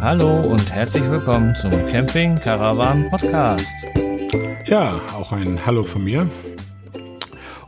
Hallo 0.00 0.40
und 0.40 0.72
herzlich 0.72 1.08
willkommen 1.10 1.54
zum 1.54 1.70
Camping 1.86 2.40
Caravan 2.40 3.10
Podcast. 3.10 3.66
Ja, 4.66 5.00
auch 5.14 5.32
ein 5.32 5.64
Hallo 5.64 5.84
von 5.84 6.04
mir. 6.04 6.28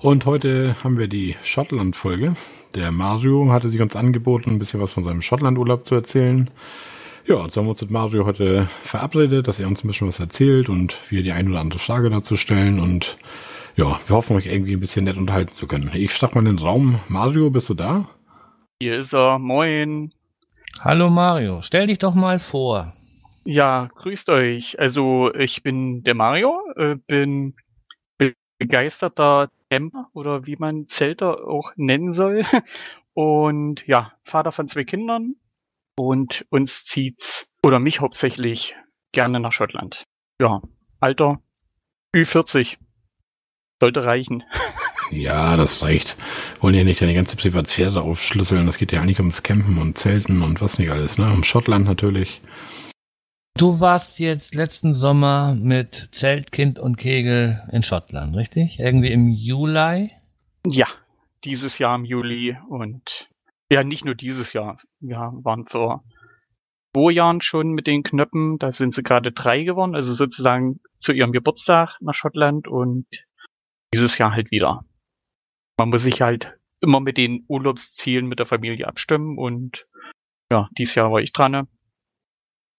Und 0.00 0.26
heute 0.26 0.74
haben 0.82 0.98
wir 0.98 1.08
die 1.08 1.36
Schottland-Folge. 1.44 2.34
Der 2.74 2.90
Mario 2.90 3.52
hatte 3.52 3.70
sich 3.70 3.80
uns 3.80 3.94
angeboten, 3.94 4.50
ein 4.50 4.58
bisschen 4.58 4.80
was 4.80 4.92
von 4.92 5.04
seinem 5.04 5.22
Schottland-Urlaub 5.22 5.84
zu 5.84 5.94
erzählen. 5.94 6.50
Ja, 7.26 7.36
und 7.36 7.52
so 7.52 7.60
haben 7.60 7.66
wir 7.66 7.70
uns 7.72 7.82
mit 7.82 7.90
Mario 7.90 8.26
heute 8.26 8.66
verabredet, 8.66 9.46
dass 9.46 9.60
er 9.60 9.68
uns 9.68 9.84
ein 9.84 9.86
bisschen 9.86 10.08
was 10.08 10.18
erzählt 10.18 10.68
und 10.68 10.98
wir 11.10 11.22
die 11.22 11.32
ein 11.32 11.48
oder 11.48 11.60
andere 11.60 11.78
Frage 11.78 12.10
dazu 12.10 12.36
stellen. 12.36 12.80
Und 12.80 13.18
ja, 13.76 14.00
wir 14.06 14.16
hoffen, 14.16 14.36
euch 14.36 14.46
irgendwie 14.46 14.72
ein 14.72 14.80
bisschen 14.80 15.04
nett 15.04 15.18
unterhalten 15.18 15.54
zu 15.54 15.66
können. 15.66 15.90
Ich 15.94 16.12
starte 16.12 16.34
mal 16.34 16.40
in 16.40 16.56
den 16.56 16.64
Raum. 16.64 16.98
Mario, 17.08 17.50
bist 17.50 17.68
du 17.68 17.74
da? 17.74 18.08
Hier 18.82 18.98
ist 18.98 19.14
er. 19.14 19.38
Moin. 19.38 20.12
Hallo 20.80 21.08
Mario, 21.08 21.62
stell 21.62 21.86
dich 21.86 21.98
doch 21.98 22.16
mal 22.16 22.40
vor. 22.40 22.92
Ja, 23.44 23.88
grüßt 23.94 24.28
euch. 24.28 24.80
Also 24.80 25.32
ich 25.34 25.62
bin 25.62 26.02
der 26.02 26.14
Mario, 26.14 26.58
äh, 26.74 26.96
bin 26.96 27.54
begeisterter 28.58 29.52
Camper 29.70 30.08
oder 30.14 30.46
wie 30.46 30.56
man 30.56 30.88
Zelter 30.88 31.46
auch 31.46 31.70
nennen 31.76 32.12
soll. 32.12 32.42
Und 33.14 33.86
ja, 33.86 34.14
Vater 34.24 34.50
von 34.50 34.66
zwei 34.66 34.82
Kindern. 34.82 35.36
Und 35.96 36.44
uns 36.50 36.84
zieht's, 36.84 37.46
oder 37.64 37.78
mich 37.78 38.00
hauptsächlich, 38.00 38.74
gerne 39.12 39.38
nach 39.38 39.52
Schottland. 39.52 40.02
Ja, 40.40 40.60
Alter, 40.98 41.40
Ü40. 42.16 42.78
Sollte 43.80 44.04
reichen. 44.04 44.42
Ja, 45.12 45.58
das 45.58 45.82
reicht. 45.82 46.16
Wollen 46.60 46.74
ja 46.74 46.84
nicht 46.84 47.02
deine 47.02 47.12
ganze 47.14 47.36
Privatsphäre 47.36 48.00
aufschlüsseln. 48.00 48.64
Das 48.64 48.78
geht 48.78 48.92
ja 48.92 49.02
eigentlich 49.02 49.18
ums 49.18 49.42
Campen 49.42 49.76
und 49.76 49.98
Zelten 49.98 50.42
und 50.42 50.62
was 50.62 50.78
nicht 50.78 50.90
alles, 50.90 51.18
ne? 51.18 51.30
Um 51.30 51.44
Schottland 51.44 51.84
natürlich. 51.84 52.40
Du 53.58 53.80
warst 53.80 54.18
jetzt 54.18 54.54
letzten 54.54 54.94
Sommer 54.94 55.54
mit 55.54 56.08
Zelt, 56.12 56.50
Kind 56.50 56.78
und 56.78 56.96
Kegel 56.96 57.62
in 57.70 57.82
Schottland, 57.82 58.34
richtig? 58.34 58.80
Irgendwie 58.80 59.12
im 59.12 59.28
Juli? 59.28 60.12
Ja, 60.66 60.86
dieses 61.44 61.78
Jahr 61.78 61.94
im 61.96 62.06
Juli 62.06 62.56
und 62.70 63.28
ja, 63.70 63.84
nicht 63.84 64.06
nur 64.06 64.14
dieses 64.14 64.54
Jahr. 64.54 64.78
Wir 65.00 65.16
waren 65.42 65.66
vor 65.66 66.02
zwei 66.94 67.12
Jahren 67.12 67.42
schon 67.42 67.72
mit 67.72 67.86
den 67.86 68.02
Knöpfen, 68.02 68.56
da 68.58 68.72
sind 68.72 68.94
sie 68.94 69.02
gerade 69.02 69.32
drei 69.32 69.62
geworden, 69.64 69.94
also 69.94 70.14
sozusagen 70.14 70.80
zu 70.98 71.12
ihrem 71.12 71.32
Geburtstag 71.32 71.98
nach 72.00 72.14
Schottland 72.14 72.66
und 72.66 73.06
dieses 73.92 74.16
Jahr 74.16 74.32
halt 74.32 74.50
wieder 74.50 74.86
man 75.82 75.90
muss 75.90 76.04
sich 76.04 76.22
halt 76.22 76.52
immer 76.80 77.00
mit 77.00 77.16
den 77.16 77.44
Urlaubszielen 77.48 78.26
mit 78.26 78.38
der 78.38 78.46
Familie 78.46 78.86
abstimmen 78.86 79.36
und 79.36 79.86
ja, 80.52 80.68
dieses 80.78 80.94
Jahr 80.94 81.10
war 81.10 81.20
ich 81.20 81.32
dran. 81.32 81.50
Ne? 81.52 81.68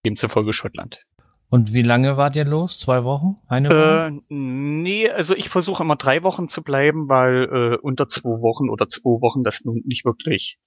Demzufolge 0.06 0.54
Schottland. 0.54 1.02
Und 1.50 1.74
wie 1.74 1.82
lange 1.82 2.16
wart 2.16 2.34
ihr 2.34 2.46
los? 2.46 2.78
Zwei 2.78 3.04
Wochen? 3.04 3.36
Eine 3.46 3.68
Woche? 3.68 4.08
Äh, 4.08 4.34
nee, 4.34 5.10
also 5.10 5.36
ich 5.36 5.50
versuche 5.50 5.82
immer 5.82 5.96
drei 5.96 6.22
Wochen 6.22 6.48
zu 6.48 6.62
bleiben, 6.62 7.10
weil 7.10 7.74
äh, 7.74 7.76
unter 7.76 8.08
zwei 8.08 8.40
Wochen 8.40 8.70
oder 8.70 8.88
zwei 8.88 9.20
Wochen 9.20 9.44
das 9.44 9.64
nun 9.64 9.82
nicht 9.84 10.06
wirklich. 10.06 10.58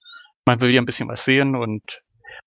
Man 0.46 0.60
will 0.60 0.70
ja 0.70 0.80
ein 0.80 0.86
bisschen 0.86 1.08
was 1.08 1.24
sehen 1.24 1.56
und 1.56 2.02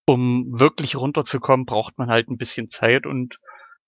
um 0.08 0.58
wirklich 0.58 0.96
runterzukommen, 0.96 1.66
braucht 1.66 1.98
man 1.98 2.10
halt 2.10 2.30
ein 2.30 2.38
bisschen 2.38 2.70
Zeit 2.70 3.06
und 3.06 3.40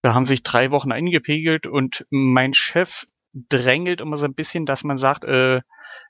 da 0.02 0.14
haben 0.14 0.26
sich 0.26 0.44
drei 0.44 0.70
Wochen 0.70 0.92
eingepegelt 0.92 1.66
und 1.66 2.06
mein 2.09 2.54
Chef 2.54 3.06
drängelt 3.34 4.02
immer 4.02 4.17
so 4.17 4.26
ein 4.26 4.34
bisschen, 4.34 4.66
dass 4.66 4.84
man 4.84 4.98
sagt, 4.98 5.23
äh, 5.23 5.62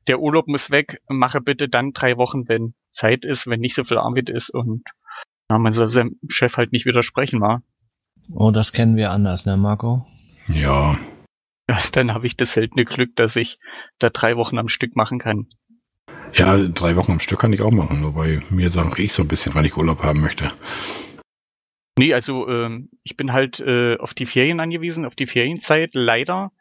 der 0.07 0.19
Urlaub 0.19 0.47
muss 0.47 0.71
weg, 0.71 1.01
mache 1.07 1.41
bitte 1.41 1.69
dann 1.69 1.93
drei 1.93 2.17
Wochen, 2.17 2.47
wenn 2.47 2.73
Zeit 2.91 3.25
ist, 3.25 3.47
wenn 3.47 3.59
nicht 3.59 3.75
so 3.75 3.83
viel 3.83 3.97
Arbeit 3.97 4.29
ist 4.29 4.49
und 4.49 4.83
ja, 5.49 5.57
man 5.57 5.73
soll 5.73 5.89
seinem 5.89 6.19
Chef 6.27 6.57
halt 6.57 6.71
nicht 6.71 6.85
widersprechen, 6.85 7.41
war. 7.41 7.61
Oh, 8.31 8.51
das 8.51 8.71
kennen 8.71 8.95
wir 8.95 9.11
anders, 9.11 9.45
ne, 9.45 9.57
Marco? 9.57 10.05
Ja. 10.47 10.97
ja 11.69 11.79
dann 11.91 12.13
habe 12.13 12.27
ich 12.27 12.37
das 12.37 12.53
seltene 12.53 12.85
Glück, 12.85 13.15
dass 13.15 13.35
ich 13.35 13.59
da 13.99 14.09
drei 14.09 14.37
Wochen 14.37 14.57
am 14.57 14.69
Stück 14.69 14.95
machen 14.95 15.19
kann. 15.19 15.47
Ja, 16.33 16.57
drei 16.57 16.95
Wochen 16.95 17.13
am 17.13 17.19
Stück 17.19 17.39
kann 17.39 17.53
ich 17.53 17.61
auch 17.61 17.71
machen, 17.71 18.01
nur 18.01 18.13
bei 18.13 18.41
mir 18.49 18.69
sage 18.69 19.01
ich 19.01 19.13
so 19.13 19.21
ein 19.21 19.27
bisschen, 19.27 19.53
wann 19.53 19.65
ich 19.65 19.77
Urlaub 19.77 20.03
haben 20.03 20.21
möchte. 20.21 20.51
Nee, 21.97 22.13
also 22.13 22.47
ähm, 22.47 22.89
ich 23.03 23.15
bin 23.17 23.33
halt 23.33 23.59
äh, 23.59 23.97
auf 23.97 24.13
die 24.13 24.25
Ferien 24.25 24.59
angewiesen, 24.59 25.05
auf 25.05 25.15
die 25.15 25.27
Ferienzeit 25.27 25.91
leider. 25.93 26.51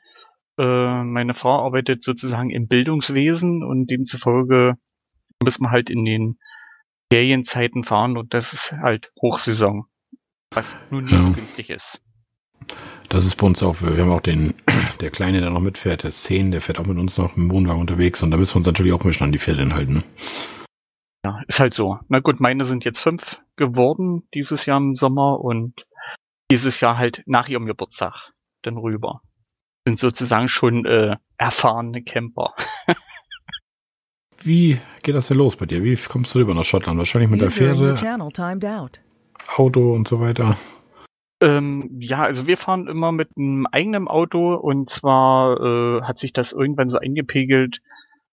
Äh, 0.58 1.04
meine 1.04 1.34
Frau 1.34 1.64
arbeitet 1.64 2.02
sozusagen 2.02 2.50
im 2.50 2.68
Bildungswesen 2.68 3.62
und 3.62 3.90
demzufolge 3.90 4.74
müssen 5.42 5.64
wir 5.64 5.70
halt 5.70 5.90
in 5.90 6.04
den 6.04 6.38
Ferienzeiten 7.12 7.84
fahren 7.84 8.16
und 8.16 8.32
das 8.34 8.52
ist 8.52 8.72
halt 8.72 9.12
Hochsaison, 9.20 9.86
was 10.50 10.76
nun 10.90 11.04
nicht 11.04 11.14
ja. 11.14 11.22
so 11.22 11.32
günstig 11.32 11.70
ist. 11.70 12.00
Das 13.08 13.26
ist 13.26 13.36
bei 13.36 13.46
uns 13.46 13.62
auch, 13.62 13.82
wir 13.82 13.96
haben 13.96 14.12
auch 14.12 14.20
den, 14.20 14.54
der 15.00 15.10
Kleine, 15.10 15.40
der 15.40 15.50
noch 15.50 15.60
mitfährt, 15.60 16.02
der 16.02 16.08
ist 16.08 16.24
10, 16.24 16.50
der 16.50 16.60
fährt 16.60 16.78
auch 16.78 16.86
mit 16.86 16.98
uns 16.98 17.18
noch 17.18 17.36
im 17.36 17.50
Wohnwagen 17.50 17.80
unterwegs 17.80 18.22
und 18.22 18.30
da 18.30 18.36
müssen 18.36 18.54
wir 18.54 18.58
uns 18.58 18.66
natürlich 18.66 18.92
auch 18.92 19.00
ein 19.00 19.06
bisschen 19.06 19.26
an 19.26 19.32
die 19.32 19.38
Ferien 19.38 19.74
halten. 19.74 19.94
Ne? 19.94 20.04
Ja, 21.24 21.40
ist 21.46 21.60
halt 21.60 21.74
so. 21.74 21.98
Na 22.08 22.20
gut, 22.20 22.40
meine 22.40 22.64
sind 22.64 22.84
jetzt 22.84 23.00
fünf 23.00 23.40
geworden 23.56 24.26
dieses 24.34 24.66
Jahr 24.66 24.78
im 24.78 24.96
Sommer 24.96 25.40
und 25.40 25.86
dieses 26.50 26.80
Jahr 26.80 26.98
halt 26.98 27.22
nach 27.26 27.48
ihrem 27.48 27.66
Geburtstag 27.66 28.32
dann 28.62 28.76
rüber 28.76 29.20
sind 29.86 29.98
sozusagen 29.98 30.48
schon 30.48 30.84
äh, 30.84 31.16
erfahrene 31.38 32.02
Camper. 32.02 32.54
Wie 34.42 34.78
geht 35.02 35.14
das 35.14 35.28
denn 35.28 35.38
los 35.38 35.56
bei 35.56 35.66
dir? 35.66 35.84
Wie 35.84 35.96
kommst 35.96 36.34
du 36.34 36.40
rüber 36.40 36.54
nach 36.54 36.64
Schottland? 36.64 36.98
Wahrscheinlich 36.98 37.30
mit 37.30 37.40
der 37.40 37.50
Fähre, 37.50 37.96
Auto 39.56 39.92
und 39.92 40.08
so 40.08 40.20
weiter. 40.20 40.56
Ähm, 41.40 41.90
ja, 41.98 42.22
also 42.22 42.46
wir 42.46 42.56
fahren 42.56 42.86
immer 42.88 43.12
mit 43.12 43.30
einem 43.36 43.66
eigenen 43.66 44.08
Auto 44.08 44.54
und 44.54 44.90
zwar 44.90 45.60
äh, 45.60 46.02
hat 46.02 46.18
sich 46.18 46.32
das 46.32 46.52
irgendwann 46.52 46.88
so 46.88 46.98
eingepegelt, 46.98 47.82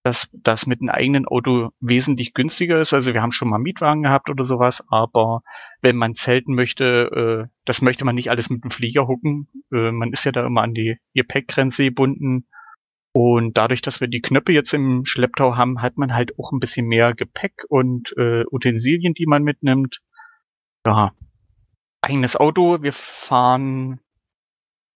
dass 0.04 0.30
das 0.32 0.66
mit 0.66 0.82
einem 0.82 0.90
eigenen 0.90 1.26
Auto 1.26 1.70
wesentlich 1.80 2.34
günstiger 2.34 2.80
ist. 2.80 2.94
Also 2.94 3.14
wir 3.14 3.22
haben 3.22 3.32
schon 3.32 3.50
mal 3.50 3.60
Mietwagen 3.60 4.04
gehabt 4.04 4.30
oder 4.30 4.46
sowas, 4.46 4.84
aber 4.90 5.42
wenn 5.82 5.98
man 5.98 6.16
zelten 6.16 6.56
möchte, 6.56 7.48
äh, 7.48 7.54
das 7.66 7.82
möchte 7.82 8.06
man 8.06 8.16
nicht 8.16 8.30
alles 8.30 8.50
mit 8.50 8.64
dem 8.64 8.72
Flieger 8.72 9.08
hucken. 9.08 9.48
Äh, 9.72 9.92
man 9.92 10.14
ist 10.14 10.24
ja 10.24 10.32
da 10.32 10.46
immer 10.46 10.62
an 10.62 10.74
die 10.74 10.98
Gepäckgrenze 11.14 11.84
gebunden. 11.84 12.48
Und 13.12 13.58
dadurch, 13.58 13.82
dass 13.82 14.00
wir 14.00 14.08
die 14.08 14.22
Knöpfe 14.22 14.54
jetzt 14.54 14.74
im 14.74 15.04
Schlepptau 15.06 15.58
haben, 15.58 15.82
hat 15.82 15.98
man 15.98 16.14
halt 16.14 16.38
auch 16.40 16.52
ein 16.52 16.60
bisschen 16.60 16.88
mehr 16.88 17.14
Gepäck 17.14 17.66
und 17.68 18.14
äh, 18.18 18.46
Utensilien, 18.52 19.14
die 19.14 19.26
man 19.26 19.44
mitnimmt. 19.44 20.00
Ja, 20.86 21.12
eigenes 22.02 22.36
Auto. 22.36 22.82
Wir 22.82 22.94
fahren 22.94 24.00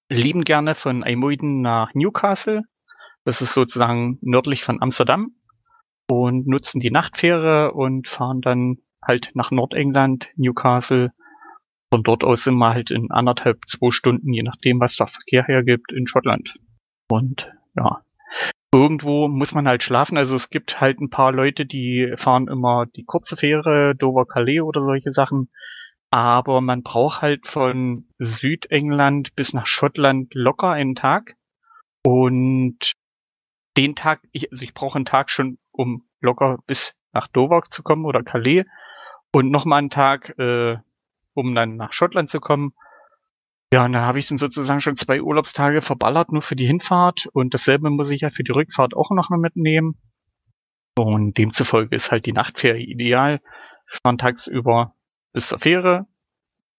lieben 0.09 0.43
gerne 0.43 0.75
von 0.75 1.03
Aymuiden 1.03 1.61
nach 1.61 1.93
Newcastle. 1.93 2.63
Das 3.25 3.41
ist 3.41 3.53
sozusagen 3.53 4.17
nördlich 4.21 4.63
von 4.63 4.81
Amsterdam 4.81 5.35
und 6.09 6.47
nutzen 6.47 6.79
die 6.79 6.91
Nachtfähre 6.91 7.71
und 7.71 8.07
fahren 8.07 8.41
dann 8.41 8.77
halt 9.01 9.31
nach 9.33 9.51
Nordengland, 9.51 10.29
Newcastle. 10.35 11.11
Von 11.93 12.03
dort 12.03 12.23
aus 12.23 12.43
sind 12.43 12.55
wir 12.55 12.73
halt 12.73 12.91
in 12.91 13.11
anderthalb, 13.11 13.59
zwei 13.67 13.91
Stunden, 13.91 14.33
je 14.33 14.43
nachdem, 14.43 14.79
was 14.79 14.95
der 14.95 15.07
Verkehr 15.07 15.43
hergibt, 15.43 15.91
in 15.91 16.07
Schottland. 16.07 16.53
Und 17.09 17.51
ja, 17.75 18.01
irgendwo 18.73 19.27
muss 19.27 19.53
man 19.53 19.67
halt 19.67 19.83
schlafen. 19.83 20.17
Also 20.17 20.35
es 20.35 20.49
gibt 20.49 20.81
halt 20.81 20.99
ein 20.99 21.09
paar 21.09 21.31
Leute, 21.31 21.65
die 21.65 22.13
fahren 22.17 22.47
immer 22.47 22.87
die 22.87 23.05
kurze 23.05 23.37
Fähre, 23.37 23.95
Dover 23.95 24.25
Calais 24.25 24.61
oder 24.61 24.81
solche 24.81 25.11
Sachen. 25.11 25.49
Aber 26.09 26.61
man 26.61 26.83
braucht 26.83 27.21
halt 27.21 27.47
von 27.47 28.07
Südengland 28.19 29.35
bis 29.35 29.53
nach 29.53 29.67
Schottland 29.67 30.33
locker 30.33 30.71
einen 30.71 30.95
Tag. 30.95 31.35
Und 32.05 32.93
den 33.77 33.95
Tag, 33.95 34.21
ich, 34.31 34.51
also 34.51 34.63
ich 34.63 34.73
brauche 34.73 34.95
einen 34.95 35.05
Tag 35.05 35.29
schon, 35.29 35.57
um 35.71 36.03
locker 36.19 36.59
bis 36.67 36.93
nach 37.11 37.27
Dover 37.27 37.63
zu 37.63 37.83
kommen 37.83 38.05
oder 38.05 38.23
Calais 38.23 38.65
und 39.33 39.51
nochmal 39.51 39.79
einen 39.79 39.89
Tag, 39.89 40.37
äh, 40.37 40.77
um 41.33 41.55
dann 41.55 41.75
nach 41.75 41.93
Schottland 41.93 42.29
zu 42.29 42.39
kommen. 42.39 42.73
Ja, 43.73 43.85
und 43.85 43.93
da 43.93 44.01
habe 44.01 44.19
ich 44.19 44.27
dann 44.27 44.37
sozusagen 44.37 44.81
schon 44.81 44.97
zwei 44.97 45.21
Urlaubstage 45.21 45.81
verballert, 45.81 46.31
nur 46.31 46.43
für 46.43 46.55
die 46.55 46.67
Hinfahrt 46.67 47.27
und 47.33 47.53
dasselbe 47.53 47.89
muss 47.89 48.11
ich 48.11 48.21
ja 48.21 48.29
für 48.29 48.43
die 48.43 48.51
Rückfahrt 48.51 48.95
auch 48.95 49.09
noch 49.11 49.29
mal 49.29 49.39
mitnehmen. 49.39 49.95
Und 50.95 51.39
demzufolge 51.39 51.95
ist 51.95 52.11
halt 52.11 52.27
die 52.27 52.33
Nachtferie 52.33 52.83
ideal. 52.83 53.41
Wir 53.89 53.99
fahren 54.03 54.19
tagsüber 54.19 54.93
bis 55.33 55.47
zur 55.47 55.57
Fähre, 55.57 56.05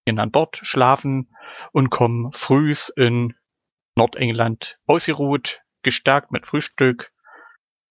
gehen 0.04 0.20
an 0.20 0.30
Bord, 0.30 0.60
schlafen 0.62 1.34
und 1.72 1.90
kommen 1.90 2.30
frühs 2.32 2.92
in 2.94 3.34
Nordengland 3.96 4.78
ausgeruht, 4.86 5.63
gestärkt 5.84 6.32
mit 6.32 6.46
Frühstück 6.46 7.12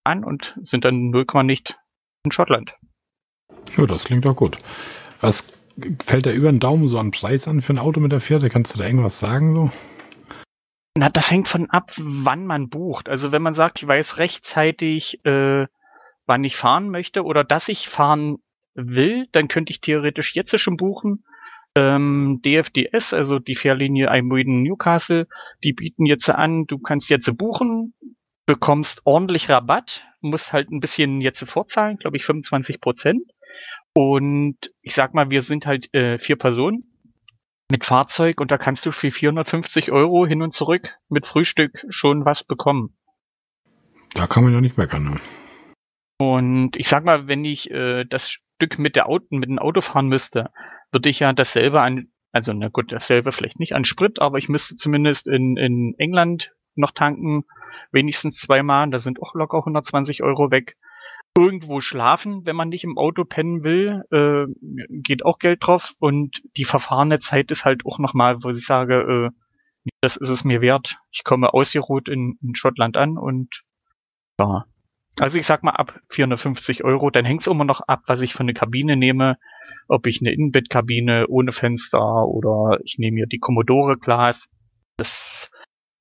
an 0.03 0.23
und 0.23 0.57
sind 0.63 0.85
dann 0.85 1.11
0, 1.11 1.25
nicht 1.43 1.77
in 2.25 2.31
Schottland. 2.31 2.73
Ja, 3.77 3.85
das 3.85 4.03
klingt 4.03 4.25
doch 4.25 4.35
gut. 4.35 4.57
Was 5.21 5.57
fällt 6.03 6.25
da 6.25 6.31
über 6.31 6.51
den 6.51 6.59
Daumen 6.59 6.87
so 6.87 6.99
an 6.99 7.11
Preis 7.11 7.47
an 7.47 7.61
für 7.61 7.73
ein 7.73 7.79
Auto 7.79 7.99
mit 7.99 8.11
der 8.11 8.21
Pferde? 8.21 8.49
Kannst 8.49 8.75
du 8.75 8.79
da 8.79 8.85
irgendwas 8.85 9.19
sagen 9.19 9.55
so? 9.55 9.71
Na, 10.95 11.09
das 11.09 11.31
hängt 11.31 11.47
von 11.47 11.69
ab, 11.71 11.91
wann 11.97 12.45
man 12.45 12.69
bucht. 12.69 13.09
Also 13.09 13.31
wenn 13.31 13.41
man 13.41 13.55
sagt, 13.55 13.81
ich 13.81 13.87
weiß 13.87 14.17
rechtzeitig, 14.17 15.25
äh, 15.25 15.65
wann 16.25 16.43
ich 16.43 16.55
fahren 16.55 16.89
möchte 16.89 17.23
oder 17.23 17.43
dass 17.43 17.67
ich 17.67 17.89
fahren 17.89 18.37
will, 18.75 19.27
dann 19.31 19.47
könnte 19.47 19.71
ich 19.71 19.81
theoretisch 19.81 20.35
jetzt 20.35 20.57
schon 20.59 20.77
buchen. 20.77 21.25
Ähm, 21.75 22.39
DFDS, 22.45 23.13
also 23.13 23.39
die 23.39 23.55
Fährlinie 23.55 24.09
IJmuiden 24.09 24.61
Newcastle, 24.61 25.27
die 25.63 25.73
bieten 25.73 26.05
jetzt 26.05 26.29
an, 26.29 26.65
du 26.67 26.77
kannst 26.77 27.09
jetzt 27.09 27.35
buchen, 27.35 27.93
bekommst 28.45 29.01
ordentlich 29.05 29.49
Rabatt, 29.49 30.05
musst 30.21 30.53
halt 30.53 30.69
ein 30.71 30.79
bisschen 30.79 31.21
jetzt 31.21 31.43
vorzahlen, 31.49 31.97
glaube 31.97 32.17
ich 32.17 32.25
25 32.25 32.79
Prozent. 32.79 33.23
Und 33.95 34.57
ich 34.81 34.93
sag 34.93 35.13
mal, 35.13 35.29
wir 35.29 35.41
sind 35.41 35.65
halt 35.65 35.93
äh, 35.93 36.19
vier 36.19 36.35
Personen 36.35 36.83
mit 37.71 37.85
Fahrzeug 37.85 38.39
und 38.39 38.51
da 38.51 38.57
kannst 38.57 38.85
du 38.85 38.91
für 38.91 39.11
450 39.11 39.91
Euro 39.91 40.27
hin 40.27 40.41
und 40.41 40.53
zurück 40.53 40.95
mit 41.09 41.25
Frühstück 41.25 41.85
schon 41.89 42.25
was 42.25 42.43
bekommen. 42.43 42.95
Da 44.13 44.27
kann 44.27 44.43
man 44.43 44.53
ja 44.53 44.61
nicht 44.61 44.77
meckern. 44.77 45.05
Ne? 45.05 45.19
Und 46.19 46.75
ich 46.75 46.87
sag 46.87 47.03
mal, 47.03 47.27
wenn 47.27 47.43
ich 47.45 47.71
äh, 47.71 48.05
das 48.05 48.37
Stück 48.63 48.79
mit 48.79 48.95
der 48.95 49.09
Auto, 49.09 49.25
mit 49.31 49.49
dem 49.49 49.59
Auto 49.59 49.81
fahren 49.81 50.07
müsste, 50.07 50.49
würde 50.93 51.09
ich 51.09 51.19
ja 51.19 51.33
dasselbe 51.33 51.81
an, 51.81 52.07
also 52.31 52.53
na 52.53 52.69
gut, 52.69 52.93
dasselbe 52.93 53.33
vielleicht 53.33 53.59
nicht 53.59 53.73
an 53.73 53.83
Sprit, 53.83 54.21
aber 54.21 54.37
ich 54.37 54.47
müsste 54.47 54.77
zumindest 54.77 55.27
in, 55.27 55.57
in 55.57 55.95
England 55.97 56.53
noch 56.75 56.91
tanken, 56.91 57.43
wenigstens 57.91 58.39
zweimal, 58.39 58.89
da 58.89 58.99
sind 58.99 59.21
auch 59.21 59.35
locker 59.35 59.57
120 59.57 60.23
Euro 60.23 60.49
weg. 60.49 60.77
Irgendwo 61.37 61.81
schlafen, 61.81 62.45
wenn 62.45 62.55
man 62.55 62.69
nicht 62.69 62.85
im 62.85 62.97
Auto 62.97 63.25
pennen 63.25 63.63
will, 63.63 64.03
äh, 64.11 64.45
geht 64.89 65.25
auch 65.25 65.39
Geld 65.39 65.65
drauf 65.65 65.93
und 65.99 66.41
die 66.55 66.63
verfahrene 66.63 67.19
Zeit 67.19 67.51
ist 67.51 67.65
halt 67.65 67.85
auch 67.85 67.99
nochmal, 67.99 68.43
wo 68.43 68.49
ich 68.51 68.65
sage, 68.65 69.31
äh, 69.33 69.91
das 69.99 70.15
ist 70.15 70.29
es 70.29 70.45
mir 70.45 70.61
wert. 70.61 70.99
Ich 71.11 71.25
komme 71.25 71.53
ausgeruht 71.53 72.07
in, 72.07 72.37
in 72.41 72.55
Schottland 72.55 72.95
an 72.95 73.17
und 73.17 73.63
ja, 74.39 74.63
also 75.19 75.37
ich 75.37 75.45
sag 75.45 75.63
mal 75.63 75.71
ab 75.71 75.99
450 76.09 76.83
Euro, 76.83 77.09
dann 77.09 77.25
hängt 77.25 77.41
es 77.41 77.47
immer 77.47 77.65
noch 77.65 77.81
ab, 77.81 78.01
was 78.07 78.21
ich 78.21 78.33
für 78.33 78.41
eine 78.41 78.53
Kabine 78.53 78.95
nehme. 78.95 79.37
Ob 79.87 80.07
ich 80.07 80.21
eine 80.21 80.31
Innenbettkabine 80.31 81.27
ohne 81.27 81.51
Fenster 81.51 82.25
oder 82.25 82.79
ich 82.83 82.97
nehme 82.97 83.15
mir 83.15 83.27
die 83.27 83.39
Commodore 83.39 83.97
Glas. 83.97 84.49
Das 84.97 85.49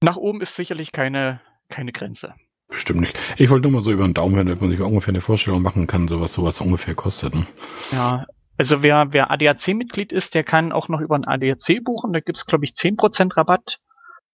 nach 0.03 0.17
oben 0.17 0.41
ist 0.41 0.55
sicherlich 0.55 0.93
keine, 0.93 1.41
keine 1.69 1.93
Grenze. 1.93 2.35
Bestimmt 2.69 3.01
nicht. 3.01 3.19
Ich 3.37 3.51
wollte 3.51 3.65
nur 3.69 3.73
mal 3.73 3.83
so 3.83 3.93
über 3.93 4.05
den 4.05 4.15
Daumen 4.15 4.37
hören, 4.37 4.47
damit 4.47 4.61
man 4.61 4.71
sich 4.71 4.81
ungefähr 4.81 5.13
eine 5.13 5.21
Vorstellung 5.21 5.63
machen 5.63 5.87
kann, 5.87 6.09
so 6.09 6.21
was 6.21 6.33
sowas 6.33 6.61
ungefähr 6.61 6.95
kostet. 6.95 7.35
Ne? 7.35 7.47
Ja, 7.91 8.27
also 8.57 8.83
wer, 8.83 9.13
wer 9.13 9.31
ADAC-Mitglied 9.31 10.13
ist, 10.13 10.35
der 10.35 10.45
kann 10.45 10.73
auch 10.73 10.89
noch 10.89 11.01
über 11.01 11.17
ein 11.17 11.25
ADAC 11.25 11.83
buchen. 11.85 12.13
Da 12.13 12.21
gibt's 12.21 12.47
glaube 12.47 12.65
ich, 12.65 12.73
10% 12.73 13.37
Rabatt 13.37 13.79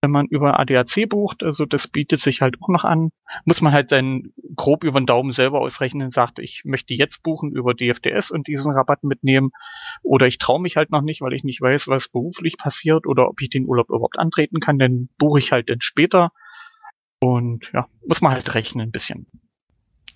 wenn 0.01 0.11
man 0.11 0.27
über 0.27 0.59
ADAC 0.59 1.09
bucht, 1.09 1.43
also 1.43 1.65
das 1.67 1.89
bietet 1.89 2.21
sich 2.21 2.41
halt 2.41 2.57
auch 2.61 2.69
noch 2.69 2.85
an, 2.85 3.11
muss 3.45 3.61
man 3.61 3.73
halt 3.73 3.91
dann 3.91 4.33
grob 4.55 4.85
über 4.85 5.01
den 5.01 5.07
Daumen 5.07 5.33
selber 5.33 5.61
ausrechnen, 5.61 6.13
sagt, 6.13 6.39
ich 6.39 6.63
möchte 6.65 6.95
jetzt 6.95 7.23
buchen 7.23 7.51
über 7.53 7.75
DFDS 7.75 8.31
und 8.31 8.47
diesen 8.47 8.73
Rabatt 8.73 9.03
mitnehmen 9.03 9.51
oder 10.03 10.27
ich 10.27 10.39
traue 10.39 10.61
mich 10.61 10.77
halt 10.77 10.91
noch 10.91 11.03
nicht, 11.03 11.21
weil 11.21 11.33
ich 11.33 11.45
nicht 11.45 11.61
weiß, 11.61 11.89
was 11.89 12.09
beruflich 12.09 12.57
passiert 12.59 13.07
oder 13.07 13.29
ob 13.29 13.41
ich 13.41 13.51
den 13.51 13.67
Urlaub 13.67 13.89
überhaupt 13.89 14.19
antreten 14.19 14.61
kann, 14.61 14.79
dann 14.79 15.09
buche 15.19 15.41
ich 15.41 15.51
halt 15.51 15.69
dann 15.69 15.81
später 15.81 16.31
und 17.21 17.71
ja, 17.73 17.87
muss 18.07 18.21
man 18.21 18.33
halt 18.33 18.55
rechnen 18.55 18.89
ein 18.89 18.93
bisschen. 18.93 19.27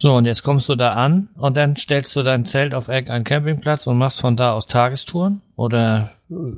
So, 0.03 0.17
und 0.17 0.25
jetzt 0.25 0.43
kommst 0.43 0.69
du 0.69 0.75
da 0.75 0.95
an 0.95 1.29
und 1.39 1.57
dann 1.57 1.77
stellst 1.77 2.17
du 2.17 2.25
dein 2.25 2.45
Zelt 2.45 2.75
auf 2.75 2.89
irgendeinen 2.89 3.23
Campingplatz 3.23 3.87
und 3.87 3.99
machst 3.99 4.21
von 4.21 4.35
da 4.35 4.53
aus 4.53 4.67
Tagestouren? 4.67 5.43
Oder 5.55 6.11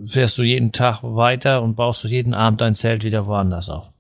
fährst 0.09 0.39
du 0.39 0.43
jeden 0.43 0.73
Tag 0.73 1.03
weiter 1.03 1.61
und 1.61 1.75
baust 1.77 2.03
du 2.03 2.09
jeden 2.09 2.33
Abend 2.33 2.63
dein 2.63 2.75
Zelt 2.75 3.05
wieder 3.05 3.27
woanders 3.27 3.69
auf? 3.69 3.93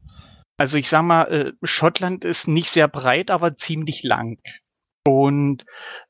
Also 0.56 0.78
ich 0.78 0.88
sag 0.88 1.02
mal, 1.02 1.24
äh, 1.24 1.52
Schottland 1.62 2.24
ist 2.24 2.48
nicht 2.48 2.70
sehr 2.70 2.88
breit, 2.88 3.30
aber 3.30 3.54
ziemlich 3.58 4.02
lang. 4.02 4.38
Und 5.06 5.66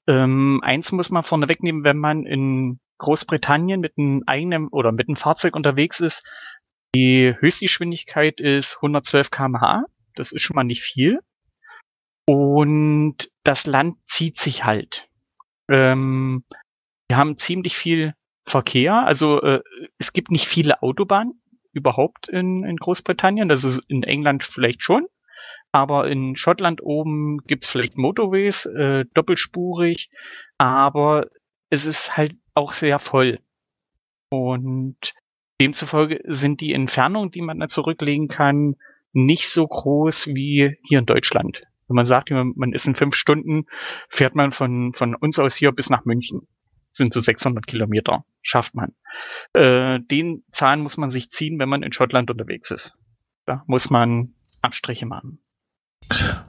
ähm, 0.07 0.61
eins 0.63 0.93
muss 0.93 1.11
man 1.11 1.25
vorne 1.25 1.49
wegnehmen, 1.49 1.83
wenn 1.83 1.99
man 1.99 2.27
in 2.27 2.79
Großbritannien 2.99 3.81
mit 3.81 3.95
einem 3.99 4.23
eigenen 4.27 4.69
oder 4.69 4.93
mit 4.93 5.09
einem 5.09 5.17
Fahrzeug 5.17 5.57
unterwegs 5.57 5.99
ist, 5.99 6.23
die 6.95 7.35
Höchstgeschwindigkeit 7.37 8.39
ist 8.39 8.77
112 8.77 9.33
km/h. 9.33 9.87
Das 10.15 10.31
ist 10.31 10.43
schon 10.43 10.55
mal 10.55 10.63
nicht 10.63 10.85
viel. 10.85 11.19
Und 12.27 13.31
das 13.43 13.67
Land 13.67 13.99
zieht 14.09 14.39
sich 14.39 14.65
halt. 14.65 15.09
Ähm, 15.69 16.45
wir 17.09 17.17
haben 17.17 17.37
ziemlich 17.37 17.77
viel 17.77 18.15
Verkehr. 18.45 19.07
Also 19.07 19.41
äh, 19.43 19.63
es 19.99 20.13
gibt 20.13 20.31
nicht 20.31 20.47
viele 20.47 20.83
Autobahnen 20.83 21.41
überhaupt 21.73 22.29
in, 22.29 22.65
in 22.65 22.77
Großbritannien. 22.77 23.51
Ist 23.51 23.65
in 23.89 24.03
England 24.03 24.45
vielleicht 24.45 24.83
schon. 24.83 25.07
Aber 25.73 26.09
in 26.09 26.37
Schottland 26.37 26.83
oben 26.83 27.39
gibt's 27.47 27.69
vielleicht 27.69 27.97
Motorways, 27.97 28.67
äh, 28.67 29.05
doppelspurig. 29.15 30.09
Aber 30.57 31.27
es 31.69 31.85
ist 31.85 32.17
halt 32.17 32.37
auch 32.55 32.73
sehr 32.73 32.99
voll. 32.99 33.41
Und 34.31 35.15
demzufolge 35.61 36.21
sind 36.27 36.61
die 36.61 36.73
Entfernungen, 36.73 37.31
die 37.31 37.43
man 37.43 37.59
da 37.59 37.69
zurücklegen 37.69 38.29
kann, 38.29 38.77
nicht 39.13 39.49
so 39.49 39.67
groß 39.67 40.29
wie 40.29 40.77
hier 40.83 40.99
in 41.01 41.07
Deutschland. 41.07 41.65
Wenn 41.89 41.97
man 41.97 42.07
sagt, 42.07 42.31
man 42.31 42.73
ist 42.73 42.87
in 42.87 42.95
fünf 42.95 43.15
Stunden, 43.15 43.67
fährt 44.09 44.35
man 44.35 44.53
von, 44.53 44.93
von 44.95 45.15
uns 45.15 45.39
aus 45.39 45.55
hier 45.55 45.73
bis 45.73 45.91
nach 45.91 46.05
München. 46.05 46.47
Sind 46.93 47.13
so 47.13 47.21
600 47.21 47.67
Kilometer. 47.67 48.25
Schafft 48.43 48.75
man. 48.75 48.93
Äh, 49.53 50.01
den 50.01 50.45
Zahn 50.53 50.81
muss 50.81 50.97
man 50.97 51.11
sich 51.11 51.31
ziehen, 51.31 51.59
wenn 51.59 51.69
man 51.69 51.83
in 51.83 51.93
Schottland 51.93 52.31
unterwegs 52.31 52.71
ist. 52.71 52.95
Da 53.47 53.65
muss 53.67 53.91
man 53.91 54.35
Abstriche 54.63 55.07
machen. 55.07 55.41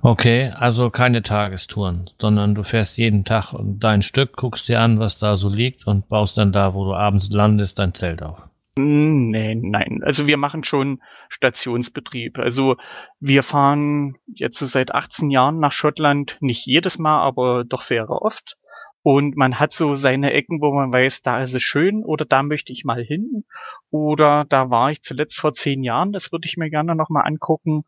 Okay, 0.01 0.51
also 0.55 0.89
keine 0.89 1.23
Tagestouren, 1.23 2.09
sondern 2.19 2.55
du 2.55 2.63
fährst 2.63 2.97
jeden 2.97 3.23
Tag 3.23 3.53
dein 3.59 4.01
Stück, 4.01 4.35
guckst 4.35 4.69
dir 4.69 4.81
an, 4.81 4.99
was 4.99 5.17
da 5.17 5.35
so 5.35 5.49
liegt 5.49 5.87
und 5.87 6.09
baust 6.09 6.37
dann 6.37 6.51
da, 6.51 6.73
wo 6.73 6.85
du 6.85 6.93
abends 6.93 7.29
landest, 7.31 7.79
dein 7.79 7.93
Zelt 7.93 8.21
auf. 8.21 8.49
Hm, 8.77 9.29
nee, 9.31 9.55
nein. 9.55 10.01
Also 10.03 10.27
wir 10.27 10.37
machen 10.37 10.63
schon 10.63 11.01
Stationsbetrieb. 11.29 12.37
Also 12.37 12.75
wir 13.19 13.43
fahren 13.43 14.17
jetzt 14.27 14.59
seit 14.59 14.93
18 14.93 15.29
Jahren 15.29 15.59
nach 15.59 15.71
Schottland, 15.71 16.37
nicht 16.41 16.65
jedes 16.65 16.97
Mal, 16.97 17.21
aber 17.21 17.63
doch 17.63 17.81
sehr 17.81 18.09
oft. 18.09 18.57
Und 19.01 19.37
man 19.37 19.59
hat 19.59 19.71
so 19.71 19.95
seine 19.95 20.33
Ecken, 20.33 20.61
wo 20.61 20.73
man 20.73 20.91
weiß, 20.91 21.21
da 21.21 21.43
ist 21.43 21.53
es 21.53 21.61
schön 21.61 22.03
oder 22.03 22.25
da 22.25 22.43
möchte 22.43 22.73
ich 22.73 22.83
mal 22.85 23.03
hin. 23.03 23.45
Oder 23.91 24.45
da 24.49 24.69
war 24.69 24.91
ich 24.91 25.03
zuletzt 25.03 25.39
vor 25.39 25.53
zehn 25.53 25.83
Jahren, 25.83 26.11
das 26.11 26.31
würde 26.31 26.47
ich 26.47 26.57
mir 26.57 26.69
gerne 26.69 26.95
nochmal 26.95 27.25
angucken. 27.25 27.83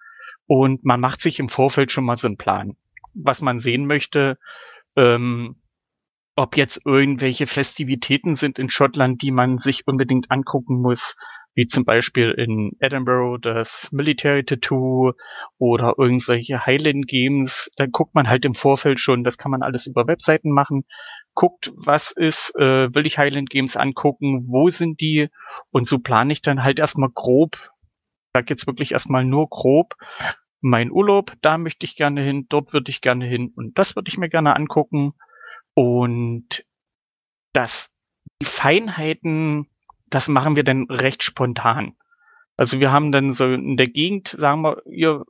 Und 0.46 0.86
man 0.86 1.00
macht 1.00 1.22
sich 1.22 1.40
im 1.40 1.50
Vorfeld 1.50 1.92
schon 1.92 2.06
mal 2.06 2.18
so 2.18 2.28
einen 2.28 2.38
Plan, 2.38 2.78
was 3.14 3.42
man 3.42 3.60
sehen 3.60 3.88
möchte. 3.88 4.38
Ähm, 4.96 5.58
ob 6.38 6.56
jetzt 6.56 6.82
irgendwelche 6.86 7.48
Festivitäten 7.48 8.36
sind 8.36 8.60
in 8.60 8.70
Schottland, 8.70 9.24
die 9.24 9.32
man 9.32 9.58
sich 9.58 9.88
unbedingt 9.88 10.30
angucken 10.30 10.80
muss, 10.82 11.16
wie 11.56 11.66
zum 11.66 11.84
Beispiel 11.84 12.30
in 12.30 12.74
Edinburgh 12.80 13.40
das 13.42 13.90
Military 13.92 14.46
Tattoo 14.46 15.14
oder 15.58 15.96
irgendwelche 15.98 16.64
Highland 16.64 17.08
Games. 17.08 17.72
Da 17.76 17.88
guckt 17.88 18.14
man 18.14 18.30
halt 18.30 18.46
im 18.46 18.54
Vorfeld 18.54 19.00
schon, 19.00 19.24
das 19.24 19.40
kann 19.40 19.50
man 19.50 19.64
alles 19.64 19.88
über 19.88 20.06
Webseiten 20.06 20.52
machen. 20.52 20.86
Guckt, 21.34 21.74
was 21.76 22.12
ist, 22.12 22.54
äh, 22.56 22.94
will 22.94 23.08
ich 23.08 23.18
Highland 23.18 23.50
Games 23.50 23.76
angucken, 23.76 24.46
wo 24.48 24.70
sind 24.70 25.02
die? 25.02 25.30
Und 25.72 25.88
so 25.88 25.98
plane 25.98 26.32
ich 26.32 26.44
dann 26.44 26.64
halt 26.64 26.78
erstmal 26.78 27.10
grob, 27.12 27.58
sag 28.36 28.52
jetzt 28.52 28.68
wirklich 28.68 28.92
erstmal 28.92 29.26
nur 29.26 29.50
grob, 29.50 29.96
mein 30.62 30.92
Urlaub, 30.92 31.34
da 31.42 31.58
möchte 31.58 31.88
ich 31.88 31.96
gerne 31.96 32.22
hin, 32.22 32.46
dort 32.48 32.74
würde 32.74 32.92
ich 32.92 33.02
gerne 33.02 33.26
hin 33.26 33.52
und 33.56 33.76
das 33.80 33.96
würde 33.96 34.10
ich 34.10 34.20
mir 34.20 34.30
gerne 34.30 34.56
angucken 34.56 35.16
und 35.78 36.66
das, 37.54 37.88
die 38.42 38.48
Feinheiten, 38.48 39.68
das 40.10 40.28
machen 40.28 40.56
wir 40.56 40.64
dann 40.64 40.88
recht 40.90 41.22
spontan. 41.22 41.96
Also 42.58 42.80
wir 42.80 42.92
haben 42.92 43.12
dann 43.12 43.32
so 43.32 43.46
in 43.46 43.78
der 43.78 43.88
Gegend, 43.88 44.30
sagen 44.40 44.64
wir, 44.64 44.82
ihr, 44.88 45.24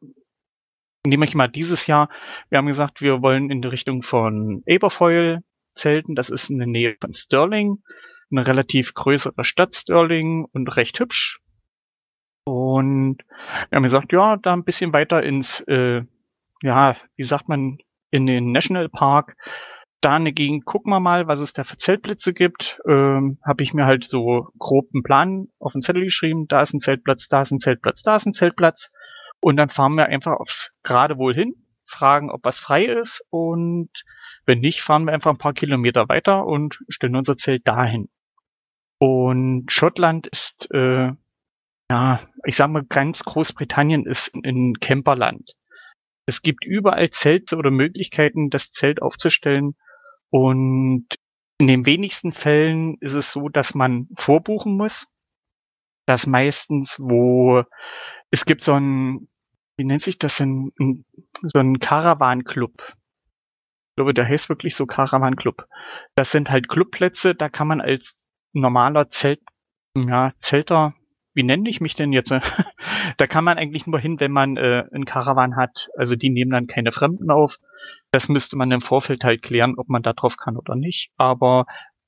nehme 1.05 1.25
ich 1.25 1.35
mal 1.35 1.49
dieses 1.49 1.85
Jahr, 1.85 2.09
wir 2.47 2.59
haben 2.59 2.67
gesagt, 2.67 3.01
wir 3.01 3.21
wollen 3.21 3.49
in 3.49 3.61
die 3.61 3.67
Richtung 3.67 4.03
von 4.03 4.63
Aberfoyle 4.69 5.43
zelten. 5.75 6.15
Das 6.15 6.29
ist 6.29 6.49
in 6.49 6.59
der 6.59 6.67
Nähe 6.67 6.95
von 7.01 7.11
Stirling. 7.11 7.83
Eine 8.31 8.47
relativ 8.47 8.93
größere 8.93 9.43
Stadt 9.43 9.75
Stirling 9.75 10.45
und 10.45 10.77
recht 10.77 10.97
hübsch. 11.01 11.41
Und 12.45 13.17
wir 13.69 13.75
haben 13.75 13.83
gesagt, 13.83 14.13
ja, 14.13 14.37
da 14.37 14.53
ein 14.53 14.63
bisschen 14.63 14.93
weiter 14.93 15.21
ins, 15.23 15.59
äh, 15.67 16.03
ja, 16.61 16.95
wie 17.17 17.23
sagt 17.25 17.49
man, 17.49 17.79
in 18.11 18.25
den 18.25 18.53
National 18.53 18.87
Park 18.87 19.35
da 20.01 20.15
eine 20.15 20.33
Gegend, 20.33 20.65
gucken 20.65 20.91
wir 20.91 20.99
mal, 20.99 21.27
was 21.27 21.39
es 21.39 21.53
da 21.53 21.63
für 21.63 21.77
Zeltplätze 21.77 22.33
gibt. 22.33 22.79
Ähm, 22.87 23.39
Habe 23.43 23.63
ich 23.63 23.73
mir 23.73 23.85
halt 23.85 24.03
so 24.03 24.49
grob 24.59 24.89
einen 24.93 25.03
Plan 25.03 25.47
auf 25.59 25.73
den 25.73 25.81
Zettel 25.81 26.03
geschrieben. 26.03 26.47
Da 26.47 26.61
ist 26.61 26.73
ein 26.73 26.79
Zeltplatz, 26.79 27.27
da 27.27 27.41
ist 27.41 27.51
ein 27.51 27.59
Zeltplatz, 27.59 28.03
da 28.03 28.15
ist 28.15 28.25
ein 28.25 28.33
Zeltplatz. 28.33 28.91
Und 29.39 29.57
dann 29.57 29.69
fahren 29.69 29.95
wir 29.95 30.07
einfach 30.07 30.33
aufs 30.33 30.73
Geradewohl 30.83 31.33
hin, 31.33 31.55
fragen, 31.85 32.31
ob 32.31 32.43
was 32.43 32.59
frei 32.59 32.85
ist. 32.85 33.23
Und 33.29 33.89
wenn 34.45 34.59
nicht, 34.59 34.81
fahren 34.81 35.05
wir 35.05 35.13
einfach 35.13 35.31
ein 35.31 35.37
paar 35.37 35.53
Kilometer 35.53 36.07
weiter 36.09 36.45
und 36.45 36.79
stellen 36.89 37.15
unser 37.15 37.37
Zelt 37.37 37.67
dahin. 37.67 38.09
Und 38.99 39.71
Schottland 39.71 40.27
ist, 40.27 40.69
äh, 40.71 41.11
ja, 41.89 42.19
ich 42.45 42.55
sag 42.55 42.69
mal, 42.69 42.83
ganz 42.83 43.23
Großbritannien 43.23 44.05
ist 44.05 44.33
ein 44.35 44.75
Camperland. 44.79 45.51
Es 46.25 46.41
gibt 46.41 46.65
überall 46.65 47.09
Zelte 47.11 47.55
oder 47.57 47.71
Möglichkeiten, 47.71 48.49
das 48.49 48.71
Zelt 48.71 49.01
aufzustellen, 49.01 49.75
und 50.29 51.07
in 51.59 51.67
den 51.67 51.85
wenigsten 51.85 52.33
Fällen 52.33 52.97
ist 52.99 53.13
es 53.13 53.31
so, 53.31 53.49
dass 53.49 53.73
man 53.73 54.07
vorbuchen 54.17 54.77
muss. 54.77 55.07
Das 56.05 56.27
meistens, 56.27 56.97
wo 56.99 57.63
es 58.29 58.45
gibt 58.45 58.63
so 58.63 58.73
ein, 58.73 59.27
wie 59.77 59.83
nennt 59.83 60.01
sich 60.01 60.19
das 60.19 60.37
denn, 60.37 60.71
so 61.41 61.59
ein 61.59 61.79
Caravan-Club. 61.79 62.73
Ich 62.79 63.95
glaube, 63.95 64.13
der 64.13 64.27
heißt 64.27 64.49
wirklich 64.49 64.75
so 64.75 64.85
Caravan-Club. 64.85 65.67
Das 66.15 66.31
sind 66.31 66.49
halt 66.49 66.69
Clubplätze, 66.69 67.33
da 67.35 67.49
kann 67.49 67.67
man 67.67 67.81
als 67.81 68.17
normaler 68.53 69.09
Zelt, 69.09 69.41
ja, 69.97 70.33
Zelter, 70.41 70.93
wie 71.33 71.43
nenne 71.43 71.69
ich 71.69 71.81
mich 71.81 71.95
denn 71.95 72.13
jetzt? 72.13 72.31
da 73.17 73.27
kann 73.27 73.43
man 73.43 73.57
eigentlich 73.57 73.85
nur 73.85 73.99
hin, 73.99 74.19
wenn 74.19 74.31
man 74.31 74.57
äh, 74.57 74.85
einen 74.91 75.05
Caravan 75.05 75.55
hat. 75.55 75.89
Also 75.95 76.15
die 76.15 76.29
nehmen 76.29 76.51
dann 76.51 76.67
keine 76.67 76.91
Fremden 76.91 77.29
auf. 77.29 77.59
Das 78.11 78.29
müsste 78.29 78.55
man 78.55 78.71
im 78.71 78.81
Vorfeld 78.81 79.23
halt 79.23 79.41
klären, 79.41 79.75
ob 79.77 79.89
man 79.89 80.01
da 80.01 80.13
drauf 80.13 80.37
kann 80.37 80.57
oder 80.57 80.75
nicht. 80.75 81.11
Aber 81.17 81.65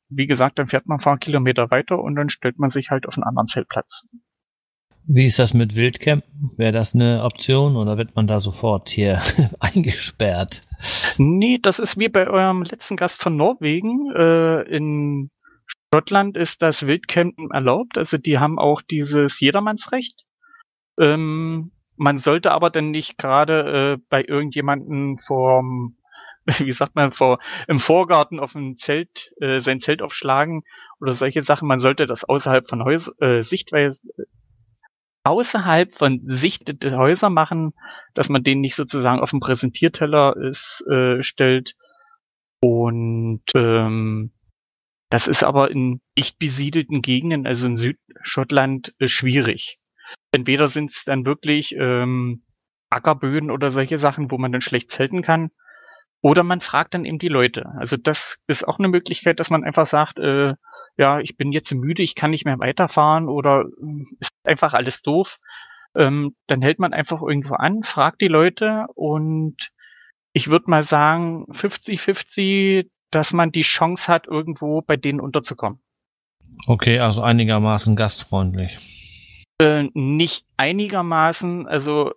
wie 0.09 0.27
gesagt, 0.27 0.57
dann 0.59 0.67
fährt 0.67 0.87
man 0.87 0.99
ein 0.99 1.03
paar 1.03 1.17
Kilometer 1.17 1.69
weiter 1.71 1.99
und 1.99 2.15
dann 2.15 2.29
stellt 2.29 2.57
man 2.57 2.69
sich 2.69 2.89
halt 2.89 3.07
auf 3.07 3.15
einen 3.15 3.23
anderen 3.23 3.47
Zeltplatz. 3.47 4.07
Wie 5.11 5.25
ist 5.25 5.39
das 5.39 5.53
mit 5.53 5.75
Wildcampen? 5.75 6.51
Wäre 6.55 6.71
das 6.71 6.93
eine 6.93 7.23
Option 7.23 7.75
oder 7.75 7.97
wird 7.97 8.15
man 8.15 8.27
da 8.27 8.39
sofort 8.39 8.89
hier 8.89 9.21
eingesperrt? 9.59 10.61
Nee, 11.17 11.57
das 11.61 11.79
ist 11.79 11.97
wie 11.97 12.09
bei 12.09 12.27
eurem 12.27 12.61
letzten 12.63 12.95
Gast 12.95 13.21
von 13.21 13.35
Norwegen. 13.35 14.11
Äh, 14.15 14.61
in 14.63 15.31
Schottland 15.91 16.37
ist 16.37 16.61
das 16.61 16.85
Wildcampen 16.85 17.49
erlaubt. 17.51 17.97
Also 17.97 18.17
die 18.17 18.37
haben 18.37 18.59
auch 18.59 18.81
dieses 18.83 19.39
Jedermannsrecht. 19.39 20.25
Ähm, 20.99 21.71
man 21.99 22.17
sollte 22.17 22.51
aber 22.51 22.69
dann 22.69 22.91
nicht 22.91 23.17
gerade 23.17 23.97
äh, 23.99 24.01
bei 24.09 24.23
irgendjemanden 24.23 25.19
vorm, 25.19 25.97
wie 26.59 26.71
sagt 26.71 26.95
man, 26.95 27.11
vor, 27.11 27.39
im 27.67 27.79
Vorgarten 27.79 28.39
auf 28.39 28.55
ein 28.55 28.77
Zelt, 28.77 29.31
äh, 29.41 29.59
sein 29.59 29.81
Zelt 29.81 30.01
aufschlagen 30.01 30.63
oder 31.01 31.13
solche 31.13 31.43
Sachen. 31.43 31.67
Man 31.67 31.81
sollte 31.81 32.07
das 32.07 32.23
außerhalb 32.23 32.69
von 32.69 32.83
Häus 32.85 33.11
äh, 33.19 33.41
Sichtweise, 33.41 34.01
außerhalb 35.25 35.93
von 35.93 36.21
Sicht 36.25 36.63
der 36.81 36.97
Häuser 36.97 37.29
machen, 37.29 37.73
dass 38.13 38.29
man 38.29 38.43
den 38.43 38.61
nicht 38.61 38.75
sozusagen 38.75 39.19
auf 39.19 39.31
den 39.31 39.41
Präsentierteller 39.41 40.37
ist, 40.37 40.83
äh, 40.89 41.21
stellt. 41.21 41.75
Und 42.61 43.43
ähm, 43.55 44.31
das 45.09 45.27
ist 45.27 45.43
aber 45.43 45.69
in 45.69 45.99
dicht 46.17 46.39
besiedelten 46.39 47.01
Gegenden, 47.01 47.45
also 47.45 47.67
in 47.67 47.75
Südschottland, 47.75 48.93
äh, 48.99 49.09
schwierig. 49.09 49.79
Entweder 50.31 50.67
sind 50.67 50.91
es 50.91 51.03
dann 51.05 51.25
wirklich 51.25 51.75
ähm, 51.77 52.43
Ackerböden 52.89 53.51
oder 53.51 53.71
solche 53.71 53.97
Sachen, 53.97 54.31
wo 54.31 54.37
man 54.37 54.51
dann 54.51 54.61
schlecht 54.61 54.91
zelten 54.91 55.21
kann, 55.21 55.51
oder 56.21 56.43
man 56.43 56.61
fragt 56.61 56.93
dann 56.93 57.05
eben 57.05 57.19
die 57.19 57.29
Leute. 57.29 57.67
Also 57.77 57.95
das 57.95 58.39
ist 58.47 58.67
auch 58.67 58.77
eine 58.77 58.89
Möglichkeit, 58.89 59.39
dass 59.39 59.49
man 59.49 59.63
einfach 59.63 59.85
sagt, 59.85 60.19
äh, 60.19 60.53
ja, 60.97 61.19
ich 61.19 61.37
bin 61.37 61.51
jetzt 61.51 61.73
müde, 61.73 62.03
ich 62.03 62.15
kann 62.15 62.31
nicht 62.31 62.45
mehr 62.45 62.59
weiterfahren 62.59 63.29
oder 63.29 63.61
äh, 63.61 64.03
ist 64.19 64.31
einfach 64.43 64.73
alles 64.73 65.01
doof. 65.01 65.37
Ähm, 65.95 66.35
dann 66.47 66.61
hält 66.61 66.79
man 66.79 66.93
einfach 66.93 67.21
irgendwo 67.21 67.55
an, 67.55 67.83
fragt 67.83 68.21
die 68.21 68.27
Leute 68.27 68.85
und 68.95 69.69
ich 70.33 70.49
würde 70.49 70.69
mal 70.69 70.83
sagen, 70.83 71.45
50-50, 71.51 72.89
dass 73.11 73.33
man 73.33 73.51
die 73.51 73.61
Chance 73.61 74.11
hat, 74.11 74.27
irgendwo 74.27 74.81
bei 74.81 74.97
denen 74.97 75.21
unterzukommen. 75.21 75.81
Okay, 76.67 76.99
also 76.99 77.21
einigermaßen 77.21 77.95
gastfreundlich. 77.95 78.98
Äh, 79.61 79.89
nicht 79.93 80.45
einigermaßen, 80.57 81.67
also 81.67 82.13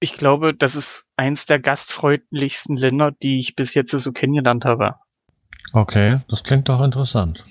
ich 0.00 0.14
glaube, 0.14 0.54
das 0.54 0.74
ist 0.76 1.06
eins 1.16 1.46
der 1.46 1.58
gastfreundlichsten 1.58 2.76
Länder, 2.76 3.12
die 3.12 3.38
ich 3.38 3.56
bis 3.56 3.74
jetzt 3.74 3.90
so 3.90 4.12
kennengelernt 4.12 4.64
habe. 4.64 4.96
Okay, 5.72 6.20
das 6.28 6.44
klingt 6.44 6.68
doch 6.68 6.82
interessant. 6.82 7.46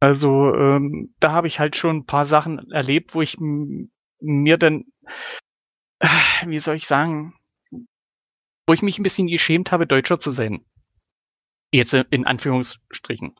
Also 0.00 0.52
ähm, 0.54 1.14
da 1.20 1.32
habe 1.32 1.46
ich 1.46 1.60
halt 1.60 1.76
schon 1.76 1.98
ein 1.98 2.06
paar 2.06 2.24
Sachen 2.24 2.70
erlebt, 2.72 3.14
wo 3.14 3.22
ich 3.22 3.36
mir 3.38 4.58
dann, 4.58 4.84
äh, 6.00 6.08
wie 6.46 6.58
soll 6.58 6.76
ich 6.76 6.86
sagen, 6.86 7.34
wo 8.66 8.74
ich 8.74 8.82
mich 8.82 8.98
ein 8.98 9.04
bisschen 9.04 9.28
geschämt 9.28 9.70
habe, 9.70 9.86
Deutscher 9.86 10.18
zu 10.18 10.32
sein. 10.32 10.64
Jetzt 11.72 11.94
in 11.94 12.26
Anführungsstrichen. 12.26 13.36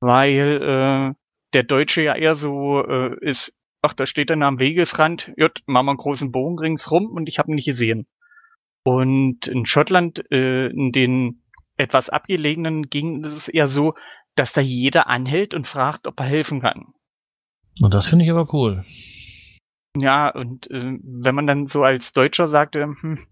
Weil 0.00 0.60
äh, 0.62 1.14
der 1.52 1.62
Deutsche 1.62 2.02
ja 2.02 2.14
eher 2.14 2.34
so 2.34 2.84
äh, 2.84 3.16
ist, 3.20 3.52
ach, 3.86 3.94
da 3.94 4.06
steht 4.06 4.30
dann 4.30 4.42
am 4.42 4.58
Wegesrand, 4.58 5.32
jut, 5.36 5.62
machen 5.66 5.86
wir 5.86 5.90
einen 5.90 5.98
großen 5.98 6.32
Bogen 6.32 6.58
ringsrum 6.58 7.06
und 7.06 7.28
ich 7.28 7.38
habe 7.38 7.52
ihn 7.52 7.54
nicht 7.54 7.66
gesehen. 7.66 8.06
Und 8.84 9.46
in 9.46 9.64
Schottland, 9.64 10.24
äh, 10.32 10.66
in 10.68 10.90
den 10.92 11.42
etwas 11.76 12.08
abgelegenen 12.08 12.88
Gegenden 12.88 13.24
ist 13.24 13.36
es 13.36 13.48
eher 13.48 13.68
so, 13.68 13.94
dass 14.34 14.52
da 14.52 14.60
jeder 14.60 15.08
anhält 15.08 15.54
und 15.54 15.68
fragt, 15.68 16.06
ob 16.06 16.18
er 16.18 16.26
helfen 16.26 16.60
kann. 16.60 16.94
Und 17.80 17.94
das 17.94 18.08
finde 18.08 18.24
ich 18.24 18.30
aber 18.30 18.52
cool. 18.52 18.84
Ja, 19.96 20.28
und 20.28 20.70
äh, 20.70 20.98
wenn 21.02 21.34
man 21.34 21.46
dann 21.46 21.66
so 21.68 21.82
als 21.82 22.12
Deutscher 22.12 22.48
sagte, 22.48 22.82
hm, 22.82 23.26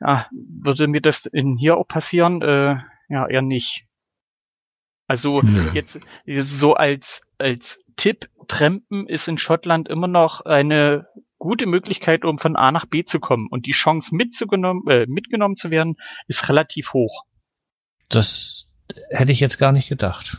ja, 0.00 0.26
würde 0.32 0.88
mir 0.88 1.00
das 1.00 1.26
in 1.26 1.56
hier 1.56 1.76
auch 1.76 1.86
passieren, 1.86 2.42
äh, 2.42 2.76
ja, 3.08 3.26
eher 3.28 3.42
nicht. 3.42 3.86
Also 5.06 5.42
Nö. 5.42 5.70
jetzt 5.72 6.00
so 6.24 6.74
als 6.74 7.22
als 7.38 7.78
Tipp, 7.96 8.28
Trampen 8.48 9.06
ist 9.06 9.28
in 9.28 9.38
Schottland 9.38 9.88
immer 9.88 10.08
noch 10.08 10.42
eine 10.42 11.06
gute 11.38 11.66
Möglichkeit, 11.66 12.24
um 12.24 12.38
von 12.38 12.56
A 12.56 12.72
nach 12.72 12.86
B 12.86 13.04
zu 13.04 13.20
kommen. 13.20 13.48
Und 13.50 13.66
die 13.66 13.72
Chance 13.72 14.14
mitzugenommen, 14.14 14.86
äh, 14.88 15.06
mitgenommen 15.06 15.56
zu 15.56 15.70
werden, 15.70 15.96
ist 16.26 16.48
relativ 16.48 16.92
hoch. 16.92 17.24
Das 18.08 18.66
hätte 19.10 19.32
ich 19.32 19.40
jetzt 19.40 19.58
gar 19.58 19.72
nicht 19.72 19.88
gedacht. 19.88 20.38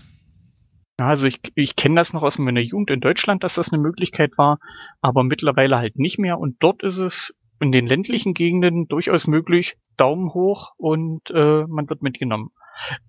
Also 0.98 1.28
ich, 1.28 1.40
ich 1.56 1.76
kenne 1.76 1.96
das 1.96 2.14
noch 2.14 2.24
aus 2.24 2.38
meiner 2.38 2.62
Jugend 2.62 2.90
in 2.90 3.02
Deutschland, 3.02 3.44
dass 3.44 3.56
das 3.56 3.72
eine 3.72 3.82
Möglichkeit 3.82 4.38
war, 4.38 4.60
aber 5.02 5.24
mittlerweile 5.24 5.78
halt 5.78 5.98
nicht 6.00 6.20
mehr. 6.20 6.40
Und 6.40 6.56
dort 6.60 6.84
ist 6.84 6.98
es 6.98 7.34
in 7.60 7.72
den 7.72 7.88
ländlichen 7.88 8.34
Gegenden 8.34 8.88
durchaus 8.88 9.28
möglich, 9.28 9.78
Daumen 9.98 10.34
hoch 10.34 10.74
und 10.78 11.30
äh, 11.32 11.64
man 11.68 11.90
wird 11.90 12.02
mitgenommen. 12.02 12.52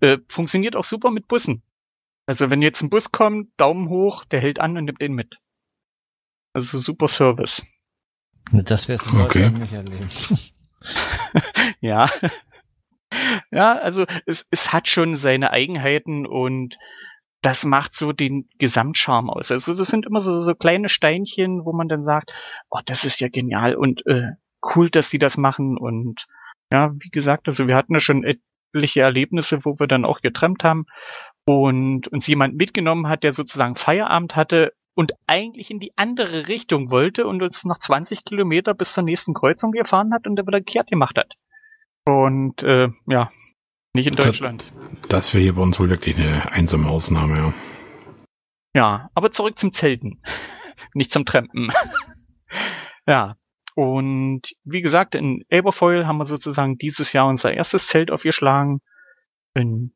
Äh, 0.00 0.18
funktioniert 0.28 0.76
auch 0.76 0.84
super 0.84 1.10
mit 1.10 1.28
Bussen. 1.28 1.62
Also 2.26 2.50
wenn 2.50 2.60
jetzt 2.60 2.82
ein 2.82 2.90
Bus 2.90 3.12
kommt, 3.12 3.50
Daumen 3.56 3.88
hoch, 3.88 4.24
der 4.24 4.40
hält 4.40 4.60
an 4.60 4.76
und 4.76 4.84
nimmt 4.84 5.00
den 5.00 5.14
mit. 5.14 5.36
Also 6.52 6.80
super 6.80 7.08
Service. 7.08 7.62
Das 8.50 8.88
wär's 8.88 9.06
in 9.06 9.20
okay. 9.20 9.50
Deutschland 9.50 9.58
nicht 9.60 9.72
erleben. 9.72 10.08
ja. 11.80 12.10
Ja, 13.50 13.78
also 13.78 14.04
es, 14.26 14.46
es 14.50 14.72
hat 14.72 14.88
schon 14.88 15.16
seine 15.16 15.52
Eigenheiten 15.52 16.26
und 16.26 16.76
das 17.42 17.64
macht 17.64 17.94
so 17.94 18.12
den 18.12 18.48
Gesamtcharme 18.58 19.32
aus. 19.32 19.52
Also 19.52 19.74
das 19.74 19.88
sind 19.88 20.06
immer 20.06 20.20
so, 20.20 20.40
so 20.40 20.54
kleine 20.54 20.88
Steinchen, 20.88 21.64
wo 21.64 21.72
man 21.72 21.88
dann 21.88 22.02
sagt, 22.02 22.32
oh, 22.70 22.80
das 22.84 23.04
ist 23.04 23.20
ja 23.20 23.28
genial 23.28 23.76
und 23.76 24.04
äh, 24.06 24.32
cool, 24.74 24.90
dass 24.90 25.10
die 25.10 25.18
das 25.18 25.36
machen. 25.36 25.78
Und 25.78 26.26
ja, 26.72 26.92
wie 26.98 27.10
gesagt, 27.10 27.46
also 27.46 27.68
wir 27.68 27.76
hatten 27.76 27.94
ja 27.94 28.00
schon 28.00 28.24
etliche 28.24 29.02
Erlebnisse, 29.02 29.64
wo 29.64 29.78
wir 29.78 29.86
dann 29.86 30.04
auch 30.04 30.20
getrennt 30.22 30.64
haben 30.64 30.86
und 31.46 32.08
uns 32.08 32.26
jemand 32.26 32.56
mitgenommen 32.56 33.08
hat, 33.08 33.22
der 33.22 33.32
sozusagen 33.32 33.76
Feierabend 33.76 34.36
hatte 34.36 34.72
und 34.94 35.12
eigentlich 35.26 35.70
in 35.70 35.78
die 35.78 35.92
andere 35.96 36.48
Richtung 36.48 36.90
wollte 36.90 37.26
und 37.26 37.42
uns 37.42 37.64
noch 37.64 37.78
20 37.78 38.24
Kilometer 38.24 38.74
bis 38.74 38.92
zur 38.92 39.04
nächsten 39.04 39.32
Kreuzung 39.32 39.70
gefahren 39.70 40.12
hat 40.12 40.26
und 40.26 40.36
der 40.36 40.46
wieder 40.46 40.60
kehrt 40.60 40.88
gemacht 40.88 41.16
hat. 41.16 41.34
Und 42.04 42.62
äh, 42.62 42.88
ja, 43.06 43.30
nicht 43.94 44.08
in 44.08 44.14
Deutschland. 44.14 44.64
Das, 45.02 45.08
das 45.08 45.34
wäre 45.34 45.44
hier 45.44 45.54
bei 45.54 45.62
uns 45.62 45.78
wohl 45.78 45.88
wirklich 45.88 46.16
eine 46.16 46.52
einsame 46.52 46.88
Ausnahme, 46.88 47.36
ja. 47.36 47.54
Ja, 48.74 49.10
aber 49.14 49.32
zurück 49.32 49.58
zum 49.58 49.72
Zelten. 49.72 50.20
nicht 50.94 51.12
zum 51.12 51.24
Trampen. 51.24 51.72
ja. 53.06 53.36
Und 53.74 54.42
wie 54.64 54.82
gesagt, 54.82 55.14
in 55.14 55.44
Aberfoyle 55.50 56.06
haben 56.06 56.18
wir 56.18 56.24
sozusagen 56.24 56.78
dieses 56.78 57.12
Jahr 57.12 57.28
unser 57.28 57.52
erstes 57.52 57.86
Zelt 57.86 58.10
aufgeschlagen. 58.10 58.80
In 59.54 59.92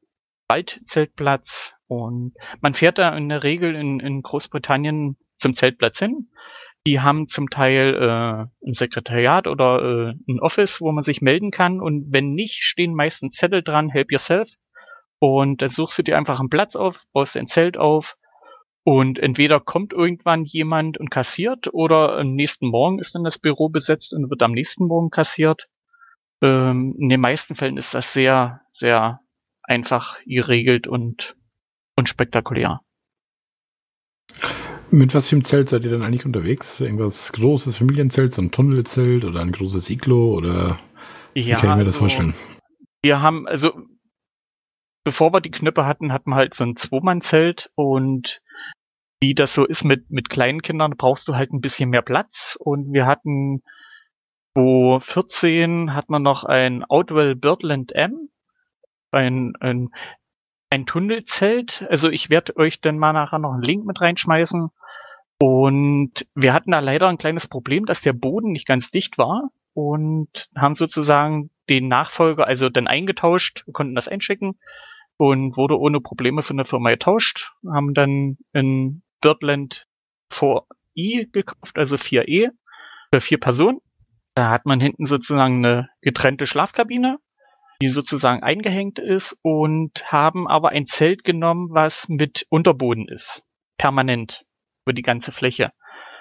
Waldzeltplatz 0.50 1.74
und 1.86 2.34
man 2.60 2.74
fährt 2.74 2.98
da 2.98 3.16
in 3.16 3.28
der 3.28 3.44
Regel 3.44 3.76
in, 3.76 4.00
in 4.00 4.22
Großbritannien 4.22 5.16
zum 5.38 5.54
Zeltplatz 5.54 6.00
hin. 6.00 6.30
Die 6.86 6.98
haben 6.98 7.28
zum 7.28 7.50
Teil 7.50 7.94
äh, 7.94 8.66
ein 8.68 8.74
Sekretariat 8.74 9.46
oder 9.46 9.80
äh, 9.80 10.14
ein 10.28 10.40
Office, 10.40 10.80
wo 10.80 10.90
man 10.90 11.04
sich 11.04 11.20
melden 11.20 11.52
kann 11.52 11.80
und 11.80 12.12
wenn 12.12 12.34
nicht, 12.34 12.64
stehen 12.64 12.94
meistens 12.94 13.36
Zettel 13.36 13.62
dran, 13.62 13.90
help 13.90 14.10
yourself. 14.10 14.48
Und 15.20 15.62
dann 15.62 15.68
suchst 15.68 15.98
du 15.98 16.02
dir 16.02 16.16
einfach 16.16 16.40
einen 16.40 16.48
Platz 16.48 16.74
auf, 16.74 17.00
baust 17.12 17.36
dein 17.36 17.46
Zelt 17.46 17.76
auf 17.76 18.16
und 18.82 19.20
entweder 19.20 19.60
kommt 19.60 19.92
irgendwann 19.92 20.44
jemand 20.44 20.98
und 20.98 21.10
kassiert 21.10 21.72
oder 21.72 22.18
am 22.18 22.34
nächsten 22.34 22.66
Morgen 22.66 22.98
ist 22.98 23.14
dann 23.14 23.24
das 23.24 23.38
Büro 23.38 23.68
besetzt 23.68 24.12
und 24.12 24.30
wird 24.30 24.42
am 24.42 24.52
nächsten 24.52 24.86
Morgen 24.86 25.10
kassiert. 25.10 25.68
Ähm, 26.42 26.96
in 26.98 27.08
den 27.08 27.20
meisten 27.20 27.54
Fällen 27.54 27.76
ist 27.76 27.94
das 27.94 28.12
sehr, 28.12 28.62
sehr 28.72 29.20
einfach 29.70 30.18
geregelt 30.26 30.86
und, 30.86 31.36
und 31.96 32.08
spektakulär. 32.08 32.80
Mit 34.90 35.14
was 35.14 35.28
für 35.28 35.36
einem 35.36 35.44
Zelt 35.44 35.68
seid 35.68 35.84
ihr 35.84 35.90
dann 35.90 36.02
eigentlich 36.02 36.26
unterwegs? 36.26 36.80
Irgendwas 36.80 37.32
großes 37.32 37.78
Familienzelt, 37.78 38.32
so 38.32 38.42
ein 38.42 38.50
Tunnelzelt 38.50 39.24
oder 39.24 39.40
ein 39.40 39.52
großes 39.52 39.88
Iglo 39.88 40.34
oder 40.34 40.78
ja, 41.34 41.56
wie 41.56 41.60
kann 41.60 41.70
ich 41.70 41.76
mir 41.76 41.84
das 41.84 41.94
also, 41.94 42.00
vorstellen? 42.00 42.34
Wir 43.02 43.22
haben, 43.22 43.46
also 43.46 43.72
bevor 45.04 45.32
wir 45.32 45.40
die 45.40 45.52
Knöpfe 45.52 45.86
hatten, 45.86 46.12
hatten 46.12 46.30
wir 46.30 46.36
halt 46.36 46.54
so 46.54 46.64
ein 46.64 46.76
Zweimann-Zelt 46.76 47.70
und 47.76 48.42
wie 49.22 49.34
das 49.34 49.54
so 49.54 49.64
ist 49.64 49.84
mit, 49.84 50.10
mit 50.10 50.28
kleinen 50.28 50.62
Kindern, 50.62 50.96
brauchst 50.96 51.28
du 51.28 51.34
halt 51.36 51.52
ein 51.52 51.60
bisschen 51.60 51.90
mehr 51.90 52.02
Platz 52.02 52.56
und 52.58 52.92
wir 52.92 53.06
hatten 53.06 53.62
wo 54.54 54.98
14 54.98 55.94
hat 55.94 56.10
man 56.10 56.22
noch 56.22 56.42
ein 56.42 56.84
Outwell 56.84 57.36
Birdland 57.36 57.92
M, 57.92 58.30
ein, 59.10 59.54
ein, 59.60 59.90
ein 60.70 60.86
Tunnelzelt. 60.86 61.86
Also 61.88 62.08
ich 62.08 62.30
werde 62.30 62.56
euch 62.56 62.80
dann 62.80 62.98
mal 62.98 63.12
nachher 63.12 63.38
noch 63.38 63.52
einen 63.52 63.62
Link 63.62 63.84
mit 63.84 64.00
reinschmeißen. 64.00 64.70
Und 65.42 66.26
wir 66.34 66.52
hatten 66.52 66.70
da 66.70 66.80
leider 66.80 67.08
ein 67.08 67.18
kleines 67.18 67.46
Problem, 67.46 67.86
dass 67.86 68.02
der 68.02 68.12
Boden 68.12 68.52
nicht 68.52 68.66
ganz 68.66 68.90
dicht 68.90 69.16
war 69.16 69.50
und 69.72 70.48
haben 70.54 70.74
sozusagen 70.74 71.50
den 71.68 71.88
Nachfolger 71.88 72.46
also 72.46 72.68
dann 72.68 72.86
eingetauscht, 72.86 73.64
konnten 73.72 73.94
das 73.94 74.08
einschicken 74.08 74.58
und 75.16 75.56
wurde 75.56 75.78
ohne 75.78 76.00
Probleme 76.00 76.42
von 76.42 76.56
der 76.56 76.66
Firma 76.66 76.90
getauscht, 76.90 77.52
haben 77.66 77.94
dann 77.94 78.38
ein 78.52 79.02
Birdland 79.20 79.86
4i 80.32 81.30
gekauft, 81.32 81.76
also 81.76 81.96
4e 81.96 82.50
für 83.12 83.20
vier 83.20 83.38
Personen. 83.38 83.80
Da 84.34 84.50
hat 84.50 84.66
man 84.66 84.80
hinten 84.80 85.04
sozusagen 85.04 85.64
eine 85.64 85.88
getrennte 86.00 86.46
Schlafkabine, 86.46 87.18
die 87.80 87.88
sozusagen 87.88 88.42
eingehängt 88.42 88.98
ist 88.98 89.38
und 89.42 90.04
haben 90.12 90.46
aber 90.46 90.70
ein 90.70 90.86
Zelt 90.86 91.24
genommen, 91.24 91.70
was 91.72 92.08
mit 92.08 92.46
Unterboden 92.50 93.08
ist. 93.08 93.44
Permanent 93.78 94.44
über 94.84 94.92
die 94.92 95.02
ganze 95.02 95.32
Fläche. 95.32 95.72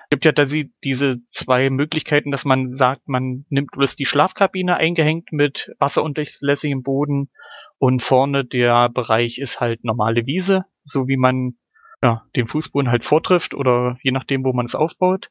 Es 0.05 0.09
gibt 0.11 0.25
ja 0.25 0.31
da 0.31 0.45
diese 0.83 1.17
zwei 1.29 1.69
Möglichkeiten, 1.69 2.31
dass 2.31 2.43
man 2.43 2.71
sagt, 2.71 3.07
man 3.07 3.45
nimmt 3.49 3.71
bloß 3.71 3.95
die 3.95 4.05
Schlafkabine 4.05 4.77
eingehängt 4.77 5.31
mit 5.31 5.71
wasserundurchlässigem 5.77 6.81
Boden 6.81 7.29
und 7.77 8.01
vorne 8.01 8.43
der 8.43 8.89
Bereich 8.89 9.37
ist 9.37 9.59
halt 9.59 9.83
normale 9.83 10.25
Wiese, 10.25 10.65
so 10.83 11.07
wie 11.07 11.17
man 11.17 11.57
ja, 12.01 12.23
den 12.35 12.47
Fußboden 12.47 12.89
halt 12.89 13.05
vortrifft 13.05 13.53
oder 13.53 13.97
je 14.01 14.11
nachdem, 14.11 14.43
wo 14.43 14.53
man 14.53 14.65
es 14.65 14.75
aufbaut. 14.75 15.29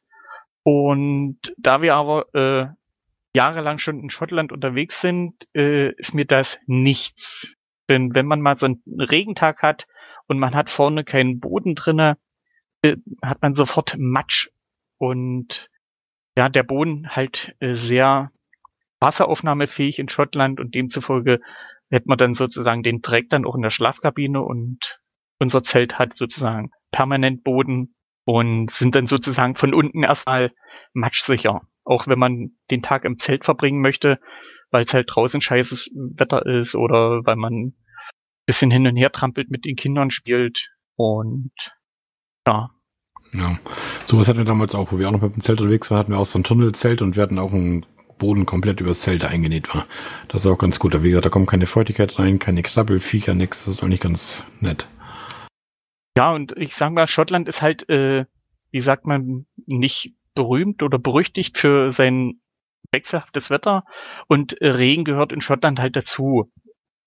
Und 0.63 1.39
da 1.57 1.83
wir 1.83 1.95
aber 1.95 2.27
äh, 2.35 2.67
jahrelang 3.35 3.79
schon 3.79 4.01
in 4.01 4.11
Schottland 4.11 4.53
unterwegs 4.53 5.01
sind, 5.01 5.35
äh, 5.55 5.93
ist 5.93 6.15
mir 6.15 6.25
das 6.25 6.59
nichts. 6.67 7.55
Denn 7.89 8.15
wenn 8.15 8.27
man 8.27 8.41
mal 8.41 8.59
so 8.59 8.67
einen 8.67 8.83
Regentag 8.87 9.63
hat 9.63 9.87
und 10.27 10.39
man 10.39 10.55
hat 10.55 10.71
vorne 10.71 11.05
keinen 11.05 11.41
Boden 11.41 11.75
drinne, 11.75 12.19
äh, 12.83 12.97
hat 13.23 13.43
man 13.43 13.55
sofort 13.55 13.97
Matsch 13.99 14.51
und 14.99 15.71
ja, 16.37 16.49
der 16.49 16.63
Boden 16.63 17.09
halt 17.11 17.57
äh, 17.61 17.75
sehr 17.75 18.31
wasseraufnahmefähig 19.01 19.99
in 19.99 20.09
Schottland 20.09 20.61
und 20.61 20.75
demzufolge 20.75 21.41
hätte 21.91 22.09
man 22.09 22.19
dann 22.19 22.35
sozusagen 22.35 22.83
den 22.83 23.01
Dreck 23.01 23.31
dann 23.31 23.47
auch 23.47 23.55
in 23.55 23.63
der 23.63 23.71
Schlafkabine 23.71 24.43
und 24.43 25.01
unser 25.39 25.63
Zelt 25.63 25.99
hat 25.99 26.17
sozusagen 26.17 26.71
permanent 26.91 27.45
Boden 27.45 27.95
und 28.25 28.71
sind 28.71 28.95
dann 28.95 29.07
sozusagen 29.07 29.57
von 29.57 29.73
unten 29.73 30.03
erstmal 30.03 30.53
matschsicher. 30.93 31.63
Auch 31.89 32.07
wenn 32.07 32.19
man 32.19 32.51
den 32.71 32.83
Tag 32.83 33.07
im 33.07 33.19
Zelt 33.19 33.47
verbringen 33.47 33.81
möchte, 33.81 34.21
weil 34.71 34.85
es 34.85 34.93
halt 34.93 35.09
draußen 35.11 35.41
scheißes 35.41 35.91
Wetter 36.17 36.45
ist 36.45 36.75
oder 36.75 37.25
weil 37.25 37.37
man 37.37 37.53
ein 37.55 37.77
bisschen 38.45 38.71
hin 38.71 38.87
und 38.87 38.97
her 38.97 39.11
trampelt 39.11 39.51
mit 39.51 39.65
den 39.65 39.75
Kindern 39.75 40.11
spielt 40.11 40.69
und 40.97 41.53
ja. 42.47 42.71
Ja, 43.33 43.59
sowas 44.05 44.29
hatten 44.29 44.39
wir 44.39 44.45
damals 44.45 44.75
auch, 44.75 44.93
wo 44.93 44.99
wir 44.99 45.09
auch 45.09 45.13
noch 45.13 45.23
mit 45.23 45.35
dem 45.35 45.41
Zelt 45.41 45.63
unterwegs 45.63 45.91
waren, 45.91 46.01
hatten 46.01 46.13
wir 46.13 46.19
auch 46.19 46.27
so 46.27 46.39
ein 46.39 46.45
Tunnelzelt 46.45 47.01
und 47.01 47.17
wir 47.17 47.23
hatten 47.23 47.39
auch 47.39 47.53
einen 47.53 47.87
Boden 48.19 48.45
komplett 48.45 48.83
übers 48.83 49.01
Zelt 49.01 49.25
eingenäht 49.25 49.75
war. 49.75 49.87
Das 50.29 50.45
ist 50.45 50.51
auch 50.51 50.59
ganz 50.59 50.79
gut. 50.79 51.03
Wie 51.03 51.09
gesagt, 51.09 51.25
da 51.25 51.31
kommt 51.31 51.49
keine 51.49 51.67
Feuchtigkeit 51.67 52.19
rein, 52.19 52.39
keine 52.39 52.63
Krabbelfiecher, 52.63 53.35
nix. 53.35 53.65
Das 53.65 53.75
ist 53.75 53.83
eigentlich 53.83 54.01
ganz 54.01 54.45
nett. 54.61 54.87
Ja, 56.19 56.33
und 56.33 56.53
ich 56.57 56.75
sag 56.75 56.93
mal, 56.93 57.07
Schottland 57.07 57.49
ist 57.49 57.63
halt, 57.63 57.89
äh, 57.89 58.27
wie 58.73 58.81
sagt 58.81 59.07
man, 59.07 59.47
nicht 59.67 60.15
berühmt 60.39 60.83
oder 60.83 60.99
berüchtigt 60.99 61.59
für 61.59 61.91
sein 61.91 62.41
wechselhaftes 62.93 63.51
Wetter 63.51 63.85
und 64.29 64.57
Regen 64.61 65.05
gehört 65.05 65.33
in 65.33 65.41
Schottland 65.41 65.81
halt 65.81 65.97
dazu. 65.97 66.51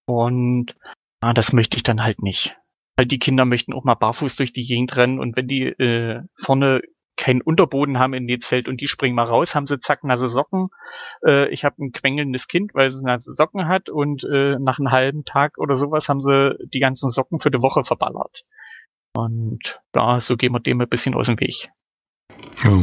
Und 0.05 0.75
ah, 1.21 1.33
das 1.33 1.53
möchte 1.53 1.77
ich 1.77 1.83
dann 1.83 2.03
halt 2.03 2.21
nicht. 2.21 2.57
Weil 2.97 3.05
die 3.05 3.19
Kinder 3.19 3.45
möchten 3.45 3.73
auch 3.73 3.85
mal 3.85 3.95
barfuß 3.95 4.35
durch 4.35 4.51
die 4.51 4.65
Gegend 4.65 4.95
rennen 4.97 5.19
und 5.19 5.37
wenn 5.37 5.47
die 5.47 5.63
äh, 5.63 6.21
vorne 6.37 6.81
keinen 7.15 7.41
Unterboden 7.41 7.99
haben 7.99 8.13
in 8.13 8.27
dem 8.27 8.41
Zelt 8.41 8.67
und 8.67 8.81
die 8.81 8.87
springen 8.87 9.15
mal 9.15 9.25
raus, 9.25 9.55
haben 9.55 9.67
sie 9.67 9.79
zack 9.79 10.03
nasse 10.03 10.27
Socken. 10.27 10.69
Äh, 11.25 11.49
ich 11.53 11.63
habe 11.63 11.75
ein 11.79 11.91
quengelndes 11.91 12.47
Kind, 12.47 12.73
weil 12.73 12.87
es 12.87 13.01
nasse 13.01 13.33
Socken 13.33 13.67
hat 13.67 13.89
und 13.89 14.23
äh, 14.23 14.57
nach 14.59 14.79
einem 14.79 14.91
halben 14.91 15.23
Tag 15.23 15.57
oder 15.57 15.75
sowas 15.75 16.09
haben 16.09 16.21
sie 16.21 16.57
die 16.73 16.79
ganzen 16.79 17.09
Socken 17.09 17.39
für 17.39 17.51
die 17.51 17.61
Woche 17.61 17.83
verballert. 17.83 18.43
Und 19.15 19.81
ja, 19.95 20.19
so 20.19 20.35
gehen 20.35 20.53
wir 20.53 20.59
dem 20.59 20.81
ein 20.81 20.89
bisschen 20.89 21.15
aus 21.15 21.27
dem 21.27 21.39
Weg. 21.39 21.69
Ja. 22.63 22.79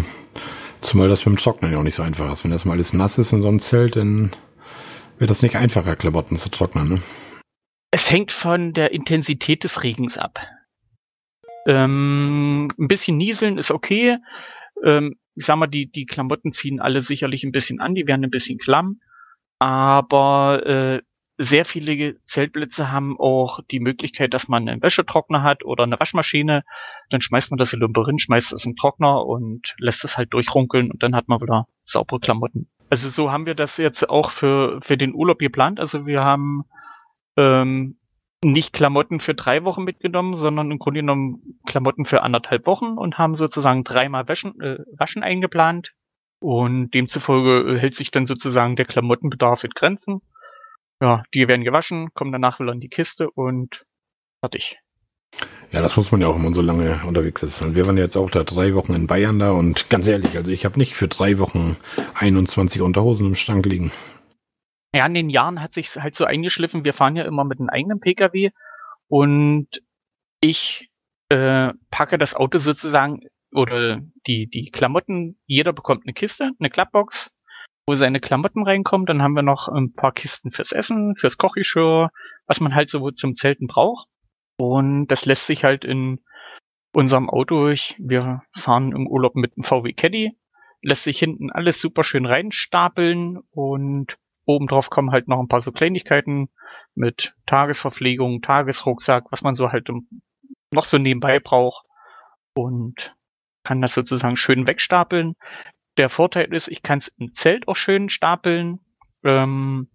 Zumal 0.81 1.09
das 1.09 1.27
mit 1.27 1.35
dem 1.35 1.39
Trocknen 1.39 1.73
ja 1.73 1.79
auch 1.79 1.83
nicht 1.83 1.95
so 1.95 2.03
einfach 2.03 2.31
ist. 2.33 2.45
Wenn 2.45 2.51
das 2.51 2.65
mal 2.65 2.73
alles 2.73 2.93
nass 2.93 3.19
ist 3.19 3.33
in 3.33 3.43
so 3.43 3.49
einem 3.49 3.61
Zelt, 3.61 3.97
dann 3.97 4.31
wird 5.19 5.31
das 5.31 5.43
nicht 5.43 5.57
einfacher, 5.57 5.97
Klamotten 5.97 6.37
zu 6.37 6.51
trocknen, 6.51 6.89
ne? 6.89 7.03
Es 7.91 8.11
hängt 8.11 8.33
von 8.33 8.75
der 8.75 8.93
Intensität 8.93 9.65
des 9.65 9.83
Regens 9.83 10.19
ab. 10.19 10.39
Ähm, 11.67 12.71
ein 12.79 12.89
bisschen 12.89 13.17
nieseln 13.17 13.59
ist 13.59 13.71
okay. 13.71 14.19
Ähm, 14.85 15.17
ich 15.35 15.47
sag 15.47 15.57
mal, 15.57 15.67
die, 15.67 15.91
die 15.91 16.07
Klamotten 16.07 16.53
ziehen 16.53 16.81
alle 16.81 17.01
sicherlich 17.01 17.45
ein 17.45 17.53
bisschen 17.53 17.81
an, 17.81 17.95
die 17.95 18.07
werden 18.07 18.25
ein 18.25 18.31
bisschen 18.31 18.59
klamm. 18.59 19.01
Aber 19.59 20.67
äh, 20.67 21.03
sehr 21.39 21.65
viele 21.65 22.17
Zeltplätze 22.25 22.91
haben 22.91 23.19
auch 23.19 23.61
die 23.71 23.79
Möglichkeit, 23.79 24.35
dass 24.35 24.49
man 24.49 24.69
einen 24.69 24.83
Wäschetrockner 24.83 25.45
hat 25.45 25.65
oder 25.65 25.85
eine 25.85 25.99
Waschmaschine. 25.99 26.65
Dann 27.11 27.21
schmeißt 27.21 27.51
man 27.53 27.59
das 27.59 27.73
in 27.73 27.79
Lumperin, 27.79 28.19
schmeißt 28.19 28.53
es 28.53 28.65
in 28.65 28.73
den 28.73 28.77
Trockner 28.77 29.25
und 29.25 29.77
lässt 29.79 30.05
es 30.05 30.19
halt 30.19 30.33
durchrunkeln 30.33 30.91
und 30.91 31.03
dann 31.03 31.15
hat 31.15 31.29
man 31.29 31.41
wieder 31.41 31.69
saubere 31.85 32.19
Klamotten. 32.19 32.69
Also 32.91 33.09
so 33.09 33.31
haben 33.31 33.47
wir 33.47 33.55
das 33.55 33.77
jetzt 33.77 34.09
auch 34.11 34.33
für, 34.33 34.81
für 34.83 34.97
den 34.97 35.15
Urlaub 35.15 35.39
geplant. 35.39 35.79
Also 35.79 36.07
wir 36.07 36.25
haben 36.25 36.65
ähm, 37.37 37.99
nicht 38.43 38.73
Klamotten 38.73 39.21
für 39.21 39.35
drei 39.35 39.63
Wochen 39.63 39.85
mitgenommen, 39.85 40.35
sondern 40.35 40.71
im 40.73 40.79
Grunde 40.79 41.01
genommen 41.01 41.61
Klamotten 41.67 42.05
für 42.05 42.23
anderthalb 42.23 42.67
Wochen 42.67 42.99
und 42.99 43.17
haben 43.17 43.37
sozusagen 43.37 43.85
dreimal 43.85 44.27
Waschen, 44.27 44.61
äh, 44.61 44.79
Waschen 44.97 45.23
eingeplant. 45.23 45.93
Und 46.41 46.93
demzufolge 46.95 47.79
hält 47.79 47.95
sich 47.95 48.11
dann 48.11 48.27
sozusagen 48.27 48.77
der 48.77 48.85
Klamottenbedarf 48.85 49.65
in 49.65 49.71
Grenzen. 49.71 50.21
Ja, 51.01 51.23
die 51.33 51.47
werden 51.47 51.65
gewaschen, 51.65 52.13
kommen 52.15 52.33
danach 52.33 52.59
wieder 52.59 52.73
in 52.73 52.81
die 52.81 52.89
Kiste 52.89 53.31
und 53.31 53.85
fertig. 54.41 54.79
Ja, 55.71 55.83
das 55.83 55.97
muss 55.97 56.11
man 56.11 56.21
ja 56.21 56.29
auch, 56.29 56.39
man 56.39 56.55
so 56.55 56.63
lange 56.63 57.03
unterwegs 57.05 57.43
ist. 57.43 57.61
Und 57.61 57.77
wir 57.77 57.87
waren 57.87 57.99
jetzt 57.99 58.17
auch 58.17 58.31
da 58.31 58.43
drei 58.43 58.75
Wochen 58.75 58.95
in 58.95 59.07
Bayern 59.07 59.39
da 59.39 59.53
und 59.53 59.91
ganz 59.91 60.09
ehrlich, 60.09 60.37
also 60.37 60.51
ich 60.51 60.65
habe 60.65 60.79
nicht 60.79 60.95
für 60.95 61.09
drei 61.09 61.39
Wochen 61.39 61.77
21 62.15 62.81
Unterhosen 62.81 63.29
im 63.29 63.35
Schrank 63.35 63.67
liegen. 63.67 63.93
Ja, 64.95 65.07
in 65.07 65.15
den 65.15 65.29
Jahren 65.29 65.61
hat 65.61 65.75
sich 65.75 65.95
halt 65.97 66.15
so 66.15 66.25
eingeschliffen. 66.25 66.85
Wir 66.85 66.95
fahren 66.95 67.17
ja 67.17 67.25
immer 67.25 67.45
mit 67.45 67.61
einem 67.61 67.69
eigenen 67.69 68.01
PKW 68.01 68.51
und 69.09 69.69
ich 70.41 70.91
äh, 71.29 71.75
packe 71.91 72.17
das 72.17 72.35
Auto 72.35 72.59
sozusagen 72.59 73.21
oder 73.53 74.01
die 74.27 74.49
die 74.49 74.71
Klamotten. 74.71 75.39
Jeder 75.45 75.75
bekommt 75.75 76.05
eine 76.07 76.15
Kiste, 76.15 76.53
eine 76.59 76.71
Klappbox 76.71 77.31
wo 77.89 77.95
seine 77.95 78.21
Klamotten 78.21 78.63
reinkommen. 78.63 79.07
Dann 79.07 79.23
haben 79.23 79.35
wir 79.35 79.43
noch 79.43 79.69
ein 79.69 79.95
paar 79.95 80.13
Kisten 80.13 80.53
fürs 80.53 80.73
Essen, 80.73 81.17
fürs 81.17 81.39
Kochgeschirr, 81.39 82.11
was 82.47 82.61
man 82.61 82.75
halt 82.75 82.91
so 82.91 83.11
zum 83.11 83.35
Zelten 83.35 83.67
braucht. 83.67 84.09
Und 84.59 85.07
das 85.09 85.25
lässt 85.25 85.47
sich 85.47 85.65
halt 85.65 85.85
in 85.85 86.21
unserem 86.93 87.31
Auto, 87.31 87.69
ich, 87.69 87.97
wir 87.99 88.43
fahren 88.55 88.93
im 88.93 89.07
Urlaub 89.07 89.35
mit 89.37 89.57
einem 89.57 89.65
VW 89.65 89.93
Caddy, 89.95 90.37
lässt 90.83 91.05
sich 91.05 91.19
hinten 91.19 91.51
alles 91.51 91.81
super 91.81 92.05
schön 92.05 92.27
reinstapeln 92.27 93.39
und 93.51 94.19
obendrauf 94.45 94.91
kommen 94.91 95.11
halt 95.11 95.29
noch 95.29 95.39
ein 95.39 95.49
paar 95.49 95.61
so 95.61 95.73
Kleinigkeiten 95.73 96.49
mit 96.95 97.35
Tagesverpflegung, 97.47 98.43
Tagesrucksack, 98.43 99.31
was 99.31 99.43
man 99.43 99.55
so 99.55 99.73
halt 99.73 99.91
noch 100.73 100.85
so 100.85 100.99
nebenbei 100.99 101.41
braucht 101.41 101.87
und 102.55 103.15
kann 103.65 103.81
das 103.81 103.95
sozusagen 103.95 104.37
schön 104.37 104.67
wegstapeln. 104.67 105.35
Der 105.99 106.11
Vorteil 106.11 106.55
ist, 106.55 106.69
ich 106.69 106.83
kann 106.83 107.01
es 107.01 107.09
im 107.19 107.35
Zelt 107.35 107.69
auch 107.69 107.77
schön 107.77 108.09
stapeln. 108.09 108.79
Ähm, 109.25 109.89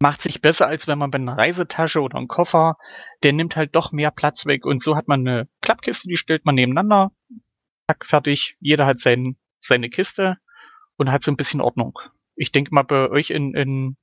macht 0.00 0.22
sich 0.22 0.42
besser, 0.42 0.66
als 0.66 0.88
wenn 0.88 0.98
man 0.98 1.10
bei 1.10 1.18
einer 1.18 1.38
Reisetasche 1.38 2.00
oder 2.00 2.16
einem 2.16 2.26
Koffer, 2.26 2.76
der 3.22 3.32
nimmt 3.32 3.54
halt 3.54 3.76
doch 3.76 3.92
mehr 3.92 4.10
Platz 4.10 4.46
weg. 4.46 4.64
Und 4.64 4.82
so 4.82 4.96
hat 4.96 5.08
man 5.08 5.20
eine 5.20 5.48
Klappkiste, 5.60 6.08
die 6.08 6.16
stellt 6.16 6.44
man 6.44 6.56
nebeneinander. 6.56 7.12
Zack, 7.86 8.06
fertig. 8.06 8.56
Jeder 8.60 8.86
hat 8.86 8.98
sein, 8.98 9.36
seine 9.60 9.90
Kiste 9.90 10.38
und 10.96 11.12
hat 11.12 11.22
so 11.22 11.30
ein 11.30 11.36
bisschen 11.36 11.60
Ordnung. 11.60 11.98
Ich 12.34 12.50
denke 12.50 12.74
mal, 12.74 12.82
bei 12.82 13.10
euch 13.10 13.30
in, 13.30 13.54
in 13.54 13.96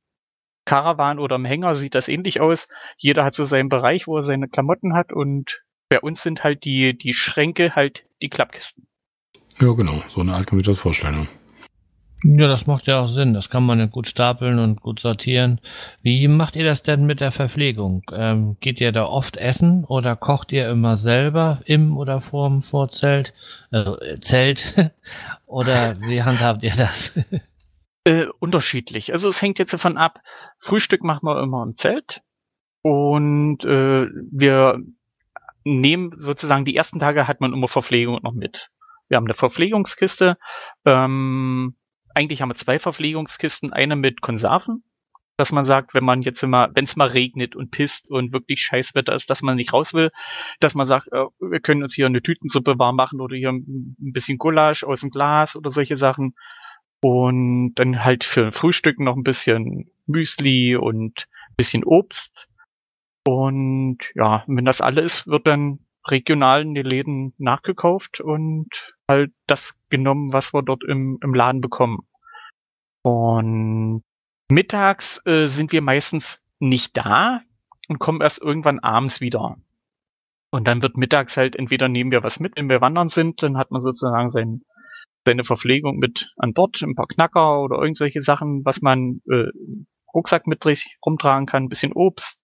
Caravan 0.66 1.20
oder 1.20 1.36
im 1.36 1.46
Hänger 1.46 1.76
sieht 1.76 1.96
das 1.96 2.08
ähnlich 2.08 2.40
aus. 2.40 2.68
Jeder 2.98 3.26
hat 3.26 3.34
so 3.34 3.44
seinen 3.44 3.70
Bereich, 3.70 4.08
wo 4.08 4.18
er 4.18 4.24
seine 4.24 4.48
Klamotten 4.48 4.94
hat 4.94 5.12
und 5.12 5.64
bei 5.90 6.00
uns 6.00 6.22
sind 6.22 6.44
halt 6.44 6.64
die, 6.64 6.96
die 6.96 7.14
Schränke 7.14 7.76
halt 7.76 8.06
die 8.22 8.30
Klappkisten. 8.30 8.88
Ja, 9.60 9.74
genau. 9.74 10.04
So 10.08 10.22
eine 10.22 10.36
Art 10.36 10.48
kann 10.48 10.58
man 10.58 10.64
das 10.64 10.80
vorstellen. 10.80 11.28
Ja, 12.24 12.48
das 12.48 12.68
macht 12.68 12.88
ja 12.88 13.00
auch 13.00 13.08
Sinn. 13.08 13.34
Das 13.34 13.50
kann 13.50 13.66
man 13.66 13.80
ja 13.80 13.86
gut 13.86 14.08
stapeln 14.08 14.60
und 14.60 14.82
gut 14.82 15.00
sortieren. 15.00 15.62
Wie 16.02 16.28
macht 16.28 16.58
ihr 16.58 16.66
das 16.66 16.84
denn 16.84 17.06
mit 17.06 17.22
der 17.22 17.32
Verpflegung? 17.32 18.04
Ähm, 18.12 18.58
geht 18.60 18.82
ihr 18.82 18.92
da 18.92 19.06
oft 19.06 19.38
essen 19.38 19.86
oder 19.86 20.18
kocht 20.18 20.52
ihr 20.52 20.70
immer 20.70 20.98
selber 20.98 21.62
im 21.66 21.98
oder 21.98 22.20
vorm 22.20 22.62
Vorzelt? 22.62 23.34
Also 23.72 24.00
äh, 24.02 24.20
Zelt? 24.20 24.76
oder 25.46 26.00
wie 26.02 26.22
handhabt 26.24 26.64
ihr 26.64 26.74
das? 26.76 27.18
Äh, 28.04 28.26
unterschiedlich. 28.40 29.14
Also 29.14 29.30
es 29.30 29.42
hängt 29.42 29.60
jetzt 29.60 29.74
davon 29.74 29.98
ab. 29.98 30.20
Frühstück 30.60 31.04
machen 31.04 31.26
wir 31.26 31.42
immer 31.42 31.64
im 31.64 31.76
Zelt 31.76 32.22
und 32.82 33.64
äh, 33.64 34.08
wir 34.32 34.80
nehmen 35.64 36.14
sozusagen 36.18 36.66
die 36.66 36.76
ersten 36.76 37.00
Tage 37.00 37.28
hat 37.28 37.40
man 37.40 37.54
immer 37.54 37.68
Verpflegung 37.68 38.20
noch 38.24 38.34
mit. 38.34 38.72
Wir 39.08 39.18
haben 39.18 39.26
eine 39.26 39.36
Verpflegungskiste. 39.36 40.38
Ähm, 40.86 41.76
eigentlich 42.14 42.42
haben 42.42 42.50
wir 42.50 42.56
zwei 42.56 42.80
Verpflegungskisten. 42.80 43.74
Eine 43.74 43.96
mit 43.96 44.22
Konserven, 44.22 44.84
dass 45.38 45.52
man 45.52 45.66
sagt, 45.66 45.94
wenn 45.94 46.04
man 46.04 46.22
jetzt 46.22 46.44
immer, 46.44 46.70
wenn 46.74 46.84
es 46.84 46.96
mal 46.96 47.08
regnet 47.08 47.56
und 47.56 47.72
pisst 47.72 48.10
und 48.10 48.34
wirklich 48.34 48.62
Scheißwetter 48.62 49.16
ist, 49.16 49.30
dass 49.30 49.42
man 49.42 49.56
nicht 49.56 49.74
raus 49.74 49.94
will, 49.94 50.12
dass 50.60 50.76
man 50.76 50.86
sagt, 50.86 51.08
äh, 51.12 51.26
wir 51.40 51.60
können 51.60 51.84
uns 51.84 51.94
hier 51.94 52.06
eine 52.06 52.22
Tütensuppe 52.22 52.78
warm 52.78 52.96
machen 52.96 53.22
oder 53.22 53.36
hier 53.36 53.50
ein 53.50 53.96
bisschen 53.98 54.38
Gulasch 54.38 54.84
aus 54.84 55.02
dem 55.02 55.10
Glas 55.10 55.56
oder 55.56 55.72
solche 55.72 55.98
Sachen. 55.98 56.36
Und 57.02 57.76
dann 57.76 58.04
halt 58.04 58.26
für 58.26 58.52
Frühstück 58.52 59.00
noch 59.00 59.16
ein 59.16 59.24
bisschen 59.24 59.90
Müsli 60.06 60.76
und 60.76 61.28
ein 61.50 61.56
bisschen 61.56 61.86
Obst. 61.86 62.50
Und 63.26 64.00
ja, 64.16 64.44
wenn 64.48 64.66
das 64.66 64.82
alles 64.82 65.20
ist, 65.20 65.28
wird 65.28 65.48
dann 65.48 65.80
regional 66.08 66.62
in 66.62 66.74
den 66.74 66.86
Läden 66.86 67.34
nachgekauft 67.38 68.22
und 68.22 68.70
halt 69.10 69.32
das 69.48 69.74
genommen, 69.90 70.34
was 70.34 70.54
wir 70.54 70.64
dort 70.64 70.84
im, 70.84 71.20
im 71.22 71.34
Laden 71.34 71.62
bekommen. 71.62 72.08
Und 73.02 74.04
mittags 74.52 75.22
äh, 75.26 75.48
sind 75.48 75.72
wir 75.72 75.82
meistens 75.82 76.40
nicht 76.60 76.96
da 76.98 77.42
und 77.88 78.00
kommen 78.00 78.22
erst 78.22 78.42
irgendwann 78.42 78.80
abends 78.80 79.22
wieder. 79.22 79.58
Und 80.52 80.68
dann 80.68 80.82
wird 80.82 80.98
mittags 80.98 81.38
halt 81.38 81.56
entweder 81.56 81.88
nehmen 81.88 82.12
wir 82.12 82.24
was 82.24 82.40
mit, 82.40 82.56
wenn 82.56 82.70
wir 82.70 82.82
wandern 82.82 83.10
sind, 83.10 83.44
dann 83.44 83.58
hat 83.58 83.72
man 83.72 83.82
sozusagen 83.82 84.32
sein, 84.32 84.62
seine 85.26 85.44
Verpflegung 85.44 85.98
mit 85.98 86.32
an 86.38 86.54
Bord, 86.54 86.82
ein 86.82 86.96
paar 86.96 87.08
Knacker 87.08 87.62
oder 87.62 87.80
irgendwelche 87.80 88.22
Sachen, 88.22 88.66
was 88.66 88.82
man 88.82 89.22
äh, 89.30 89.50
Rucksack 90.14 90.48
mit 90.48 90.66
rumtragen 91.06 91.46
kann, 91.46 91.64
ein 91.64 91.70
bisschen 91.70 91.94
Obst. 91.94 92.40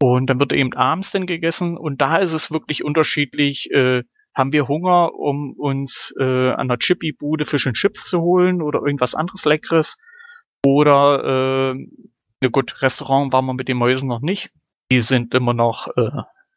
Und 0.00 0.26
dann 0.26 0.38
wird 0.38 0.52
eben 0.52 0.74
abends 0.74 1.10
dann 1.10 1.26
gegessen 1.26 1.76
und 1.76 2.00
da 2.00 2.18
ist 2.18 2.32
es 2.32 2.50
wirklich 2.50 2.84
unterschiedlich. 2.84 3.70
Äh, 3.70 4.02
haben 4.34 4.52
wir 4.52 4.68
Hunger, 4.68 5.14
um 5.14 5.54
uns 5.54 6.14
äh, 6.20 6.50
an 6.50 6.68
der 6.68 6.78
Chippy-Bude 6.78 7.46
Fisch 7.46 7.66
und 7.66 7.72
Chips 7.72 8.04
zu 8.10 8.20
holen 8.20 8.60
oder 8.60 8.80
irgendwas 8.80 9.14
anderes 9.14 9.46
Leckeres? 9.46 9.96
Oder, 10.62 11.74
äh, 11.74 11.86
na 12.42 12.48
gut, 12.48 12.82
Restaurant 12.82 13.32
waren 13.32 13.46
wir 13.46 13.54
mit 13.54 13.68
den 13.68 13.78
Mäusen 13.78 14.08
noch 14.08 14.20
nicht. 14.20 14.50
Die 14.90 15.00
sind 15.00 15.32
immer 15.32 15.54
noch 15.54 15.88
äh, 15.96 16.10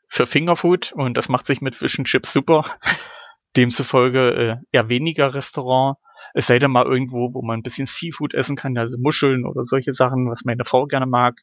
für 0.10 0.28
Fingerfood 0.28 0.92
und 0.92 1.16
das 1.16 1.30
macht 1.30 1.48
sich 1.48 1.62
mit 1.62 1.78
Fisch 1.78 1.98
und 1.98 2.06
Chips 2.06 2.34
super. 2.34 2.66
Demzufolge 3.56 4.32
äh, 4.34 4.56
eher 4.72 4.90
weniger 4.90 5.34
Restaurant. 5.34 5.98
Es 6.34 6.48
sei 6.48 6.60
denn 6.60 6.72
mal 6.72 6.86
irgendwo, 6.86 7.34
wo 7.34 7.42
man 7.42 7.60
ein 7.60 7.64
bisschen 7.64 7.88
Seafood 7.88 8.34
essen 8.34 8.58
kann, 8.58 8.78
also 8.78 8.98
Muscheln 9.00 9.46
oder 9.46 9.64
solche 9.64 9.94
Sachen, 9.94 10.30
was 10.30 10.44
meine 10.44 10.66
Frau 10.66 10.86
gerne 10.86 11.06
mag. 11.06 11.40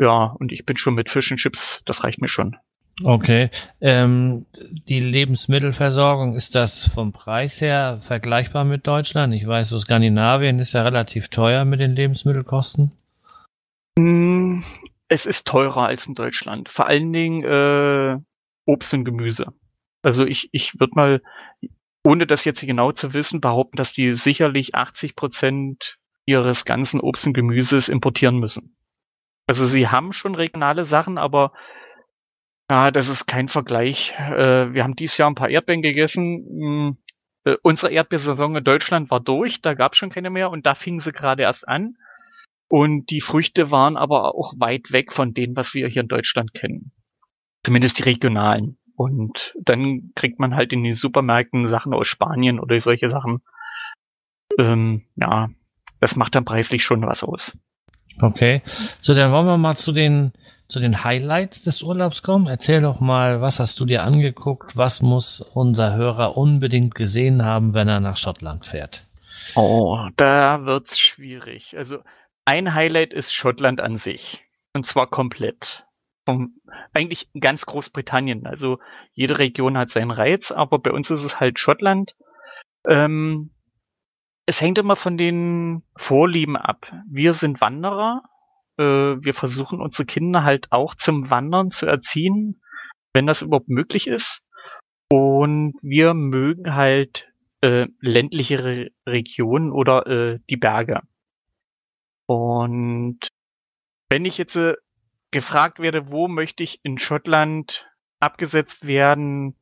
Ja, 0.00 0.34
und 0.38 0.52
ich 0.52 0.66
bin 0.66 0.76
schon 0.76 0.94
mit 0.94 1.10
Fish 1.10 1.30
and 1.30 1.40
Chips, 1.40 1.82
das 1.86 2.04
reicht 2.04 2.20
mir 2.20 2.28
schon. 2.28 2.56
Okay. 3.02 3.50
Ähm, 3.80 4.46
die 4.88 5.00
Lebensmittelversorgung, 5.00 6.34
ist 6.34 6.54
das 6.54 6.86
vom 6.88 7.12
Preis 7.12 7.60
her 7.60 7.98
vergleichbar 8.00 8.64
mit 8.64 8.86
Deutschland? 8.86 9.34
Ich 9.34 9.46
weiß, 9.46 9.68
so 9.68 9.78
Skandinavien 9.78 10.58
ist 10.58 10.72
ja 10.72 10.82
relativ 10.82 11.28
teuer 11.28 11.64
mit 11.64 11.80
den 11.80 11.94
Lebensmittelkosten. 11.94 12.94
Hm, 13.98 14.64
es 15.08 15.26
ist 15.26 15.46
teurer 15.46 15.86
als 15.86 16.06
in 16.06 16.14
Deutschland. 16.14 16.70
Vor 16.70 16.86
allen 16.86 17.12
Dingen 17.12 17.44
äh, 17.44 18.18
Obst 18.64 18.94
und 18.94 19.04
Gemüse. 19.04 19.46
Also 20.02 20.24
ich, 20.24 20.48
ich 20.52 20.78
würde 20.80 20.94
mal, 20.94 21.22
ohne 22.02 22.26
das 22.26 22.44
jetzt 22.44 22.60
genau 22.60 22.92
zu 22.92 23.12
wissen, 23.12 23.40
behaupten, 23.40 23.76
dass 23.76 23.92
die 23.92 24.14
sicherlich 24.14 24.74
80 24.74 25.16
Prozent 25.16 25.98
ihres 26.24 26.64
ganzen 26.64 27.00
Obst 27.00 27.26
und 27.26 27.34
Gemüses 27.34 27.88
importieren 27.88 28.38
müssen. 28.38 28.76
Also 29.46 29.66
sie 29.66 29.88
haben 29.88 30.12
schon 30.12 30.34
regionale 30.34 30.84
Sachen, 30.84 31.18
aber 31.18 31.52
ja, 32.70 32.90
das 32.90 33.08
ist 33.08 33.26
kein 33.26 33.48
Vergleich. 33.48 34.12
Äh, 34.18 34.72
wir 34.72 34.82
haben 34.82 34.96
dieses 34.96 35.18
Jahr 35.18 35.30
ein 35.30 35.36
paar 35.36 35.50
Erdbeeren 35.50 35.82
gegessen. 35.82 36.46
Hm, 36.48 36.96
äh, 37.44 37.56
unsere 37.62 37.92
Erdbeersaison 37.92 38.56
in 38.56 38.64
Deutschland 38.64 39.10
war 39.10 39.20
durch, 39.20 39.62
da 39.62 39.74
gab 39.74 39.92
es 39.92 39.98
schon 39.98 40.10
keine 40.10 40.30
mehr 40.30 40.50
und 40.50 40.66
da 40.66 40.74
fingen 40.74 40.98
sie 40.98 41.12
gerade 41.12 41.42
erst 41.42 41.68
an. 41.68 41.96
Und 42.68 43.10
die 43.10 43.20
Früchte 43.20 43.70
waren 43.70 43.96
aber 43.96 44.34
auch 44.34 44.54
weit 44.58 44.90
weg 44.90 45.12
von 45.12 45.32
denen, 45.32 45.54
was 45.54 45.72
wir 45.72 45.86
hier 45.86 46.02
in 46.02 46.08
Deutschland 46.08 46.52
kennen. 46.52 46.90
Zumindest 47.62 47.98
die 47.98 48.02
regionalen. 48.02 48.78
Und 48.96 49.54
dann 49.60 50.10
kriegt 50.16 50.40
man 50.40 50.56
halt 50.56 50.72
in 50.72 50.82
den 50.82 50.94
Supermärkten 50.94 51.68
Sachen 51.68 51.94
aus 51.94 52.08
Spanien 52.08 52.58
oder 52.58 52.80
solche 52.80 53.10
Sachen. 53.10 53.42
Ähm, 54.58 55.04
ja, 55.14 55.50
das 56.00 56.16
macht 56.16 56.34
dann 56.34 56.44
preislich 56.44 56.82
schon 56.82 57.06
was 57.06 57.22
aus. 57.22 57.56
Okay. 58.20 58.62
So, 58.98 59.14
dann 59.14 59.32
wollen 59.32 59.46
wir 59.46 59.58
mal 59.58 59.76
zu 59.76 59.92
den, 59.92 60.32
zu 60.68 60.80
den 60.80 61.04
Highlights 61.04 61.62
des 61.62 61.82
Urlaubs 61.82 62.22
kommen. 62.22 62.46
Erzähl 62.46 62.80
doch 62.82 63.00
mal, 63.00 63.40
was 63.40 63.60
hast 63.60 63.78
du 63.80 63.84
dir 63.84 64.02
angeguckt? 64.02 64.76
Was 64.76 65.02
muss 65.02 65.40
unser 65.40 65.94
Hörer 65.94 66.36
unbedingt 66.36 66.94
gesehen 66.94 67.44
haben, 67.44 67.74
wenn 67.74 67.88
er 67.88 68.00
nach 68.00 68.16
Schottland 68.16 68.66
fährt? 68.66 69.04
Oh, 69.54 70.08
da 70.16 70.64
wird's 70.64 70.98
schwierig. 70.98 71.76
Also, 71.76 71.98
ein 72.44 72.74
Highlight 72.74 73.12
ist 73.12 73.32
Schottland 73.32 73.80
an 73.80 73.96
sich. 73.96 74.44
Und 74.74 74.86
zwar 74.86 75.08
komplett. 75.08 75.84
Vom, 76.24 76.56
eigentlich 76.92 77.28
ganz 77.38 77.66
Großbritannien. 77.66 78.46
Also, 78.46 78.78
jede 79.12 79.38
Region 79.38 79.78
hat 79.78 79.90
seinen 79.90 80.10
Reiz, 80.10 80.50
aber 80.50 80.78
bei 80.78 80.90
uns 80.90 81.10
ist 81.10 81.22
es 81.22 81.38
halt 81.38 81.58
Schottland. 81.58 82.16
Ähm, 82.88 83.50
es 84.46 84.60
hängt 84.60 84.78
immer 84.78 84.96
von 84.96 85.18
den 85.18 85.82
Vorlieben 85.96 86.56
ab. 86.56 86.92
Wir 87.10 87.34
sind 87.34 87.60
Wanderer. 87.60 88.22
Äh, 88.78 88.84
wir 88.84 89.34
versuchen 89.34 89.80
unsere 89.80 90.06
Kinder 90.06 90.44
halt 90.44 90.70
auch 90.70 90.94
zum 90.94 91.30
Wandern 91.30 91.70
zu 91.70 91.86
erziehen, 91.86 92.62
wenn 93.12 93.26
das 93.26 93.42
überhaupt 93.42 93.68
möglich 93.68 94.06
ist. 94.06 94.40
Und 95.10 95.74
wir 95.82 96.14
mögen 96.14 96.74
halt 96.74 97.28
äh, 97.60 97.86
ländliche 98.00 98.64
Re 98.64 98.90
Regionen 99.06 99.72
oder 99.72 100.06
äh, 100.06 100.38
die 100.48 100.56
Berge. 100.56 101.02
Und 102.26 103.28
wenn 104.10 104.24
ich 104.24 104.38
jetzt 104.38 104.56
äh, 104.56 104.74
gefragt 105.32 105.80
werde, 105.80 106.10
wo 106.10 106.28
möchte 106.28 106.62
ich 106.62 106.80
in 106.84 106.98
Schottland 106.98 107.88
abgesetzt 108.20 108.86
werden, 108.86 109.56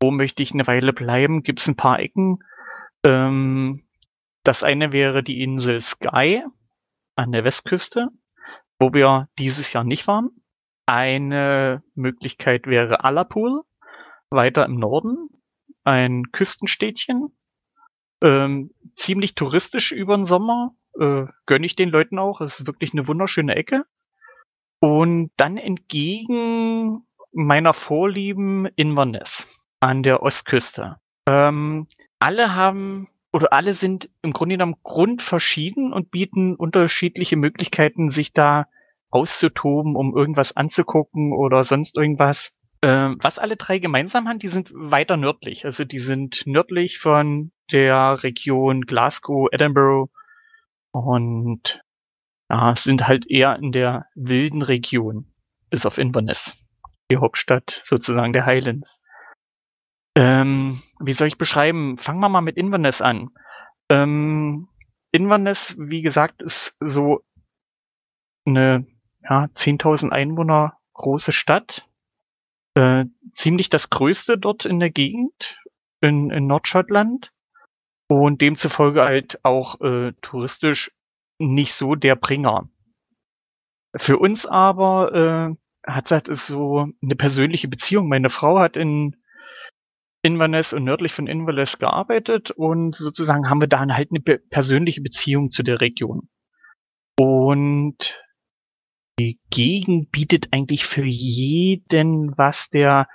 wo 0.00 0.10
möchte 0.10 0.42
ich 0.42 0.52
eine 0.52 0.66
Weile 0.66 0.92
bleiben, 0.92 1.42
gibt 1.42 1.60
es 1.60 1.68
ein 1.68 1.76
paar 1.76 2.00
Ecken. 2.00 2.38
Ähm, 3.04 3.87
das 4.48 4.62
eine 4.62 4.92
wäre 4.92 5.22
die 5.22 5.42
Insel 5.42 5.82
Skye 5.82 6.42
an 7.16 7.32
der 7.32 7.44
Westküste, 7.44 8.08
wo 8.78 8.94
wir 8.94 9.28
dieses 9.38 9.74
Jahr 9.74 9.84
nicht 9.84 10.06
waren. 10.06 10.30
Eine 10.86 11.82
Möglichkeit 11.94 12.66
wäre 12.66 13.04
Allapool, 13.04 13.64
weiter 14.30 14.64
im 14.64 14.76
Norden, 14.76 15.28
ein 15.84 16.32
Küstenstädtchen, 16.32 17.28
ähm, 18.24 18.70
ziemlich 18.96 19.34
touristisch 19.34 19.92
über 19.92 20.16
den 20.16 20.24
Sommer, 20.24 20.74
äh, 20.98 21.26
gönne 21.44 21.66
ich 21.66 21.76
den 21.76 21.90
Leuten 21.90 22.18
auch, 22.18 22.40
es 22.40 22.60
ist 22.60 22.66
wirklich 22.66 22.94
eine 22.94 23.06
wunderschöne 23.06 23.54
Ecke. 23.54 23.84
Und 24.80 25.30
dann 25.36 25.58
entgegen 25.58 27.06
meiner 27.32 27.74
Vorlieben 27.74 28.64
Inverness 28.76 29.46
an 29.80 30.02
der 30.02 30.22
Ostküste. 30.22 30.96
Ähm, 31.28 31.86
alle 32.18 32.54
haben 32.54 33.08
oder 33.32 33.52
alle 33.52 33.74
sind 33.74 34.08
im 34.22 34.32
Grunde 34.32 34.54
genommen 34.54 34.76
grundverschieden 34.82 35.92
und 35.92 36.10
bieten 36.10 36.54
unterschiedliche 36.54 37.36
Möglichkeiten, 37.36 38.10
sich 38.10 38.32
da 38.32 38.66
auszutoben, 39.10 39.96
um 39.96 40.16
irgendwas 40.16 40.56
anzugucken 40.56 41.32
oder 41.32 41.64
sonst 41.64 41.96
irgendwas. 41.96 42.52
Ähm, 42.80 43.18
was 43.20 43.38
alle 43.38 43.56
drei 43.56 43.78
gemeinsam 43.78 44.28
haben, 44.28 44.38
die 44.38 44.48
sind 44.48 44.70
weiter 44.72 45.16
nördlich. 45.16 45.64
Also 45.64 45.84
die 45.84 45.98
sind 45.98 46.46
nördlich 46.46 46.98
von 46.98 47.50
der 47.72 48.22
Region 48.22 48.82
Glasgow, 48.82 49.48
Edinburgh 49.50 50.10
und 50.92 51.82
ja, 52.48 52.74
sind 52.76 53.06
halt 53.06 53.30
eher 53.30 53.56
in 53.56 53.72
der 53.72 54.06
wilden 54.14 54.62
Region, 54.62 55.26
bis 55.70 55.84
auf 55.84 55.98
Inverness, 55.98 56.56
die 57.10 57.18
Hauptstadt 57.18 57.82
sozusagen 57.84 58.32
der 58.32 58.46
Highlands. 58.46 58.97
Ähm, 60.18 60.82
wie 60.98 61.12
soll 61.12 61.28
ich 61.28 61.38
beschreiben? 61.38 61.96
Fangen 61.96 62.18
wir 62.18 62.28
mal 62.28 62.40
mit 62.40 62.56
Inverness 62.56 63.00
an. 63.00 63.30
Ähm, 63.88 64.66
Inverness, 65.12 65.76
wie 65.78 66.02
gesagt, 66.02 66.42
ist 66.42 66.76
so 66.80 67.20
eine 68.44 68.84
ja, 69.22 69.44
10.000 69.44 70.10
Einwohner 70.10 70.76
große 70.94 71.30
Stadt. 71.30 71.86
Äh, 72.74 73.04
ziemlich 73.30 73.70
das 73.70 73.90
größte 73.90 74.38
dort 74.38 74.64
in 74.64 74.80
der 74.80 74.90
Gegend, 74.90 75.62
in, 76.00 76.30
in 76.30 76.48
Nordschottland. 76.48 77.30
und 78.08 78.42
demzufolge 78.42 79.02
halt 79.02 79.44
auch 79.44 79.80
äh, 79.82 80.14
touristisch 80.20 80.90
nicht 81.38 81.74
so 81.74 81.94
der 81.94 82.16
Bringer. 82.16 82.68
Für 83.94 84.18
uns 84.18 84.46
aber 84.46 85.56
äh, 85.86 85.88
hat 85.88 86.10
das 86.10 86.44
so 86.44 86.88
eine 87.00 87.14
persönliche 87.14 87.68
Beziehung. 87.68 88.08
Meine 88.08 88.30
Frau 88.30 88.58
hat 88.58 88.76
in 88.76 89.14
Inverness 90.22 90.72
und 90.72 90.84
nördlich 90.84 91.12
von 91.12 91.26
Inverness 91.26 91.78
gearbeitet 91.78 92.50
und 92.50 92.96
sozusagen 92.96 93.48
haben 93.48 93.60
wir 93.60 93.68
da 93.68 93.80
halt 93.80 94.10
eine 94.10 94.38
persönliche 94.38 95.00
Beziehung 95.00 95.50
zu 95.50 95.62
der 95.62 95.80
Region. 95.80 96.28
Und 97.18 98.20
die 99.18 99.40
Gegend 99.50 100.12
bietet 100.12 100.52
eigentlich 100.52 100.86
für 100.86 101.04
jeden 101.04 102.36
was, 102.36 102.68
der 102.70 103.08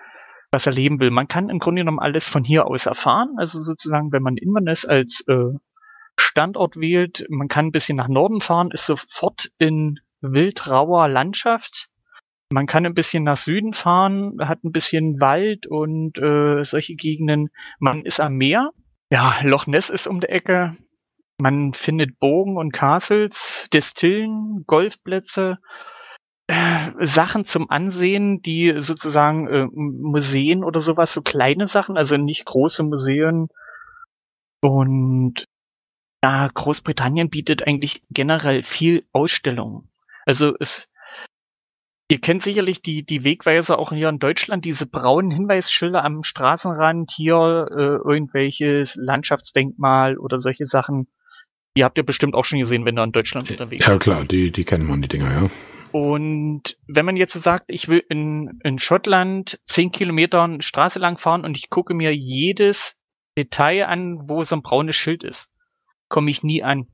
was 0.51 0.65
erleben 0.67 0.99
will. 0.99 1.09
Man 1.09 1.27
kann 1.27 1.49
im 1.49 1.59
Grunde 1.59 1.81
genommen 1.81 1.99
alles 1.99 2.27
von 2.27 2.43
hier 2.43 2.67
aus 2.67 2.85
erfahren. 2.85 3.35
Also 3.37 3.59
sozusagen, 3.59 4.11
wenn 4.11 4.21
man 4.21 4.37
Inverness 4.37 4.85
als 4.85 5.23
äh, 5.27 5.57
Standort 6.17 6.75
wählt, 6.75 7.25
man 7.29 7.47
kann 7.47 7.67
ein 7.67 7.71
bisschen 7.71 7.97
nach 7.97 8.07
Norden 8.07 8.41
fahren, 8.41 8.71
ist 8.71 8.85
sofort 8.85 9.49
in 9.57 9.99
wildrauer 10.21 11.07
Landschaft. 11.07 11.89
Man 12.53 12.67
kann 12.67 12.85
ein 12.85 12.93
bisschen 12.93 13.23
nach 13.23 13.37
Süden 13.37 13.73
fahren, 13.73 14.37
hat 14.39 14.63
ein 14.63 14.71
bisschen 14.71 15.19
Wald 15.19 15.65
und 15.65 16.19
äh, 16.19 16.63
solche 16.63 16.93
Gegenden. 16.93 17.49
Man 17.79 18.05
ist 18.05 18.19
am 18.19 18.35
Meer. 18.35 18.69
Ja, 19.09 19.39
Loch 19.41 19.65
Ness 19.65 19.89
ist 19.89 20.05
um 20.05 20.19
die 20.19 20.29
Ecke. 20.29 20.77
Man 21.41 21.73
findet 21.73 22.19
Bogen 22.19 22.57
und 22.57 22.71
Castles, 22.71 23.67
Destillen, 23.73 24.65
Golfplätze, 24.67 25.57
äh, 26.45 26.91
Sachen 27.01 27.45
zum 27.45 27.71
Ansehen, 27.71 28.43
die 28.43 28.75
sozusagen 28.81 29.47
äh, 29.47 29.65
Museen 29.73 30.63
oder 30.63 30.79
sowas, 30.79 31.11
so 31.11 31.23
kleine 31.23 31.67
Sachen, 31.67 31.97
also 31.97 32.17
nicht 32.17 32.45
große 32.45 32.83
Museen. 32.83 33.47
Und 34.61 35.47
ja, 36.23 36.49
Großbritannien 36.53 37.31
bietet 37.31 37.65
eigentlich 37.65 38.03
generell 38.11 38.61
viel 38.61 39.07
Ausstellungen. 39.11 39.89
Also 40.25 40.53
es 40.59 40.87
Ihr 42.13 42.21
kennt 42.21 42.43
sicherlich 42.43 42.83
die, 42.83 43.03
die 43.03 43.23
Wegweiser 43.23 43.79
auch 43.79 43.91
hier 43.91 44.07
in 44.07 44.19
Deutschland, 44.19 44.65
diese 44.65 44.85
braunen 44.85 45.31
Hinweisschilder 45.31 46.05
am 46.05 46.21
Straßenrand, 46.21 47.09
hier 47.09 47.65
äh, 47.71 48.07
irgendwelches 48.07 48.93
Landschaftsdenkmal 48.93 50.19
oder 50.19 50.39
solche 50.39 50.67
Sachen. 50.67 51.07
Die 51.75 51.83
habt 51.83 51.97
ihr 51.97 52.05
bestimmt 52.05 52.35
auch 52.35 52.45
schon 52.45 52.59
gesehen, 52.59 52.85
wenn 52.85 52.99
ihr 52.99 53.03
in 53.03 53.13
Deutschland 53.13 53.49
unterwegs 53.49 53.83
seid. 53.83 53.93
Ja 53.95 53.97
klar, 53.97 54.25
die, 54.25 54.51
die 54.51 54.63
kennen 54.63 54.85
man, 54.85 55.01
die 55.01 55.07
Dinger, 55.07 55.31
ja. 55.31 55.47
Und 55.91 56.77
wenn 56.87 57.03
man 57.03 57.17
jetzt 57.17 57.33
sagt, 57.33 57.65
ich 57.69 57.87
will 57.87 58.03
in, 58.07 58.59
in 58.63 58.77
Schottland 58.77 59.59
zehn 59.65 59.91
Kilometer 59.91 60.47
Straße 60.59 60.99
lang 60.99 61.17
fahren 61.17 61.43
und 61.43 61.57
ich 61.57 61.71
gucke 61.71 61.95
mir 61.95 62.15
jedes 62.15 62.93
Detail 63.35 63.87
an, 63.87 64.29
wo 64.29 64.43
so 64.43 64.55
ein 64.55 64.61
braunes 64.61 64.95
Schild 64.95 65.23
ist, 65.23 65.49
komme 66.09 66.29
ich 66.29 66.43
nie 66.43 66.61
an. 66.61 66.85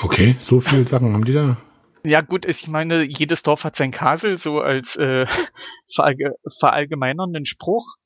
Okay, 0.00 0.36
so 0.38 0.60
viele 0.60 0.86
Sachen 0.86 1.12
haben 1.12 1.26
die 1.26 1.34
da? 1.34 1.58
Ja 2.06 2.20
gut, 2.20 2.44
ich 2.44 2.68
meine, 2.68 3.02
jedes 3.02 3.42
Dorf 3.42 3.64
hat 3.64 3.76
sein 3.76 3.90
Kasel, 3.90 4.36
so 4.36 4.60
als 4.60 4.94
äh, 4.96 5.26
verallge 5.92 6.34
verallgemeinernden 6.58 7.46
Spruch. 7.46 7.96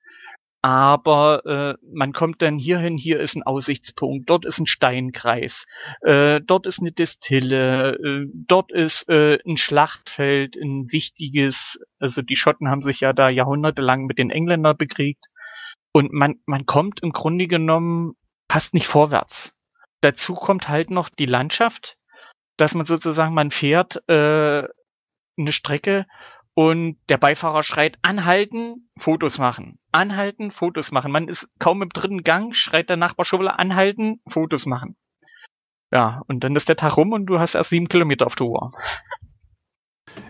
Aber 0.63 1.45
äh, 1.47 1.87
man 1.93 2.13
kommt 2.13 2.43
dann 2.43 2.59
hierhin, 2.59 2.97
hier 2.97 3.21
ist 3.21 3.37
ein 3.37 3.45
Aussichtspunkt, 3.45 4.29
dort 4.29 4.45
ist 4.45 4.59
ein 4.59 4.67
Steinkreis, 4.67 5.67
äh, 6.03 6.41
dort 6.45 6.67
ist 6.67 6.81
eine 6.81 6.91
Destille, 6.91 7.95
äh, 7.95 8.27
dort 8.35 8.73
ist 8.73 9.09
äh, 9.09 9.39
ein 9.47 9.57
Schlachtfeld, 9.57 10.57
ein 10.57 10.91
wichtiges, 10.91 11.79
also 12.01 12.23
die 12.23 12.35
Schotten 12.35 12.69
haben 12.69 12.83
sich 12.83 13.01
ja 13.01 13.13
da 13.13 13.29
jahrhundertelang 13.29 14.07
mit 14.07 14.19
den 14.19 14.31
Engländern 14.31 14.77
bekriegt. 14.77 15.27
Und 15.93 16.13
man, 16.13 16.37
man 16.45 16.67
kommt 16.67 17.03
im 17.03 17.13
Grunde 17.13 17.47
genommen 17.47 18.15
fast 18.51 18.75
nicht 18.75 18.87
vorwärts. 18.87 19.53
Dazu 20.01 20.35
kommt 20.35 20.69
halt 20.69 20.91
noch 20.91 21.09
die 21.09 21.27
Landschaft, 21.27 21.98
dass 22.59 22.75
man 22.75 22.85
sozusagen, 22.85 23.35
man 23.35 23.51
fährt 23.51 24.03
äh, 24.09 24.65
eine 25.39 25.53
Strecke 25.53 26.07
und 26.55 26.99
der 27.09 27.19
Beifahrer 27.19 27.63
schreit 27.63 27.99
anhalten, 28.03 28.91
Fotos 28.99 29.39
machen. 29.39 29.79
Anhalten, 29.93 30.51
Fotos 30.51 30.91
machen. 30.91 31.13
Man 31.13 31.29
ist 31.29 31.49
kaum 31.61 31.83
im 31.83 31.89
dritten 31.91 32.25
Gang, 32.25 32.55
schreit 32.55 32.89
der 32.89 32.97
Nachbar 32.97 33.25
schon 33.25 33.41
wieder 33.41 33.61
anhalten, 33.61 34.21
Fotos 34.29 34.67
machen. 34.67 34.97
Ja, 35.93 36.23
und 36.27 36.43
dann 36.43 36.57
ist 36.57 36.69
der 36.69 36.77
Tag 36.77 36.97
rum 36.97 37.13
und 37.13 37.27
du 37.27 37.39
hast 37.39 37.55
erst 37.55 37.71
sieben 37.71 37.89
Kilometer 37.89 38.27
auf 38.27 38.35
der 38.35 38.49
Uhr. 38.49 38.73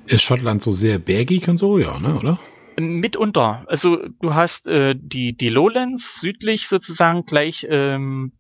Ist 0.07 0.23
Schottland 0.23 0.63
so 0.63 0.73
sehr 0.73 0.99
bergig 0.99 1.49
und 1.49 1.57
so, 1.57 1.79
ja, 1.79 1.99
ne, 1.99 2.15
oder? 2.19 2.39
Mitunter. 2.79 3.65
Also 3.67 4.07
du 4.21 4.35
hast 4.35 4.69
äh, 4.69 4.95
die, 4.97 5.35
die 5.37 5.49
Lowlands 5.49 6.21
südlich 6.21 6.69
sozusagen 6.69 7.25
gleich 7.25 7.67
ähm, 7.69 8.33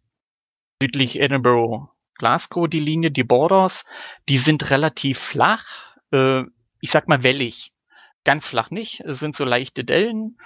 südlich 0.80 1.18
Edinburgh 1.18 1.88
Glasgow, 2.18 2.68
die 2.68 2.80
Linie, 2.80 3.10
die 3.10 3.24
Borders, 3.24 3.84
die 4.28 4.36
sind 4.36 4.70
relativ 4.70 5.18
flach, 5.18 5.96
äh, 6.12 6.42
ich 6.80 6.90
sag 6.90 7.08
mal 7.08 7.22
wellig. 7.22 7.72
Ganz 8.24 8.46
flach 8.46 8.70
nicht, 8.70 9.00
es 9.00 9.20
sind 9.20 9.34
so 9.34 9.44
leichte 9.44 9.84
Dellen. 9.84 10.38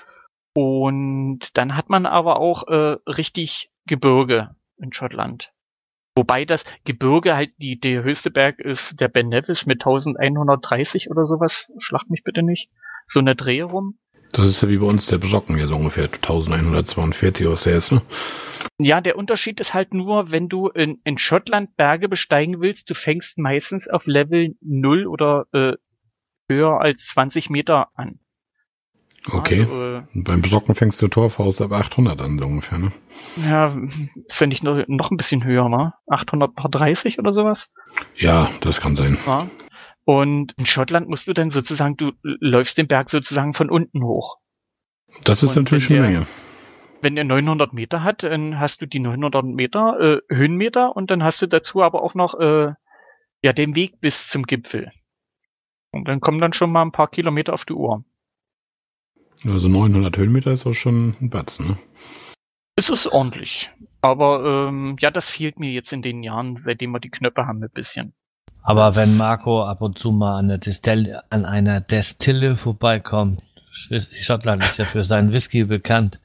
Und 0.54 1.56
dann 1.56 1.76
hat 1.76 1.88
man 1.88 2.06
aber 2.06 2.38
auch 2.38 2.68
äh, 2.68 2.96
richtig 3.06 3.70
Gebirge 3.86 4.54
in 4.76 4.92
Schottland. 4.92 5.52
Wobei 6.14 6.44
das 6.44 6.64
Gebirge 6.84 7.34
halt 7.34 7.52
die, 7.56 7.80
der 7.80 8.02
höchste 8.02 8.30
Berg 8.30 8.58
ist 8.58 9.00
der 9.00 9.08
Ben 9.08 9.28
Nevis 9.28 9.64
mit 9.64 9.80
1130 9.80 11.10
oder 11.10 11.24
sowas. 11.24 11.72
Schlacht 11.78 12.10
mich 12.10 12.22
bitte 12.22 12.42
nicht. 12.42 12.70
So 13.06 13.20
eine 13.20 13.34
Dreh 13.34 13.62
rum. 13.62 13.98
Das 14.32 14.46
ist 14.46 14.62
ja 14.62 14.68
wie 14.68 14.78
bei 14.78 14.86
uns 14.86 15.06
der 15.06 15.18
Brocken 15.18 15.56
hier 15.56 15.68
so 15.68 15.76
ungefähr 15.76 16.04
1142 16.04 17.46
aus 17.46 17.64
der 17.64 17.76
ist, 17.76 17.92
ne? 17.92 18.02
Ja, 18.78 19.00
der 19.00 19.16
Unterschied 19.16 19.60
ist 19.60 19.74
halt 19.74 19.92
nur, 19.92 20.30
wenn 20.30 20.48
du 20.48 20.68
in, 20.68 21.00
in 21.04 21.18
Schottland 21.18 21.76
Berge 21.76 22.08
besteigen 22.08 22.60
willst, 22.60 22.88
du 22.88 22.94
fängst 22.94 23.38
meistens 23.38 23.88
auf 23.88 24.06
Level 24.06 24.56
0 24.62 25.06
oder 25.06 25.46
äh, 25.52 25.74
höher 26.48 26.80
als 26.80 27.06
20 27.08 27.50
Meter 27.50 27.88
an. 27.94 28.18
Okay. 29.30 29.60
Also, 29.60 29.82
äh, 29.82 30.02
Beim 30.14 30.42
Brocken 30.42 30.74
fängst 30.74 31.00
du 31.00 31.08
Torfaust 31.08 31.62
ab 31.62 31.72
800 31.72 32.20
an, 32.20 32.38
so 32.38 32.46
ungefähr, 32.46 32.78
ne? 32.78 32.92
Ja, 33.48 33.76
ist 34.26 34.40
ja 34.40 34.46
nicht 34.46 34.64
noch, 34.64 34.82
noch 34.88 35.10
ein 35.10 35.16
bisschen 35.16 35.44
höher, 35.44 35.68
ne? 35.68 35.92
830 36.08 37.18
oder 37.18 37.32
sowas? 37.32 37.68
Ja, 38.16 38.50
das 38.60 38.80
kann 38.80 38.96
sein. 38.96 39.18
Ja. 39.26 39.46
Und 40.04 40.52
in 40.56 40.66
Schottland 40.66 41.08
musst 41.08 41.28
du 41.28 41.32
dann 41.32 41.50
sozusagen, 41.50 41.96
du 41.96 42.12
läufst 42.22 42.78
den 42.78 42.88
Berg 42.88 43.10
sozusagen 43.10 43.54
von 43.54 43.70
unten 43.70 44.02
hoch. 44.02 44.38
Das 45.24 45.42
ist 45.42 45.56
und 45.56 45.64
natürlich 45.64 45.84
schon 45.84 45.96
eine 45.96 46.06
Menge. 46.06 46.26
Wenn 47.00 47.16
er 47.16 47.24
900 47.24 47.72
Meter 47.72 48.02
hat, 48.02 48.22
dann 48.22 48.58
hast 48.58 48.80
du 48.80 48.86
die 48.86 49.00
900 49.00 49.44
Meter 49.44 50.00
äh, 50.00 50.34
Höhenmeter 50.34 50.96
und 50.96 51.10
dann 51.10 51.22
hast 51.22 51.42
du 51.42 51.46
dazu 51.46 51.82
aber 51.82 52.02
auch 52.02 52.14
noch 52.14 52.38
äh, 52.38 52.72
ja 53.42 53.52
den 53.52 53.74
Weg 53.74 54.00
bis 54.00 54.28
zum 54.28 54.44
Gipfel. 54.44 54.90
Und 55.90 56.08
dann 56.08 56.20
kommen 56.20 56.40
dann 56.40 56.52
schon 56.52 56.70
mal 56.72 56.82
ein 56.82 56.92
paar 56.92 57.08
Kilometer 57.08 57.52
auf 57.52 57.64
die 57.64 57.74
Uhr. 57.74 58.04
Also 59.44 59.68
900 59.68 60.16
Höhenmeter 60.16 60.52
ist 60.52 60.66
auch 60.66 60.72
schon 60.72 61.14
ein 61.20 61.30
Batzen, 61.30 61.68
ne? 61.68 61.78
Es 62.76 62.88
ist 62.88 63.06
ordentlich. 63.06 63.70
Aber 64.00 64.68
ähm, 64.68 64.96
ja, 64.98 65.10
das 65.10 65.28
fehlt 65.28 65.58
mir 65.58 65.70
jetzt 65.70 65.92
in 65.92 66.02
den 66.02 66.22
Jahren, 66.22 66.56
seitdem 66.56 66.92
wir 66.92 67.00
die 67.00 67.10
Knöpfe 67.10 67.46
haben, 67.46 67.62
ein 67.62 67.70
bisschen. 67.70 68.14
Aber 68.62 68.94
wenn 68.94 69.16
Marco 69.16 69.64
ab 69.64 69.82
und 69.82 69.98
zu 69.98 70.12
mal 70.12 70.38
an, 70.38 70.48
der 70.48 70.58
Destille, 70.58 71.22
an 71.30 71.44
einer 71.44 71.80
Destille 71.80 72.56
vorbeikommt, 72.56 73.42
Schottland 73.72 74.62
ist 74.64 74.78
ja 74.78 74.84
für 74.84 75.02
seinen 75.02 75.32
Whisky 75.32 75.64
bekannt, 75.64 76.20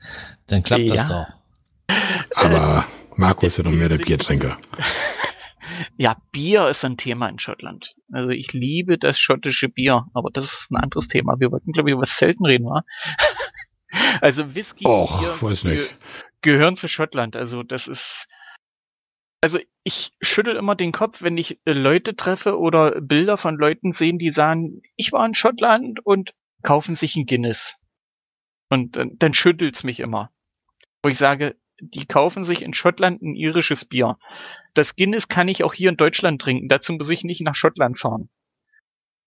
dann 0.47 0.63
klappt 0.63 0.83
ja. 0.83 0.95
das 0.95 1.07
doch. 1.07 1.27
Aber 2.35 2.85
Marco 3.15 3.47
ist 3.47 3.57
ja 3.57 3.63
noch 3.63 3.71
mehr 3.71 3.89
der 3.89 3.97
Biertrinker. 3.97 4.57
Ja, 5.95 6.15
Bier 6.31 6.69
ist 6.69 6.83
ein 6.85 6.97
Thema 6.97 7.27
in 7.27 7.39
Schottland. 7.39 7.95
Also 8.11 8.29
ich 8.29 8.53
liebe 8.53 8.97
das 8.97 9.19
schottische 9.19 9.69
Bier, 9.69 10.05
aber 10.13 10.29
das 10.31 10.45
ist 10.45 10.71
ein 10.71 10.77
anderes 10.77 11.07
Thema. 11.07 11.39
Wir 11.39 11.51
wollten, 11.51 11.71
glaube 11.71 11.89
ich, 11.89 11.93
über 11.93 12.03
was 12.03 12.17
selten 12.17 12.45
reden, 12.45 12.65
wa? 12.65 12.83
Also 14.21 14.53
Whisky 14.53 14.85
Och, 14.85 15.19
Bier 15.19 15.49
weiß 15.49 15.63
nicht. 15.65 15.95
gehören 16.41 16.75
zu 16.75 16.87
Schottland. 16.87 17.35
Also 17.35 17.63
das 17.63 17.87
ist 17.87 18.27
also 19.41 19.59
ich 19.83 20.11
schüttel 20.21 20.55
immer 20.55 20.75
den 20.75 20.91
Kopf, 20.91 21.21
wenn 21.21 21.37
ich 21.37 21.59
äh, 21.65 21.73
Leute 21.73 22.15
treffe 22.15 22.57
oder 22.57 22.99
Bilder 23.01 23.37
von 23.37 23.55
Leuten 23.55 23.91
sehen, 23.91 24.17
die 24.17 24.31
sagen, 24.31 24.81
ich 24.95 25.11
war 25.11 25.25
in 25.25 25.35
Schottland 25.35 26.05
und 26.05 26.33
kaufen 26.63 26.95
sich 26.95 27.15
ein 27.15 27.25
Guinness. 27.25 27.75
Und 28.69 28.95
dann, 28.95 29.17
dann 29.17 29.33
schüttelt's 29.33 29.83
mich 29.83 29.99
immer. 29.99 30.31
Wo 31.03 31.09
ich 31.09 31.17
sage, 31.17 31.55
die 31.79 32.05
kaufen 32.05 32.43
sich 32.43 32.61
in 32.61 32.73
Schottland 32.73 33.21
ein 33.21 33.35
irisches 33.35 33.85
Bier. 33.85 34.17
Das 34.73 34.95
Guinness 34.95 35.27
kann 35.27 35.47
ich 35.47 35.63
auch 35.63 35.73
hier 35.73 35.89
in 35.89 35.97
Deutschland 35.97 36.41
trinken. 36.41 36.67
Dazu 36.67 36.93
muss 36.93 37.09
ich 37.09 37.23
nicht 37.23 37.41
nach 37.41 37.55
Schottland 37.55 37.99
fahren. 37.99 38.29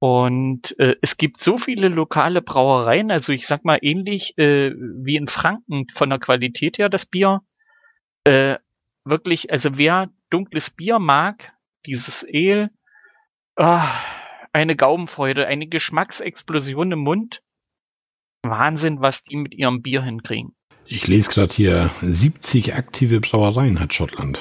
Und 0.01 0.79
äh, 0.79 0.97
es 1.03 1.19
gibt 1.19 1.43
so 1.43 1.59
viele 1.59 1.89
lokale 1.89 2.41
Brauereien, 2.41 3.11
also 3.11 3.33
ich 3.33 3.47
sag 3.47 3.67
mal 3.67 3.79
ähnlich 3.83 4.37
äh, 4.39 4.73
wie 4.75 5.17
in 5.17 5.29
Franken 5.29 5.87
von 5.95 6.09
der 6.09 6.19
Qualität 6.19 6.79
her 6.79 6.89
das 6.89 7.05
Bier. 7.05 7.43
Äh, 8.25 8.57
wirklich, 9.05 9.51
also 9.51 9.77
wer 9.77 10.11
dunkles 10.31 10.71
Bier 10.71 10.99
mag, 10.99 11.53
dieses 11.87 12.25
Ale, 12.33 12.71
oh, 13.57 13.81
eine 14.53 14.77
Gaumenfreude, 14.77 15.47
eine 15.47 15.67
Geschmacksexplosion 15.67 16.93
im 16.93 17.01
Mund. 17.01 17.43
Wahnsinn, 18.43 19.01
was 19.01 19.23
die 19.23 19.37
mit 19.37 19.55
ihrem 19.55 19.83
Bier 19.83 20.03
hinkriegen. 20.03 20.55
Ich 20.87 21.07
lese 21.07 21.31
gerade 21.31 21.55
hier, 21.55 21.91
70 22.01 22.75
aktive 22.75 23.21
Brauereien 23.21 23.79
hat 23.79 23.95
Schottland. 23.95 24.41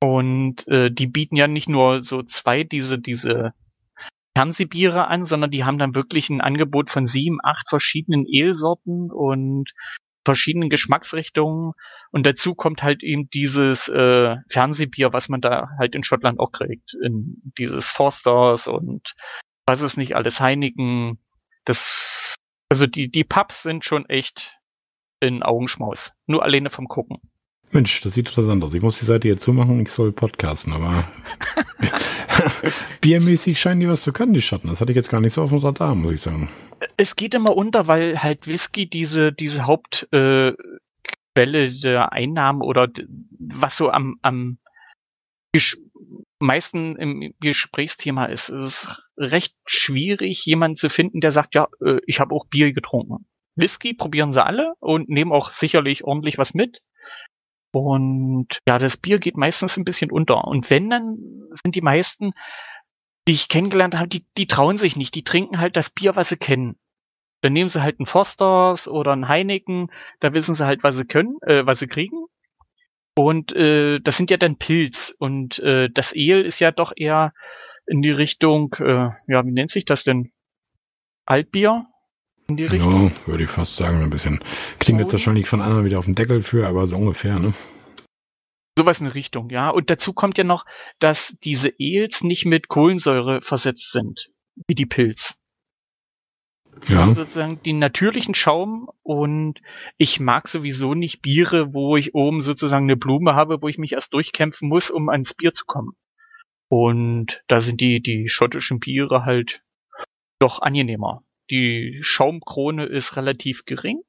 Und 0.00 0.66
äh, 0.68 0.90
die 0.90 1.08
bieten 1.08 1.36
ja 1.36 1.48
nicht 1.48 1.68
nur 1.68 2.04
so 2.04 2.22
zwei 2.22 2.62
diese, 2.62 2.98
diese 2.98 3.52
Fernsehbiere 4.36 5.08
an, 5.08 5.26
sondern 5.26 5.50
die 5.50 5.64
haben 5.64 5.78
dann 5.78 5.94
wirklich 5.94 6.30
ein 6.30 6.40
Angebot 6.40 6.90
von 6.90 7.06
sieben, 7.06 7.40
acht 7.42 7.68
verschiedenen 7.68 8.24
Eelsorten 8.24 9.10
und 9.10 9.70
verschiedenen 10.28 10.68
Geschmacksrichtungen. 10.68 11.72
Und 12.10 12.26
dazu 12.26 12.54
kommt 12.54 12.82
halt 12.82 13.02
eben 13.02 13.30
dieses 13.30 13.88
äh, 13.88 14.36
Fernsehbier, 14.50 15.14
was 15.14 15.30
man 15.30 15.40
da 15.40 15.70
halt 15.78 15.94
in 15.94 16.04
Schottland 16.04 16.38
auch 16.38 16.52
kriegt. 16.52 16.94
In 17.02 17.40
dieses 17.56 17.88
Forsters 17.88 18.66
und 18.66 19.14
was 19.66 19.80
ist 19.80 19.96
nicht 19.96 20.16
alles, 20.16 20.38
Heineken. 20.38 21.18
Das, 21.64 22.34
also 22.68 22.86
die, 22.86 23.10
die 23.10 23.24
Pubs 23.24 23.62
sind 23.62 23.86
schon 23.86 24.06
echt 24.06 24.58
in 25.20 25.42
Augenschmaus. 25.42 26.12
Nur 26.26 26.42
alleine 26.42 26.68
vom 26.68 26.88
Gucken. 26.88 27.18
Mensch, 27.70 28.02
das 28.02 28.14
sieht 28.14 28.28
interessant 28.28 28.62
aus. 28.62 28.74
Ich 28.74 28.82
muss 28.82 28.98
die 28.98 29.06
Seite 29.06 29.28
jetzt 29.28 29.42
zumachen, 29.42 29.80
ich 29.80 29.90
soll 29.90 30.12
podcasten, 30.12 30.74
aber 30.74 31.08
biermäßig 33.00 33.58
scheinen 33.58 33.80
die 33.80 33.88
was 33.88 34.02
zu 34.02 34.12
können, 34.12 34.34
die 34.34 34.42
Schotten. 34.42 34.68
Das 34.70 34.80
hatte 34.80 34.92
ich 34.92 34.96
jetzt 34.96 35.10
gar 35.10 35.20
nicht 35.20 35.32
so 35.32 35.42
auf 35.42 35.50
dem 35.50 35.58
Radar, 35.58 35.94
muss 35.94 36.12
ich 36.12 36.20
sagen. 36.20 36.48
Es 36.96 37.16
geht 37.16 37.34
immer 37.34 37.56
unter, 37.56 37.86
weil 37.86 38.22
halt 38.22 38.46
Whisky 38.46 38.88
diese, 38.88 39.32
diese 39.32 39.66
Hauptquelle 39.66 40.56
äh, 41.34 41.80
der 41.80 42.12
Einnahmen 42.12 42.62
oder 42.62 42.88
was 43.38 43.76
so 43.76 43.90
am, 43.90 44.18
am 44.22 44.58
meisten 46.38 46.96
im 46.96 47.34
Gesprächsthema 47.40 48.26
ist. 48.26 48.48
Es 48.48 48.66
ist 48.66 49.02
recht 49.16 49.54
schwierig, 49.66 50.44
jemanden 50.44 50.76
zu 50.76 50.88
finden, 50.88 51.20
der 51.20 51.32
sagt, 51.32 51.54
ja, 51.54 51.68
äh, 51.84 51.98
ich 52.06 52.20
habe 52.20 52.34
auch 52.34 52.46
Bier 52.46 52.72
getrunken. 52.72 53.26
Whisky 53.56 53.92
probieren 53.92 54.32
sie 54.32 54.44
alle 54.44 54.74
und 54.78 55.08
nehmen 55.08 55.32
auch 55.32 55.50
sicherlich 55.50 56.04
ordentlich 56.04 56.38
was 56.38 56.54
mit. 56.54 56.80
Und 57.70 58.58
ja, 58.66 58.78
das 58.78 58.96
Bier 58.96 59.18
geht 59.18 59.36
meistens 59.36 59.76
ein 59.76 59.84
bisschen 59.84 60.10
unter. 60.10 60.44
Und 60.44 60.70
wenn, 60.70 60.90
dann 60.90 61.18
sind 61.50 61.74
die 61.74 61.82
meisten, 61.82 62.32
die 63.26 63.32
ich 63.32 63.48
kennengelernt 63.48 63.94
habe, 63.94 64.08
die, 64.08 64.26
die 64.36 64.46
trauen 64.46 64.78
sich 64.78 64.96
nicht. 64.96 65.14
Die 65.14 65.24
trinken 65.24 65.58
halt 65.58 65.76
das 65.76 65.90
Bier, 65.90 66.16
was 66.16 66.30
sie 66.30 66.38
kennen. 66.38 66.76
Dann 67.42 67.52
nehmen 67.52 67.70
sie 67.70 67.82
halt 67.82 68.00
einen 68.00 68.06
Fosters 68.06 68.88
oder 68.88 69.12
einen 69.12 69.28
Heineken, 69.28 69.92
da 70.20 70.34
wissen 70.34 70.54
sie 70.54 70.66
halt, 70.66 70.82
was 70.82 70.96
sie 70.96 71.04
können, 71.04 71.36
äh, 71.42 71.64
was 71.66 71.78
sie 71.78 71.86
kriegen. 71.86 72.24
Und 73.14 73.52
äh, 73.52 74.00
das 74.00 74.16
sind 74.16 74.30
ja 74.30 74.36
dann 74.36 74.56
Pilz. 74.56 75.14
Und 75.18 75.58
äh, 75.60 75.88
das 75.92 76.12
Ale 76.12 76.40
ist 76.40 76.60
ja 76.60 76.70
doch 76.70 76.92
eher 76.96 77.32
in 77.86 78.02
die 78.02 78.10
Richtung, 78.10 78.74
äh, 78.78 79.10
ja, 79.26 79.44
wie 79.44 79.52
nennt 79.52 79.70
sich 79.70 79.84
das 79.84 80.04
denn? 80.04 80.32
Altbier? 81.26 81.86
In 82.48 82.56
die 82.56 82.64
Richtung. 82.64 83.10
Ja, 83.10 83.26
würde 83.26 83.44
ich 83.44 83.50
fast 83.50 83.76
sagen, 83.76 84.02
ein 84.02 84.10
bisschen. 84.10 84.40
Klingt 84.78 85.00
jetzt 85.00 85.12
wahrscheinlich 85.12 85.46
von 85.46 85.60
anderen 85.60 85.84
wieder 85.84 85.98
auf 85.98 86.06
den 86.06 86.14
Deckel 86.14 86.42
für, 86.42 86.66
aber 86.66 86.86
so 86.86 86.96
ungefähr, 86.96 87.38
ne? 87.38 87.52
Sowas 88.76 89.00
in 89.00 89.06
Richtung, 89.06 89.50
ja. 89.50 89.70
Und 89.70 89.90
dazu 89.90 90.12
kommt 90.12 90.38
ja 90.38 90.44
noch, 90.44 90.64
dass 90.98 91.36
diese 91.44 91.72
Ales 91.80 92.22
nicht 92.22 92.46
mit 92.46 92.68
Kohlensäure 92.68 93.42
versetzt 93.42 93.92
sind, 93.92 94.30
wie 94.66 94.74
die 94.74 94.86
Pilz. 94.86 95.34
Ja. 96.88 97.00
Also 97.00 97.14
sozusagen 97.24 97.60
den 97.62 97.80
natürlichen 97.80 98.34
Schaum 98.34 98.88
und 99.02 99.60
ich 99.96 100.20
mag 100.20 100.48
sowieso 100.48 100.94
nicht 100.94 101.22
Biere, 101.22 101.74
wo 101.74 101.96
ich 101.96 102.14
oben 102.14 102.40
sozusagen 102.40 102.84
eine 102.84 102.96
Blume 102.96 103.34
habe, 103.34 103.60
wo 103.62 103.68
ich 103.68 103.78
mich 103.78 103.92
erst 103.92 104.14
durchkämpfen 104.14 104.68
muss, 104.68 104.90
um 104.90 105.08
ans 105.08 105.34
Bier 105.34 105.52
zu 105.52 105.64
kommen. 105.66 105.92
Und 106.68 107.42
da 107.48 107.60
sind 107.60 107.80
die, 107.80 108.00
die 108.00 108.28
schottischen 108.28 108.78
Biere 108.78 109.24
halt 109.24 109.62
doch 110.38 110.62
angenehmer. 110.62 111.24
Die 111.50 111.98
Schaumkrone 112.02 112.84
ist 112.84 113.16
relativ 113.16 113.64
gering 113.64 114.02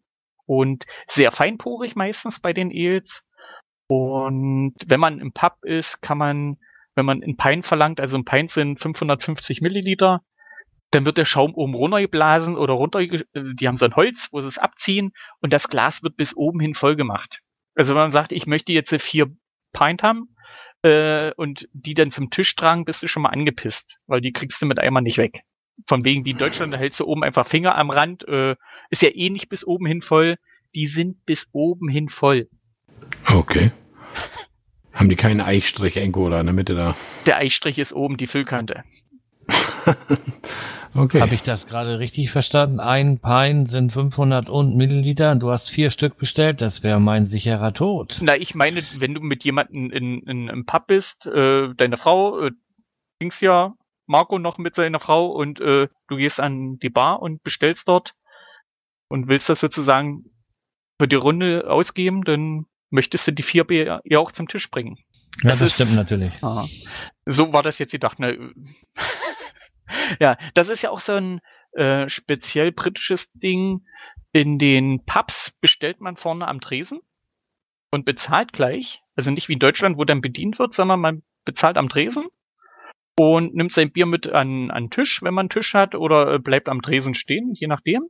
und 0.46 0.86
sehr 1.08 1.32
feinporig 1.32 1.96
meistens 1.96 2.40
bei 2.40 2.54
den 2.54 2.72
Ales. 2.72 3.26
Und 3.88 4.76
wenn 4.86 5.00
man 5.00 5.20
im 5.20 5.32
Pub 5.32 5.58
ist, 5.64 6.02
kann 6.02 6.18
man, 6.18 6.58
wenn 6.96 7.06
man 7.06 7.22
in 7.22 7.38
Pint 7.38 7.66
verlangt, 7.66 8.00
also 8.00 8.18
ein 8.18 8.26
Pint 8.26 8.52
sind 8.52 8.80
550 8.80 9.62
Milliliter, 9.62 10.22
dann 10.92 11.06
wird 11.06 11.18
der 11.18 11.26
Schaum 11.26 11.54
oben 11.54 11.76
runtergeblasen 11.76 12.58
oder 12.58 12.74
runter, 12.74 13.00
die 13.06 13.68
haben 13.68 13.78
so 13.78 13.86
ein 13.86 13.96
Holz, 13.96 14.30
wo 14.32 14.42
sie 14.42 14.48
es 14.48 14.58
abziehen 14.58 15.12
und 15.40 15.54
das 15.54 15.70
Glas 15.70 16.04
wird 16.04 16.18
bis 16.18 16.36
oben 16.36 16.60
hin 16.60 16.74
voll 16.74 16.96
gemacht. 16.96 17.42
Also 17.76 17.94
wenn 17.94 18.02
man 18.02 18.12
sagt, 18.12 18.32
ich 18.32 18.48
möchte 18.48 18.74
jetzt 18.74 18.94
vier 19.02 19.28
Pint 19.72 20.02
haben 20.02 20.36
äh, 20.82 21.32
und 21.36 21.70
die 21.74 21.94
dann 21.94 22.12
zum 22.12 22.32
Tisch 22.32 22.56
tragen, 22.56 22.86
bist 22.86 23.04
du 23.04 23.08
schon 23.08 23.24
mal 23.24 23.30
angepisst, 23.30 24.00
weil 24.08 24.20
die 24.20 24.34
kriegst 24.34 24.62
du 24.62 24.66
mit 24.66 24.80
einmal 24.80 25.04
nicht 25.04 25.18
weg 25.20 25.44
von 25.88 26.04
wegen 26.04 26.26
wie 26.26 26.32
in 26.32 26.38
Deutschland, 26.38 26.74
da 26.74 26.78
hältst 26.78 27.00
du 27.00 27.06
oben 27.06 27.24
einfach 27.24 27.48
Finger 27.48 27.76
am 27.76 27.90
Rand, 27.90 28.28
äh, 28.28 28.56
ist 28.90 29.02
ja 29.02 29.10
eh 29.10 29.30
nicht 29.30 29.50
bis 29.50 29.66
oben 29.66 29.86
hin 29.86 30.02
voll. 30.02 30.38
Die 30.76 30.88
sind 30.88 31.26
bis 31.26 31.48
oben 31.52 31.90
hin 31.90 32.10
voll. 32.10 32.48
Okay. 33.26 33.72
Haben 34.94 35.10
die 35.10 35.16
keinen 35.16 35.42
Eichstrich 35.42 35.98
irgendwo 35.98 36.30
da 36.30 36.40
in 36.40 36.46
der 36.46 36.54
Mitte 36.54 36.76
da? 36.76 36.96
Der 37.26 37.38
Eichstrich 37.38 37.80
ist 37.80 37.94
oben 37.94 38.18
die 38.18 38.28
Füllkante. 38.28 38.84
okay. 40.94 41.22
Habe 41.22 41.34
ich 41.34 41.42
das 41.42 41.68
gerade 41.68 42.00
richtig 42.00 42.32
verstanden? 42.32 42.80
Ein 42.80 43.20
Pein 43.20 43.66
sind 43.66 43.92
500 43.92 44.50
und 44.50 44.76
Milliliter 44.76 45.32
und 45.32 45.40
du 45.40 45.52
hast 45.52 45.70
vier 45.70 45.90
Stück 45.90 46.18
bestellt. 46.18 46.62
Das 46.62 46.84
wäre 46.84 47.00
mein 47.00 47.28
sicherer 47.28 47.74
Tod. 47.74 48.20
Na, 48.22 48.36
ich 48.36 48.56
meine, 48.56 48.84
wenn 48.98 49.14
du 49.14 49.22
mit 49.22 49.44
jemandem 49.44 49.90
in, 49.92 50.22
in, 50.24 50.50
im 50.50 50.66
Pub 50.66 50.88
bist, 50.88 51.26
äh, 51.26 51.74
deine 51.76 51.98
Frau, 51.98 52.48
äh, 52.48 52.52
ging's 53.20 53.42
ja, 53.42 53.74
Marco 54.10 54.40
noch 54.40 54.58
mit 54.58 54.76
seiner 54.76 55.00
Frau 55.00 55.28
und 55.28 55.62
äh, 55.62 55.88
du 56.08 56.18
gehst 56.18 56.40
an 56.40 56.80
die 56.80 56.90
Bar 56.90 57.22
und 57.22 57.44
bestellst 57.44 57.88
dort 57.88 58.16
und 59.08 59.28
willst 59.28 59.50
das 59.50 59.60
sozusagen 59.60 60.26
für 61.00 61.08
die 61.08 61.16
Runde 61.16 61.70
ausgeben, 61.70 62.24
dann 62.24 62.66
möchtest 62.90 63.28
du 63.28 63.32
die 63.32 63.44
vier 63.44 63.66
Bier 63.66 64.02
ja 64.04 64.20
auch 64.20 64.32
zum 64.32 64.48
Tisch 64.48 64.72
bringen. 64.72 64.98
Ja, 65.44 65.52
das, 65.52 65.60
das 65.60 65.70
ist, 65.70 65.76
stimmt 65.76 65.94
natürlich. 65.94 66.44
Ah, 66.44 66.66
so 67.26 67.54
war 67.54 67.62
das 67.62 67.78
jetzt 67.78 67.92
gedacht. 67.92 68.18
Ne? 68.20 68.52
ja, 70.20 70.38
das 70.56 70.70
ist 70.70 70.82
ja 70.82 70.90
auch 70.90 71.02
so 71.02 71.14
ein 71.14 71.40
äh, 71.74 72.10
speziell 72.10 72.72
britisches 72.72 73.32
Ding. 73.34 73.86
In 74.32 74.58
den 74.58 75.06
Pubs 75.06 75.52
bestellt 75.62 76.02
man 76.02 76.18
vorne 76.18 76.48
am 76.48 76.62
Tresen 76.62 77.00
und 77.92 78.06
bezahlt 78.06 78.54
gleich. 78.54 79.04
Also 79.16 79.30
nicht 79.30 79.50
wie 79.50 79.54
in 79.54 79.60
Deutschland, 79.60 79.98
wo 79.98 80.04
dann 80.04 80.22
bedient 80.22 80.58
wird, 80.58 80.74
sondern 80.74 81.00
man 81.00 81.22
bezahlt 81.46 81.78
am 81.78 81.90
Tresen 81.90 82.26
und 83.20 83.54
nimmt 83.54 83.74
sein 83.74 83.92
Bier 83.92 84.06
mit 84.06 84.30
an, 84.30 84.72
an 84.72 84.90
Tisch, 84.90 85.22
wenn 85.22 85.34
man 85.34 85.44
einen 85.44 85.50
Tisch 85.50 85.74
hat, 85.74 85.94
oder 85.94 86.36
äh, 86.36 86.40
bleibt 86.40 86.70
am 86.70 86.82
Tresen 86.82 87.14
stehen, 87.14 87.52
je 87.54 87.68
nachdem. 87.68 88.04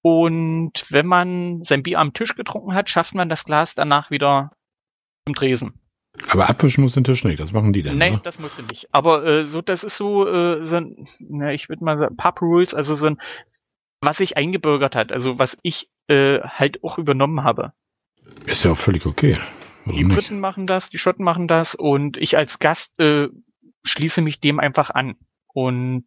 Und 0.00 0.86
wenn 0.90 1.06
man 1.06 1.64
sein 1.64 1.82
Bier 1.82 1.98
am 1.98 2.12
Tisch 2.12 2.36
getrunken 2.36 2.72
hat, 2.72 2.88
schafft 2.88 3.16
man 3.16 3.28
das 3.28 3.44
Glas 3.44 3.74
danach 3.74 4.12
wieder 4.12 4.52
zum 5.26 5.34
Tresen. 5.34 5.80
Aber 6.28 6.48
abwischen 6.48 6.82
muss 6.82 6.92
den 6.92 7.02
Tisch 7.02 7.24
nicht, 7.24 7.40
das 7.40 7.52
machen 7.52 7.72
die 7.72 7.82
dann. 7.82 7.98
Nein, 7.98 8.12
ne? 8.12 8.20
das 8.22 8.38
musste 8.38 8.62
nicht. 8.62 8.86
Aber 8.92 9.26
äh, 9.26 9.44
so, 9.44 9.60
das 9.60 9.82
ist 9.82 9.96
so, 9.96 10.28
äh, 10.28 10.64
so 10.64 10.76
ein, 10.76 11.08
na, 11.18 11.52
ich 11.52 11.68
würde 11.68 11.82
mal 11.82 11.98
sagen, 11.98 12.16
Pub 12.16 12.40
Rules, 12.40 12.74
also 12.74 12.94
so 12.94 13.06
ein, 13.06 13.20
was 14.00 14.18
sich 14.18 14.36
eingebürgert 14.36 14.94
hat, 14.94 15.10
also 15.10 15.40
was 15.40 15.58
ich 15.62 15.90
äh, 16.06 16.38
halt 16.42 16.84
auch 16.84 16.96
übernommen 16.96 17.42
habe. 17.42 17.72
Ist 18.46 18.64
ja 18.64 18.70
auch 18.70 18.76
völlig 18.76 19.04
okay. 19.04 19.36
Warum 19.84 19.98
die 19.98 20.04
Briten 20.04 20.34
nicht? 20.34 20.42
machen 20.42 20.66
das, 20.66 20.90
die 20.90 20.98
Schotten 20.98 21.24
machen 21.24 21.48
das 21.48 21.74
und 21.74 22.16
ich 22.16 22.36
als 22.36 22.60
Gast 22.60 23.00
äh, 23.00 23.30
schließe 23.84 24.22
mich 24.22 24.40
dem 24.40 24.60
einfach 24.60 24.90
an. 24.90 25.16
Und 25.52 26.04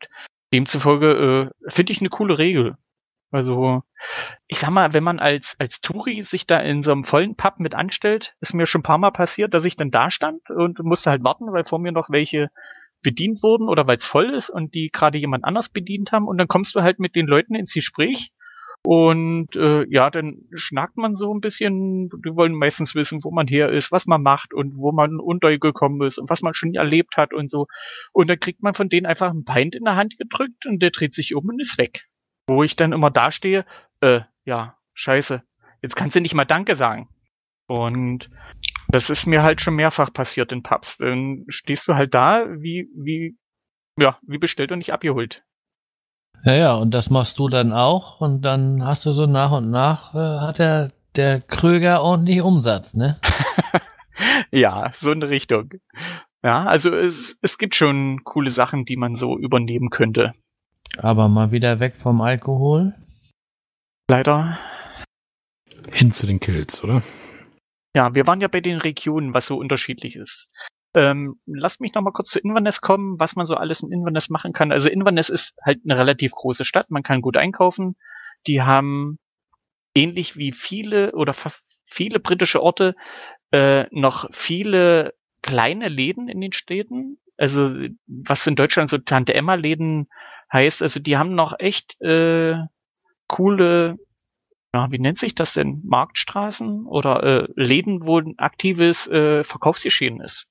demzufolge 0.53 1.51
äh, 1.65 1.71
finde 1.71 1.93
ich 1.93 1.99
eine 1.99 2.09
coole 2.09 2.37
Regel. 2.37 2.77
Also, 3.31 3.81
ich 4.47 4.59
sag 4.59 4.71
mal, 4.71 4.93
wenn 4.93 5.05
man 5.05 5.19
als, 5.19 5.55
als 5.57 5.79
Touri 5.79 6.23
sich 6.25 6.45
da 6.47 6.59
in 6.59 6.83
so 6.83 6.91
einem 6.91 7.05
vollen 7.05 7.35
Pub 7.35 7.59
mit 7.59 7.73
anstellt, 7.73 8.35
ist 8.41 8.53
mir 8.53 8.65
schon 8.65 8.79
ein 8.79 8.83
paar 8.83 8.97
Mal 8.97 9.11
passiert, 9.11 9.53
dass 9.53 9.63
ich 9.63 9.77
dann 9.77 9.89
da 9.89 10.11
stand 10.11 10.49
und 10.49 10.79
musste 10.79 11.09
halt 11.09 11.23
warten, 11.23 11.51
weil 11.53 11.63
vor 11.63 11.79
mir 11.79 11.93
noch 11.93 12.09
welche 12.09 12.49
bedient 13.01 13.41
wurden 13.41 13.69
oder 13.69 13.87
weil 13.87 13.97
es 13.97 14.05
voll 14.05 14.33
ist 14.33 14.49
und 14.49 14.75
die 14.75 14.89
gerade 14.91 15.17
jemand 15.17 15.45
anders 15.45 15.69
bedient 15.69 16.11
haben 16.11 16.27
und 16.27 16.37
dann 16.37 16.47
kommst 16.47 16.75
du 16.75 16.81
halt 16.81 16.99
mit 16.99 17.15
den 17.15 17.25
Leuten 17.25 17.55
ins 17.55 17.73
Gespräch 17.73 18.31
und 18.83 19.55
äh, 19.55 19.85
ja, 19.89 20.09
dann 20.09 20.47
schnackt 20.53 20.97
man 20.97 21.15
so 21.15 21.33
ein 21.33 21.39
bisschen. 21.39 22.09
Die 22.25 22.35
wollen 22.35 22.55
meistens 22.55 22.95
wissen, 22.95 23.23
wo 23.23 23.31
man 23.31 23.47
her 23.47 23.69
ist, 23.71 23.91
was 23.91 24.07
man 24.07 24.23
macht 24.23 24.53
und 24.53 24.75
wo 24.75 24.91
man 24.91 25.19
untergekommen 25.19 26.07
ist 26.07 26.17
und 26.17 26.29
was 26.29 26.41
man 26.41 26.55
schon 26.55 26.73
erlebt 26.73 27.15
hat 27.15 27.33
und 27.33 27.51
so. 27.51 27.67
Und 28.11 28.29
dann 28.29 28.39
kriegt 28.39 28.63
man 28.63 28.73
von 28.73 28.89
denen 28.89 29.05
einfach 29.05 29.31
ein 29.31 29.45
Pint 29.45 29.75
in 29.75 29.83
der 29.83 29.95
Hand 29.95 30.17
gedrückt 30.17 30.65
und 30.65 30.81
der 30.81 30.89
dreht 30.89 31.13
sich 31.13 31.35
um 31.35 31.47
und 31.47 31.61
ist 31.61 31.77
weg. 31.77 32.07
Wo 32.47 32.63
ich 32.63 32.75
dann 32.75 32.91
immer 32.91 33.11
dastehe, 33.11 33.65
äh, 34.01 34.21
ja, 34.45 34.77
scheiße, 34.93 35.43
jetzt 35.83 35.95
kannst 35.95 36.15
du 36.15 36.21
nicht 36.21 36.33
mal 36.33 36.45
Danke 36.45 36.75
sagen. 36.75 37.07
Und 37.67 38.29
das 38.89 39.09
ist 39.09 39.27
mir 39.27 39.43
halt 39.43 39.61
schon 39.61 39.75
mehrfach 39.75 40.11
passiert 40.11 40.51
in 40.51 40.63
Pubs. 40.63 40.97
Dann 40.97 41.45
stehst 41.47 41.87
du 41.87 41.93
halt 41.93 42.13
da, 42.15 42.47
wie, 42.49 42.89
wie, 42.95 43.37
ja, 43.97 44.19
wie 44.23 44.39
bestellt 44.39 44.71
und 44.71 44.79
nicht 44.79 44.91
abgeholt. 44.91 45.43
Ja, 46.43 46.53
ja, 46.53 46.75
und 46.75 46.91
das 46.91 47.09
machst 47.09 47.37
du 47.37 47.49
dann 47.49 47.71
auch 47.71 48.19
und 48.19 48.41
dann 48.41 48.83
hast 48.83 49.05
du 49.05 49.11
so 49.11 49.27
nach 49.27 49.51
und 49.51 49.69
nach 49.69 50.15
äh, 50.15 50.39
hat 50.39 50.57
der, 50.57 50.91
der 51.15 51.39
Kröger 51.39 52.01
ordentlich 52.01 52.41
Umsatz, 52.41 52.95
ne? 52.95 53.19
ja, 54.51 54.91
so 54.93 55.11
eine 55.11 55.29
Richtung. 55.29 55.69
Ja, 56.43 56.65
also 56.65 56.95
es, 56.95 57.37
es 57.41 57.59
gibt 57.59 57.75
schon 57.75 58.23
coole 58.23 58.49
Sachen, 58.49 58.85
die 58.85 58.97
man 58.97 59.15
so 59.15 59.37
übernehmen 59.37 59.91
könnte. 59.91 60.33
Aber 60.97 61.29
mal 61.29 61.51
wieder 61.51 61.79
weg 61.79 61.95
vom 61.97 62.21
Alkohol? 62.21 62.95
Leider. 64.09 64.57
hin 65.93 66.11
zu 66.11 66.25
den 66.25 66.39
Kills, 66.39 66.83
oder? 66.83 67.03
Ja, 67.95 68.15
wir 68.15 68.25
waren 68.25 68.41
ja 68.41 68.47
bei 68.47 68.61
den 68.61 68.77
Regionen, 68.77 69.33
was 69.33 69.45
so 69.45 69.57
unterschiedlich 69.57 70.15
ist. 70.15 70.49
Ähm, 70.93 71.39
lasst 71.45 71.79
mich 71.79 71.93
noch 71.93 72.01
mal 72.01 72.11
kurz 72.11 72.29
zu 72.29 72.39
Inverness 72.39 72.81
kommen, 72.81 73.19
was 73.19 73.35
man 73.35 73.45
so 73.45 73.55
alles 73.55 73.81
in 73.81 73.91
Inverness 73.91 74.29
machen 74.29 74.51
kann. 74.51 74.71
Also 74.71 74.89
Inverness 74.89 75.29
ist 75.29 75.53
halt 75.63 75.79
eine 75.83 75.97
relativ 75.97 76.31
große 76.31 76.65
Stadt, 76.65 76.91
man 76.91 77.03
kann 77.03 77.21
gut 77.21 77.37
einkaufen. 77.37 77.95
Die 78.47 78.61
haben 78.61 79.19
ähnlich 79.95 80.35
wie 80.35 80.51
viele 80.51 81.13
oder 81.13 81.33
viele 81.85 82.19
britische 82.19 82.61
Orte 82.61 82.95
äh, 83.51 83.85
noch 83.91 84.29
viele 84.31 85.13
kleine 85.41 85.89
Läden 85.89 86.27
in 86.27 86.41
den 86.41 86.53
Städten. 86.53 87.17
Also 87.37 87.73
was 88.07 88.45
in 88.47 88.55
Deutschland 88.55 88.89
so 88.89 88.97
Tante 88.97 89.33
Emma 89.33 89.55
Läden 89.55 90.07
heißt, 90.51 90.81
also 90.81 90.99
die 90.99 91.17
haben 91.17 91.35
noch 91.35 91.55
echt 91.57 91.99
äh, 92.01 92.55
coole, 93.27 93.97
ja, 94.73 94.91
wie 94.91 94.99
nennt 94.99 95.19
sich 95.19 95.35
das 95.35 95.53
denn, 95.53 95.81
Marktstraßen 95.85 96.85
oder 96.85 97.23
äh, 97.23 97.47
Läden, 97.55 98.05
wo 98.05 98.19
ein 98.19 98.37
aktives 98.37 99.07
äh, 99.07 99.43
Verkaufsgeschehen 99.43 100.21
ist. 100.21 100.47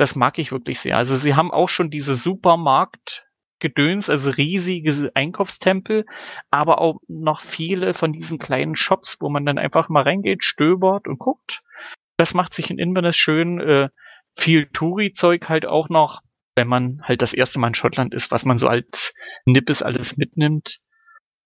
Das 0.00 0.16
mag 0.16 0.38
ich 0.38 0.50
wirklich 0.50 0.80
sehr. 0.80 0.96
Also 0.96 1.16
sie 1.16 1.34
haben 1.34 1.50
auch 1.50 1.68
schon 1.68 1.90
diese 1.90 2.16
Supermarktgedöns, 2.16 4.08
also 4.08 4.30
riesige 4.30 5.10
Einkaufstempel, 5.14 6.06
aber 6.50 6.80
auch 6.80 7.00
noch 7.06 7.42
viele 7.42 7.92
von 7.92 8.14
diesen 8.14 8.38
kleinen 8.38 8.76
Shops, 8.76 9.18
wo 9.20 9.28
man 9.28 9.44
dann 9.44 9.58
einfach 9.58 9.90
mal 9.90 10.04
reingeht, 10.04 10.42
stöbert 10.42 11.06
und 11.06 11.18
guckt. 11.18 11.60
Das 12.16 12.32
macht 12.32 12.54
sich 12.54 12.70
in 12.70 12.78
Inverness 12.78 13.18
schön. 13.18 13.60
Äh, 13.60 13.90
viel 14.38 14.68
Touri-Zeug 14.72 15.50
halt 15.50 15.66
auch 15.66 15.90
noch, 15.90 16.22
wenn 16.56 16.66
man 16.66 17.02
halt 17.02 17.20
das 17.20 17.34
erste 17.34 17.58
Mal 17.58 17.68
in 17.68 17.74
Schottland 17.74 18.14
ist, 18.14 18.30
was 18.30 18.46
man 18.46 18.56
so 18.56 18.68
als 18.68 19.12
Nippes 19.44 19.82
alles 19.82 20.16
mitnimmt. 20.16 20.78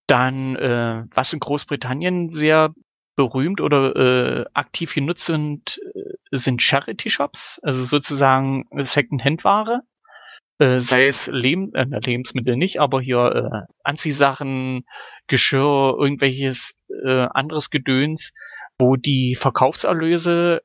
Dann, 0.07 0.55
äh, 0.55 1.03
was 1.13 1.33
in 1.33 1.41
Großbritannien 1.41 2.33
sehr 2.33 2.73
berühmt 3.17 3.61
oder 3.61 3.97
äh, 3.97 4.45
aktiv 4.55 4.95
genutzt 4.95 5.27
sind, 5.27 5.81
äh, 5.95 6.37
sind 6.37 6.63
Charity-Shops, 6.63 7.61
also 7.63 7.85
sozusagen 7.85 8.65
Second-Hand-Ware. 8.73 9.83
Äh, 10.59 10.79
sei 10.79 11.09
es 11.09 11.27
Lehm, 11.27 11.73
äh, 11.75 11.85
Lebensmittel 11.85 12.57
nicht, 12.57 12.81
aber 12.81 13.01
hier 13.01 13.25
äh, 13.25 13.73
Anziehsachen, 13.83 14.85
Geschirr, 15.27 15.97
irgendwelches 15.99 16.75
äh, 17.05 17.27
anderes 17.33 17.71
Gedöns, 17.71 18.33
wo 18.79 18.95
die 18.97 19.37
Verkaufserlöse 19.37 20.63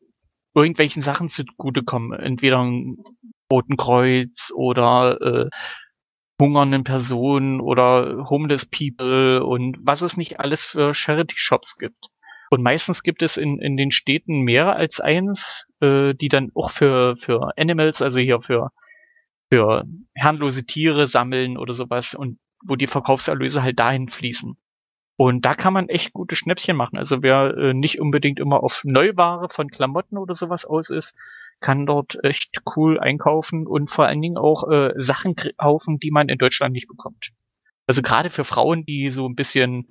irgendwelchen 0.56 1.02
Sachen 1.02 1.30
zugutekommen. 1.30 2.20
Entweder 2.20 2.60
ein 2.60 2.98
Roten 3.52 3.78
Kreuz 3.78 4.52
oder 4.56 5.20
äh, 5.22 5.50
hungernden 6.40 6.84
Personen 6.84 7.60
oder 7.60 8.30
homeless 8.30 8.66
people 8.66 9.44
und 9.44 9.78
was 9.82 10.02
es 10.02 10.18
nicht 10.18 10.40
alles 10.40 10.64
für 10.64 10.94
Charity-Shops 10.94 11.78
gibt. 11.78 12.10
Und 12.50 12.64
meistens 12.64 13.04
gibt 13.04 13.22
es 13.22 13.38
in, 13.38 13.60
in 13.60 13.78
den 13.78 13.92
Städten 13.92 14.42
mehr 14.42 14.76
als 14.76 15.00
eins, 15.00 15.68
äh, 15.82 16.14
die 16.16 16.30
dann 16.30 16.52
auch 16.56 16.72
für, 16.72 17.16
für 17.18 17.52
Animals, 17.58 18.02
also 18.02 18.20
hier 18.20 18.42
für, 18.42 18.72
für 19.52 19.86
herrenlose 20.16 20.66
Tiere 20.66 21.08
sammeln 21.08 21.58
oder 21.58 21.74
sowas 21.74 22.16
und 22.16 22.40
wo 22.66 22.76
die 22.76 22.88
Verkaufserlöse 22.88 23.62
halt 23.62 23.80
dahin 23.80 24.10
fließen. 24.10 24.58
Und 25.16 25.46
da 25.46 25.54
kann 25.54 25.74
man 25.74 25.90
echt 25.90 26.14
gute 26.14 26.36
Schnäppchen 26.36 26.78
machen. 26.78 26.98
Also 26.98 27.22
wer 27.22 27.56
äh, 27.58 27.74
nicht 27.74 28.00
unbedingt 28.00 28.40
immer 28.40 28.64
auf 28.64 28.82
Neuware 28.86 29.50
von 29.50 29.70
Klamotten 29.70 30.18
oder 30.18 30.34
sowas 30.34 30.66
aus 30.66 30.90
ist, 30.90 31.14
kann 31.60 31.86
dort 31.86 32.24
echt 32.24 32.62
cool 32.76 33.00
einkaufen 33.00 33.68
und 33.68 33.90
vor 33.90 34.06
allen 34.06 34.22
Dingen 34.22 34.38
auch 34.38 34.70
äh, 34.72 34.94
Sachen 34.96 35.36
kaufen, 35.36 36.00
die 36.00 36.12
man 36.12 36.30
in 36.30 36.38
Deutschland 36.38 36.74
nicht 36.74 36.88
bekommt. 36.88 37.32
Also 37.86 38.02
gerade 38.02 38.30
für 38.30 38.46
Frauen, 38.46 38.86
die 38.86 39.12
so 39.12 39.28
ein 39.28 39.36
bisschen 39.36 39.90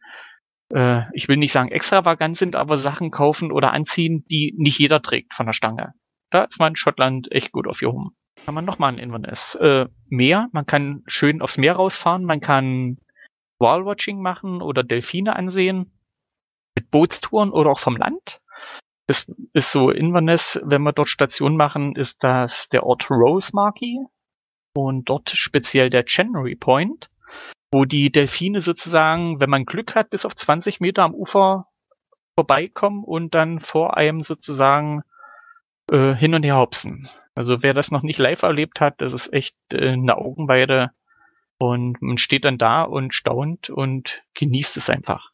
äh, 0.72 1.02
ich 1.12 1.28
will 1.28 1.36
nicht 1.36 1.52
sagen 1.52 1.70
extravagant 1.70 2.36
sind, 2.36 2.56
aber 2.56 2.76
Sachen 2.76 3.10
kaufen 3.10 3.52
oder 3.52 3.72
anziehen, 3.72 4.24
die 4.30 4.54
nicht 4.56 4.78
jeder 4.78 5.02
trägt 5.02 5.34
von 5.34 5.46
der 5.46 5.52
Stange. 5.52 5.94
Da 6.30 6.44
ist 6.44 6.58
man 6.58 6.72
in 6.72 6.76
Schottland 6.76 7.30
echt 7.32 7.52
gut 7.52 7.66
aufgehoben. 7.66 8.10
Kann 8.44 8.54
man 8.54 8.64
nochmal 8.64 8.92
in 8.92 8.98
Inverness. 8.98 9.56
Äh, 9.56 9.86
Meer, 10.08 10.48
man 10.52 10.66
kann 10.66 11.02
schön 11.06 11.42
aufs 11.42 11.58
Meer 11.58 11.74
rausfahren, 11.74 12.24
man 12.24 12.40
kann 12.40 12.98
Wallwatching 13.58 14.20
machen 14.20 14.62
oder 14.62 14.84
Delfine 14.84 15.34
ansehen. 15.34 15.92
Mit 16.74 16.90
Bootstouren 16.90 17.50
oder 17.50 17.70
auch 17.70 17.80
vom 17.80 17.96
Land. 17.96 18.40
Das 19.08 19.26
ist 19.54 19.72
so 19.72 19.90
Inverness, 19.90 20.60
wenn 20.62 20.82
wir 20.82 20.92
dort 20.92 21.08
Station 21.08 21.56
machen, 21.56 21.96
ist 21.96 22.22
das 22.22 22.68
der 22.68 22.84
Ort 22.84 23.10
Rosemarkie 23.10 24.04
und 24.74 25.08
dort 25.08 25.30
speziell 25.30 25.88
der 25.90 26.04
Chenery 26.04 26.54
Point 26.54 27.10
wo 27.70 27.84
die 27.84 28.10
Delfine 28.10 28.60
sozusagen, 28.60 29.40
wenn 29.40 29.50
man 29.50 29.66
Glück 29.66 29.94
hat, 29.94 30.10
bis 30.10 30.24
auf 30.24 30.34
20 30.34 30.80
Meter 30.80 31.02
am 31.02 31.14
Ufer 31.14 31.66
vorbeikommen 32.34 33.04
und 33.04 33.34
dann 33.34 33.60
vor 33.60 33.96
einem 33.96 34.22
sozusagen 34.22 35.02
äh, 35.90 36.14
hin 36.14 36.34
und 36.34 36.44
her 36.44 36.56
hopsen. 36.56 37.08
Also 37.34 37.62
wer 37.62 37.74
das 37.74 37.90
noch 37.90 38.02
nicht 38.02 38.18
live 38.18 38.42
erlebt 38.42 38.80
hat, 38.80 39.00
das 39.00 39.12
ist 39.12 39.32
echt 39.32 39.56
äh, 39.72 39.90
eine 39.90 40.16
Augenweide 40.16 40.90
und 41.58 42.00
man 42.00 42.18
steht 42.18 42.44
dann 42.44 42.58
da 42.58 42.82
und 42.82 43.14
staunt 43.14 43.70
und 43.70 44.22
genießt 44.34 44.76
es 44.76 44.88
einfach. 44.88 45.30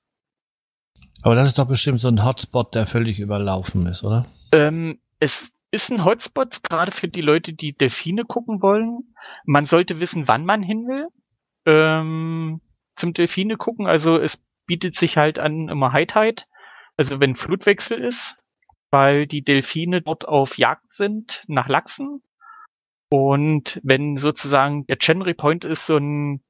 Aber 1.22 1.34
das 1.34 1.46
ist 1.46 1.58
doch 1.58 1.68
bestimmt 1.68 2.00
so 2.00 2.08
ein 2.08 2.24
Hotspot, 2.24 2.74
der 2.74 2.86
völlig 2.86 3.20
überlaufen 3.20 3.86
ist, 3.86 4.04
oder? 4.04 4.26
Ähm, 4.52 4.98
es 5.20 5.52
ist 5.70 5.90
ein 5.90 6.04
Hotspot, 6.04 6.62
gerade 6.62 6.92
für 6.92 7.08
die 7.08 7.22
Leute, 7.22 7.52
die 7.52 7.72
Delfine 7.72 8.24
gucken 8.24 8.60
wollen. 8.60 9.14
Man 9.44 9.66
sollte 9.66 10.00
wissen, 10.00 10.28
wann 10.28 10.44
man 10.44 10.62
hin 10.62 10.86
will 10.86 11.08
ähm, 11.66 12.60
zum 12.96 13.12
Delfine 13.12 13.56
gucken. 13.56 13.86
Also 13.86 14.18
es 14.18 14.42
bietet 14.66 14.96
sich 14.96 15.16
halt 15.16 15.38
an 15.38 15.68
immer 15.68 15.92
High 15.92 16.06
also 16.96 17.20
wenn 17.20 17.36
Flutwechsel 17.36 18.02
ist, 18.02 18.36
weil 18.90 19.26
die 19.26 19.42
Delfine 19.42 20.02
dort 20.02 20.26
auf 20.26 20.56
Jagd 20.56 20.94
sind 20.94 21.42
nach 21.48 21.68
Lachsen. 21.68 22.22
Und 23.10 23.80
wenn 23.82 24.16
sozusagen 24.16 24.86
der 24.86 24.98
Chenry 24.98 25.34
Point 25.34 25.64
ist 25.64 25.86
so, 25.86 25.96
ein, 25.96 26.42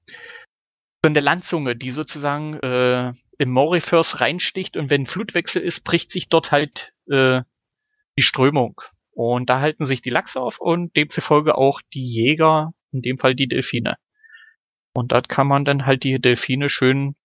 so 1.03 1.09
eine 1.09 1.21
Landzunge, 1.21 1.77
die 1.77 1.91
sozusagen 1.91 2.55
äh, 2.61 3.13
im 3.39 3.51
Mauritius 3.51 4.21
reinsticht 4.21 4.77
und 4.77 4.91
wenn 4.91 5.07
Flutwechsel 5.07 5.63
ist, 5.63 5.85
bricht 5.85 6.11
sich 6.13 6.29
dort 6.29 6.53
halt 6.53 6.93
äh, 7.11 7.43
die 8.19 8.23
Strömung. 8.23 8.81
Und 9.13 9.49
da 9.49 9.61
halten 9.61 9.87
sich 9.87 10.03
die 10.03 10.11
Lachse 10.11 10.41
auf 10.41 10.61
und 10.61 10.95
demzufolge 10.97 11.57
auch 11.57 11.81
die 11.93 12.05
Jäger, 12.05 12.73
in 12.93 13.03
dem 13.03 13.19
Fall 13.19 13.35
die 13.35 13.49
Delfine. 13.49 13.97
Und 14.95 15.13
dort 15.13 15.29
kann 15.29 15.47
man 15.47 15.65
dann 15.65 15.87
halt 15.87 16.05
die 16.05 16.21
Delfine 16.21 16.69
schön 16.69 17.17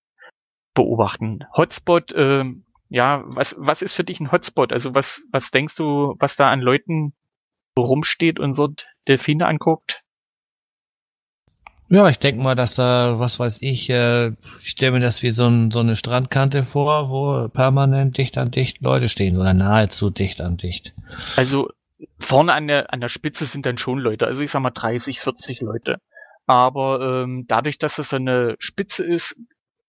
beobachten. 0.73 1.45
Hotspot, 1.55 2.11
äh, 2.11 2.45
ja, 2.89 3.23
was, 3.25 3.55
was 3.57 3.81
ist 3.81 3.93
für 3.93 4.03
dich 4.03 4.19
ein 4.19 4.31
Hotspot? 4.31 4.73
Also 4.73 4.95
was, 4.95 5.21
was 5.31 5.51
denkst 5.51 5.75
du, 5.75 6.15
was 6.19 6.35
da 6.35 6.49
an 6.49 6.61
Leuten 6.61 7.13
rumsteht 7.77 8.39
und 8.39 8.55
so 8.55 8.69
Delfine 9.07 9.47
anguckt? 9.47 10.03
Ja, 11.91 12.07
ich 12.07 12.19
denke 12.19 12.43
mal, 12.43 12.53
dass 12.53 12.75
da, 12.75 13.19
was 13.19 13.39
weiß 13.39 13.63
ich, 13.63 13.89
äh, 13.89 14.29
ich 14.61 14.69
stelle 14.69 14.91
mir 14.91 14.99
das 14.99 15.23
wie 15.23 15.31
so, 15.31 15.47
ein, 15.47 15.71
so 15.71 15.79
eine 15.79 15.95
Strandkante 15.95 16.63
vor, 16.63 17.09
wo 17.09 17.47
permanent 17.49 18.17
dicht 18.17 18.37
an 18.37 18.51
dicht 18.51 18.81
Leute 18.81 19.07
stehen 19.07 19.37
oder 19.37 19.55
nahezu 19.55 20.11
dicht 20.11 20.39
an 20.39 20.57
dicht. 20.57 20.93
Also 21.35 21.69
vorne 22.19 22.53
an 22.53 22.67
der, 22.67 22.93
an 22.93 23.01
der 23.01 23.09
Spitze 23.09 23.45
sind 23.45 23.65
dann 23.65 23.79
schon 23.79 23.97
Leute, 23.97 24.27
also 24.27 24.41
ich 24.41 24.51
sag 24.51 24.61
mal 24.61 24.69
30, 24.69 25.19
40 25.19 25.61
Leute. 25.61 25.99
Aber 26.49 27.21
ähm, 27.23 27.45
dadurch, 27.47 27.77
dass 27.77 27.99
es 27.99 28.11
eine 28.11 28.55
Spitze 28.57 29.05
ist, 29.05 29.39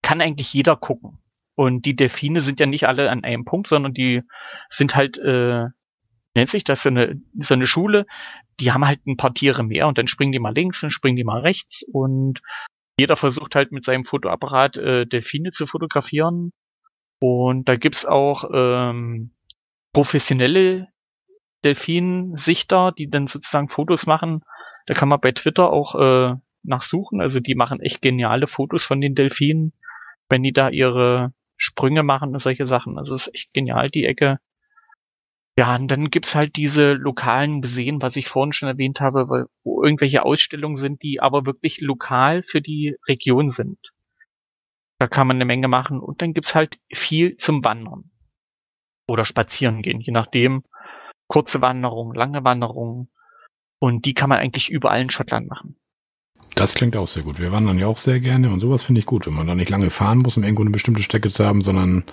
kann 0.02 0.20
eigentlich 0.20 0.52
jeder 0.52 0.76
gucken. 0.76 1.16
Und 1.54 1.86
die 1.86 1.96
Delfine 1.96 2.42
sind 2.42 2.60
ja 2.60 2.66
nicht 2.66 2.86
alle 2.86 3.08
an 3.08 3.24
einem 3.24 3.46
Punkt, 3.46 3.66
sondern 3.66 3.94
die 3.94 4.24
sind 4.68 4.94
halt, 4.94 5.16
äh, 5.16 5.68
nennt 6.34 6.50
sich 6.50 6.62
das 6.64 6.82
so 6.82 6.90
eine, 6.90 7.18
so 7.38 7.54
eine 7.54 7.66
Schule, 7.66 8.04
die 8.60 8.72
haben 8.72 8.86
halt 8.86 9.06
ein 9.06 9.16
paar 9.16 9.32
Tiere 9.32 9.62
mehr 9.64 9.88
und 9.88 9.96
dann 9.96 10.06
springen 10.06 10.32
die 10.32 10.38
mal 10.38 10.52
links 10.52 10.82
und 10.82 10.90
springen 10.90 11.16
die 11.16 11.24
mal 11.24 11.40
rechts 11.40 11.82
und 11.82 12.40
jeder 12.98 13.16
versucht 13.16 13.54
halt 13.54 13.72
mit 13.72 13.86
seinem 13.86 14.04
Fotoapparat 14.04 14.76
äh, 14.76 15.06
Delfine 15.06 15.52
zu 15.52 15.64
fotografieren. 15.64 16.52
Und 17.20 17.70
da 17.70 17.76
gibt's 17.76 18.04
auch 18.04 18.44
ähm, 18.52 19.30
professionelle 19.94 20.88
Delfinsichter, 21.64 22.92
die 22.92 23.08
dann 23.08 23.28
sozusagen 23.28 23.70
Fotos 23.70 24.04
machen. 24.04 24.42
Da 24.84 24.92
kann 24.92 25.08
man 25.08 25.22
bei 25.22 25.32
Twitter 25.32 25.70
auch 25.70 25.94
äh, 25.94 26.36
nachsuchen. 26.62 27.20
Also 27.20 27.40
die 27.40 27.54
machen 27.54 27.80
echt 27.80 28.02
geniale 28.02 28.46
Fotos 28.46 28.84
von 28.84 29.00
den 29.00 29.14
Delfinen, 29.14 29.72
wenn 30.28 30.42
die 30.42 30.52
da 30.52 30.68
ihre 30.68 31.32
Sprünge 31.56 32.02
machen 32.02 32.32
und 32.32 32.40
solche 32.40 32.66
Sachen. 32.66 32.98
Also 32.98 33.14
es 33.14 33.26
ist 33.26 33.34
echt 33.34 33.52
genial, 33.52 33.90
die 33.90 34.06
Ecke. 34.06 34.38
Ja, 35.58 35.76
und 35.76 35.88
dann 35.88 36.10
gibt's 36.10 36.34
halt 36.34 36.56
diese 36.56 36.92
lokalen 36.92 37.56
Museen, 37.56 38.00
was 38.00 38.16
ich 38.16 38.28
vorhin 38.28 38.52
schon 38.52 38.68
erwähnt 38.68 39.00
habe, 39.00 39.48
wo 39.62 39.82
irgendwelche 39.82 40.24
Ausstellungen 40.24 40.76
sind, 40.76 41.02
die 41.02 41.20
aber 41.20 41.44
wirklich 41.44 41.80
lokal 41.80 42.42
für 42.42 42.62
die 42.62 42.96
Region 43.06 43.48
sind. 43.48 43.78
Da 44.98 45.06
kann 45.06 45.26
man 45.26 45.36
eine 45.36 45.44
Menge 45.44 45.68
machen. 45.68 46.00
Und 46.00 46.22
dann 46.22 46.34
gibt's 46.34 46.54
halt 46.54 46.78
viel 46.92 47.36
zum 47.36 47.64
Wandern. 47.64 48.10
Oder 49.06 49.24
spazieren 49.24 49.82
gehen, 49.82 50.00
je 50.00 50.12
nachdem. 50.12 50.62
Kurze 51.26 51.60
Wanderung, 51.60 52.14
lange 52.14 52.44
Wanderung. 52.44 53.10
Und 53.78 54.04
die 54.04 54.14
kann 54.14 54.28
man 54.28 54.38
eigentlich 54.38 54.70
überall 54.70 55.00
in 55.00 55.10
Schottland 55.10 55.48
machen. 55.48 55.79
Das 56.54 56.74
klingt 56.74 56.96
auch 56.96 57.08
sehr 57.08 57.22
gut. 57.22 57.38
Wir 57.38 57.52
wandern 57.52 57.78
ja 57.78 57.86
auch 57.86 57.96
sehr 57.96 58.20
gerne 58.20 58.50
und 58.50 58.60
sowas 58.60 58.82
finde 58.82 59.00
ich 59.00 59.06
gut, 59.06 59.26
wenn 59.26 59.34
man 59.34 59.46
da 59.46 59.54
nicht 59.54 59.70
lange 59.70 59.90
fahren 59.90 60.18
muss, 60.18 60.36
um 60.36 60.42
irgendwo 60.42 60.62
eine 60.62 60.70
bestimmte 60.70 61.02
Strecke 61.02 61.30
zu 61.30 61.44
haben, 61.44 61.62
sondern 61.62 62.04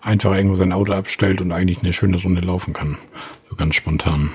einfach 0.00 0.34
irgendwo 0.34 0.56
sein 0.56 0.72
Auto 0.72 0.92
abstellt 0.92 1.40
und 1.40 1.52
eigentlich 1.52 1.82
eine 1.82 1.92
schöne 1.92 2.20
Runde 2.20 2.40
laufen 2.40 2.72
kann. 2.72 2.98
So 3.48 3.56
ganz 3.56 3.74
spontan. 3.74 4.30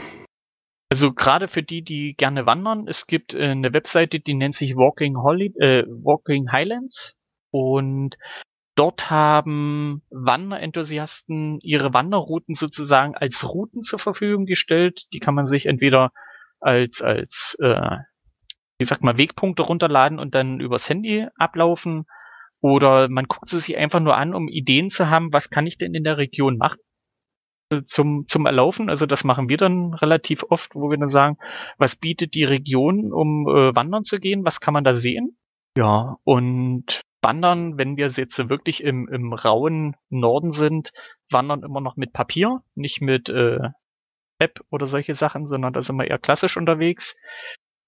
Also 0.90 1.12
gerade 1.12 1.50
für 1.50 1.64
die, 1.64 1.82
die 1.82 2.16
gerne 2.16 2.46
wandern, 2.46 2.88
es 2.88 3.08
gibt 3.08 3.34
äh, 3.34 3.50
eine 3.50 3.74
Webseite, 3.74 4.20
die 4.20 4.34
nennt 4.34 4.56
sich 4.56 4.76
Walking, 4.76 5.18
Holly, 5.18 5.54
äh, 5.60 5.84
Walking 5.86 6.52
Highlands 6.52 7.16
und 7.52 8.18
dort 8.76 9.10
haben 9.10 10.02
Wanderenthusiasten 10.12 11.60
ihre 11.62 11.94
Wanderrouten 11.94 12.56
sozusagen 12.56 13.16
als 13.16 13.44
Routen 13.50 13.84
zur 13.84 14.00
Verfügung 14.00 14.46
gestellt. 14.46 15.08
Die 15.12 15.20
kann 15.20 15.36
man 15.36 15.46
sich 15.46 15.66
entweder 15.66 16.12
als 16.62 17.02
als 17.02 17.58
äh, 17.60 17.98
wie 18.80 18.86
sagt 18.86 19.04
man 19.04 19.18
Wegpunkte 19.18 19.64
runterladen 19.64 20.20
und 20.20 20.36
dann 20.36 20.60
übers 20.60 20.88
Handy 20.90 21.28
ablaufen 21.36 22.06
oder 22.62 23.08
man 23.10 23.26
guckt 23.26 23.48
sie 23.48 23.60
sich 23.60 23.78
einfach 23.78 24.00
nur 24.00 24.16
an, 24.16 24.34
um 24.34 24.48
Ideen 24.48 24.90
zu 24.90 25.10
haben, 25.10 25.32
was 25.34 25.50
kann 25.50 25.68
ich 25.68 25.78
denn 25.78 25.94
in 25.94 26.04
der 26.04 26.18
Region 26.18 26.58
machen 26.58 26.80
zum, 27.86 28.26
zum 28.28 28.46
Erlaufen. 28.46 28.90
Also 28.90 29.06
das 29.06 29.24
machen 29.24 29.50
wir 29.50 29.58
dann 29.58 29.94
relativ 29.94 30.44
oft, 30.50 30.74
wo 30.76 30.90
wir 30.90 30.98
dann 30.98 31.10
sagen, 31.10 31.38
was 31.78 31.96
bietet 31.96 32.34
die 32.34 32.46
Region, 32.46 33.12
um 33.12 33.48
äh, 33.48 33.76
wandern 33.76 34.04
zu 34.04 34.20
gehen? 34.20 34.46
Was 34.46 34.60
kann 34.62 34.74
man 34.74 34.84
da 34.84 34.94
sehen? 34.94 35.38
Ja, 35.78 36.18
und 36.24 37.02
wandern, 37.22 37.78
wenn 37.78 37.98
wir 37.98 38.08
jetzt 38.08 38.50
wirklich 38.50 38.84
im, 38.84 39.08
im 39.10 39.34
rauen 39.34 39.96
Norden 40.10 40.52
sind, 40.52 40.92
wandern 41.30 41.64
immer 41.64 41.82
noch 41.82 41.98
mit 41.98 42.14
Papier, 42.14 42.62
nicht 42.74 43.02
mit 43.02 43.30
äh, 43.30 43.60
App 44.40 44.62
oder 44.70 44.88
solche 44.88 45.16
Sachen, 45.16 45.48
sondern 45.48 45.74
da 45.74 45.82
sind 45.82 45.98
wir 45.98 46.08
eher 46.08 46.20
klassisch 46.20 46.58
unterwegs, 46.58 47.16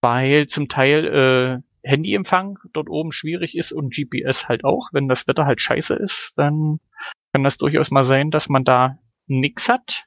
weil 0.01 0.47
zum 0.47 0.69
Teil 0.69 1.05
äh, 1.05 1.87
Handyempfang 1.87 2.59
dort 2.73 2.89
oben 2.89 3.11
schwierig 3.11 3.55
ist 3.55 3.71
und 3.71 3.93
GPS 3.93 4.47
halt 4.47 4.63
auch. 4.63 4.89
Wenn 4.91 5.07
das 5.07 5.27
Wetter 5.27 5.45
halt 5.45 5.61
scheiße 5.61 5.95
ist, 5.95 6.33
dann 6.35 6.79
kann 7.33 7.43
das 7.43 7.57
durchaus 7.57 7.91
mal 7.91 8.05
sein, 8.05 8.31
dass 8.31 8.49
man 8.49 8.63
da 8.63 8.99
nix 9.27 9.69
hat. 9.69 10.05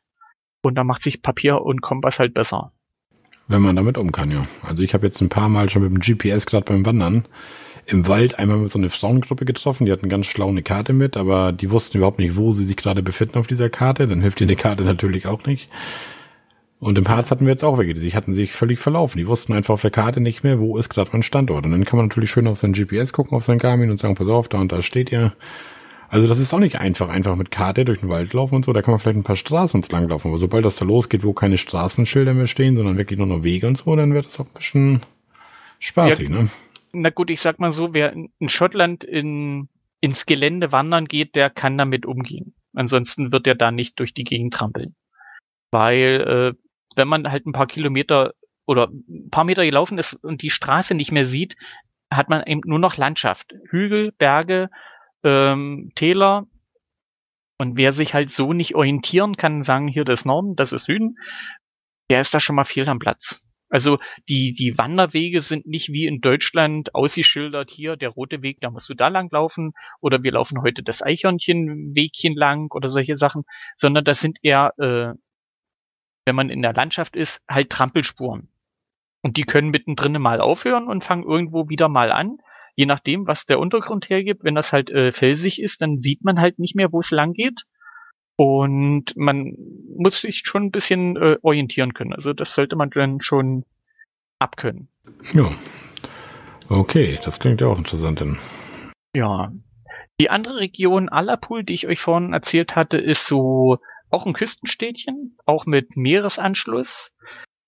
Und 0.62 0.76
da 0.76 0.84
macht 0.84 1.02
sich 1.02 1.22
Papier 1.22 1.62
und 1.62 1.82
Kompass 1.82 2.18
halt 2.18 2.34
besser. 2.34 2.72
Wenn 3.48 3.62
man 3.62 3.76
damit 3.76 3.98
um 3.98 4.12
kann, 4.12 4.30
ja. 4.30 4.46
Also 4.62 4.82
ich 4.82 4.94
habe 4.94 5.06
jetzt 5.06 5.20
ein 5.20 5.28
paar 5.28 5.48
Mal 5.48 5.68
schon 5.68 5.82
mit 5.82 5.90
dem 5.90 6.00
GPS 6.00 6.46
gerade 6.46 6.64
beim 6.64 6.86
Wandern 6.86 7.26
im 7.86 8.06
Wald 8.06 8.38
einmal 8.38 8.58
mit 8.58 8.70
so 8.70 8.78
einer 8.78 8.90
Frauengruppe 8.90 9.44
getroffen. 9.44 9.86
Die 9.86 9.92
hatten 9.92 10.08
ganz 10.08 10.26
schlau 10.26 10.48
eine 10.48 10.62
Karte 10.62 10.92
mit, 10.92 11.16
aber 11.16 11.52
die 11.52 11.70
wussten 11.70 11.98
überhaupt 11.98 12.18
nicht, 12.18 12.36
wo 12.36 12.52
sie 12.52 12.64
sich 12.64 12.76
gerade 12.76 13.02
befinden 13.02 13.38
auf 13.38 13.48
dieser 13.48 13.70
Karte. 13.70 14.06
Dann 14.06 14.20
hilft 14.20 14.40
dir 14.40 14.44
eine 14.44 14.56
Karte 14.56 14.84
natürlich 14.84 15.26
auch 15.26 15.44
nicht. 15.46 15.68
Und 16.82 16.98
im 16.98 17.06
Harz 17.06 17.30
hatten 17.30 17.44
wir 17.44 17.52
jetzt 17.52 17.62
auch 17.62 17.78
welche, 17.78 17.94
die 17.94 18.12
hatten 18.12 18.34
sich 18.34 18.52
völlig 18.52 18.80
verlaufen. 18.80 19.16
Die 19.16 19.28
wussten 19.28 19.52
einfach 19.52 19.74
auf 19.74 19.82
der 19.82 19.92
Karte 19.92 20.20
nicht 20.20 20.42
mehr, 20.42 20.58
wo 20.58 20.76
ist 20.76 20.88
gerade 20.88 21.10
mein 21.12 21.22
Standort. 21.22 21.64
Und 21.64 21.70
dann 21.70 21.84
kann 21.84 21.96
man 21.96 22.06
natürlich 22.08 22.32
schön 22.32 22.48
auf 22.48 22.58
sein 22.58 22.72
GPS 22.72 23.12
gucken, 23.12 23.36
auf 23.36 23.44
sein 23.44 23.58
Garmin 23.58 23.88
und 23.92 23.98
sagen, 23.98 24.16
pass 24.16 24.28
auf, 24.28 24.48
da 24.48 24.58
und 24.58 24.72
da 24.72 24.82
steht 24.82 25.12
ihr. 25.12 25.32
Also 26.08 26.26
das 26.26 26.40
ist 26.40 26.52
auch 26.52 26.58
nicht 26.58 26.80
einfach, 26.80 27.08
einfach 27.08 27.36
mit 27.36 27.52
Karte 27.52 27.84
durch 27.84 28.00
den 28.00 28.08
Wald 28.08 28.32
laufen 28.32 28.56
und 28.56 28.64
so. 28.64 28.72
Da 28.72 28.82
kann 28.82 28.90
man 28.90 28.98
vielleicht 28.98 29.16
ein 29.16 29.22
paar 29.22 29.36
Straßen 29.36 29.78
entlang 29.78 30.08
laufen. 30.08 30.26
Aber 30.26 30.38
sobald 30.38 30.64
das 30.64 30.74
da 30.74 30.84
losgeht, 30.84 31.22
wo 31.22 31.32
keine 31.32 31.56
Straßenschilder 31.56 32.34
mehr 32.34 32.48
stehen, 32.48 32.74
sondern 32.74 32.98
wirklich 32.98 33.16
nur 33.16 33.28
noch 33.28 33.44
Wege 33.44 33.68
und 33.68 33.78
so, 33.78 33.94
dann 33.94 34.12
wird 34.12 34.24
das 34.24 34.40
auch 34.40 34.46
ein 34.46 34.52
bisschen 34.52 35.02
spaßig, 35.78 36.30
ja, 36.30 36.34
ne? 36.34 36.50
Na 36.92 37.10
gut, 37.10 37.30
ich 37.30 37.40
sag 37.40 37.60
mal 37.60 37.70
so, 37.70 37.94
wer 37.94 38.12
in 38.12 38.48
Schottland 38.48 39.04
in, 39.04 39.68
ins 40.00 40.26
Gelände 40.26 40.72
wandern 40.72 41.04
geht, 41.04 41.36
der 41.36 41.48
kann 41.48 41.78
damit 41.78 42.06
umgehen. 42.06 42.54
Ansonsten 42.74 43.30
wird 43.30 43.46
er 43.46 43.54
da 43.54 43.70
nicht 43.70 44.00
durch 44.00 44.14
die 44.14 44.24
Gegend 44.24 44.52
trampeln. 44.52 44.96
Weil, 45.70 46.54
äh, 46.56 46.61
wenn 46.96 47.08
man 47.08 47.30
halt 47.30 47.46
ein 47.46 47.52
paar 47.52 47.66
Kilometer 47.66 48.34
oder 48.66 48.88
ein 48.88 49.30
paar 49.30 49.44
Meter 49.44 49.64
gelaufen 49.64 49.98
ist 49.98 50.14
und 50.14 50.42
die 50.42 50.50
Straße 50.50 50.94
nicht 50.94 51.12
mehr 51.12 51.26
sieht, 51.26 51.56
hat 52.10 52.28
man 52.28 52.42
eben 52.44 52.60
nur 52.64 52.78
noch 52.78 52.96
Landschaft. 52.96 53.54
Hügel, 53.70 54.12
Berge, 54.12 54.70
ähm, 55.24 55.92
Täler. 55.94 56.46
Und 57.58 57.76
wer 57.76 57.92
sich 57.92 58.14
halt 58.14 58.30
so 58.30 58.52
nicht 58.52 58.74
orientieren 58.74 59.36
kann, 59.36 59.62
sagen 59.62 59.88
hier 59.88 60.04
das 60.04 60.24
Norden, 60.24 60.56
das 60.56 60.72
ist 60.72 60.84
Süden, 60.84 61.16
der 62.10 62.20
ist 62.20 62.34
da 62.34 62.40
schon 62.40 62.56
mal 62.56 62.64
viel 62.64 62.88
am 62.88 62.98
Platz. 62.98 63.40
Also 63.72 63.98
die, 64.28 64.52
die 64.52 64.76
Wanderwege 64.76 65.40
sind 65.40 65.66
nicht 65.66 65.88
wie 65.90 66.06
in 66.06 66.20
Deutschland 66.20 66.94
ausgeschildert, 66.94 67.70
hier 67.70 67.96
der 67.96 68.10
rote 68.10 68.42
Weg, 68.42 68.60
da 68.60 68.70
musst 68.70 68.90
du 68.90 68.94
da 68.94 69.08
lang 69.08 69.30
laufen 69.32 69.72
oder 70.00 70.22
wir 70.22 70.32
laufen 70.32 70.60
heute 70.60 70.82
das 70.82 71.02
Eichhörnchenwegchen 71.02 72.34
lang 72.34 72.70
oder 72.70 72.90
solche 72.90 73.16
Sachen, 73.16 73.44
sondern 73.74 74.04
das 74.04 74.20
sind 74.20 74.38
eher, 74.42 74.74
äh, 74.76 75.14
wenn 76.24 76.36
man 76.36 76.50
in 76.50 76.62
der 76.62 76.72
Landschaft 76.72 77.16
ist, 77.16 77.42
halt 77.48 77.70
Trampelspuren. 77.70 78.48
Und 79.22 79.36
die 79.36 79.44
können 79.44 79.70
mittendrin 79.70 80.20
mal 80.20 80.40
aufhören 80.40 80.88
und 80.88 81.04
fangen 81.04 81.24
irgendwo 81.24 81.68
wieder 81.68 81.88
mal 81.88 82.10
an 82.10 82.38
je 82.74 82.86
nachdem, 82.86 83.26
was 83.26 83.46
der 83.46 83.58
Untergrund 83.58 84.08
hergibt, 84.08 84.44
wenn 84.44 84.54
das 84.54 84.72
halt 84.72 84.90
äh, 84.90 85.12
felsig 85.12 85.60
ist, 85.60 85.82
dann 85.82 86.00
sieht 86.00 86.24
man 86.24 86.40
halt 86.40 86.58
nicht 86.58 86.74
mehr, 86.74 86.92
wo 86.92 87.00
es 87.00 87.10
lang 87.10 87.32
geht. 87.32 87.62
Und 88.36 89.14
man 89.16 89.54
muss 89.96 90.22
sich 90.22 90.42
schon 90.44 90.64
ein 90.64 90.70
bisschen 90.70 91.16
äh, 91.16 91.36
orientieren 91.42 91.94
können. 91.94 92.14
Also 92.14 92.32
das 92.32 92.54
sollte 92.54 92.76
man 92.76 92.90
dann 92.90 93.20
schon 93.20 93.64
abkönnen. 94.38 94.88
Ja. 95.32 95.50
Okay, 96.68 97.18
das 97.24 97.38
klingt 97.38 97.60
ja 97.60 97.66
auch 97.66 97.78
interessant. 97.78 98.20
Denn. 98.20 98.38
Ja. 99.14 99.52
Die 100.20 100.30
andere 100.30 100.60
Region 100.60 101.08
Alapul, 101.08 101.62
die 101.62 101.74
ich 101.74 101.86
euch 101.86 102.00
vorhin 102.00 102.32
erzählt 102.32 102.74
hatte, 102.74 102.96
ist 102.96 103.26
so 103.26 103.78
auch 104.12 104.26
ein 104.26 104.32
Küstenstädtchen, 104.32 105.36
auch 105.46 105.66
mit 105.66 105.96
Meeresanschluss 105.96 107.10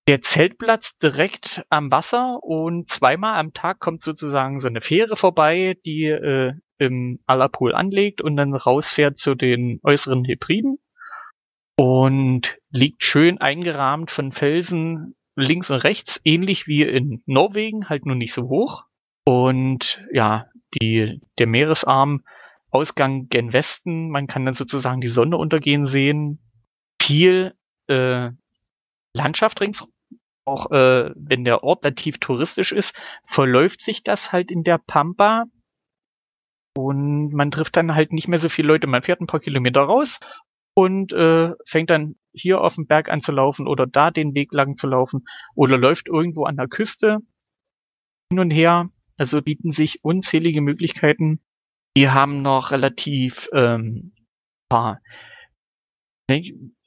der 0.07 0.21
Zeltplatz 0.21 0.97
direkt 0.99 1.63
am 1.69 1.91
Wasser 1.91 2.43
und 2.43 2.89
zweimal 2.89 3.39
am 3.39 3.53
Tag 3.53 3.79
kommt 3.79 4.01
sozusagen 4.01 4.59
so 4.59 4.67
eine 4.67 4.81
Fähre 4.81 5.17
vorbei, 5.17 5.77
die 5.83 6.05
äh, 6.05 6.53
im 6.77 7.19
Allerpool 7.25 7.73
anlegt 7.73 8.21
und 8.21 8.35
dann 8.35 8.53
rausfährt 8.53 9.17
zu 9.17 9.33
den 9.33 9.79
äußeren 9.83 10.23
Hebriden 10.23 10.77
und 11.77 12.57
liegt 12.69 13.03
schön 13.03 13.39
eingerahmt 13.39 14.11
von 14.11 14.31
Felsen 14.31 15.15
links 15.35 15.71
und 15.71 15.77
rechts, 15.77 16.21
ähnlich 16.23 16.67
wie 16.67 16.83
in 16.83 17.23
Norwegen, 17.25 17.89
halt 17.89 18.05
nur 18.05 18.15
nicht 18.15 18.33
so 18.33 18.47
hoch. 18.47 18.83
Und 19.25 20.03
ja, 20.11 20.47
die, 20.75 21.19
der 21.39 21.47
Meeresarm, 21.47 22.23
Ausgang 22.75 23.27
gen 23.29 23.53
Westen, 23.53 24.09
man 24.09 24.27
kann 24.27 24.45
dann 24.45 24.53
sozusagen 24.53 25.01
die 25.01 25.07
Sonne 25.07 25.37
untergehen 25.37 25.85
sehen. 25.85 26.39
Viel 27.01 27.53
äh, 27.87 28.29
Landschaft 29.13 29.61
ringsrum 29.61 29.89
auch 30.45 30.69
äh, 30.71 31.11
wenn 31.15 31.43
der 31.43 31.63
Ort 31.63 31.83
relativ 31.83 32.19
touristisch 32.19 32.71
ist, 32.71 32.95
verläuft 33.25 33.81
sich 33.81 34.03
das 34.03 34.31
halt 34.31 34.51
in 34.51 34.63
der 34.63 34.77
Pampa 34.77 35.45
und 36.77 37.33
man 37.33 37.51
trifft 37.51 37.75
dann 37.77 37.95
halt 37.95 38.11
nicht 38.13 38.27
mehr 38.27 38.39
so 38.39 38.49
viele 38.49 38.67
Leute. 38.67 38.87
Man 38.87 39.01
fährt 39.01 39.21
ein 39.21 39.27
paar 39.27 39.39
Kilometer 39.39 39.81
raus 39.81 40.19
und 40.75 41.13
äh, 41.13 41.51
fängt 41.65 41.89
dann 41.89 42.15
hier 42.33 42.61
auf 42.61 42.75
dem 42.75 42.85
Berg 42.85 43.09
an 43.09 43.21
zu 43.21 43.31
laufen 43.31 43.67
oder 43.67 43.87
da 43.87 44.11
den 44.11 44.35
Weg 44.35 44.51
lang 44.53 44.75
zu 44.75 44.87
laufen 44.87 45.25
oder 45.55 45.77
läuft 45.77 46.07
irgendwo 46.07 46.43
an 46.45 46.57
der 46.57 46.67
Küste 46.67 47.19
hin 48.29 48.39
und 48.39 48.51
her. 48.51 48.89
Also 49.17 49.41
bieten 49.41 49.71
sich 49.71 50.03
unzählige 50.03 50.61
Möglichkeiten. 50.61 51.39
Die 51.95 52.09
haben 52.09 52.41
noch 52.41 52.71
relativ 52.71 53.49
ähm, 53.53 54.13
paar 54.69 54.99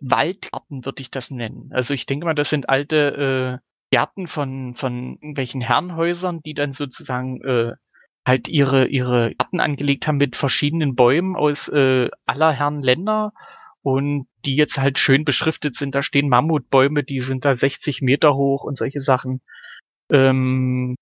Waldgärten 0.00 0.84
würde 0.84 1.00
ich 1.00 1.10
das 1.10 1.30
nennen. 1.30 1.70
Also 1.72 1.94
ich 1.94 2.06
denke 2.06 2.26
mal, 2.26 2.34
das 2.34 2.50
sind 2.50 2.68
alte 2.68 3.60
äh, 3.60 3.64
Gärten 3.90 4.26
von, 4.26 4.74
von 4.74 5.14
irgendwelchen 5.14 5.60
Herrenhäusern, 5.60 6.40
die 6.44 6.54
dann 6.54 6.72
sozusagen 6.72 7.40
äh, 7.42 7.72
halt 8.26 8.48
ihre, 8.48 8.86
ihre 8.88 9.34
Gärten 9.34 9.60
angelegt 9.60 10.06
haben 10.06 10.18
mit 10.18 10.36
verschiedenen 10.36 10.94
Bäumen 10.94 11.36
aus 11.36 11.68
äh, 11.68 12.10
aller 12.26 12.52
Herren 12.52 12.82
Länder 12.82 13.32
und 13.82 14.26
die 14.44 14.56
jetzt 14.56 14.76
halt 14.76 14.98
schön 14.98 15.24
beschriftet 15.24 15.76
sind. 15.76 15.94
Da 15.94 16.02
stehen 16.02 16.28
Mammutbäume, 16.28 17.04
die 17.04 17.20
sind 17.20 17.44
da 17.44 17.56
60 17.56 18.02
Meter 18.02 18.34
hoch 18.34 18.64
und 18.64 18.76
solche 18.76 19.00
Sachen. 19.00 19.40
Ähm, 20.10 20.96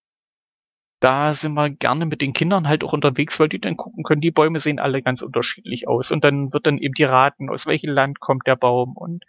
da 1.00 1.34
sind 1.34 1.54
wir 1.54 1.70
gerne 1.70 2.06
mit 2.06 2.20
den 2.20 2.32
Kindern 2.32 2.68
halt 2.68 2.82
auch 2.82 2.92
unterwegs, 2.92 3.38
weil 3.38 3.48
die 3.48 3.60
dann 3.60 3.76
gucken 3.76 4.02
können, 4.02 4.20
die 4.20 4.30
Bäume 4.30 4.60
sehen 4.60 4.78
alle 4.78 5.02
ganz 5.02 5.22
unterschiedlich 5.22 5.88
aus. 5.88 6.10
Und 6.10 6.24
dann 6.24 6.52
wird 6.52 6.66
dann 6.66 6.78
eben 6.78 6.94
die 6.94 7.04
raten, 7.04 7.50
aus 7.50 7.66
welchem 7.66 7.90
Land 7.90 8.20
kommt 8.20 8.46
der 8.46 8.56
Baum. 8.56 8.96
Und 8.96 9.24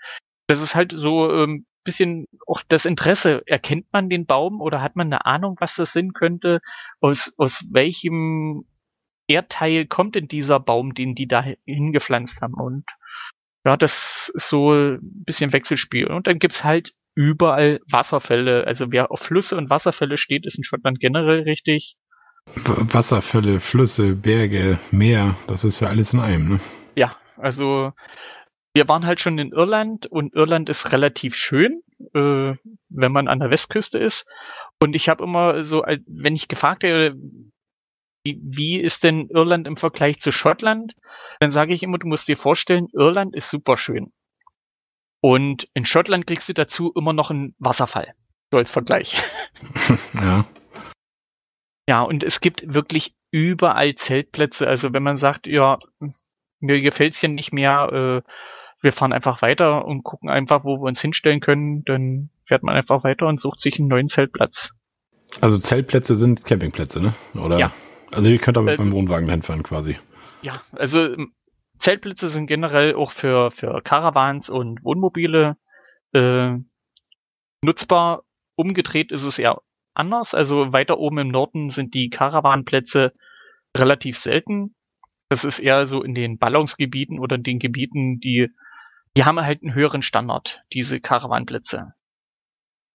das 0.48 0.62
ist 0.62 0.76
halt 0.76 0.94
so 0.96 1.32
ähm, 1.32 1.66
bisschen 1.84 2.28
auch 2.46 2.62
das 2.68 2.86
Interesse. 2.86 3.44
Erkennt 3.46 3.88
man 3.92 4.10
den 4.10 4.26
Baum 4.26 4.62
oder 4.62 4.82
hat 4.82 4.96
man 4.96 5.08
eine 5.08 5.26
Ahnung, 5.26 5.56
was 5.60 5.76
das 5.76 5.94
sein 5.94 6.14
könnte? 6.14 6.60
Aus, 7.02 7.34
aus 7.38 7.66
welchem 7.72 8.66
Erdteil 9.28 9.86
kommt 9.88 10.16
denn 10.16 10.28
dieser 10.28 10.60
Baum, 10.60 10.94
den 10.94 11.16
die 11.16 11.28
da 11.28 11.44
hingepflanzt 11.66 12.42
haben? 12.42 12.56
Und 12.56 12.86
ja, 13.66 13.76
das 13.76 14.32
ist 14.34 14.50
so 14.50 14.72
ein 14.72 15.00
bisschen 15.02 15.52
Wechselspiel. 15.52 16.08
Und 16.08 16.28
dann 16.28 16.40
gibt's 16.40 16.64
halt 16.64 16.94
überall 17.18 17.82
Wasserfälle. 17.90 18.68
Also 18.68 18.92
wer 18.92 19.12
auf 19.12 19.22
Flüsse 19.22 19.58
und 19.58 19.72
Wasserfälle 19.72 20.18
steht, 20.18 20.46
ist 20.46 20.58
in 20.58 20.64
Schottland 20.64 21.00
generell 21.00 21.42
richtig. 21.42 21.98
Wasserfälle, 22.56 23.60
Flüsse, 23.60 24.16
Berge, 24.16 24.80
Meer, 24.92 25.36
das 25.48 25.64
ist 25.66 25.80
ja 25.80 25.90
alles 25.90 26.14
in 26.14 26.20
einem, 26.20 26.48
ne? 26.48 26.60
Ja, 26.96 27.16
also 27.36 27.92
wir 28.74 28.88
waren 28.88 29.08
halt 29.08 29.20
schon 29.20 29.40
in 29.40 29.52
Irland 29.52 30.06
und 30.06 30.36
Irland 30.36 30.70
ist 30.70 30.92
relativ 30.92 31.36
schön, 31.36 31.82
äh, 32.14 32.54
wenn 32.90 33.12
man 33.12 33.28
an 33.28 33.40
der 33.40 33.50
Westküste 33.50 33.98
ist. 33.98 34.26
Und 34.82 34.96
ich 34.96 35.10
habe 35.10 35.24
immer 35.24 35.66
so, 35.66 35.84
wenn 36.06 36.36
ich 36.36 36.48
gefragt 36.48 36.84
werde, 36.84 37.18
wie, 38.24 38.40
wie 38.44 38.80
ist 38.80 39.04
denn 39.04 39.28
Irland 39.30 39.66
im 39.66 39.78
Vergleich 39.78 40.20
zu 40.20 40.32
Schottland? 40.32 40.94
Dann 41.40 41.50
sage 41.52 41.74
ich 41.74 41.82
immer, 41.82 41.98
du 41.98 42.08
musst 42.08 42.28
dir 42.28 42.38
vorstellen, 42.38 42.88
Irland 42.94 43.36
ist 43.36 43.50
super 43.50 43.76
schön. 43.76 44.12
Und 45.22 45.68
in 45.74 45.86
Schottland 45.86 46.28
kriegst 46.28 46.48
du 46.50 46.54
dazu 46.54 46.92
immer 46.96 47.14
noch 47.14 47.32
einen 47.32 47.56
Wasserfall. 47.60 48.14
So 48.52 48.58
als 48.58 48.70
Vergleich. 48.70 49.22
ja. 50.14 50.46
Ja, 51.90 52.02
und 52.02 52.24
es 52.24 52.42
gibt 52.42 52.74
wirklich 52.74 53.16
überall 53.32 53.96
Zeltplätze. 53.96 54.68
Also 54.68 54.94
wenn 54.94 55.04
man 55.04 55.18
sagt, 55.18 55.48
ja, 55.48 55.80
mir 56.60 56.82
gefällt's 56.82 57.20
hier 57.20 57.30
nicht 57.30 57.54
mehr, 57.54 58.24
äh, 58.26 58.32
wir 58.82 58.94
fahren 58.94 59.14
einfach 59.14 59.42
weiter 59.42 59.86
und 59.86 60.04
gucken 60.04 60.30
einfach, 60.30 60.64
wo 60.64 60.78
wir 60.78 60.88
uns 60.88 61.02
hinstellen 61.02 61.40
können, 61.40 61.84
dann 61.86 62.30
fährt 62.46 62.64
man 62.64 62.76
einfach 62.76 63.04
weiter 63.04 63.28
und 63.28 63.40
sucht 63.40 63.60
sich 63.60 63.80
einen 63.80 63.88
neuen 63.88 64.08
Zeltplatz. 64.08 64.72
Also 65.42 65.58
Zeltplätze 65.58 66.16
sind 66.16 66.46
Campingplätze, 66.46 67.02
ne? 67.02 67.14
Oder? 67.34 67.60
Ja. 67.60 67.74
Also 68.12 68.30
ihr 68.30 68.40
könnt 68.40 68.58
aber 68.58 68.66
mit 68.66 68.76
äh, 68.76 68.78
beim 68.78 68.92
Wohnwagen 68.92 69.30
hinfahren 69.30 69.64
quasi. 69.64 69.98
Ja, 70.42 70.54
also 70.74 71.16
Zeltplätze 71.80 72.30
sind 72.30 72.48
generell 72.48 72.96
auch 72.96 73.12
für, 73.12 73.52
für 73.52 73.82
Caravans 73.82 74.50
und 74.50 74.84
Wohnmobile 74.84 75.58
äh, 76.14 76.58
nutzbar. 77.64 78.24
Umgedreht 78.56 79.12
ist 79.12 79.24
es 79.24 79.40
eher 79.40 79.62
anders. 79.94 80.34
Also 80.34 80.74
weiter 80.74 80.98
oben 80.98 81.20
im 81.20 81.28
Norden 81.30 81.70
sind 81.70 81.94
die 81.94 82.10
Caravanplätze 82.10 83.14
relativ 83.76 84.18
selten. 84.18 84.76
Das 85.30 85.44
ist 85.44 85.60
eher 85.60 85.88
so 85.88 86.04
in 86.04 86.16
den 86.16 86.38
Ballungsgebieten 86.38 87.20
oder 87.20 87.36
in 87.36 87.44
den 87.44 87.60
Gebieten, 87.60 88.20
die, 88.20 88.50
die 89.16 89.26
haben 89.26 89.40
halt 89.42 89.62
einen 89.62 89.74
höheren 89.74 90.02
Standard, 90.02 90.64
diese 90.74 91.02
Caravanplätze 91.02 91.94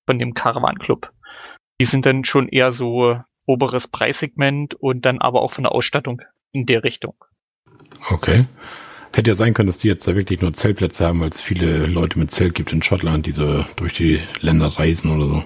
von 0.07 0.19
dem 0.19 0.35
Caravan 0.35 0.79
Club. 0.79 1.13
Die 1.81 1.85
sind 1.85 2.07
dann 2.07 2.25
schon 2.25 2.49
eher 2.49 2.73
so 2.73 3.21
oberes 3.47 3.89
Preissegment 3.89 4.75
und 4.75 5.05
dann 5.05 5.21
aber 5.21 5.43
auch 5.43 5.53
von 5.53 5.65
der 5.65 5.73
Ausstattung 5.73 6.23
in 6.53 6.65
der 6.65 6.85
Richtung. 6.85 7.17
Okay. 8.11 8.47
Hätte 9.15 9.31
ja 9.31 9.35
sein 9.35 9.53
können, 9.53 9.67
dass 9.67 9.79
die 9.79 9.89
jetzt 9.89 10.07
da 10.09 10.17
wirklich 10.17 10.41
nur 10.41 10.55
Zeltplätze 10.55 11.07
haben, 11.07 11.21
weil 11.21 11.29
es 11.29 11.43
viele 11.43 11.87
Leute 11.87 12.19
mit 12.19 12.31
Zelt 12.31 12.55
gibt 12.55 12.73
in 12.73 12.83
Schottland, 12.83 13.27
die 13.27 13.33
so 13.33 13.65
durch 13.77 13.93
die 13.95 14.21
Länder 14.41 14.69
reisen 14.69 15.11
oder 15.11 15.27
so. 15.27 15.45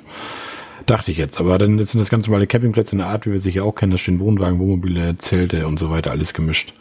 Dachte 0.86 1.11
ich 1.11 1.18
jetzt. 1.18 1.40
Aber 1.40 1.59
dann 1.59 1.82
sind 1.82 1.99
das 1.99 2.11
ganz 2.11 2.28
normale 2.28 2.47
Campingplätze 2.47 2.92
in 2.92 2.99
der 2.99 3.09
Art, 3.09 3.26
wie 3.26 3.32
wir 3.32 3.40
sie 3.40 3.51
ja 3.51 3.64
auch 3.64 3.74
kennen. 3.74 3.90
Da 3.90 3.99
stehen 3.99 4.20
Wohnwagen, 4.20 4.61
Wohnmobile, 4.61 5.18
Zelte 5.18 5.66
und 5.66 5.78
so 5.78 5.90
weiter, 5.90 6.12
alles 6.12 6.32
gemischt. 6.32 6.74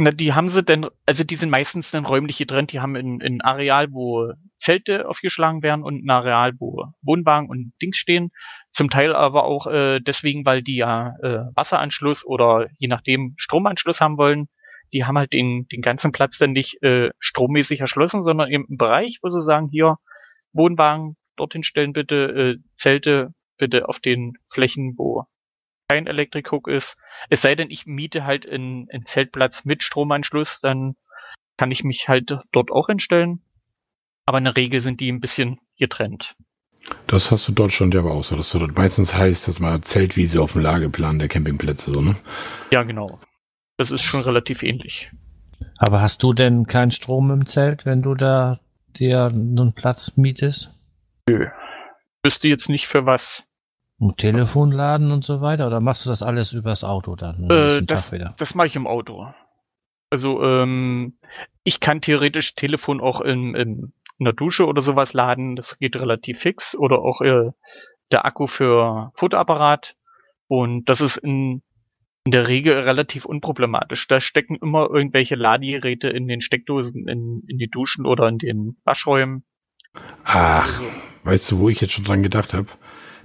Na, 0.00 0.10
die 0.10 0.32
haben 0.32 0.48
sie 0.48 0.64
denn, 0.64 0.86
also 1.06 1.22
die 1.22 1.36
sind 1.36 1.50
meistens 1.50 1.90
dann 1.90 2.06
räumlich 2.06 2.38
getrennt. 2.38 2.72
Die 2.72 2.80
haben 2.80 2.96
ein 2.96 3.40
Areal, 3.42 3.92
wo 3.92 4.32
Zelte 4.58 5.06
aufgeschlagen 5.06 5.62
werden 5.62 5.84
und 5.84 6.04
ein 6.04 6.10
Areal, 6.10 6.54
wo 6.58 6.86
Wohnwagen 7.02 7.48
und 7.48 7.72
Dings 7.80 7.98
stehen. 7.98 8.30
Zum 8.72 8.88
Teil 8.88 9.14
aber 9.14 9.44
auch 9.44 9.66
äh, 9.66 10.00
deswegen, 10.00 10.46
weil 10.46 10.62
die 10.62 10.76
ja 10.76 11.14
äh, 11.22 11.40
Wasseranschluss 11.54 12.24
oder 12.24 12.68
je 12.76 12.88
nachdem 12.88 13.34
Stromanschluss 13.36 14.00
haben 14.00 14.16
wollen. 14.16 14.48
Die 14.94 15.04
haben 15.04 15.18
halt 15.18 15.34
den, 15.34 15.68
den 15.68 15.82
ganzen 15.82 16.12
Platz 16.12 16.38
dann 16.38 16.52
nicht 16.52 16.82
äh, 16.82 17.10
strommäßig 17.18 17.80
erschlossen, 17.80 18.22
sondern 18.22 18.50
eben 18.50 18.66
einen 18.68 18.78
Bereich, 18.78 19.18
wo 19.22 19.28
sie 19.28 19.42
sagen, 19.42 19.68
hier 19.70 19.96
Wohnwagen 20.54 21.16
dorthin 21.36 21.64
stellen 21.64 21.92
bitte, 21.92 22.14
äh, 22.14 22.56
Zelte 22.76 23.34
bitte 23.58 23.88
auf 23.88 23.98
den 23.98 24.38
Flächen, 24.48 24.94
wo 24.96 25.24
kein 25.88 26.06
Elektrikhook 26.06 26.68
ist. 26.68 26.96
Es 27.28 27.42
sei 27.42 27.54
denn, 27.54 27.70
ich 27.70 27.86
miete 27.86 28.24
halt 28.24 28.48
einen, 28.48 28.88
einen 28.90 29.06
Zeltplatz 29.06 29.64
mit 29.64 29.82
Stromanschluss, 29.82 30.60
dann 30.60 30.96
kann 31.56 31.70
ich 31.70 31.84
mich 31.84 32.08
halt 32.08 32.38
dort 32.52 32.70
auch 32.70 32.86
hinstellen. 32.86 33.42
Aber 34.26 34.38
in 34.38 34.44
der 34.44 34.56
Regel 34.56 34.80
sind 34.80 35.00
die 35.00 35.12
ein 35.12 35.20
bisschen 35.20 35.60
getrennt. 35.78 36.34
Das 37.06 37.30
hast 37.30 37.48
du 37.48 37.52
Deutschland 37.52 37.94
ja 37.94 38.00
aber 38.00 38.12
auch 38.12 38.24
so, 38.24 38.36
dass 38.36 38.50
du 38.52 38.58
dort 38.58 38.76
meistens 38.76 39.14
heißt, 39.14 39.48
dass 39.48 39.60
man 39.60 39.82
Zeltwiese 39.82 40.40
auf 40.42 40.52
dem 40.52 40.62
Lageplan 40.62 41.18
der 41.18 41.28
Campingplätze 41.28 41.90
so, 41.90 42.00
ne? 42.00 42.16
Ja, 42.72 42.82
genau. 42.82 43.18
Das 43.76 43.90
ist 43.90 44.02
schon 44.02 44.20
relativ 44.20 44.62
ähnlich. 44.62 45.10
Aber 45.78 46.00
hast 46.00 46.22
du 46.22 46.32
denn 46.32 46.66
keinen 46.66 46.90
Strom 46.90 47.30
im 47.30 47.46
Zelt, 47.46 47.84
wenn 47.84 48.02
du 48.02 48.14
da 48.14 48.60
dir 48.96 49.26
einen 49.26 49.72
Platz 49.72 50.16
mietest? 50.16 50.72
Nö. 51.28 51.48
Wüsste 52.22 52.48
jetzt 52.48 52.68
nicht 52.68 52.86
für 52.86 53.06
was. 53.06 53.42
Und 53.98 54.18
Telefon 54.18 54.72
laden 54.72 55.10
und 55.12 55.24
so 55.24 55.40
weiter? 55.40 55.66
Oder 55.66 55.80
machst 55.80 56.04
du 56.04 56.10
das 56.10 56.22
alles 56.22 56.52
übers 56.52 56.84
Auto 56.84 57.16
dann? 57.16 57.48
Äh, 57.50 57.82
das 57.82 58.14
das 58.36 58.54
mache 58.54 58.66
ich 58.66 58.76
im 58.76 58.86
Auto. 58.86 59.32
Also, 60.10 60.42
ähm, 60.42 61.18
ich 61.62 61.80
kann 61.80 62.00
theoretisch 62.00 62.54
Telefon 62.54 63.00
auch 63.00 63.20
in, 63.20 63.54
in, 63.54 63.92
in 64.18 64.24
der 64.24 64.32
Dusche 64.32 64.66
oder 64.66 64.82
sowas 64.82 65.12
laden. 65.12 65.56
Das 65.56 65.78
geht 65.78 65.96
relativ 65.96 66.40
fix. 66.40 66.74
Oder 66.76 67.00
auch 67.00 67.20
äh, 67.20 67.50
der 68.10 68.24
Akku 68.24 68.46
für 68.46 69.12
Fotoapparat. 69.14 69.96
Und 70.48 70.88
das 70.88 71.00
ist 71.00 71.16
in, 71.16 71.62
in 72.24 72.30
der 72.30 72.48
Regel 72.48 72.74
relativ 72.80 73.26
unproblematisch. 73.26 74.08
Da 74.08 74.20
stecken 74.20 74.56
immer 74.56 74.88
irgendwelche 74.90 75.34
Ladegeräte 75.34 76.08
in 76.08 76.26
den 76.26 76.40
Steckdosen, 76.40 77.06
in, 77.06 77.42
in 77.46 77.58
die 77.58 77.68
Duschen 77.68 78.06
oder 78.06 78.28
in 78.28 78.38
den 78.38 78.76
Waschräumen. 78.84 79.44
Ach, 80.24 80.66
also, 80.66 80.84
weißt 81.24 81.52
du, 81.52 81.58
wo 81.58 81.68
ich 81.68 81.80
jetzt 81.80 81.92
schon 81.92 82.04
dran 82.04 82.22
gedacht 82.22 82.54
habe? 82.54 82.66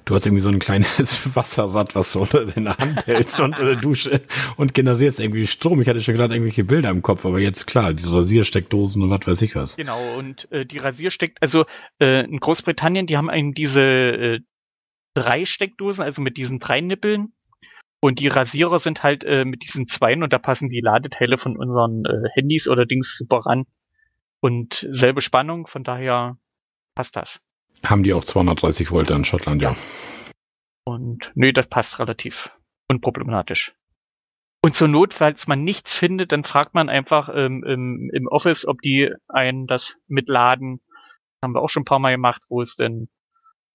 Du 0.06 0.16
hast 0.16 0.26
irgendwie 0.26 0.42
so 0.42 0.50
ein 0.50 0.60
kleines 0.60 1.36
Wasserrad, 1.36 1.96
was 1.96 2.14
du 2.14 2.22
unter 2.22 2.46
deiner 2.46 2.78
Hand 2.78 3.08
hältst 3.08 3.40
unter 3.40 3.64
der 3.64 3.76
Dusche 3.76 4.22
und 4.58 4.74
generierst 4.74 5.20
irgendwie 5.20 5.48
Strom. 5.48 5.82
Ich 5.82 5.88
hatte 5.88 6.02
schon 6.02 6.16
gerade 6.16 6.34
irgendwelche 6.34 6.64
Bilder 6.64 6.90
im 6.90 7.02
Kopf, 7.02 7.26
aber 7.26 7.40
jetzt 7.40 7.68
klar, 7.68 7.94
diese 7.94 8.12
Rasiersteckdosen 8.12 9.04
und 9.04 9.10
was 9.10 9.28
weiß 9.28 9.42
ich 9.44 9.56
was. 9.56 9.78
Genau, 9.78 10.00
und 10.18 10.52
äh, 10.52 10.66
die 10.66 10.78
Rasiersteck, 10.78 11.38
also 11.40 11.66
äh, 12.02 12.26
in 12.26 12.40
Großbritannien, 12.40 13.08
die 13.08 13.18
haben 13.18 13.32
eben 13.32 13.54
diese 13.54 13.82
äh, 13.82 14.40
drei 15.14 15.46
Steckdosen, 15.46 16.04
also 16.04 16.22
mit 16.22 16.38
diesen 16.38 16.60
drei 16.60 16.82
Nippeln. 16.82 17.34
Und 18.02 18.20
die 18.20 18.28
Rasierer 18.28 18.80
sind 18.80 19.04
halt 19.04 19.24
äh, 19.26 19.44
mit 19.44 19.64
diesen 19.64 19.88
zweien 19.88 20.24
und 20.24 20.32
da 20.32 20.40
passen 20.40 20.70
die 20.70 20.82
Ladeteile 20.82 21.38
von 21.38 21.58
unseren 21.58 22.06
äh, 22.06 22.30
Handys 22.34 22.68
oder 22.68 22.86
Dings 22.86 23.16
super 23.18 23.40
ran. 23.46 23.66
Und 24.40 24.88
selbe 24.92 25.22
Spannung, 25.22 25.68
von 25.68 25.84
daher 25.84 26.38
passt 26.96 27.16
das. 27.18 27.42
Haben 27.86 28.04
die 28.04 28.14
auch 28.14 28.24
230 28.24 28.92
Volt 28.92 29.10
in 29.10 29.26
Schottland, 29.26 29.62
ja. 29.62 29.76
Und 30.86 31.32
nee, 31.36 31.52
das 31.52 31.68
passt 31.68 32.00
relativ 32.00 32.52
unproblematisch. 32.88 33.74
Und 34.62 34.76
zur 34.76 34.88
Not, 34.90 35.14
falls 35.14 35.48
man 35.48 35.64
nichts 35.64 35.94
findet, 35.94 36.32
dann 36.32 36.44
fragt 36.44 36.74
man 36.74 36.90
einfach 36.90 37.30
ähm, 37.34 37.64
im, 37.64 38.10
im 38.14 38.28
Office, 38.28 38.66
ob 38.66 38.82
die 38.82 39.10
einen 39.28 39.68
das 39.68 39.98
mitladen. 40.08 40.82
Das 41.40 41.48
haben 41.48 41.54
wir 41.54 41.62
auch 41.62 41.70
schon 41.70 41.82
ein 41.82 41.86
paar 41.86 42.00
Mal 42.00 42.12
gemacht, 42.12 42.44
wo 42.50 42.62
es 42.62 42.76
denn, 42.76 43.10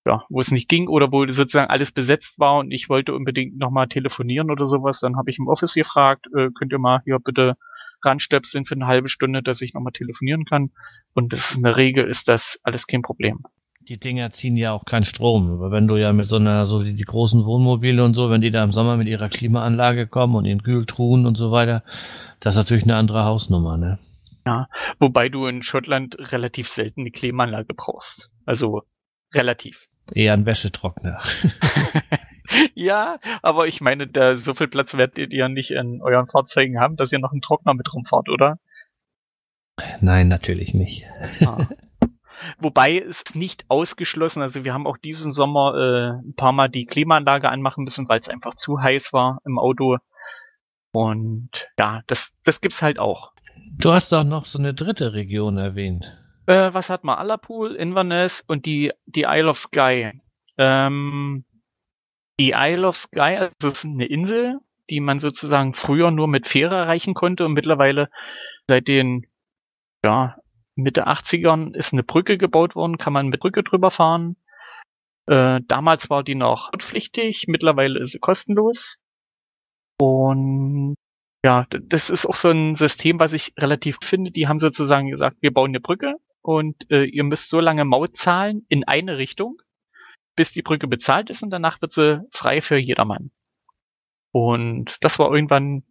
ja, 0.05 0.25
wo 0.29 0.41
es 0.41 0.51
nicht 0.51 0.69
ging 0.69 0.89
oder 0.89 1.11
wo 1.13 1.27
sozusagen 1.27 1.71
alles 1.71 1.91
besetzt 1.91 2.39
war 2.39 2.59
und 2.59 2.71
ich 2.71 2.89
wollte 2.89 3.15
unbedingt 3.15 3.57
nochmal 3.57 3.89
telefonieren 3.89 4.51
oder 4.51 4.67
sowas. 4.67 5.01
Dann 5.01 5.17
habe 5.17 5.31
ich 5.31 5.39
im 5.39 5.49
Office 5.49 5.75
gefragt, 5.75 6.27
äh, 6.37 6.51
könnt 6.55 6.73
ihr 6.73 6.79
mal 6.79 7.01
hier 7.05 7.19
bitte 7.19 7.57
ranstöpseln 8.05 8.67
für 8.67 8.75
eine 8.75 8.87
halbe 8.87 9.09
Stunde, 9.09 9.43
dass 9.43 9.63
ich 9.63 9.73
nochmal 9.73 9.93
telefonieren 9.93 10.45
kann. 10.45 10.71
Und 11.15 11.33
das 11.33 11.51
ist 11.51 11.57
in 11.57 11.63
der 11.63 11.77
Regel 11.77 12.05
ist 12.05 12.29
das 12.29 12.61
alles 12.63 12.87
kein 12.87 13.03
Problem. 13.03 13.41
Die 13.89 13.99
Dinger 13.99 14.31
ziehen 14.31 14.57
ja 14.57 14.73
auch 14.73 14.85
keinen 14.85 15.05
Strom. 15.05 15.51
Aber 15.53 15.71
wenn 15.71 15.87
du 15.87 15.97
ja 15.97 16.13
mit 16.13 16.29
so 16.29 16.37
einer, 16.37 16.67
so 16.67 16.85
wie 16.85 16.95
die 16.95 17.05
großen 17.05 17.45
Wohnmobile 17.45 18.05
und 18.05 18.15
so, 18.15 18.31
wenn 18.31 18.41
die 18.41 18.51
da 18.51 18.63
im 18.65 18.73
Sommer 18.73 18.97
mit 18.97 19.09
ihrer 19.09 19.29
Klimaanlage 19.29 20.07
kommen 20.07 20.37
und 20.37 20.45
ihren 20.45 20.63
Kühltruhen 20.63 21.27
und 21.27 21.37
so 21.37 21.51
weiter, 21.51 21.83
das 22.41 22.55
ist 22.55 22.59
natürlich 22.59 22.85
eine 22.85 22.97
andere 22.97 23.25
Hausnummer, 23.25 23.77
ne? 23.77 23.99
Ja, 24.47 24.69
wobei 24.99 25.31
du 25.31 25.47
in 25.47 25.63
Schottland 25.63 26.17
relativ 26.19 26.69
selten 26.69 27.01
eine 27.01 27.11
Klimaanlage 27.11 27.73
brauchst. 27.75 28.31
Also 28.45 28.83
relativ. 29.33 29.89
Eher 30.13 30.35
ein 30.35 30.47
Wäschetrockner. 30.47 31.21
ja, 32.75 33.19
aber 33.43 33.67
ich 33.67 33.81
meine, 33.81 34.07
da 34.07 34.37
so 34.37 34.55
viel 34.55 34.69
Platz 34.69 34.97
werdet 34.97 35.19
ihr 35.19 35.29
ja 35.39 35.49
nicht 35.49 35.71
in 35.71 36.03
euren 36.03 36.27
Fahrzeugen 36.27 36.79
haben, 36.79 36.97
dass 36.97 37.13
ihr 37.13 37.19
noch 37.19 37.33
einen 37.33 37.41
Trockner 37.41 37.75
mit 37.75 37.93
rumfahrt, 37.93 38.29
oder? 38.29 38.59
Nein, 40.01 40.29
natürlich 40.29 40.75
nicht. 40.75 41.05
Ah. 41.45 41.69
Wobei 42.59 42.99
es 42.99 43.25
nicht 43.35 43.65
ausgeschlossen, 43.69 44.43
also 44.43 44.65
wir 44.65 44.75
haben 44.75 44.87
auch 44.87 44.99
diesen 44.99 45.33
Sommer 45.33 45.75
äh, 45.75 46.27
ein 46.27 46.35
paar 46.35 46.53
Mal 46.53 46.69
die 46.69 46.85
Klimaanlage 46.85 47.49
anmachen 47.49 47.85
müssen, 47.85 48.09
weil 48.09 48.21
es 48.21 48.29
einfach 48.29 48.55
zu 48.57 48.81
heiß 48.81 49.13
war 49.13 49.41
im 49.45 49.59
Auto. 49.59 49.99
Und 50.93 51.51
ja, 51.79 52.03
das, 52.07 52.33
das 52.45 52.61
gibt's 52.61 52.83
halt 52.83 52.99
auch. 52.99 53.33
Du 53.79 53.93
hast 53.93 54.13
doch 54.13 54.25
noch 54.25 54.45
so 54.45 54.59
eine 54.59 54.75
dritte 54.75 55.15
Region 55.15 55.57
erwähnt. 55.57 56.19
Äh, 56.47 56.75
was 56.75 56.91
hat 56.91 57.05
man? 57.05 57.17
Allerpool, 57.17 57.75
Inverness 57.75 58.43
und 58.47 58.67
die, 58.67 58.93
die 59.07 59.23
Isle 59.23 59.49
of 59.49 59.59
Skye. 59.59 60.21
Ähm, 60.59 61.45
die 62.39 62.53
Isle 62.55 62.87
of 62.87 62.97
Skye, 62.97 63.39
also 63.39 63.69
ist 63.69 63.85
eine 63.85 64.07
Insel, 64.07 64.59
die 64.91 65.01
man 65.01 65.21
sozusagen 65.21 65.75
früher 65.75 66.11
nur 66.11 66.29
mit 66.29 66.47
Fähre 66.47 66.77
erreichen 66.77 67.15
konnte 67.15 67.47
und 67.47 67.55
mittlerweile 67.55 68.11
seit 68.69 68.89
den 68.89 69.27
ja, 70.05 70.37
Mitte 70.77 71.07
80ern 71.07 71.75
ist 71.75 71.93
eine 71.93 72.03
Brücke 72.03 72.37
gebaut 72.37 72.75
worden, 72.75 72.99
kann 72.99 73.13
man 73.13 73.29
mit 73.29 73.41
Brücke 73.41 73.63
drüber 73.63 73.91
fahren. 73.91 74.37
Äh, 75.27 75.61
damals 75.67 76.11
war 76.11 76.23
die 76.23 76.35
noch 76.35 76.73
pflichtig, 76.79 77.45
mittlerweile 77.47 78.01
ist 78.01 78.13
sie 78.13 78.19
kostenlos. 78.19 78.99
Und 79.99 80.97
ja, 81.43 81.67
das 81.71 82.11
ist 82.11 82.27
auch 82.27 82.37
so 82.37 82.51
ein 82.51 82.75
System, 82.75 83.19
was 83.19 83.33
ich 83.33 83.55
relativ 83.59 83.97
finde. 84.03 84.31
Die 84.31 84.49
haben 84.49 84.59
sozusagen 84.59 85.09
gesagt, 85.09 85.39
wir 85.41 85.53
bauen 85.53 85.71
eine 85.71 85.81
Brücke 85.81 86.17
und 86.45 86.91
äh, 86.91 87.05
ihr 87.05 87.25
müsst 87.25 87.49
so 87.49 87.59
lange 87.59 87.87
Maut 87.87 88.17
zahlen 88.17 88.67
in 88.69 88.85
eine 88.85 89.17
Richtung, 89.17 89.63
bis 90.37 90.53
die 90.53 90.63
Brücke 90.63 90.87
bezahlt 90.87 91.31
ist 91.31 91.43
und 91.43 91.51
danach 91.51 91.81
wird 91.81 91.93
sie 91.93 92.21
frei 92.33 92.61
für 92.61 92.77
jedermann. 92.77 93.31
Und 94.31 94.99
das 95.01 95.19
war 95.19 95.33
irgendwann 95.33 95.85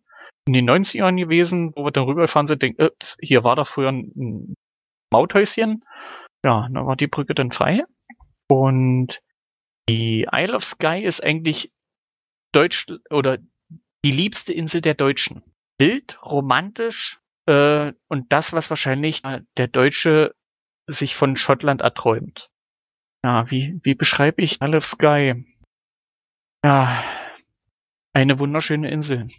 in 0.46 0.54
den 0.54 0.70
90ern 0.70 1.18
gewesen, 1.18 1.74
wo 1.76 1.86
wir 1.86 1.92
dann 1.92 2.04
rübergefahren 2.04 2.48
sind, 2.48 2.62
denken, 2.62 2.84
ups, 2.84 3.18
hier 3.20 3.44
war 3.44 3.56
da 3.56 3.66
früher 3.66 3.90
ein 3.90 4.54
Mauthäuschen. 5.12 5.84
Ja, 6.46 6.68
dann 6.70 6.86
war 6.86 6.98
die 6.98 7.08
Brücke 7.08 7.34
dann 7.34 7.52
frei. 7.52 7.84
Und 8.48 9.22
die 9.90 10.28
Isle 10.32 10.56
of 10.56 10.64
Skye 10.64 11.04
ist 11.04 11.24
eigentlich 11.24 11.72
Deutsch 12.52 12.88
oder 13.10 13.40
die 14.06 14.12
liebste 14.12 14.54
Insel 14.54 14.82
der 14.82 14.94
Deutschen. 14.94 15.42
Wild, 15.80 16.22
romantisch 16.24 17.20
äh, 17.48 17.94
und 18.08 18.32
das, 18.32 18.54
was 18.54 18.70
wahrscheinlich 18.70 19.24
der 19.58 19.68
Deutsche 19.68 20.36
sich 20.88 21.16
von 21.16 21.36
Schottland 21.36 21.82
erträumt. 21.82 22.50
Ja, 23.24 23.50
wie, 23.50 23.80
wie 23.84 23.96
beschreibe 23.96 24.42
ich 24.42 24.62
Isle 24.62 24.78
of 24.78 24.86
Skye? 24.86 25.46
Ja, 26.64 27.04
eine 28.14 28.40
wunderschöne 28.40 28.90
Insel. 28.90 29.30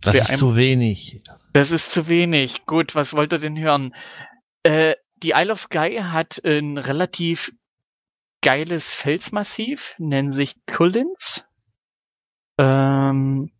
Das 0.00 0.14
Für 0.14 0.32
ist 0.32 0.38
zu 0.38 0.56
wenig. 0.56 1.22
Das 1.52 1.70
ist 1.72 1.90
zu 1.90 2.08
wenig. 2.08 2.64
Gut, 2.66 2.94
was 2.94 3.14
wollt 3.14 3.32
ihr 3.32 3.38
denn 3.38 3.58
hören? 3.58 3.94
Äh, 4.62 4.94
die 5.22 5.30
Isle 5.30 5.52
of 5.52 5.58
Skye 5.58 6.04
hat 6.04 6.40
ein 6.44 6.78
relativ 6.78 7.52
geiles 8.40 8.92
Felsmassiv, 8.94 9.94
nennen 9.98 10.30
sich 10.30 10.54
Cullins. 10.66 11.44
Ähm, 12.58 13.50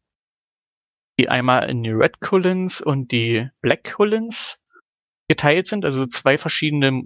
die 1.18 1.28
einmal 1.28 1.68
in 1.68 1.82
die 1.82 1.90
Red 1.90 2.20
Cullins 2.20 2.80
und 2.80 3.10
die 3.10 3.48
Black 3.60 3.84
Cullins 3.84 4.60
geteilt 5.28 5.66
sind, 5.66 5.84
also 5.84 6.06
zwei 6.06 6.38
verschiedene 6.38 7.02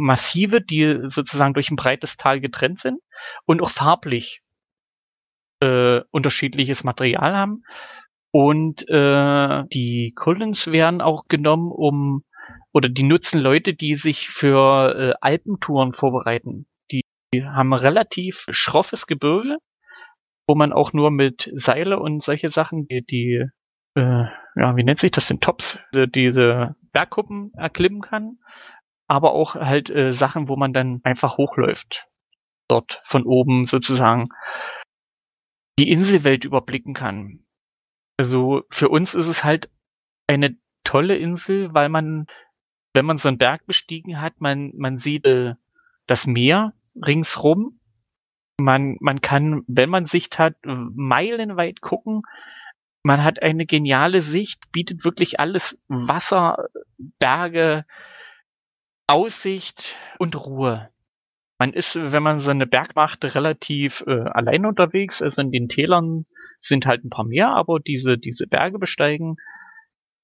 Massive, 0.00 0.60
die 0.60 1.08
sozusagen 1.08 1.54
durch 1.54 1.70
ein 1.70 1.76
breites 1.76 2.16
Tal 2.16 2.40
getrennt 2.40 2.80
sind 2.80 3.00
und 3.46 3.62
auch 3.62 3.70
farblich 3.70 4.42
äh, 5.60 6.00
unterschiedliches 6.10 6.84
Material 6.84 7.36
haben. 7.36 7.64
Und 8.30 8.88
äh, 8.88 9.64
die 9.72 10.12
Collins 10.14 10.66
werden 10.68 11.00
auch 11.00 11.24
genommen, 11.28 11.72
um 11.72 12.24
oder 12.72 12.88
die 12.88 13.02
nutzen 13.02 13.40
Leute, 13.40 13.74
die 13.74 13.94
sich 13.94 14.28
für 14.28 14.94
äh, 14.94 15.14
Alpentouren 15.20 15.92
vorbereiten. 15.92 16.66
Die, 16.92 17.02
haben 17.44 17.74
relativ 17.74 18.46
schroffes 18.50 19.06
Gebirge, 19.06 19.58
wo 20.48 20.54
man 20.54 20.72
auch 20.72 20.92
nur 20.92 21.10
mit 21.10 21.50
Seile 21.54 21.98
und 21.98 22.22
solche 22.22 22.48
Sachen, 22.48 22.86
die, 22.88 23.04
die 23.04 23.44
äh, 23.94 24.24
ja, 24.56 24.76
wie 24.76 24.84
nennt 24.84 24.98
sich 24.98 25.10
das 25.10 25.28
denn, 25.28 25.40
Tops, 25.40 25.78
diese 25.92 26.74
Bergkuppen 26.98 27.52
erklimmen 27.54 28.00
kann, 28.00 28.38
aber 29.06 29.32
auch 29.32 29.54
halt 29.54 29.88
äh, 29.88 30.12
Sachen, 30.12 30.48
wo 30.48 30.56
man 30.56 30.72
dann 30.72 31.00
einfach 31.04 31.36
hochläuft. 31.36 32.06
Dort 32.66 33.00
von 33.04 33.24
oben 33.24 33.66
sozusagen 33.66 34.28
die 35.78 35.90
Inselwelt 35.90 36.44
überblicken 36.44 36.92
kann. 36.94 37.44
Also 38.18 38.62
für 38.68 38.88
uns 38.88 39.14
ist 39.14 39.28
es 39.28 39.44
halt 39.44 39.70
eine 40.26 40.56
tolle 40.82 41.16
Insel, 41.16 41.72
weil 41.72 41.88
man, 41.88 42.26
wenn 42.94 43.06
man 43.06 43.16
so 43.16 43.28
einen 43.28 43.38
Berg 43.38 43.64
bestiegen 43.66 44.20
hat, 44.20 44.40
man, 44.40 44.72
man 44.76 44.98
sieht 44.98 45.24
äh, 45.24 45.54
das 46.08 46.26
Meer 46.26 46.74
ringsrum. 46.96 47.78
Man, 48.60 48.96
man 48.98 49.20
kann, 49.20 49.62
wenn 49.68 49.88
man 49.88 50.04
Sicht 50.04 50.40
hat, 50.40 50.56
meilenweit 50.64 51.80
gucken. 51.80 52.22
Man 53.02 53.24
hat 53.24 53.42
eine 53.42 53.66
geniale 53.66 54.20
Sicht, 54.20 54.72
bietet 54.72 55.04
wirklich 55.04 55.40
alles 55.40 55.78
Wasser, 55.88 56.68
Berge, 57.18 57.84
Aussicht 59.06 59.96
und 60.18 60.36
Ruhe. 60.36 60.90
Man 61.58 61.72
ist, 61.72 61.96
wenn 61.96 62.22
man 62.22 62.38
so 62.38 62.50
eine 62.50 62.66
Berg 62.66 62.94
macht, 62.94 63.24
relativ 63.24 64.04
äh, 64.06 64.20
allein 64.30 64.64
unterwegs. 64.64 65.22
Also 65.22 65.42
in 65.42 65.50
den 65.50 65.68
Tälern 65.68 66.24
sind 66.60 66.86
halt 66.86 67.04
ein 67.04 67.10
paar 67.10 67.24
mehr, 67.24 67.48
aber 67.48 67.80
diese, 67.80 68.16
diese 68.16 68.46
Berge 68.46 68.78
besteigen, 68.78 69.36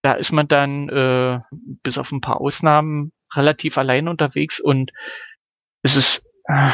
da 0.03 0.13
ist 0.13 0.33
man 0.33 0.47
dann 0.47 0.89
äh, 0.91 1.41
bis 1.83 1.99
auf 1.99 2.13
ein 2.13 2.21
paar 2.21 2.41
Ausnahmen 2.41 3.13
relativ 3.35 3.79
allein 3.79 4.07
unterwegs 4.07 4.61
und 4.61 4.93
es 5.83 5.97
ist, 5.97 6.23
äh, 6.45 6.71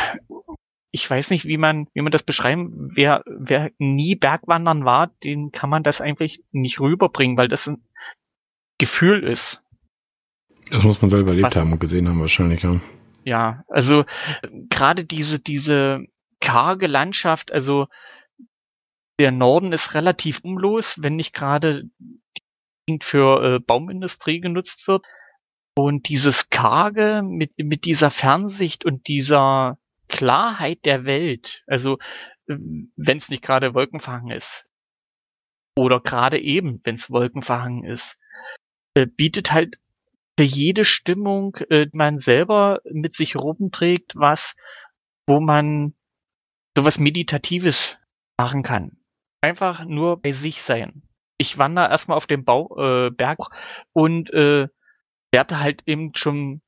ich 0.93 1.09
weiß 1.09 1.30
nicht, 1.30 1.45
wie 1.45 1.57
man, 1.57 1.86
wie 1.95 2.01
man 2.01 2.12
das 2.12 2.22
beschreiben, 2.22 2.91
wer, 2.95 3.22
wer 3.26 3.70
nie 3.78 4.16
Bergwandern 4.16 4.84
war, 4.84 5.09
den 5.24 5.53
kann 5.53 5.70
man 5.70 5.82
das 5.82 6.01
eigentlich 6.01 6.43
nicht 6.51 6.80
rüberbringen, 6.80 7.36
weil 7.36 7.49
das 7.49 7.68
ein 7.68 7.84
Gefühl 8.78 9.24
ist. 9.24 9.62
Das 10.70 10.82
muss 10.82 11.01
man 11.01 11.09
selber 11.09 11.30
erlebt 11.30 11.49
Was, 11.49 11.57
haben 11.57 11.72
und 11.72 11.80
gesehen 11.80 12.09
haben 12.09 12.20
wahrscheinlich, 12.20 12.62
ja. 12.62 12.80
Ja, 13.24 13.64
also 13.68 14.05
gerade 14.68 15.05
diese, 15.05 15.38
diese 15.38 16.07
karge 16.41 16.86
Landschaft, 16.86 17.53
also 17.53 17.86
der 19.18 19.30
Norden 19.30 19.72
ist 19.72 19.95
relativ 19.95 20.41
umlos, 20.41 20.97
wenn 20.99 21.16
nicht 21.16 21.34
gerade 21.34 21.84
für 23.03 23.45
äh, 23.45 23.59
Baumindustrie 23.61 24.41
genutzt 24.41 24.88
wird. 24.88 25.05
Und 25.76 26.09
dieses 26.09 26.51
Karge 26.51 27.22
mit, 27.22 27.53
mit 27.59 27.84
dieser 27.84 28.11
Fernsicht 28.11 28.84
und 28.84 29.07
dieser 29.07 29.78
Klarheit 30.11 30.84
der 30.84 31.04
Welt, 31.04 31.62
also 31.66 31.98
wenn 32.46 33.16
es 33.16 33.28
nicht 33.28 33.42
gerade 33.42 33.74
wolkenverhangen 33.74 34.36
ist, 34.36 34.66
oder 35.76 36.00
gerade 36.00 36.38
eben, 36.38 36.80
wenn 36.84 36.96
es 36.96 37.11
wolkenverhangen 37.11 37.84
ist, 37.84 38.18
äh, 38.94 39.06
bietet 39.06 39.52
halt 39.52 39.78
für 40.38 40.44
jede 40.44 40.84
Stimmung 40.84 41.56
äh, 41.70 41.86
man 41.92 42.18
selber 42.18 42.80
mit 42.84 43.14
sich 43.14 43.36
rumträgt, 43.36 44.12
was, 44.16 44.56
wo 45.26 45.40
man 45.40 45.94
sowas 46.76 46.98
Meditatives 46.98 47.98
machen 48.38 48.62
kann. 48.62 48.98
Einfach 49.42 49.84
nur 49.84 50.20
bei 50.20 50.32
sich 50.32 50.62
sein. 50.62 51.02
Ich 51.38 51.56
wandere 51.56 51.88
erstmal 51.88 52.16
auf 52.16 52.26
dem 52.26 52.44
Bau, 52.44 52.76
äh, 52.78 53.11
Berg 53.11 53.38
und 53.92 54.30
äh, 54.30 54.68
werde 55.32 55.61
halt 55.61 55.82
eben 55.86 56.14
schon 56.14 56.62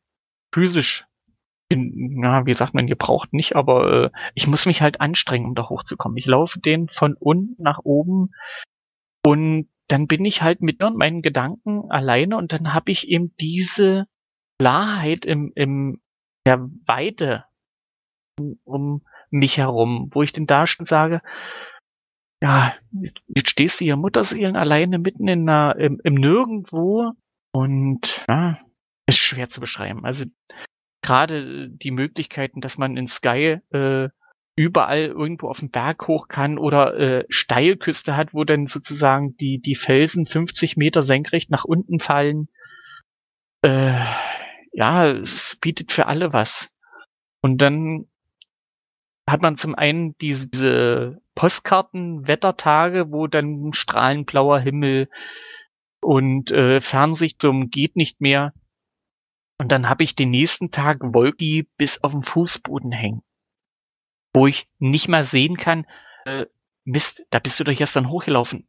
physisch 0.54 1.04
na, 1.76 2.46
wie 2.46 2.54
sagt 2.54 2.74
man, 2.74 2.88
ihr 2.88 2.96
braucht 2.96 3.32
nicht, 3.32 3.56
aber 3.56 4.04
äh, 4.04 4.10
ich 4.34 4.46
muss 4.46 4.66
mich 4.66 4.80
halt 4.82 5.00
anstrengen, 5.00 5.46
um 5.46 5.54
da 5.54 5.68
hochzukommen. 5.68 6.16
Ich 6.16 6.26
laufe 6.26 6.60
den 6.60 6.88
von 6.88 7.14
unten 7.14 7.62
nach 7.62 7.80
oben 7.84 8.30
und 9.26 9.68
dann 9.88 10.06
bin 10.06 10.24
ich 10.24 10.42
halt 10.42 10.62
mit 10.62 10.80
meinen 10.80 11.22
Gedanken 11.22 11.90
alleine 11.90 12.36
und 12.36 12.52
dann 12.52 12.72
habe 12.72 12.90
ich 12.90 13.08
eben 13.08 13.34
diese 13.40 14.06
Klarheit 14.58 15.24
im, 15.24 15.52
im 15.54 16.00
der 16.46 16.68
Weite 16.86 17.44
um, 18.64 19.02
mich 19.30 19.56
herum, 19.56 20.08
wo 20.12 20.22
ich 20.22 20.32
denn 20.32 20.46
da 20.46 20.66
sage, 20.66 21.22
ja, 22.42 22.74
jetzt 23.28 23.50
stehst 23.50 23.80
du 23.80 23.84
hier 23.84 23.96
Mutterseelen 23.96 24.56
alleine 24.56 24.98
mitten 24.98 25.28
in 25.28 25.48
einer, 25.48 25.76
im, 25.76 26.00
im 26.04 26.14
Nirgendwo 26.14 27.12
und 27.52 28.24
ja, 28.28 28.58
ist 29.06 29.18
schwer 29.18 29.48
zu 29.48 29.60
beschreiben. 29.60 30.04
Also 30.04 30.24
gerade 31.02 31.68
die 31.68 31.90
Möglichkeiten, 31.90 32.60
dass 32.60 32.78
man 32.78 32.96
in 32.96 33.06
Sky 33.06 33.58
äh, 33.70 34.08
überall 34.56 35.06
irgendwo 35.06 35.48
auf 35.48 35.60
den 35.60 35.70
Berg 35.70 36.06
hoch 36.08 36.28
kann 36.28 36.58
oder 36.58 36.96
äh, 36.96 37.24
Steilküste 37.28 38.16
hat, 38.16 38.34
wo 38.34 38.44
dann 38.44 38.66
sozusagen 38.66 39.36
die, 39.36 39.60
die 39.60 39.74
Felsen 39.74 40.26
50 40.26 40.76
Meter 40.76 41.02
senkrecht 41.02 41.50
nach 41.50 41.64
unten 41.64 42.00
fallen. 42.00 42.48
Äh, 43.62 44.00
ja, 44.72 45.06
es 45.06 45.56
bietet 45.60 45.92
für 45.92 46.06
alle 46.06 46.32
was. 46.32 46.70
Und 47.40 47.58
dann 47.58 48.06
hat 49.28 49.42
man 49.42 49.56
zum 49.56 49.74
einen 49.74 50.16
diese, 50.18 50.48
diese 50.48 51.22
Postkarten-Wettertage, 51.34 53.10
wo 53.10 53.26
dann 53.26 53.72
strahlend 53.72 54.26
blauer 54.26 54.60
Himmel 54.60 55.08
und 56.00 56.50
äh, 56.50 56.80
Fernsicht 56.80 57.40
zum 57.40 57.70
geht 57.70 57.96
nicht 57.96 58.20
mehr. 58.20 58.52
Und 59.62 59.70
dann 59.70 59.88
habe 59.88 60.02
ich 60.02 60.14
den 60.16 60.30
nächsten 60.30 60.70
Tag 60.70 60.98
Wolken, 61.00 61.38
die 61.38 61.68
bis 61.76 62.02
auf 62.02 62.12
den 62.12 62.24
Fußboden 62.24 62.92
hängen 62.92 63.22
wo 64.34 64.46
ich 64.46 64.68
nicht 64.78 65.08
mal 65.08 65.24
sehen 65.24 65.56
kann, 65.56 65.86
äh, 66.24 66.46
Mist, 66.84 67.24
da 67.30 67.38
bist 67.38 67.60
du 67.60 67.64
doch 67.64 67.76
gestern 67.76 68.08
hochgelaufen. 68.08 68.66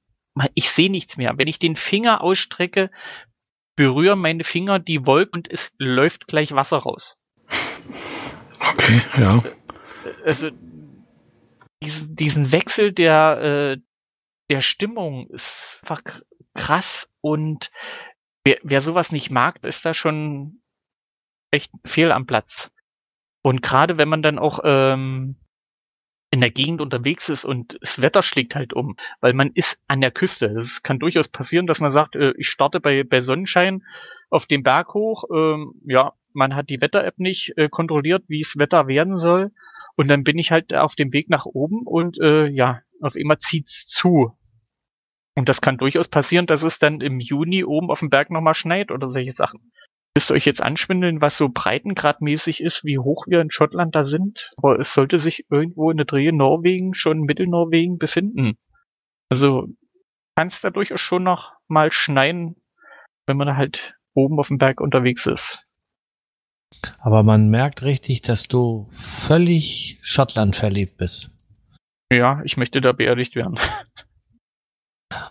Ich 0.53 0.69
sehe 0.69 0.89
nichts 0.89 1.17
mehr. 1.17 1.33
Wenn 1.37 1.47
ich 1.47 1.59
den 1.59 1.75
Finger 1.75 2.21
ausstrecke, 2.21 2.91
berühren 3.75 4.19
meine 4.19 4.43
Finger 4.43 4.79
die 4.79 5.05
Wolke 5.05 5.31
und 5.31 5.51
es 5.51 5.73
läuft 5.77 6.27
gleich 6.27 6.53
Wasser 6.53 6.77
raus. 6.77 7.17
Okay, 8.65 9.01
ja. 9.17 9.39
Äh, 9.39 10.25
also 10.25 10.49
diesen, 11.83 12.15
diesen 12.15 12.51
Wechsel 12.53 12.93
der, 12.93 13.75
äh, 13.75 13.81
der 14.49 14.61
Stimmung 14.61 15.27
ist 15.31 15.79
einfach 15.81 16.01
krass 16.53 17.11
und 17.19 17.71
wer, 18.45 18.59
wer 18.63 18.79
sowas 18.79 19.11
nicht 19.11 19.31
mag, 19.31 19.61
ist 19.65 19.83
da 19.83 19.93
schon 19.93 20.62
echt 21.53 21.71
fehl 21.85 22.11
am 22.11 22.25
Platz. 22.25 22.71
Und 23.41 23.61
gerade 23.61 23.97
wenn 23.97 24.09
man 24.09 24.21
dann 24.21 24.39
auch 24.39 24.59
ähm, 24.63 25.35
in 26.31 26.41
der 26.41 26.49
Gegend 26.49 26.81
unterwegs 26.81 27.29
ist 27.29 27.45
und 27.45 27.77
das 27.81 28.01
Wetter 28.01 28.23
schlägt 28.23 28.55
halt 28.55 28.73
um, 28.73 28.95
weil 29.21 29.33
man 29.33 29.51
ist 29.53 29.79
an 29.87 30.01
der 30.01 30.09
Küste. 30.09 30.47
Es 30.47 30.81
kann 30.81 30.97
durchaus 30.97 31.27
passieren, 31.27 31.67
dass 31.67 31.79
man 31.79 31.91
sagt, 31.91 32.15
äh, 32.15 32.33
ich 32.37 32.47
starte 32.47 32.79
bei, 32.79 33.03
bei 33.03 33.19
Sonnenschein 33.19 33.83
auf 34.31 34.47
dem 34.47 34.63
Berg 34.63 34.95
hoch. 34.95 35.25
Ähm, 35.31 35.75
ja, 35.85 36.13
man 36.33 36.55
hat 36.55 36.69
die 36.69 36.81
Wetter-App 36.81 37.19
nicht 37.19 37.53
äh, 37.57 37.69
kontrolliert, 37.69 38.23
wie 38.27 38.41
es 38.41 38.57
Wetter 38.57 38.87
werden 38.87 39.17
soll. 39.17 39.51
Und 39.95 40.07
dann 40.07 40.23
bin 40.23 40.39
ich 40.39 40.49
halt 40.49 40.73
auf 40.73 40.95
dem 40.95 41.13
Weg 41.13 41.29
nach 41.29 41.45
oben 41.45 41.83
und 41.85 42.19
äh, 42.19 42.47
ja, 42.47 42.81
auf 42.99 43.15
immer 43.15 43.37
zieht's 43.37 43.85
zu. 43.85 44.35
Und 45.35 45.49
das 45.49 45.61
kann 45.61 45.77
durchaus 45.77 46.07
passieren, 46.07 46.47
dass 46.47 46.63
es 46.63 46.79
dann 46.79 47.01
im 47.01 47.19
Juni 47.19 47.63
oben 47.63 47.91
auf 47.91 47.99
dem 47.99 48.09
Berg 48.09 48.31
nochmal 48.31 48.55
schneit 48.55 48.91
oder 48.91 49.09
solche 49.09 49.33
Sachen. 49.33 49.71
Müsst 50.15 50.29
ihr 50.29 50.35
euch 50.35 50.45
jetzt 50.45 50.61
anschwindeln, 50.61 51.21
was 51.21 51.37
so 51.37 51.49
breitengradmäßig 51.49 52.61
ist, 52.61 52.83
wie 52.83 52.99
hoch 52.99 53.25
wir 53.27 53.41
in 53.41 53.49
Schottland 53.49 53.95
da 53.95 54.03
sind. 54.03 54.51
Aber 54.57 54.79
es 54.79 54.93
sollte 54.93 55.17
sich 55.17 55.45
irgendwo 55.49 55.89
in 55.89 55.97
der 55.97 56.05
Dreh 56.05 56.31
Norwegen, 56.31 56.93
schon 56.93 57.21
Mittelnorwegen 57.21 57.97
befinden. 57.97 58.57
Also 59.29 59.67
kann 60.35 60.47
es 60.47 60.61
da 60.61 60.69
durchaus 60.69 61.01
schon 61.01 61.23
noch 61.23 61.53
mal 61.67 61.91
schneien, 61.91 62.55
wenn 63.25 63.37
man 63.37 63.57
halt 63.57 63.95
oben 64.13 64.39
auf 64.39 64.49
dem 64.49 64.59
Berg 64.59 64.81
unterwegs 64.81 65.25
ist. 65.25 65.65
Aber 66.99 67.23
man 67.23 67.49
merkt 67.49 67.81
richtig, 67.81 68.21
dass 68.21 68.47
du 68.47 68.87
völlig 68.91 69.99
Schottland 70.01 70.55
verliebt 70.55 70.97
bist. 70.97 71.31
Ja, 72.11 72.41
ich 72.43 72.57
möchte 72.57 72.81
da 72.81 72.91
beerdigt 72.91 73.35
werden. 73.35 73.57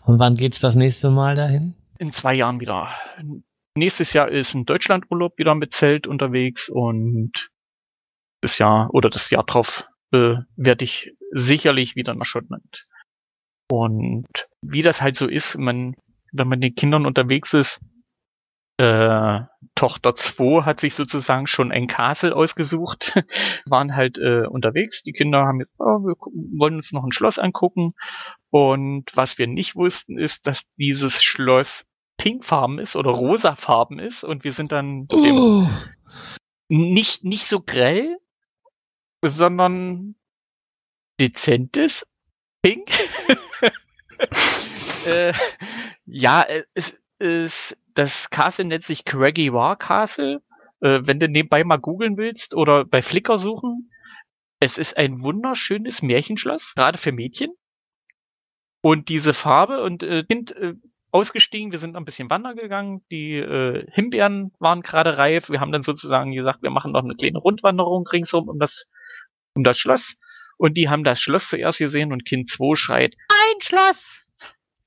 Und 0.04 0.18
wann 0.18 0.36
geht's 0.36 0.60
das 0.60 0.74
nächste 0.74 1.10
Mal 1.10 1.36
dahin? 1.36 1.74
In 1.98 2.12
zwei 2.12 2.34
Jahren 2.34 2.60
wieder. 2.60 2.90
Nächstes 3.74 4.12
Jahr 4.12 4.28
ist 4.28 4.54
ein 4.54 4.66
Deutschlandurlaub 4.66 5.38
wieder 5.38 5.54
mit 5.54 5.72
Zelt 5.72 6.06
unterwegs 6.06 6.68
und 6.68 7.50
das 8.42 8.58
Jahr 8.58 8.92
oder 8.92 9.08
das 9.08 9.30
Jahr 9.30 9.44
drauf 9.44 9.84
äh, 10.12 10.36
werde 10.56 10.84
ich 10.84 11.12
sicherlich 11.30 11.96
wieder 11.96 12.14
nach 12.14 12.26
Schottland. 12.26 12.86
Und 13.70 14.26
wie 14.60 14.82
das 14.82 15.00
halt 15.00 15.16
so 15.16 15.26
ist, 15.26 15.56
man, 15.56 15.94
wenn 16.32 16.48
man 16.48 16.58
mit 16.58 16.70
den 16.70 16.74
Kindern 16.74 17.06
unterwegs 17.06 17.54
ist, 17.54 17.80
äh, 18.78 19.40
Tochter 19.74 20.14
2 20.14 20.64
hat 20.64 20.80
sich 20.80 20.94
sozusagen 20.94 21.46
schon 21.46 21.72
ein 21.72 21.86
Castle 21.86 22.34
ausgesucht, 22.34 23.14
waren 23.64 23.94
halt 23.94 24.18
äh, 24.18 24.46
unterwegs. 24.46 25.02
Die 25.02 25.12
Kinder 25.12 25.46
haben 25.46 25.60
jetzt, 25.60 25.74
oh, 25.78 26.04
wir 26.04 26.14
wollen 26.58 26.76
uns 26.76 26.92
noch 26.92 27.04
ein 27.04 27.12
Schloss 27.12 27.38
angucken. 27.38 27.94
Und 28.50 29.04
was 29.14 29.38
wir 29.38 29.46
nicht 29.46 29.76
wussten, 29.76 30.18
ist, 30.18 30.46
dass 30.46 30.64
dieses 30.76 31.22
Schloss 31.22 31.86
pinkfarben 32.22 32.78
ist 32.78 32.94
oder 32.94 33.10
rosafarben 33.10 33.98
ist. 33.98 34.22
Und 34.22 34.44
wir 34.44 34.52
sind 34.52 34.70
dann 34.70 35.08
Oh. 35.10 35.66
nicht, 36.68 37.24
nicht 37.24 37.48
so 37.48 37.60
grell, 37.60 38.16
sondern 39.24 40.14
dezentes 41.18 42.06
Pink. 42.62 42.88
äh, 45.06 45.32
ja, 46.06 46.46
es 46.74 46.96
ist, 47.18 47.76
das 47.94 48.30
Castle 48.30 48.66
nennt 48.66 48.84
sich 48.84 49.04
Craggy 49.04 49.52
War 49.52 49.76
Castle. 49.76 50.42
Äh, 50.80 51.00
wenn 51.02 51.18
du 51.18 51.28
nebenbei 51.28 51.64
mal 51.64 51.78
googeln 51.78 52.16
willst 52.16 52.54
oder 52.54 52.84
bei 52.84 53.02
Flickr 53.02 53.40
suchen, 53.40 53.90
es 54.60 54.78
ist 54.78 54.96
ein 54.96 55.24
wunderschönes 55.24 56.02
Märchenschloss, 56.02 56.74
gerade 56.76 56.98
für 56.98 57.10
Mädchen. 57.10 57.50
Und 58.80 59.08
diese 59.08 59.34
Farbe 59.34 59.82
und 59.82 60.04
äh, 60.04 60.22
Kind 60.22 60.52
äh, 60.52 60.74
ausgestiegen, 61.12 61.72
wir 61.72 61.78
sind 61.78 61.94
ein 61.94 62.04
bisschen 62.04 62.30
wandern 62.30 62.56
gegangen, 62.56 63.02
die 63.10 63.34
äh, 63.36 63.86
Himbeeren 63.92 64.52
waren 64.58 64.80
gerade 64.80 65.18
reif, 65.18 65.50
wir 65.50 65.60
haben 65.60 65.72
dann 65.72 65.82
sozusagen 65.82 66.32
gesagt, 66.32 66.62
wir 66.62 66.70
machen 66.70 66.92
noch 66.92 67.04
eine 67.04 67.14
kleine 67.14 67.38
Rundwanderung 67.38 68.06
ringsum 68.06 68.48
um 68.48 68.58
das, 68.58 68.88
um 69.54 69.62
das 69.62 69.78
Schloss. 69.78 70.16
Und 70.56 70.76
die 70.76 70.88
haben 70.88 71.04
das 71.04 71.20
Schloss 71.20 71.48
zuerst 71.48 71.78
gesehen 71.78 72.12
und 72.12 72.24
Kind 72.24 72.50
2 72.50 72.76
schreit, 72.76 73.14
ein 73.28 73.60
Schloss! 73.60 74.24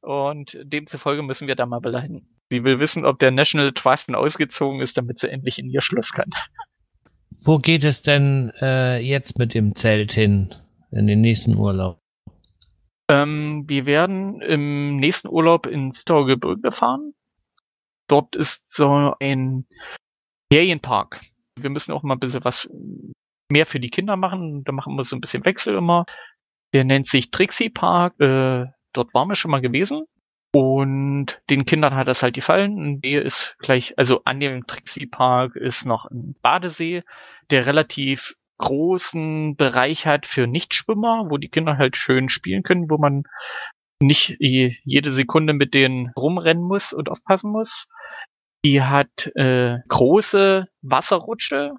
Und 0.02 0.58
demzufolge 0.62 1.24
müssen 1.24 1.48
wir 1.48 1.56
da 1.56 1.66
mal 1.66 1.80
bleiben. 1.80 2.28
Sie 2.50 2.64
will 2.64 2.80
wissen, 2.80 3.06
ob 3.06 3.18
der 3.20 3.32
National 3.32 3.72
Trust 3.72 4.14
ausgezogen 4.14 4.82
ist, 4.82 4.98
damit 4.98 5.20
sie 5.20 5.30
endlich 5.30 5.58
in 5.58 5.70
ihr 5.70 5.82
Schloss 5.82 6.12
kann. 6.12 6.30
Wo 7.44 7.58
geht 7.58 7.84
es 7.84 8.02
denn 8.02 8.52
äh, 8.62 9.00
jetzt 9.00 9.40
mit 9.40 9.54
dem 9.54 9.74
Zelt 9.74 10.12
hin 10.12 10.54
in 10.92 11.08
den 11.08 11.22
nächsten 11.22 11.56
Urlaub? 11.58 12.00
Ähm, 13.10 13.66
wir 13.68 13.86
werden 13.86 14.42
im 14.42 14.98
nächsten 14.98 15.28
Urlaub 15.28 15.68
ins 15.68 16.02
Staugebirge 16.02 16.72
fahren. 16.72 17.14
Dort 18.08 18.36
ist 18.36 18.64
so 18.70 19.16
ein 19.20 19.66
Ferienpark. 20.52 21.22
Wir 21.60 21.70
müssen 21.70 21.92
auch 21.92 22.04
mal 22.04 22.16
ein 22.16 22.20
bisschen 22.20 22.44
was 22.44 22.70
mehr 23.52 23.66
für 23.66 23.80
die 23.80 23.90
Kinder 23.90 24.16
machen. 24.16 24.64
Da 24.64 24.72
machen 24.72 24.96
wir 24.96 25.04
so 25.04 25.16
ein 25.16 25.22
bisschen 25.22 25.46
Wechsel 25.46 25.76
immer. 25.76 26.06
Der 26.74 26.84
nennt 26.84 27.08
sich 27.08 27.32
Trixie 27.32 27.70
Park. 27.70 28.20
Äh, 28.20 28.66
dort 28.94 29.14
waren 29.14 29.28
wir 29.28 29.36
schon 29.36 29.52
mal 29.52 29.62
gewesen. 29.62 30.06
Und 30.54 31.42
den 31.50 31.66
Kindern 31.66 31.96
hat 31.96 32.08
das 32.08 32.24
halt 32.24 32.34
gefallen. 32.34 32.78
Und 32.78 33.02
der 33.02 33.24
ist 33.24 33.56
gleich, 33.60 33.98
also 33.98 34.22
an 34.24 34.40
dem 34.40 34.66
Trixie 34.68 35.06
Park 35.06 35.56
ist 35.56 35.86
noch 35.86 36.06
ein 36.06 36.36
Badesee, 36.42 37.04
der 37.52 37.66
relativ 37.66 38.36
großen 38.58 39.56
Bereich 39.56 40.06
hat 40.06 40.26
für 40.26 40.48
Nichtschwimmer, 40.48 41.26
wo 41.30 41.38
die 41.38 41.50
Kinder 41.50 41.78
halt 41.78 41.98
schön 41.98 42.30
spielen 42.30 42.64
können, 42.64 42.90
wo 42.90 42.98
man 42.98 43.24
nicht 44.02 44.36
jede 44.40 45.12
Sekunde 45.12 45.54
mit 45.54 45.74
denen 45.74 46.12
rumrennen 46.16 46.64
muss 46.64 46.94
und 46.94 47.10
aufpassen 47.10 47.52
muss. 47.52 47.88
Die 48.66 48.82
hat 48.82 49.28
äh, 49.36 49.80
große 49.88 50.68
Wasserrutsche. 50.82 51.76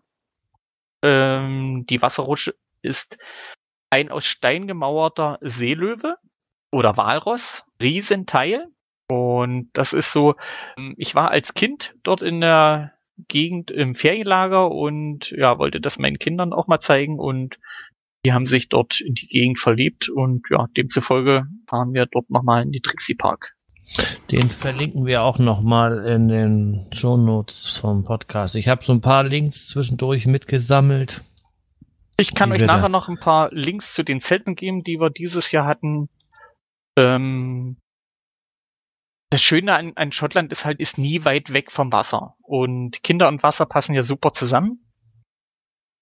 Ähm, 1.05 1.85
die 1.89 2.01
Wasserrutsche 2.01 2.55
ist 2.83 3.19
ein 3.91 4.11
aus 4.11 4.25
Stein 4.25 4.67
gemauerter 4.67 5.39
Seelöwe 5.43 6.17
oder 6.73 6.97
Walross, 6.97 7.65
Riesenteil. 7.81 8.67
Und 9.09 9.71
das 9.73 9.93
ist 9.93 10.13
so, 10.13 10.35
ich 10.97 11.15
war 11.15 11.31
als 11.31 11.55
Kind 11.55 11.95
dort 12.03 12.23
in 12.23 12.41
der 12.41 12.96
Gegend 13.29 13.71
im 13.71 13.95
Ferienlager 13.95 14.71
und 14.71 15.31
ja, 15.31 15.59
wollte 15.59 15.81
das 15.81 15.99
meinen 15.99 16.19
Kindern 16.19 16.53
auch 16.53 16.67
mal 16.67 16.81
zeigen 16.81 17.19
und 17.19 17.59
die 18.25 18.33
haben 18.33 18.47
sich 18.47 18.69
dort 18.69 19.01
in 19.01 19.15
die 19.15 19.29
Gegend 19.29 19.59
verliebt 19.59 20.09
und 20.09 20.47
ja, 20.51 20.67
demzufolge 20.77 21.47
fahren 21.69 21.93
wir 21.95 22.07
dort 22.07 22.31
nochmal 22.31 22.63
in 22.63 22.73
die 22.73 22.81
Trixie 22.81 23.15
Park. 23.15 23.55
Den 24.33 24.43
verlinken 24.43 25.07
wir 25.07 25.23
auch 25.23 25.39
nochmal 25.39 26.05
in 26.07 26.29
den 26.29 26.87
Shownotes 26.93 27.79
vom 27.79 28.05
Podcast. 28.05 28.57
Ich 28.57 28.67
habe 28.67 28.85
so 28.85 28.93
ein 28.93 29.01
paar 29.01 29.23
Links 29.23 29.69
zwischendurch 29.69 30.27
mitgesammelt. 30.27 31.25
Ich 32.19 32.35
kann 32.35 32.51
Die 32.51 32.57
euch 32.57 32.67
nachher 32.67 32.89
noch 32.89 33.09
ein 33.09 33.19
paar 33.19 33.51
Links 33.53 33.95
zu 33.95 34.03
den 34.03 34.21
Zelten 34.21 34.57
geben, 34.57 34.83
die 34.83 34.99
wir 34.99 35.11
dieses 35.11 35.53
Jahr 35.53 35.67
hatten. 35.67 36.09
Ähm, 36.99 37.77
das 39.31 39.43
Schöne 39.43 39.75
an, 39.75 39.93
an 39.97 40.13
Schottland 40.13 40.53
ist 40.53 40.65
halt, 40.65 40.81
ist 40.81 40.99
nie 40.99 41.25
weit 41.25 41.53
weg 41.53 41.73
vom 41.73 41.93
Wasser. 41.93 42.37
Und 42.43 43.03
Kinder 43.03 43.29
und 43.29 43.43
Wasser 43.43 43.67
passen 43.67 43.95
ja 43.95 44.03
super 44.03 44.33
zusammen. 44.33 44.87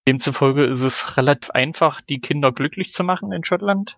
Demzufolge 0.06 0.66
ist 0.66 0.82
es 0.82 1.16
relativ 1.16 1.50
einfach, 1.50 2.02
die 2.02 2.20
Kinder 2.20 2.52
glücklich 2.52 2.92
zu 2.92 3.04
machen 3.04 3.32
in 3.32 3.44
Schottland. 3.44 3.96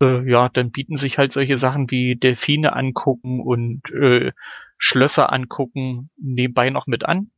Äh, 0.00 0.28
ja, 0.30 0.48
dann 0.48 0.70
bieten 0.70 0.96
sich 0.96 1.18
halt 1.18 1.32
solche 1.32 1.56
Sachen 1.56 1.90
wie 1.90 2.14
Delfine 2.14 2.74
angucken 2.74 3.40
und 3.40 3.90
äh, 3.90 4.32
Schlösser 4.78 5.32
angucken 5.32 6.10
nebenbei 6.16 6.70
noch 6.70 6.86
mit 6.86 7.04
an. 7.04 7.32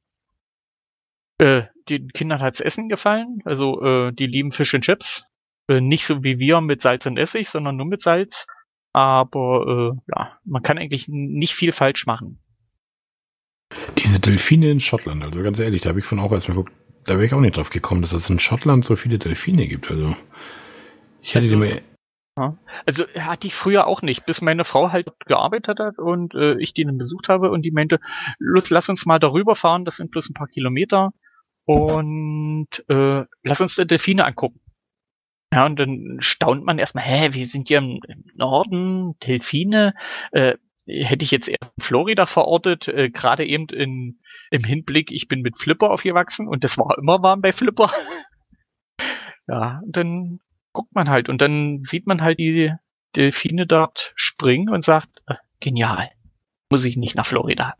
Äh, 1.40 1.64
den 1.88 2.08
Kindern 2.08 2.40
hat's 2.40 2.60
Essen 2.60 2.88
gefallen. 2.88 3.40
Also 3.44 3.82
äh, 3.82 4.12
die 4.12 4.26
lieben 4.26 4.52
Fish 4.52 4.74
and 4.74 4.84
Chips. 4.84 5.24
Äh, 5.68 5.80
nicht 5.80 6.06
so 6.06 6.22
wie 6.22 6.38
wir 6.38 6.60
mit 6.60 6.82
Salz 6.82 7.06
und 7.06 7.16
Essig, 7.16 7.48
sondern 7.48 7.76
nur 7.76 7.86
mit 7.86 8.02
Salz. 8.02 8.46
Aber 8.94 9.96
äh, 9.96 10.12
ja, 10.16 10.38
man 10.44 10.62
kann 10.62 10.78
eigentlich 10.78 11.08
nicht 11.08 11.54
viel 11.54 11.72
falsch 11.72 12.06
machen. 12.06 12.38
Diese 13.98 14.20
Delfine 14.20 14.70
in 14.70 14.80
Schottland, 14.80 15.22
also 15.24 15.42
ganz 15.42 15.58
ehrlich, 15.58 15.82
da 15.82 15.90
habe 15.90 15.98
ich 15.98 16.04
von 16.04 16.20
auch 16.20 16.30
erstmal 16.32 16.56
geguckt, 16.56 16.72
da 17.04 17.14
wäre 17.14 17.24
ich 17.26 17.34
auch 17.34 17.40
nicht 17.40 17.56
drauf 17.56 17.70
gekommen, 17.70 18.02
dass 18.02 18.12
es 18.12 18.30
in 18.30 18.38
Schottland 18.38 18.84
so 18.84 18.94
viele 18.96 19.18
Delfine 19.18 19.66
gibt. 19.66 19.90
Also 19.90 20.14
ich 21.20 21.34
hätte 21.34 21.46
Also 21.46 21.56
die 21.60 21.62
es- 21.66 21.82
mal, 22.36 22.58
Also 22.86 23.04
hatte 23.18 23.46
ich 23.48 23.54
früher 23.54 23.86
auch 23.88 24.02
nicht, 24.02 24.26
bis 24.26 24.40
meine 24.40 24.64
Frau 24.64 24.92
halt 24.92 25.08
gearbeitet 25.26 25.80
hat 25.80 25.98
und 25.98 26.34
äh, 26.34 26.56
ich 26.60 26.72
die 26.72 26.84
dann 26.84 26.98
besucht 26.98 27.28
habe 27.28 27.50
und 27.50 27.62
die 27.62 27.72
meinte, 27.72 27.98
Lutz, 28.38 28.70
lass 28.70 28.88
uns 28.88 29.06
mal 29.06 29.18
darüber 29.18 29.56
fahren, 29.56 29.84
das 29.84 29.96
sind 29.96 30.12
bloß 30.12 30.30
ein 30.30 30.34
paar 30.34 30.48
Kilometer 30.48 31.10
und 31.64 32.68
äh, 32.88 33.24
lass 33.42 33.60
uns 33.60 33.74
die 33.74 33.86
Delfine 33.86 34.24
angucken. 34.24 34.60
Ja, 35.54 35.66
und 35.66 35.78
dann 35.78 36.16
staunt 36.18 36.64
man 36.64 36.80
erstmal, 36.80 37.04
hä, 37.04 37.28
wir 37.32 37.46
sind 37.46 37.68
hier 37.68 37.78
im, 37.78 38.00
Norden, 38.34 39.16
Delfine, 39.20 39.94
äh, 40.32 40.54
hätte 40.84 41.24
ich 41.24 41.30
jetzt 41.30 41.48
eher 41.48 41.70
Florida 41.78 42.26
verortet, 42.26 42.88
äh, 42.88 43.08
gerade 43.08 43.46
eben 43.46 43.68
in, 43.68 44.18
im 44.50 44.64
Hinblick, 44.64 45.12
ich 45.12 45.28
bin 45.28 45.42
mit 45.42 45.56
Flipper 45.56 45.92
aufgewachsen 45.92 46.48
und 46.48 46.64
das 46.64 46.76
war 46.76 46.98
immer 46.98 47.22
warm 47.22 47.40
bei 47.40 47.52
Flipper. 47.52 47.88
ja, 49.46 49.80
und 49.84 49.96
dann 49.96 50.40
guckt 50.72 50.92
man 50.92 51.08
halt 51.08 51.28
und 51.28 51.40
dann 51.40 51.84
sieht 51.84 52.08
man 52.08 52.20
halt 52.20 52.40
die 52.40 52.72
Delfine 53.14 53.68
dort 53.68 54.12
springen 54.16 54.70
und 54.70 54.84
sagt, 54.84 55.22
äh, 55.28 55.36
genial, 55.60 56.10
muss 56.68 56.84
ich 56.84 56.96
nicht 56.96 57.14
nach 57.14 57.26
Florida. 57.26 57.76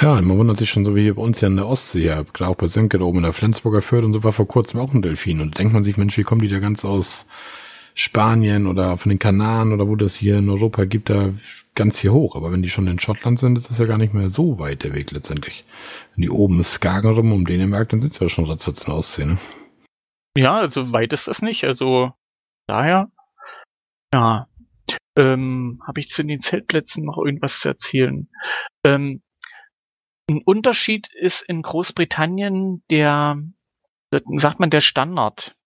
Ja, 0.00 0.20
man 0.20 0.38
wundert 0.38 0.56
sich 0.56 0.70
schon 0.70 0.84
so 0.84 0.94
wie 0.96 1.02
hier 1.02 1.14
bei 1.14 1.22
uns 1.22 1.40
ja 1.40 1.48
in 1.48 1.56
der 1.56 1.66
Ostsee, 1.66 2.06
ja, 2.06 2.22
gerade 2.22 2.50
auch 2.50 2.56
bei 2.56 2.66
Sönke 2.66 2.98
da 2.98 3.04
oben 3.04 3.18
in 3.18 3.24
der 3.24 3.32
Flensburger 3.32 3.82
Förde 3.82 4.06
und 4.06 4.12
so 4.12 4.24
war 4.24 4.32
vor 4.32 4.48
kurzem 4.48 4.80
auch 4.80 4.92
ein 4.92 5.02
Delfin. 5.02 5.40
Und 5.40 5.54
da 5.54 5.58
denkt 5.58 5.74
man 5.74 5.84
sich, 5.84 5.96
Mensch, 5.96 6.16
wie 6.18 6.22
kommen 6.22 6.40
die 6.40 6.48
da 6.48 6.58
ganz 6.58 6.84
aus 6.84 7.26
Spanien 7.94 8.66
oder 8.66 8.96
von 8.96 9.10
den 9.10 9.18
Kanaren 9.18 9.72
oder 9.72 9.86
wo 9.86 9.96
das 9.96 10.14
hier 10.14 10.38
in 10.38 10.48
Europa 10.48 10.84
gibt, 10.84 11.10
da 11.10 11.30
ganz 11.74 11.98
hier 11.98 12.12
hoch. 12.12 12.36
Aber 12.36 12.52
wenn 12.52 12.62
die 12.62 12.70
schon 12.70 12.86
in 12.86 12.98
Schottland 12.98 13.38
sind, 13.38 13.56
ist 13.56 13.68
das 13.68 13.78
ja 13.78 13.84
gar 13.84 13.98
nicht 13.98 14.14
mehr 14.14 14.28
so 14.28 14.58
weit 14.58 14.82
der 14.82 14.94
Weg 14.94 15.10
letztendlich. 15.10 15.64
Wenn 16.14 16.22
die 16.22 16.30
oben 16.30 16.62
Skagen 16.62 17.12
rum 17.12 17.32
um 17.32 17.44
Dänemark, 17.44 17.90
dann 17.90 18.00
sitzt 18.00 18.20
ja 18.20 18.28
schon 18.28 18.46
ratzfatz 18.46 18.82
in 18.82 18.86
der 18.86 18.96
Ostsee, 18.96 19.26
ne? 19.26 19.38
Ja, 20.36 20.56
also 20.56 20.92
weit 20.92 21.12
ist 21.12 21.28
das 21.28 21.42
nicht, 21.42 21.64
also 21.64 22.12
daher, 22.66 23.10
ja. 24.14 24.46
Ähm, 25.18 25.82
Habe 25.86 26.00
ich 26.00 26.08
zu 26.08 26.24
den 26.24 26.40
Zeltplätzen 26.40 27.04
noch 27.04 27.18
irgendwas 27.18 27.60
zu 27.60 27.68
erzählen? 27.68 28.28
Ähm, 28.84 29.20
ein 30.28 30.42
Unterschied 30.42 31.08
ist 31.14 31.42
in 31.42 31.62
Großbritannien 31.62 32.82
der, 32.90 33.42
sagt 34.36 34.60
man, 34.60 34.70
der 34.70 34.80
Standard. 34.80 35.56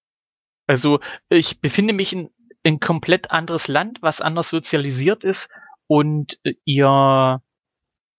Also 0.67 1.01
ich 1.29 1.61
befinde 1.61 1.93
mich 1.93 2.13
in 2.13 2.31
ein 2.65 2.81
komplett 2.81 3.31
anderes 3.31 3.69
Land, 3.69 3.99
was 4.03 4.21
anders 4.21 4.51
sozialisiert 4.51 5.23
ist 5.25 5.49
und 5.87 6.41
äh, 6.43 6.55
ihr, 6.65 7.43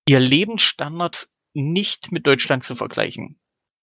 ihr 0.07 0.19
Lebensstandard 0.19 1.27
nicht 1.53 2.11
mit 2.11 2.25
Deutschland 2.25 2.63
zu 2.63 2.75
vergleichen. 2.75 3.39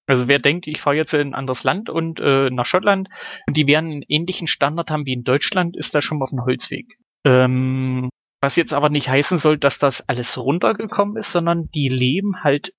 Also 0.07 0.29
wer 0.29 0.39
denkt, 0.39 0.67
ich 0.67 0.81
fahre 0.81 0.97
jetzt 0.97 1.15
in 1.15 1.21
ein 1.21 1.35
anderes 1.35 1.65
Land 1.65 1.89
und 1.89 2.21
äh, 2.21 2.51
nach 2.51 2.67
Schottland 2.67 3.09
und 3.47 3.57
die 3.57 3.67
werden 3.67 3.91
einen 3.91 4.05
ähnlichen 4.09 4.47
Standard 4.47 4.91
haben 4.91 5.07
wie 5.07 5.15
in 5.15 5.25
Deutschland, 5.25 5.77
ist 5.77 5.95
da 5.95 6.03
schon 6.03 6.19
mal 6.19 6.25
auf 6.25 6.31
dem 6.31 6.45
Holzweg. 6.45 6.99
Ähm, 7.25 8.11
was 8.45 8.57
jetzt 8.57 8.75
aber 8.75 8.91
nicht 8.91 9.09
heißen 9.09 9.39
soll, 9.39 9.57
dass 9.57 9.79
das 9.79 10.07
alles 10.07 10.37
runtergekommen 10.37 11.17
ist, 11.17 11.33
sondern 11.33 11.71
die 11.71 11.89
leben 11.89 12.45
halt 12.45 12.75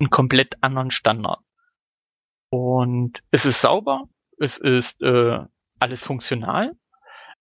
einen 0.00 0.10
komplett 0.10 0.56
anderen 0.60 0.90
Standard. 0.90 1.38
Und 2.50 3.22
es 3.30 3.46
ist 3.46 3.60
sauber, 3.60 4.08
es 4.38 4.58
ist 4.58 5.00
äh, 5.00 5.38
alles 5.78 6.02
funktional. 6.02 6.72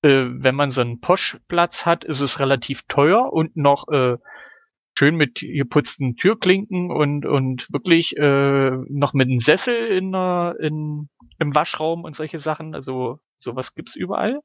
Äh, 0.04 0.26
wenn 0.30 0.54
man 0.54 0.70
so 0.70 0.82
einen 0.82 1.00
Poschplatz 1.00 1.88
hat, 1.88 2.04
ist 2.04 2.20
es 2.20 2.40
relativ 2.40 2.84
teuer 2.84 3.34
und 3.34 3.58
noch 3.58 3.88
äh, 3.88 4.18
schön 4.96 5.16
mit 5.16 5.40
geputzten 5.40 6.16
Türklinken 6.16 6.92
und, 6.92 7.26
und 7.26 7.74
wirklich 7.74 8.16
äh, 8.18 8.70
noch 8.70 9.14
mit 9.14 9.30
einem 9.30 9.40
Sessel 9.40 9.88
in, 9.88 10.14
in, 10.14 11.10
im 11.40 11.56
Waschraum 11.56 12.04
und 12.04 12.16
solche 12.16 12.38
Sachen. 12.38 12.76
Also 12.76 13.18
sowas 13.40 13.74
gibt's 13.74 13.96
überall. 13.96 14.42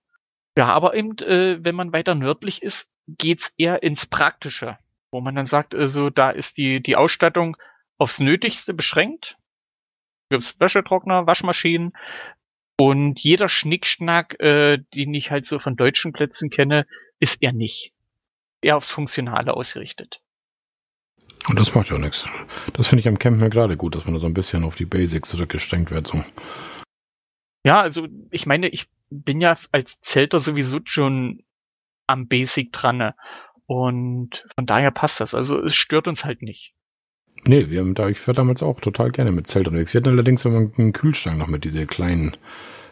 Ja, 0.56 0.68
aber 0.68 0.94
eben, 0.94 1.18
äh, 1.18 1.62
wenn 1.62 1.74
man 1.74 1.92
weiter 1.92 2.14
nördlich 2.14 2.62
ist, 2.62 2.88
geht's 3.06 3.52
eher 3.56 3.82
ins 3.82 4.06
Praktische, 4.06 4.78
wo 5.10 5.20
man 5.20 5.34
dann 5.34 5.46
sagt, 5.46 5.74
also 5.74 6.10
da 6.10 6.30
ist 6.30 6.56
die, 6.56 6.82
die 6.82 6.96
Ausstattung 6.96 7.56
aufs 7.98 8.18
Nötigste 8.18 8.74
beschränkt. 8.74 9.36
Gibt's 10.30 10.58
Wäschetrockner, 10.58 11.26
Waschmaschinen 11.26 11.92
und 12.78 13.20
jeder 13.20 13.48
Schnickschnack, 13.48 14.40
äh, 14.40 14.78
den 14.94 15.14
ich 15.14 15.30
halt 15.30 15.46
so 15.46 15.58
von 15.58 15.76
deutschen 15.76 16.12
Plätzen 16.12 16.50
kenne, 16.50 16.86
ist 17.20 17.42
eher 17.42 17.52
nicht. 17.52 17.92
Eher 18.60 18.76
aufs 18.76 18.90
Funktionale 18.90 19.54
ausgerichtet. 19.54 20.20
Und 21.48 21.58
das 21.58 21.74
macht 21.74 21.90
ja 21.90 21.98
nichts. 21.98 22.28
Das 22.72 22.86
finde 22.86 23.00
ich 23.00 23.08
am 23.08 23.18
Camp 23.18 23.38
mir 23.38 23.50
gerade 23.50 23.76
gut, 23.76 23.94
dass 23.94 24.04
man 24.04 24.14
da 24.14 24.20
so 24.20 24.26
ein 24.26 24.34
bisschen 24.34 24.64
auf 24.64 24.76
die 24.76 24.84
Basics 24.84 25.30
zurückgestrengt 25.30 25.90
wird. 25.90 26.06
So. 26.06 26.24
Ja, 27.64 27.80
also 27.80 28.06
ich 28.30 28.46
meine, 28.46 28.68
ich 28.68 28.86
bin 29.10 29.40
ja 29.40 29.58
als 29.72 30.00
Zelter 30.00 30.38
sowieso 30.38 30.80
schon 30.84 31.44
am 32.06 32.28
Basic 32.28 32.72
dran. 32.72 32.98
Ne? 32.98 33.14
Und 33.66 34.44
von 34.54 34.66
daher 34.66 34.90
passt 34.90 35.20
das. 35.20 35.34
Also 35.34 35.62
es 35.62 35.74
stört 35.74 36.08
uns 36.08 36.24
halt 36.24 36.42
nicht. 36.42 36.74
Nee, 37.44 37.70
wir 37.70 37.80
haben 37.80 37.94
da, 37.94 38.08
ich 38.08 38.24
war 38.26 38.34
damals 38.34 38.62
auch 38.62 38.80
total 38.80 39.10
gerne 39.10 39.32
mit 39.32 39.46
Zelt 39.46 39.66
unterwegs. 39.66 39.94
Wir 39.94 40.00
hatten 40.00 40.10
allerdings 40.10 40.44
immer 40.44 40.70
einen 40.76 40.92
Kühlschrank 40.92 41.38
noch 41.38 41.48
mit 41.48 41.64
diese 41.64 41.86
kleinen 41.86 42.32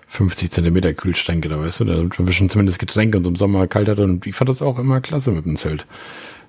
50 0.09 0.51
Zentimeter 0.51 0.93
Kühlschränke 0.93 1.49
da, 1.49 1.61
weißt 1.61 1.81
du, 1.81 1.85
da 1.85 2.03
wir 2.19 2.33
schon 2.33 2.51
zumindest 2.51 2.81
Getränke 2.81 3.19
und 3.19 3.25
so 3.25 3.31
im 3.31 3.37
Sommer 3.37 3.69
kalt 3.69 3.89
hatte 3.89 4.03
und 4.03 4.27
ich 4.27 4.35
fand 4.35 4.49
das 4.49 4.61
auch 4.61 4.79
immer 4.79 5.01
klasse 5.01 5.31
mit 5.31 5.45
dem 5.45 5.55
Zelt. 5.55 5.87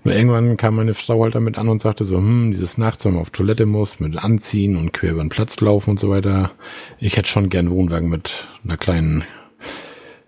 Nur 0.04 0.16
irgendwann 0.16 0.58
kam 0.58 0.78
meine 0.78 0.96
Frau 0.96 1.22
halt 1.24 1.36
damit 1.36 1.60
an 1.60 1.70
und 1.70 1.80
sagte 1.80 2.06
so, 2.06 2.18
hm, 2.18 2.52
dieses 2.52 2.80
Nachts, 2.80 3.06
wenn 3.06 3.14
man 3.14 3.22
auf 3.22 3.30
Toilette 3.30 3.68
muss, 3.68 4.00
mit 4.00 4.18
Anziehen 4.18 4.78
und 4.78 4.94
quer 4.94 5.12
über 5.12 5.24
den 5.24 5.30
Platz 5.30 5.60
laufen 5.62 5.92
und 5.92 6.00
so 6.00 6.10
weiter. 6.10 6.50
Ich 6.98 7.18
hätte 7.18 7.30
schon 7.30 7.50
gern 7.50 7.70
Wohnwagen 7.70 8.10
mit 8.10 8.48
einer 8.64 8.78
kleinen, 8.78 9.26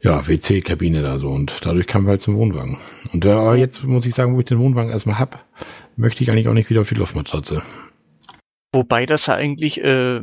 ja, 0.04 0.28
WC-Kabine 0.28 1.02
da 1.02 1.18
so 1.18 1.30
und 1.30 1.66
dadurch 1.66 1.88
kamen 1.88 2.06
wir 2.06 2.12
halt 2.12 2.22
zum 2.22 2.36
Wohnwagen. 2.36 2.78
Und 3.14 3.26
äh, 3.26 3.54
jetzt 3.54 3.84
muss 3.86 4.06
ich 4.06 4.14
sagen, 4.14 4.36
wo 4.36 4.40
ich 4.40 4.46
den 4.46 4.60
Wohnwagen 4.60 4.92
erstmal 4.92 5.18
hab, 5.18 5.46
möchte 5.96 6.24
ich 6.24 6.30
eigentlich 6.30 6.50
auch 6.50 6.54
nicht 6.54 6.70
wieder 6.70 6.82
auf 6.82 6.90
die 6.90 6.96
Luftmatratze. 6.96 7.64
Wobei 8.74 9.06
das 9.06 9.28
ja 9.28 9.36
eigentlich 9.36 9.82
äh, 9.82 10.22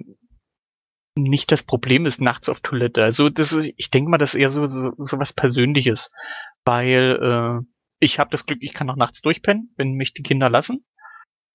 nicht 1.17 1.51
das 1.51 1.63
Problem 1.63 2.05
ist, 2.05 2.21
nachts 2.21 2.51
auf 2.51 2.61
Toilette. 2.61 3.03
Also 3.03 3.31
das 3.31 3.53
ist, 3.53 3.73
ich 3.77 3.91
denke 3.91 4.11
mal, 4.11 4.19
das 4.19 4.35
ist 4.35 4.41
eher 4.41 4.51
so, 4.51 4.69
so, 4.69 4.93
so 4.99 5.19
was 5.19 5.33
Persönliches. 5.33 6.11
Weil 6.67 7.19
äh, 7.23 7.67
ich 8.01 8.19
habe 8.19 8.31
das 8.31 8.45
Glück, 8.45 8.59
ich 8.61 8.75
kann 8.75 8.91
auch 8.91 8.97
nachts 8.97 9.23
durchpennen, 9.23 9.73
wenn 9.77 9.93
mich 9.93 10.13
die 10.13 10.23
Kinder 10.23 10.51
lassen. 10.51 10.85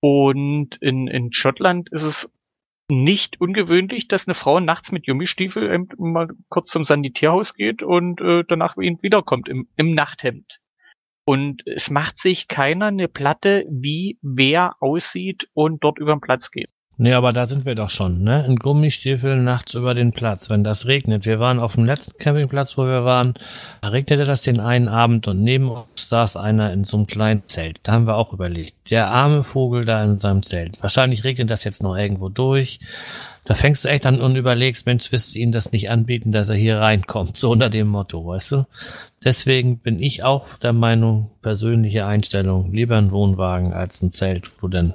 Und 0.01 0.77
in, 0.81 1.07
in 1.07 1.31
Schottland 1.31 1.91
ist 1.91 2.03
es 2.03 2.31
nicht 2.89 3.41
ungewöhnlich, 3.41 4.07
dass 4.07 4.27
eine 4.27 4.35
Frau 4.35 4.59
nachts 4.59 4.91
mit 4.91 5.05
Gummistiefel 5.05 5.87
mal 5.97 6.29
kurz 6.49 6.69
zum 6.69 6.83
Sanitärhaus 6.83 7.55
geht 7.55 7.81
und 7.81 8.21
äh, 8.21 8.43
danach 8.47 8.77
eben 8.77 9.01
wiederkommt 9.01 9.49
im, 9.49 9.67
im 9.75 9.93
Nachthemd. 9.93 10.59
Und 11.25 11.63
es 11.65 11.89
macht 11.89 12.19
sich 12.19 12.47
keiner 12.47 12.87
eine 12.87 13.07
Platte, 13.07 13.65
wie 13.69 14.19
wer 14.21 14.75
aussieht 14.79 15.49
und 15.53 15.83
dort 15.83 15.97
über 15.97 16.13
den 16.15 16.21
Platz 16.21 16.51
geht. 16.51 16.69
Nee, 16.97 17.13
aber 17.13 17.33
da 17.33 17.45
sind 17.45 17.65
wir 17.65 17.75
doch 17.75 17.89
schon, 17.89 18.23
ne? 18.23 18.45
In 18.45 18.55
Gummistiefeln 18.55 19.43
nachts 19.43 19.73
über 19.73 19.93
den 19.93 20.13
Platz, 20.13 20.49
wenn 20.49 20.63
das 20.63 20.87
regnet. 20.87 21.25
Wir 21.25 21.41
waren 21.41 21.59
auf 21.59 21.75
dem 21.75 21.83
letzten 21.83 22.17
Campingplatz, 22.17 22.77
wo 22.77 22.85
wir 22.85 23.03
waren. 23.03 23.33
Da 23.81 23.89
regnete 23.89 24.23
das 24.23 24.43
den 24.43 24.61
einen 24.61 24.87
Abend 24.87 25.27
und 25.27 25.43
neben 25.43 25.69
uns 25.69 26.07
saß 26.07 26.37
einer 26.37 26.71
in 26.71 26.85
so 26.85 26.95
einem 26.95 27.07
kleinen 27.07 27.43
Zelt. 27.47 27.81
Da 27.83 27.91
haben 27.91 28.07
wir 28.07 28.15
auch 28.15 28.31
überlegt. 28.31 28.75
Der 28.91 29.09
arme 29.09 29.43
Vogel 29.43 29.83
da 29.83 30.01
in 30.05 30.19
seinem 30.19 30.41
Zelt. 30.41 30.81
Wahrscheinlich 30.81 31.25
regnet 31.25 31.49
das 31.49 31.65
jetzt 31.65 31.83
noch 31.83 31.97
irgendwo 31.97 32.29
durch. 32.29 32.79
Da 33.43 33.55
fängst 33.55 33.83
du 33.83 33.89
echt 33.89 34.05
an 34.05 34.21
und 34.21 34.37
überlegst, 34.37 34.85
Mensch, 34.85 35.11
wirst 35.11 35.35
du 35.35 35.39
ihm 35.39 35.51
das 35.51 35.73
nicht 35.73 35.91
anbieten, 35.91 36.31
dass 36.31 36.49
er 36.49 36.55
hier 36.55 36.79
reinkommt? 36.79 37.37
So 37.37 37.51
unter 37.51 37.69
dem 37.69 37.87
Motto, 37.87 38.25
weißt 38.25 38.53
du? 38.53 38.65
Deswegen 39.23 39.79
bin 39.79 40.01
ich 40.01 40.23
auch 40.23 40.57
der 40.59 40.73
Meinung, 40.73 41.29
persönliche 41.41 42.05
Einstellung, 42.05 42.71
lieber 42.71 42.97
ein 42.97 43.11
Wohnwagen 43.11 43.73
als 43.73 44.01
ein 44.01 44.11
Zelt, 44.11 44.49
wo 44.61 44.67
du 44.67 44.77
denn 44.77 44.93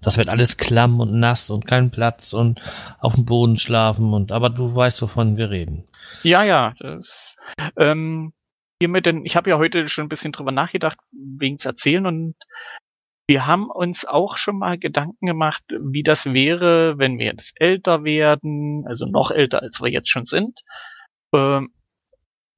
das 0.00 0.18
wird 0.18 0.28
alles 0.28 0.56
klamm 0.56 1.00
und 1.00 1.18
nass 1.18 1.50
und 1.50 1.66
kein 1.66 1.90
Platz 1.90 2.32
und 2.32 2.60
auf 2.98 3.14
dem 3.14 3.24
Boden 3.24 3.56
schlafen 3.56 4.12
und 4.12 4.32
aber 4.32 4.50
du 4.50 4.74
weißt, 4.74 5.02
wovon 5.02 5.36
wir 5.36 5.50
reden. 5.50 5.84
Ja, 6.22 6.44
ja. 6.44 6.74
Das, 6.78 7.36
ähm, 7.76 8.32
hiermit 8.80 9.06
denn, 9.06 9.24
ich 9.24 9.36
habe 9.36 9.50
ja 9.50 9.58
heute 9.58 9.88
schon 9.88 10.06
ein 10.06 10.08
bisschen 10.08 10.32
drüber 10.32 10.52
nachgedacht, 10.52 10.98
wegen 11.12 11.58
zu 11.58 11.68
erzählen 11.68 12.06
und 12.06 12.36
wir 13.28 13.46
haben 13.46 13.70
uns 13.70 14.04
auch 14.04 14.36
schon 14.36 14.58
mal 14.58 14.78
Gedanken 14.78 15.26
gemacht, 15.26 15.62
wie 15.68 16.04
das 16.04 16.32
wäre, 16.32 16.96
wenn 16.98 17.18
wir 17.18 17.26
jetzt 17.26 17.60
älter 17.60 18.04
werden, 18.04 18.84
also 18.86 19.04
noch 19.06 19.32
älter, 19.32 19.62
als 19.62 19.80
wir 19.80 19.90
jetzt 19.90 20.10
schon 20.10 20.26
sind. 20.26 20.60
Ähm, 21.34 21.70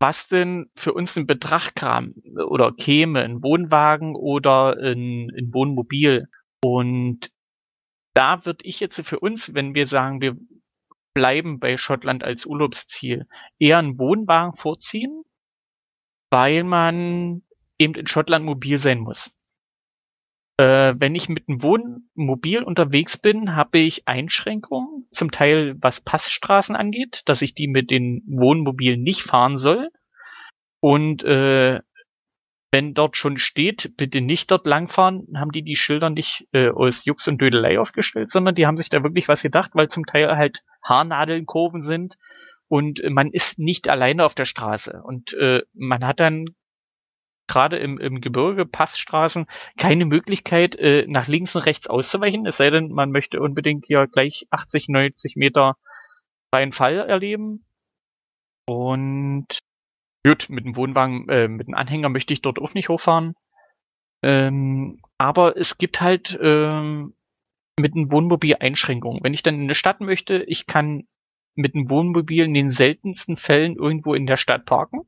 was 0.00 0.28
denn 0.28 0.70
für 0.76 0.92
uns 0.92 1.16
in 1.16 1.26
Betracht 1.26 1.74
kam 1.74 2.14
oder 2.46 2.72
käme, 2.72 3.20
ein 3.22 3.42
Wohnwagen 3.42 4.14
oder 4.14 4.76
ein, 4.76 5.30
ein 5.36 5.52
Wohnmobil. 5.52 6.28
Und 6.62 7.30
da 8.14 8.44
würde 8.44 8.64
ich 8.64 8.80
jetzt 8.80 9.00
für 9.06 9.20
uns, 9.20 9.54
wenn 9.54 9.74
wir 9.74 9.86
sagen, 9.86 10.20
wir 10.20 10.36
bleiben 11.14 11.58
bei 11.58 11.76
Schottland 11.78 12.24
als 12.24 12.46
Urlaubsziel, 12.46 13.26
eher 13.58 13.78
einen 13.78 13.98
Wohnwagen 13.98 14.54
vorziehen, 14.56 15.24
weil 16.30 16.64
man 16.64 17.42
eben 17.78 17.94
in 17.94 18.06
Schottland 18.06 18.44
mobil 18.44 18.78
sein 18.78 19.00
muss. 19.00 19.32
Äh, 20.58 20.94
wenn 20.98 21.14
ich 21.14 21.28
mit 21.28 21.48
einem 21.48 21.62
Wohnmobil 21.62 22.64
unterwegs 22.64 23.16
bin, 23.16 23.54
habe 23.54 23.78
ich 23.78 24.08
Einschränkungen, 24.08 25.06
zum 25.10 25.30
Teil 25.30 25.76
was 25.80 26.00
Passstraßen 26.00 26.74
angeht, 26.74 27.22
dass 27.26 27.42
ich 27.42 27.54
die 27.54 27.68
mit 27.68 27.90
den 27.90 28.22
Wohnmobilen 28.26 29.02
nicht 29.02 29.22
fahren 29.22 29.58
soll. 29.58 29.90
Und 30.80 31.24
äh, 31.24 31.80
wenn 32.70 32.94
dort 32.94 33.16
schon 33.16 33.38
steht, 33.38 33.96
bitte 33.96 34.20
nicht 34.20 34.50
dort 34.50 34.66
langfahren, 34.66 35.26
haben 35.36 35.52
die 35.52 35.62
die 35.62 35.76
Schilder 35.76 36.10
nicht 36.10 36.46
äh, 36.52 36.68
aus 36.68 37.04
Jux 37.04 37.26
und 37.26 37.40
Dödelei 37.40 37.80
aufgestellt, 37.80 38.30
sondern 38.30 38.54
die 38.54 38.66
haben 38.66 38.76
sich 38.76 38.90
da 38.90 39.02
wirklich 39.02 39.28
was 39.28 39.42
gedacht, 39.42 39.70
weil 39.74 39.88
zum 39.88 40.04
Teil 40.04 40.36
halt 40.36 40.62
Haarnadelnkurven 40.82 41.82
sind 41.82 42.16
und 42.68 43.00
äh, 43.00 43.10
man 43.10 43.30
ist 43.30 43.58
nicht 43.58 43.88
alleine 43.88 44.24
auf 44.24 44.34
der 44.34 44.44
Straße 44.44 45.02
und 45.02 45.32
äh, 45.34 45.62
man 45.72 46.04
hat 46.06 46.20
dann 46.20 46.46
gerade 47.48 47.78
im, 47.78 47.98
im 47.98 48.20
Gebirge, 48.20 48.66
Passstraßen, 48.66 49.46
keine 49.78 50.04
Möglichkeit, 50.04 50.76
äh, 50.76 51.06
nach 51.08 51.26
links 51.26 51.56
und 51.56 51.62
rechts 51.62 51.86
auszuweichen, 51.86 52.46
es 52.46 52.58
sei 52.58 52.68
denn, 52.68 52.92
man 52.92 53.10
möchte 53.10 53.40
unbedingt 53.40 53.86
hier 53.86 54.06
gleich 54.06 54.46
80, 54.50 54.88
90 54.88 55.36
Meter 55.36 55.76
freien 56.52 56.72
Fall 56.72 56.98
erleben. 56.98 57.64
Und 58.66 59.46
Gut, 60.24 60.48
mit 60.48 60.64
dem 60.64 60.76
Wohnwagen, 60.76 61.28
äh, 61.28 61.48
mit 61.48 61.68
dem 61.68 61.74
Anhänger 61.74 62.08
möchte 62.08 62.32
ich 62.32 62.42
dort 62.42 62.58
auch 62.58 62.74
nicht 62.74 62.88
hochfahren. 62.88 63.34
Ähm, 64.22 65.00
aber 65.16 65.56
es 65.56 65.78
gibt 65.78 66.00
halt 66.00 66.38
ähm, 66.42 67.14
mit 67.78 67.94
dem 67.94 68.10
Wohnmobil 68.10 68.56
Einschränkungen. 68.58 69.22
Wenn 69.22 69.34
ich 69.34 69.42
dann 69.42 69.54
in 69.54 69.62
eine 69.62 69.74
Stadt 69.74 70.00
möchte, 70.00 70.42
ich 70.44 70.66
kann 70.66 71.06
mit 71.54 71.74
dem 71.74 71.88
Wohnmobil 71.90 72.44
in 72.44 72.54
den 72.54 72.70
seltensten 72.70 73.36
Fällen 73.36 73.76
irgendwo 73.76 74.14
in 74.14 74.26
der 74.26 74.36
Stadt 74.36 74.64
parken. 74.64 75.02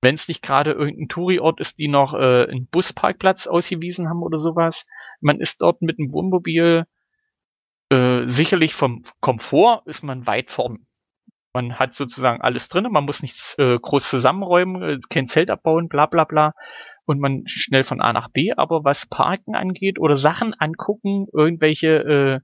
Wenn 0.00 0.16
es 0.16 0.26
nicht 0.26 0.42
gerade 0.42 0.72
irgendein 0.72 1.08
Touri-Ort 1.08 1.60
ist, 1.60 1.78
die 1.78 1.88
noch 1.88 2.14
äh, 2.14 2.46
einen 2.48 2.66
Busparkplatz 2.66 3.46
ausgewiesen 3.46 4.08
haben 4.08 4.22
oder 4.22 4.38
sowas. 4.38 4.84
Man 5.20 5.40
ist 5.40 5.60
dort 5.60 5.80
mit 5.80 5.98
dem 5.98 6.12
Wohnmobil 6.12 6.86
äh, 7.92 8.26
sicherlich 8.26 8.74
vom 8.74 9.04
Komfort 9.20 9.82
ist 9.86 10.02
man 10.02 10.26
weit 10.26 10.50
vorn. 10.50 10.86
Man 11.54 11.78
hat 11.78 11.94
sozusagen 11.94 12.40
alles 12.40 12.68
drin, 12.68 12.88
man 12.90 13.04
muss 13.04 13.22
nichts 13.22 13.56
äh, 13.58 13.78
groß 13.78 14.08
zusammenräumen, 14.08 14.82
äh, 14.82 14.98
kein 15.10 15.28
Zelt 15.28 15.50
abbauen, 15.50 15.88
bla 15.88 16.06
bla 16.06 16.24
bla. 16.24 16.54
Und 17.04 17.20
man 17.20 17.42
schnell 17.46 17.84
von 17.84 18.00
A 18.00 18.12
nach 18.12 18.28
B. 18.28 18.52
Aber 18.56 18.84
was 18.84 19.06
Parken 19.06 19.54
angeht 19.54 19.98
oder 19.98 20.16
Sachen 20.16 20.54
angucken, 20.54 21.26
irgendwelche 21.32 21.88
äh, 21.88 22.40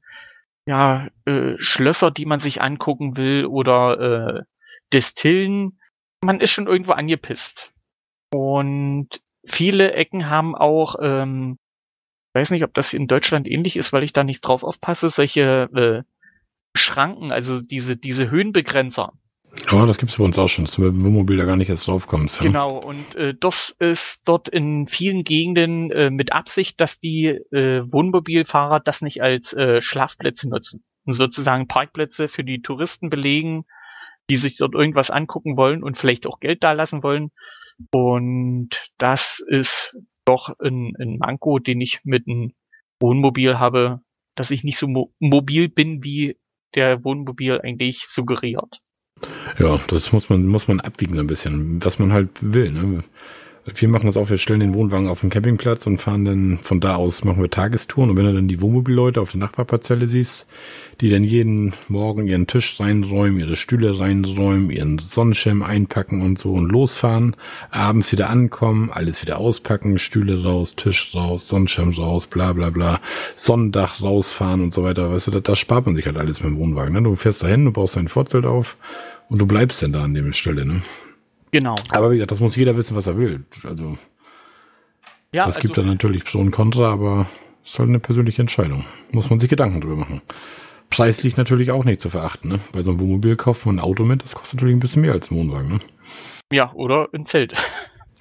ja, 0.66 1.08
äh, 1.24 1.54
Schlösser, 1.56 2.10
die 2.10 2.26
man 2.26 2.40
sich 2.40 2.60
angucken 2.60 3.16
will 3.16 3.46
oder 3.46 4.00
äh, 4.00 4.42
Destillen, 4.92 5.78
man 6.22 6.40
ist 6.40 6.50
schon 6.50 6.66
irgendwo 6.66 6.92
angepisst. 6.92 7.72
Und 8.30 9.08
viele 9.46 9.92
Ecken 9.92 10.28
haben 10.28 10.54
auch, 10.54 10.96
ähm, 11.00 11.58
weiß 12.34 12.50
nicht, 12.50 12.64
ob 12.64 12.74
das 12.74 12.92
in 12.92 13.06
Deutschland 13.06 13.48
ähnlich 13.48 13.76
ist, 13.76 13.92
weil 13.92 14.02
ich 14.02 14.12
da 14.12 14.24
nicht 14.24 14.42
drauf 14.42 14.62
aufpasse, 14.62 15.08
solche 15.08 15.70
äh, 15.74 16.02
Schranken, 16.78 17.32
also 17.32 17.60
diese, 17.60 17.96
diese 17.96 18.30
Höhenbegrenzer. 18.30 19.12
Ja, 19.70 19.86
das 19.86 19.98
gibt's 19.98 20.16
bei 20.18 20.24
uns 20.24 20.38
auch 20.38 20.48
schon, 20.48 20.64
dass 20.64 20.76
du 20.76 20.82
mit 20.82 20.92
dem 20.92 21.04
Wohnmobil 21.04 21.36
da 21.36 21.44
gar 21.44 21.56
nicht 21.56 21.68
erst 21.68 21.88
draufkommst. 21.88 22.38
Ja. 22.38 22.46
Genau, 22.46 22.78
und 22.78 23.14
äh, 23.16 23.34
das 23.38 23.74
ist 23.78 24.20
dort 24.24 24.48
in 24.48 24.88
vielen 24.88 25.24
Gegenden 25.24 25.90
äh, 25.90 26.10
mit 26.10 26.32
Absicht, 26.32 26.80
dass 26.80 26.98
die 26.98 27.26
äh, 27.26 27.82
Wohnmobilfahrer 27.90 28.80
das 28.80 29.02
nicht 29.02 29.22
als 29.22 29.52
äh, 29.52 29.80
Schlafplätze 29.82 30.48
nutzen. 30.48 30.84
Und 31.04 31.14
sozusagen 31.14 31.66
Parkplätze 31.66 32.28
für 32.28 32.44
die 32.44 32.60
Touristen 32.62 33.10
belegen, 33.10 33.64
die 34.30 34.36
sich 34.36 34.58
dort 34.58 34.74
irgendwas 34.74 35.10
angucken 35.10 35.56
wollen 35.56 35.82
und 35.82 35.96
vielleicht 35.96 36.26
auch 36.26 36.40
Geld 36.40 36.62
dalassen 36.62 37.02
wollen. 37.02 37.30
Und 37.90 38.70
das 38.98 39.42
ist 39.48 39.96
doch 40.24 40.54
ein, 40.60 40.92
ein 40.98 41.16
Manko, 41.18 41.58
den 41.58 41.80
ich 41.80 42.00
mit 42.04 42.28
einem 42.28 42.52
Wohnmobil 43.00 43.58
habe, 43.58 44.00
dass 44.34 44.50
ich 44.50 44.64
nicht 44.64 44.78
so 44.78 44.86
mo 44.86 45.12
mobil 45.18 45.68
bin, 45.68 46.04
wie 46.04 46.36
der 46.74 47.04
Wohnmobil 47.04 47.60
eigentlich 47.60 48.06
suggeriert. 48.08 48.80
Ja, 49.58 49.80
das 49.88 50.12
muss 50.12 50.28
man, 50.28 50.46
muss 50.46 50.68
man 50.68 50.80
abwiegen 50.80 51.18
ein 51.18 51.26
bisschen, 51.26 51.84
was 51.84 51.98
man 51.98 52.12
halt 52.12 52.30
will. 52.40 52.70
Ne? 52.70 53.04
Wir 53.74 53.88
machen 53.88 54.06
das 54.06 54.16
auch, 54.16 54.30
wir 54.30 54.38
stellen 54.38 54.60
den 54.60 54.74
Wohnwagen 54.74 55.08
auf 55.08 55.20
den 55.20 55.30
Campingplatz 55.30 55.86
und 55.86 55.98
fahren 55.98 56.24
dann 56.24 56.58
von 56.62 56.80
da 56.80 56.94
aus, 56.94 57.24
machen 57.24 57.42
wir 57.42 57.50
Tagestouren. 57.50 58.10
Und 58.10 58.16
wenn 58.16 58.24
du 58.24 58.32
dann 58.32 58.48
die 58.48 58.60
Wohnmobilleute 58.60 59.20
auf 59.20 59.32
der 59.32 59.40
Nachbarparzelle 59.40 60.06
siehst, 60.06 60.46
die 61.00 61.10
dann 61.10 61.22
jeden 61.22 61.74
Morgen 61.88 62.26
ihren 62.26 62.46
Tisch 62.46 62.80
reinräumen, 62.80 63.40
ihre 63.40 63.56
Stühle 63.56 63.98
reinräumen, 63.98 64.70
ihren 64.70 64.98
Sonnenschirm 64.98 65.62
einpacken 65.62 66.22
und 66.22 66.38
so 66.38 66.52
und 66.52 66.70
losfahren, 66.70 67.36
abends 67.70 68.10
wieder 68.12 68.30
ankommen, 68.30 68.90
alles 68.90 69.22
wieder 69.22 69.38
auspacken, 69.38 69.98
Stühle 69.98 70.42
raus, 70.42 70.74
Tisch 70.76 71.14
raus, 71.14 71.48
Sonnenschirm 71.48 71.92
raus, 71.92 72.26
bla 72.26 72.52
bla 72.52 72.70
bla, 72.70 73.00
Sonnendach 73.36 74.00
rausfahren 74.00 74.60
und 74.60 74.72
so 74.72 74.82
weiter. 74.82 75.10
Weißt 75.12 75.26
du, 75.26 75.30
da, 75.32 75.40
da 75.40 75.56
spart 75.56 75.86
man 75.86 75.94
sich 75.94 76.06
halt 76.06 76.16
alles 76.16 76.42
mit 76.42 76.50
dem 76.50 76.58
Wohnwagen. 76.58 76.94
Ne? 76.94 77.02
Du 77.02 77.14
fährst 77.16 77.42
dahin, 77.42 77.64
du 77.64 77.72
baust 77.72 77.96
dein 77.96 78.08
Vorzelt 78.08 78.46
auf 78.46 78.76
und 79.28 79.38
du 79.38 79.46
bleibst 79.46 79.82
dann 79.82 79.92
da 79.92 80.04
an 80.04 80.14
dem 80.14 80.32
Stelle. 80.32 80.64
Ne? 80.64 80.82
Genau. 81.50 81.74
Aber 81.90 82.10
wie 82.10 82.14
gesagt, 82.14 82.30
das 82.30 82.40
muss 82.40 82.56
jeder 82.56 82.76
wissen, 82.76 82.96
was 82.96 83.06
er 83.06 83.16
will. 83.16 83.44
Also 83.64 83.96
ja, 85.32 85.44
das 85.44 85.56
also, 85.56 85.66
gibt 85.66 85.78
dann 85.78 85.86
natürlich 85.86 86.24
Pro 86.24 86.38
und 86.38 86.50
Contra, 86.50 86.90
aber 86.90 87.26
es 87.62 87.72
ist 87.72 87.78
halt 87.78 87.88
eine 87.88 87.98
persönliche 87.98 88.40
Entscheidung. 88.40 88.86
Muss 89.12 89.28
man 89.30 89.40
sich 89.40 89.50
Gedanken 89.50 89.80
drüber 89.80 89.96
machen. 89.96 90.22
Preislich 90.90 91.36
natürlich 91.36 91.70
auch 91.70 91.84
nicht 91.84 92.00
zu 92.00 92.08
verachten, 92.08 92.50
ne? 92.50 92.60
Bei 92.72 92.80
so 92.80 92.92
einem 92.92 93.00
Wohnmobil 93.00 93.36
kauft 93.36 93.66
man 93.66 93.76
ein 93.76 93.80
Auto 93.80 94.04
mit, 94.04 94.22
das 94.22 94.34
kostet 94.34 94.54
natürlich 94.54 94.76
ein 94.76 94.80
bisschen 94.80 95.02
mehr 95.02 95.12
als 95.12 95.30
ein 95.30 95.36
Wohnwagen, 95.36 95.72
ne? 95.72 95.78
Ja, 96.50 96.72
oder 96.72 97.08
ein 97.12 97.26
Zelt. 97.26 97.52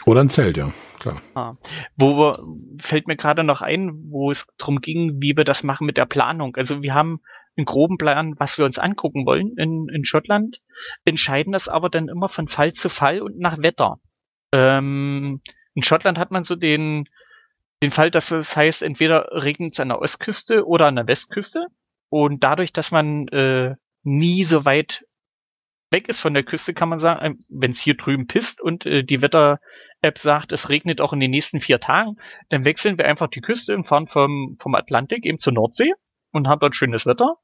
Oder 0.06 0.22
ein 0.22 0.30
Zelt, 0.30 0.58
ja, 0.58 0.74
klar. 1.00 1.22
Ah. 1.34 1.54
Wo 1.96 2.18
wir, 2.18 2.44
fällt 2.82 3.08
mir 3.08 3.16
gerade 3.16 3.46
noch 3.46 3.62
ein, 3.62 3.92
wo 4.10 4.32
es 4.32 4.46
darum 4.58 4.82
ging, 4.82 5.22
wie 5.22 5.38
wir 5.38 5.46
das 5.46 5.64
machen 5.64 5.86
mit 5.86 5.96
der 5.96 6.06
Planung. 6.06 6.58
Also 6.58 6.82
wir 6.82 6.94
haben 6.94 7.22
einen 7.58 7.66
groben 7.66 7.98
Plan, 7.98 8.36
was 8.38 8.58
wir 8.58 8.66
uns 8.66 8.80
angucken 8.80 9.26
wollen 9.26 9.58
in, 9.58 9.88
in 9.90 10.06
Schottland, 10.06 10.62
entscheiden 11.06 11.54
das 11.54 11.68
aber 11.68 11.90
dann 11.90 12.08
immer 12.08 12.30
von 12.30 12.48
Fall 12.48 12.74
zu 12.74 12.90
Fall 12.90 13.22
und 13.22 13.40
nach 13.40 13.58
Wetter. 13.62 14.00
Ähm, 14.54 15.42
in 15.74 15.84
Schottland 15.84 16.18
hat 16.18 16.32
man 16.32 16.44
so 16.44 16.56
den, 16.56 17.10
den 17.82 17.92
Fall, 17.92 18.12
dass 18.12 18.32
es 18.32 18.56
heißt, 18.56 18.82
entweder 18.82 19.30
regnet 19.32 19.74
es 19.74 19.80
an 19.80 19.90
der 19.90 20.02
Ostküste 20.02 20.66
oder 20.66 20.88
an 20.88 20.96
der 20.96 21.08
Westküste. 21.08 21.68
Und 22.10 22.44
dadurch, 22.44 22.72
dass 22.72 22.92
man 22.92 23.28
äh, 23.30 23.76
nie 24.04 24.44
so 24.44 24.66
weit 24.66 25.06
weg 25.92 26.08
ist 26.10 26.20
von 26.20 26.34
der 26.34 26.44
Küste, 26.44 26.74
kann 26.74 26.90
man 26.90 27.00
sagen, 27.00 27.26
äh, 27.26 27.36
wenn 27.50 27.72
es 27.72 27.82
hier 27.82 27.96
drüben 27.96 28.28
pisst 28.28 28.62
und 28.62 28.86
äh, 28.86 29.04
die 29.04 29.22
Wetter-App 29.22 30.18
sagt, 30.18 30.52
es 30.52 30.70
regnet 30.70 31.02
auch 31.02 31.14
in 31.14 31.20
den 31.20 31.32
nächsten 31.32 31.60
vier 31.60 31.80
Tagen, 31.80 32.18
dann 32.50 32.66
wechseln 32.66 32.98
wir 32.98 33.06
einfach 33.06 33.28
die 33.28 33.42
Küste 33.42 33.76
und 33.76 33.86
fahren 33.86 34.08
vom, 34.08 34.58
vom 34.60 34.76
Atlantik 34.76 35.26
eben 35.26 35.40
zur 35.40 35.54
Nordsee 35.54 35.94
und 36.32 36.48
haben 36.48 36.60
dort 36.60 36.76
schönes 36.76 37.06
Wetter 37.06 37.38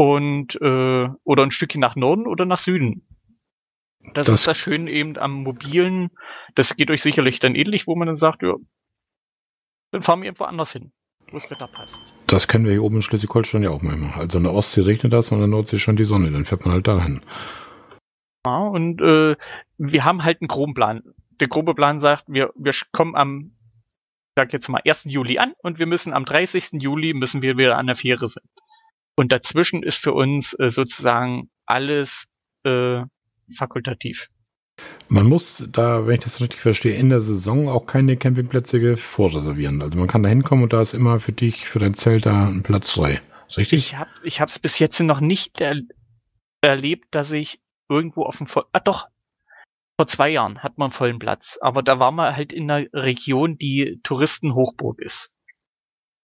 und 0.00 0.58
äh, 0.62 1.08
oder 1.24 1.42
ein 1.42 1.50
Stückchen 1.50 1.82
nach 1.82 1.94
Norden 1.94 2.26
oder 2.26 2.46
nach 2.46 2.56
Süden. 2.56 3.06
Das, 4.14 4.24
das 4.24 4.40
ist 4.40 4.46
das 4.46 4.56
Schöne 4.56 4.90
eben 4.90 5.18
am 5.18 5.42
mobilen. 5.42 6.08
Das 6.54 6.74
geht 6.74 6.90
euch 6.90 7.02
sicherlich 7.02 7.38
dann 7.38 7.54
ähnlich, 7.54 7.86
wo 7.86 7.94
man 7.94 8.06
dann 8.06 8.16
sagt, 8.16 8.42
ja, 8.42 8.54
dann 9.90 10.02
fahren 10.02 10.22
wir 10.22 10.28
irgendwo 10.28 10.44
anders 10.44 10.72
hin, 10.72 10.90
wo 11.30 11.36
das 11.38 11.50
Wetter 11.50 11.66
passt. 11.66 12.00
Das 12.28 12.48
kennen 12.48 12.64
wir 12.64 12.72
hier 12.72 12.82
oben 12.82 12.96
in 12.96 13.02
Schleswig-Holstein 13.02 13.62
ja 13.62 13.68
auch 13.68 13.82
manchmal. 13.82 14.12
Also 14.12 14.38
an 14.38 14.44
der 14.44 14.54
Ostsee 14.54 14.80
regnet 14.80 15.12
das 15.12 15.32
und 15.32 15.36
an 15.36 15.42
der 15.42 15.48
Nordsee 15.48 15.78
schon 15.78 15.96
die 15.96 16.04
Sonne, 16.04 16.30
dann 16.30 16.46
fährt 16.46 16.64
man 16.64 16.72
halt 16.72 16.88
dahin. 16.88 17.20
Ja, 18.46 18.56
und 18.56 19.02
äh, 19.02 19.36
wir 19.76 20.04
haben 20.04 20.24
halt 20.24 20.40
einen 20.40 20.48
groben 20.48 20.72
Plan. 20.72 21.02
Der 21.40 21.48
grobe 21.48 21.74
Plan 21.74 22.00
sagt, 22.00 22.24
wir, 22.26 22.54
wir 22.56 22.72
kommen 22.92 23.14
am, 23.16 23.52
sag 24.34 24.54
jetzt 24.54 24.70
mal, 24.70 24.80
1. 24.82 25.04
Juli 25.04 25.38
an 25.38 25.52
und 25.58 25.78
wir 25.78 25.86
müssen 25.86 26.14
am 26.14 26.24
30. 26.24 26.80
Juli 26.80 27.12
müssen 27.12 27.42
wir 27.42 27.58
wieder 27.58 27.76
an 27.76 27.86
der 27.86 27.96
Fähre 27.96 28.28
sein. 28.28 28.44
Und 29.20 29.32
dazwischen 29.32 29.82
ist 29.82 29.98
für 29.98 30.14
uns 30.14 30.54
äh, 30.58 30.70
sozusagen 30.70 31.50
alles 31.66 32.24
äh, 32.64 33.02
fakultativ. 33.54 34.30
Man 35.10 35.26
muss 35.26 35.68
da, 35.70 36.06
wenn 36.06 36.14
ich 36.14 36.24
das 36.24 36.40
richtig 36.40 36.60
verstehe, 36.60 36.94
in 36.94 37.10
der 37.10 37.20
Saison 37.20 37.68
auch 37.68 37.84
keine 37.84 38.16
Campingplätze 38.16 38.96
vorreservieren. 38.96 39.82
Also 39.82 39.98
man 39.98 40.08
kann 40.08 40.22
da 40.22 40.30
hinkommen 40.30 40.64
und 40.64 40.72
da 40.72 40.80
ist 40.80 40.94
immer 40.94 41.20
für 41.20 41.32
dich, 41.32 41.68
für 41.68 41.78
dein 41.78 41.92
Zelt 41.92 42.24
da 42.24 42.48
ein 42.48 42.62
Platz 42.62 42.92
frei. 42.92 43.20
Ist 43.46 43.58
richtig? 43.58 43.80
Ich 43.88 43.96
habe 43.98 44.08
ich 44.22 44.40
es 44.40 44.58
bis 44.58 44.78
jetzt 44.78 44.98
noch 45.00 45.20
nicht 45.20 45.60
er 45.60 45.76
erlebt, 46.62 47.08
dass 47.10 47.30
ich 47.30 47.60
irgendwo 47.90 48.22
auf 48.22 48.38
dem 48.38 48.46
Voll 48.46 48.64
ah 48.72 48.80
doch 48.80 49.06
vor 49.98 50.06
zwei 50.06 50.30
Jahren 50.30 50.62
hat 50.62 50.78
man 50.78 50.92
vollen 50.92 51.18
Platz, 51.18 51.58
aber 51.60 51.82
da 51.82 51.98
war 51.98 52.10
man 52.10 52.34
halt 52.34 52.54
in 52.54 52.70
einer 52.70 52.86
Region, 52.94 53.58
die 53.58 54.00
Touristenhochburg 54.02 54.98
ist. 54.98 55.30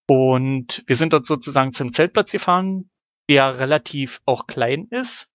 Und 0.08 0.84
wir 0.86 0.96
sind 0.96 1.12
dort 1.12 1.26
sozusagen 1.26 1.72
zum 1.72 1.92
Zeltplatz 1.92 2.30
gefahren, 2.30 2.90
der 3.28 3.58
relativ 3.58 4.20
auch 4.24 4.46
klein 4.46 4.86
ist 4.90 5.28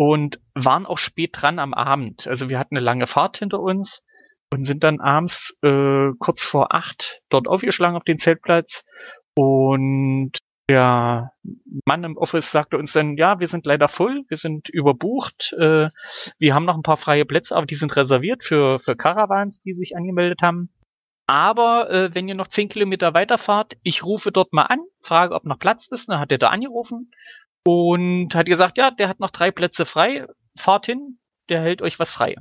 und 0.00 0.40
waren 0.54 0.86
auch 0.86 0.98
spät 0.98 1.30
dran 1.32 1.58
am 1.58 1.74
Abend. 1.74 2.26
Also 2.26 2.48
wir 2.48 2.58
hatten 2.58 2.76
eine 2.76 2.84
lange 2.84 3.06
Fahrt 3.06 3.38
hinter 3.38 3.60
uns 3.60 4.02
und 4.52 4.62
sind 4.62 4.84
dann 4.84 5.00
abends 5.00 5.56
äh, 5.62 6.10
kurz 6.18 6.42
vor 6.42 6.74
acht 6.74 7.20
dort 7.30 7.48
aufgeschlagen 7.48 7.96
auf 7.96 8.04
den 8.04 8.18
Zeltplatz 8.18 8.84
und 9.34 10.32
der 10.68 11.30
Mann 11.84 12.02
im 12.02 12.16
Office 12.16 12.50
sagte 12.50 12.76
uns 12.76 12.92
dann, 12.92 13.16
ja, 13.16 13.38
wir 13.38 13.46
sind 13.46 13.66
leider 13.66 13.88
voll, 13.88 14.24
wir 14.28 14.36
sind 14.36 14.68
überbucht, 14.68 15.54
äh, 15.58 15.90
wir 16.38 16.54
haben 16.54 16.64
noch 16.64 16.74
ein 16.74 16.82
paar 16.82 16.96
freie 16.96 17.24
Plätze, 17.24 17.54
aber 17.54 17.66
die 17.66 17.76
sind 17.76 17.94
reserviert 17.94 18.42
für, 18.42 18.80
für 18.80 18.96
Caravans, 18.96 19.60
die 19.62 19.72
sich 19.72 19.96
angemeldet 19.96 20.42
haben. 20.42 20.70
Aber 21.26 21.90
äh, 21.90 22.14
wenn 22.14 22.28
ihr 22.28 22.34
noch 22.34 22.48
zehn 22.48 22.68
Kilometer 22.68 23.14
weiterfahrt, 23.14 23.76
ich 23.82 24.04
rufe 24.04 24.30
dort 24.30 24.52
mal 24.52 24.62
an, 24.62 24.80
frage, 25.02 25.34
ob 25.34 25.44
noch 25.44 25.58
Platz 25.58 25.88
ist. 25.88 26.08
Dann 26.08 26.20
hat 26.20 26.30
er 26.30 26.38
da 26.38 26.48
angerufen 26.50 27.10
und 27.64 28.34
hat 28.34 28.46
gesagt, 28.46 28.78
ja, 28.78 28.92
der 28.92 29.08
hat 29.08 29.18
noch 29.18 29.30
drei 29.30 29.50
Plätze 29.50 29.86
frei. 29.86 30.26
Fahrt 30.56 30.86
hin, 30.86 31.18
der 31.48 31.60
hält 31.60 31.82
euch 31.82 31.98
was 31.98 32.12
frei. 32.12 32.36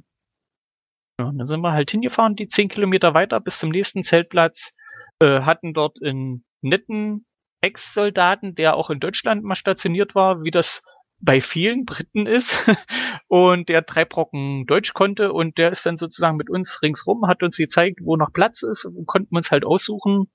Ja, 1.19 1.31
dann 1.33 1.47
sind 1.47 1.61
wir 1.61 1.71
halt 1.71 1.89
hingefahren, 1.91 2.35
die 2.35 2.47
zehn 2.47 2.69
Kilometer 2.69 3.13
weiter 3.13 3.39
bis 3.39 3.57
zum 3.57 3.69
nächsten 3.69 4.03
Zeltplatz, 4.03 4.73
äh, 5.21 5.41
hatten 5.41 5.73
dort 5.73 5.97
einen 6.03 6.45
netten 6.61 7.25
Ex-Soldaten, 7.61 8.53
der 8.53 8.75
auch 8.75 8.89
in 8.89 8.99
Deutschland 8.99 9.43
mal 9.43 9.55
stationiert 9.55 10.13
war, 10.13 10.43
wie 10.43 10.51
das 10.51 10.83
bei 11.19 11.41
vielen 11.41 11.85
Briten 11.85 12.27
ist 12.27 12.63
und 13.27 13.69
der 13.69 13.81
drei 13.81 14.05
Brocken 14.05 14.65
Deutsch 14.65 14.93
konnte 14.93 15.33
und 15.33 15.57
der 15.57 15.71
ist 15.71 15.85
dann 15.85 15.97
sozusagen 15.97 16.37
mit 16.37 16.49
uns 16.49 16.81
ringsrum, 16.81 17.27
hat 17.27 17.43
uns 17.43 17.57
gezeigt, 17.57 17.99
wo 18.03 18.15
noch 18.15 18.33
Platz 18.33 18.61
ist 18.61 18.85
und 18.85 19.05
konnten 19.05 19.35
uns 19.35 19.51
halt 19.51 19.65
aussuchen, 19.65 20.31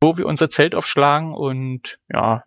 wo 0.00 0.16
wir 0.16 0.26
unser 0.26 0.50
Zelt 0.50 0.74
aufschlagen 0.74 1.34
und 1.34 1.98
ja, 2.12 2.44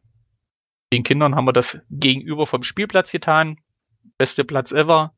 den 0.93 1.03
Kindern 1.03 1.35
haben 1.35 1.45
wir 1.45 1.53
das 1.53 1.79
gegenüber 1.89 2.47
vom 2.47 2.63
Spielplatz 2.63 3.11
getan. 3.11 3.57
Beste 4.17 4.43
Platz 4.45 4.71
ever. 4.71 5.13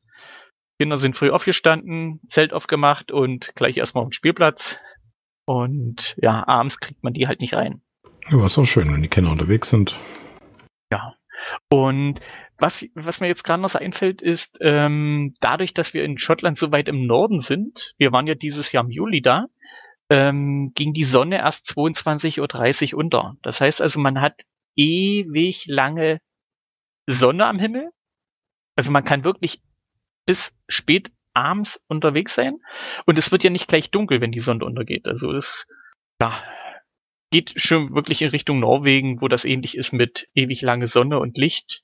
Kinder 0.80 0.98
sind 0.98 1.16
früh 1.16 1.30
aufgestanden, 1.30 2.20
Zelt 2.28 2.52
aufgemacht 2.52 3.10
und 3.10 3.52
gleich 3.54 3.76
erstmal 3.76 4.02
auf 4.02 4.08
den 4.08 4.12
Spielplatz. 4.12 4.78
Und 5.44 6.14
ja, 6.18 6.46
abends 6.46 6.78
kriegt 6.78 7.02
man 7.02 7.12
die 7.12 7.26
halt 7.26 7.40
nicht 7.40 7.54
rein. 7.54 7.82
Ja, 8.30 8.44
ist 8.44 8.58
auch 8.58 8.64
schön, 8.64 8.92
wenn 8.92 9.02
die 9.02 9.08
Kinder 9.08 9.30
unterwegs 9.30 9.70
sind. 9.70 9.98
Ja, 10.92 11.14
und 11.72 12.20
was, 12.58 12.84
was 12.94 13.20
mir 13.20 13.28
jetzt 13.28 13.44
gerade 13.44 13.62
noch 13.62 13.70
so 13.70 13.78
einfällt, 13.78 14.20
ist, 14.20 14.56
ähm, 14.60 15.34
dadurch, 15.40 15.74
dass 15.74 15.94
wir 15.94 16.04
in 16.04 16.18
Schottland 16.18 16.58
so 16.58 16.72
weit 16.72 16.88
im 16.88 17.06
Norden 17.06 17.40
sind, 17.40 17.94
wir 17.98 18.12
waren 18.12 18.26
ja 18.26 18.34
dieses 18.34 18.72
Jahr 18.72 18.84
im 18.84 18.90
Juli 18.90 19.22
da, 19.22 19.46
ähm, 20.10 20.72
ging 20.74 20.92
die 20.92 21.04
Sonne 21.04 21.38
erst 21.38 21.66
22.30 21.70 22.94
Uhr 22.94 22.98
unter. 22.98 23.36
Das 23.42 23.60
heißt 23.60 23.80
also, 23.80 24.00
man 24.00 24.20
hat 24.20 24.42
ewig 24.74 25.66
lange 25.66 26.20
Sonne 27.06 27.46
am 27.46 27.58
Himmel 27.58 27.90
Also 28.76 28.90
man 28.92 29.04
kann 29.04 29.24
wirklich 29.24 29.60
bis 30.26 30.52
spät 30.68 31.10
abends 31.34 31.82
unterwegs 31.88 32.34
sein 32.34 32.58
und 33.06 33.18
es 33.18 33.32
wird 33.32 33.44
ja 33.44 33.50
nicht 33.50 33.68
gleich 33.68 33.90
dunkel, 33.90 34.20
wenn 34.20 34.32
die 34.32 34.40
Sonne 34.40 34.64
untergeht. 34.64 35.06
Also 35.06 35.32
es 35.32 35.66
ja, 36.20 36.42
geht 37.30 37.52
schon 37.56 37.94
wirklich 37.94 38.22
in 38.22 38.30
Richtung 38.30 38.60
Norwegen, 38.60 39.20
wo 39.20 39.28
das 39.28 39.44
ähnlich 39.44 39.76
ist 39.76 39.92
mit 39.92 40.28
ewig 40.34 40.62
lange 40.62 40.86
Sonne 40.86 41.18
und 41.18 41.36
Licht. 41.36 41.82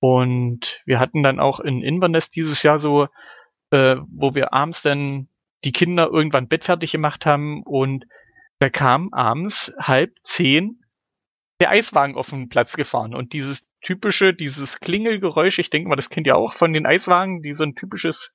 Und 0.00 0.80
wir 0.86 0.98
hatten 0.98 1.22
dann 1.22 1.38
auch 1.38 1.60
in 1.60 1.82
Inverness 1.82 2.30
dieses 2.30 2.62
Jahr 2.62 2.78
so, 2.78 3.08
äh, 3.70 3.96
wo 4.08 4.34
wir 4.34 4.52
abends 4.52 4.82
dann 4.82 5.28
die 5.64 5.72
Kinder 5.72 6.08
irgendwann 6.10 6.48
Bett 6.48 6.64
fertig 6.64 6.92
gemacht 6.92 7.26
haben 7.26 7.62
und 7.64 8.06
da 8.58 8.70
kam 8.70 9.12
abends 9.12 9.72
halb 9.78 10.14
zehn 10.22 10.80
der 11.60 11.70
Eiswagen 11.70 12.16
auf 12.16 12.30
den 12.30 12.48
Platz 12.48 12.76
gefahren 12.76 13.14
und 13.14 13.34
dieses 13.34 13.62
typische, 13.82 14.32
dieses 14.32 14.80
Klingelgeräusch, 14.80 15.58
ich 15.58 15.70
denke 15.70 15.88
mal, 15.88 15.96
das 15.96 16.08
kennt 16.08 16.26
ihr 16.26 16.36
auch 16.36 16.54
von 16.54 16.72
den 16.72 16.86
Eiswagen, 16.86 17.42
die 17.42 17.52
so 17.52 17.64
ein 17.64 17.74
typisches, 17.74 18.34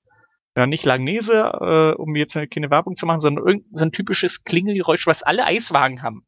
ja 0.55 0.67
nicht 0.67 0.85
Langnese, 0.85 1.33
äh, 1.33 1.99
um 1.99 2.15
jetzt 2.15 2.37
keine 2.51 2.69
Werbung 2.69 2.95
zu 2.95 3.07
machen, 3.07 3.19
sondern 3.19 3.45
irgendein 3.45 3.77
so 3.77 3.85
ein 3.85 3.91
typisches 3.91 4.43
Klingelgeräusch, 4.43 5.07
was 5.07 5.23
alle 5.23 5.45
Eiswagen 5.45 6.03
haben. 6.03 6.25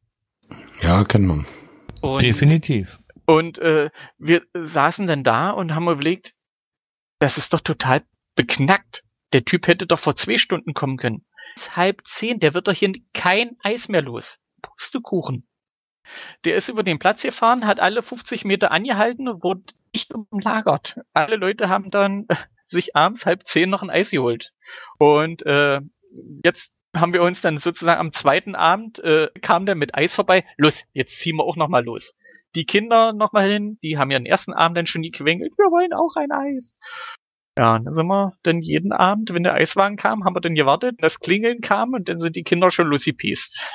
Ja, 0.80 1.04
kennt 1.04 1.26
man. 1.26 1.46
Und, 2.00 2.22
Definitiv. 2.22 2.98
Und 3.26 3.58
äh, 3.58 3.90
wir 4.18 4.42
saßen 4.54 5.06
dann 5.06 5.24
da 5.24 5.50
und 5.50 5.74
haben 5.74 5.88
überlegt, 5.88 6.34
das 7.18 7.36
ist 7.36 7.52
doch 7.52 7.60
total 7.60 8.04
beknackt. 8.36 9.04
Der 9.32 9.44
Typ 9.44 9.66
hätte 9.66 9.86
doch 9.86 10.00
vor 10.00 10.16
zwei 10.16 10.38
Stunden 10.38 10.72
kommen 10.72 10.96
können. 10.96 11.26
Es 11.56 11.62
ist 11.62 11.76
halb 11.76 12.06
zehn, 12.06 12.40
der 12.40 12.54
wird 12.54 12.68
doch 12.68 12.72
hier 12.72 12.92
kein 13.12 13.56
Eis 13.62 13.88
mehr 13.88 14.02
los. 14.02 14.38
Pustekuchen. 14.62 15.46
Der 16.44 16.56
ist 16.56 16.68
über 16.68 16.82
den 16.82 16.98
Platz 16.98 17.22
gefahren, 17.22 17.66
hat 17.66 17.80
alle 17.80 18.02
50 18.02 18.44
Meter 18.44 18.70
angehalten 18.70 19.28
und 19.28 19.42
wurde 19.42 19.62
nicht 19.92 20.12
umlagert. 20.14 20.98
Alle 21.12 21.36
Leute 21.36 21.68
haben 21.68 21.90
dann 21.90 22.26
sich 22.66 22.96
abends 22.96 23.26
halb 23.26 23.46
zehn 23.46 23.68
noch 23.68 23.82
ein 23.82 23.90
Eis 23.90 24.10
geholt. 24.10 24.52
Und 24.98 25.44
äh, 25.44 25.80
jetzt 26.44 26.72
haben 27.00 27.12
wir 27.12 27.22
uns 27.22 27.40
dann 27.40 27.58
sozusagen 27.58 28.00
am 28.00 28.12
zweiten 28.12 28.54
Abend 28.54 28.98
äh, 29.00 29.28
kam 29.40 29.66
der 29.66 29.74
mit 29.74 29.94
Eis 29.94 30.14
vorbei. 30.14 30.44
Los, 30.56 30.84
jetzt 30.92 31.18
ziehen 31.20 31.36
wir 31.36 31.44
auch 31.44 31.56
noch 31.56 31.68
mal 31.68 31.84
los. 31.84 32.14
Die 32.54 32.64
Kinder 32.64 33.12
noch 33.12 33.32
mal 33.32 33.48
hin, 33.48 33.78
die 33.82 33.98
haben 33.98 34.10
ja 34.10 34.18
den 34.18 34.26
ersten 34.26 34.52
Abend 34.52 34.76
dann 34.76 34.86
schon 34.86 35.02
die 35.02 35.10
gequengelt, 35.10 35.52
wir 35.56 35.70
wollen 35.70 35.92
auch 35.92 36.16
ein 36.16 36.32
Eis. 36.32 36.76
Ja, 37.58 37.78
dann 37.78 37.92
sind 37.92 38.06
wir 38.06 38.34
dann 38.44 38.60
jeden 38.60 38.92
Abend, 38.92 39.34
wenn 39.34 39.42
der 39.42 39.54
Eiswagen 39.54 39.96
kam, 39.96 40.24
haben 40.24 40.36
wir 40.36 40.40
dann 40.40 40.54
gewartet, 40.54 40.96
das 41.00 41.18
Klingeln 41.18 41.60
kam 41.60 41.92
und 41.92 42.08
dann 42.08 42.20
sind 42.20 42.36
die 42.36 42.44
Kinder 42.44 42.70
schon 42.70 42.88
losgepiest. 42.88 43.58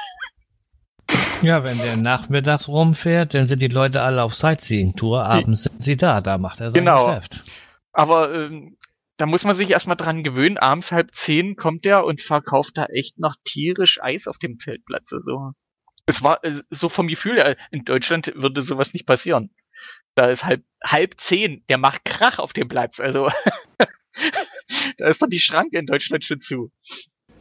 Ja, 1.41 1.65
wenn 1.65 1.77
der 1.79 1.97
nachmittags 1.97 2.69
rumfährt, 2.69 3.33
dann 3.33 3.47
sind 3.47 3.61
die 3.61 3.67
Leute 3.67 4.01
alle 4.01 4.23
auf 4.23 4.33
Sightseeing-Tour, 4.33 5.25
abends 5.25 5.63
sind 5.63 5.83
sie 5.83 5.97
da, 5.97 6.21
da 6.21 6.37
macht 6.37 6.61
er 6.61 6.71
sein 6.71 6.85
genau. 6.85 7.07
Geschäft. 7.07 7.43
Aber 7.91 8.33
ähm, 8.33 8.77
da 9.17 9.25
muss 9.25 9.43
man 9.43 9.55
sich 9.55 9.69
erstmal 9.69 9.97
dran 9.97 10.23
gewöhnen. 10.23 10.57
Abends 10.57 10.91
halb 10.91 11.13
zehn 11.13 11.55
kommt 11.55 11.85
der 11.85 12.05
und 12.05 12.21
verkauft 12.21 12.77
da 12.77 12.85
echt 12.85 13.19
noch 13.19 13.35
tierisch 13.43 14.01
Eis 14.01 14.27
auf 14.27 14.37
dem 14.37 14.57
Zeltplatz. 14.57 15.13
Also, 15.13 15.51
es 16.05 16.23
war 16.23 16.43
äh, 16.43 16.61
so 16.69 16.89
vom 16.89 17.07
Gefühl 17.07 17.35
her, 17.35 17.57
in 17.71 17.85
Deutschland 17.85 18.31
würde 18.35 18.61
sowas 18.61 18.93
nicht 18.93 19.05
passieren. 19.05 19.51
Da 20.15 20.29
ist 20.29 20.45
halb, 20.45 20.63
halb 20.83 21.19
zehn, 21.19 21.63
der 21.69 21.77
macht 21.77 22.05
Krach 22.05 22.39
auf 22.39 22.53
dem 22.53 22.67
Platz. 22.67 22.99
Also, 22.99 23.29
da 24.97 25.07
ist 25.07 25.21
doch 25.21 25.29
die 25.29 25.39
Schranke 25.39 25.77
in 25.77 25.85
Deutschland 25.85 26.25
schon 26.25 26.41
zu. 26.41 26.71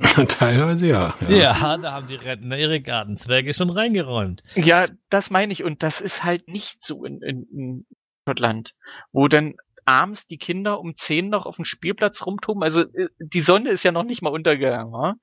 Teilweise 0.28 0.88
ja, 0.88 1.14
ja. 1.28 1.36
Ja, 1.36 1.78
da 1.78 1.92
haben 1.92 2.06
die 2.06 2.16
Rentner 2.16 2.58
ihre 2.58 2.80
Gartenzwerge 2.80 3.54
schon 3.54 3.70
reingeräumt. 3.70 4.42
Ja, 4.54 4.86
das 5.10 5.30
meine 5.30 5.52
ich. 5.52 5.64
Und 5.64 5.82
das 5.82 6.00
ist 6.00 6.24
halt 6.24 6.48
nicht 6.48 6.84
so 6.84 7.04
in, 7.04 7.22
in, 7.22 7.46
in 7.52 7.86
Schottland, 8.26 8.74
wo 9.12 9.28
dann 9.28 9.54
abends 9.84 10.26
die 10.26 10.38
Kinder 10.38 10.80
um 10.80 10.94
zehn 10.96 11.28
noch 11.28 11.46
auf 11.46 11.56
dem 11.56 11.64
Spielplatz 11.64 12.24
rumtoben. 12.24 12.62
Also 12.62 12.82
äh, 12.82 13.08
die 13.18 13.40
Sonne 13.40 13.70
ist 13.70 13.84
ja 13.84 13.92
noch 13.92 14.04
nicht 14.04 14.22
mal 14.22 14.30
untergegangen. 14.30 14.92
Ja? 14.92 15.14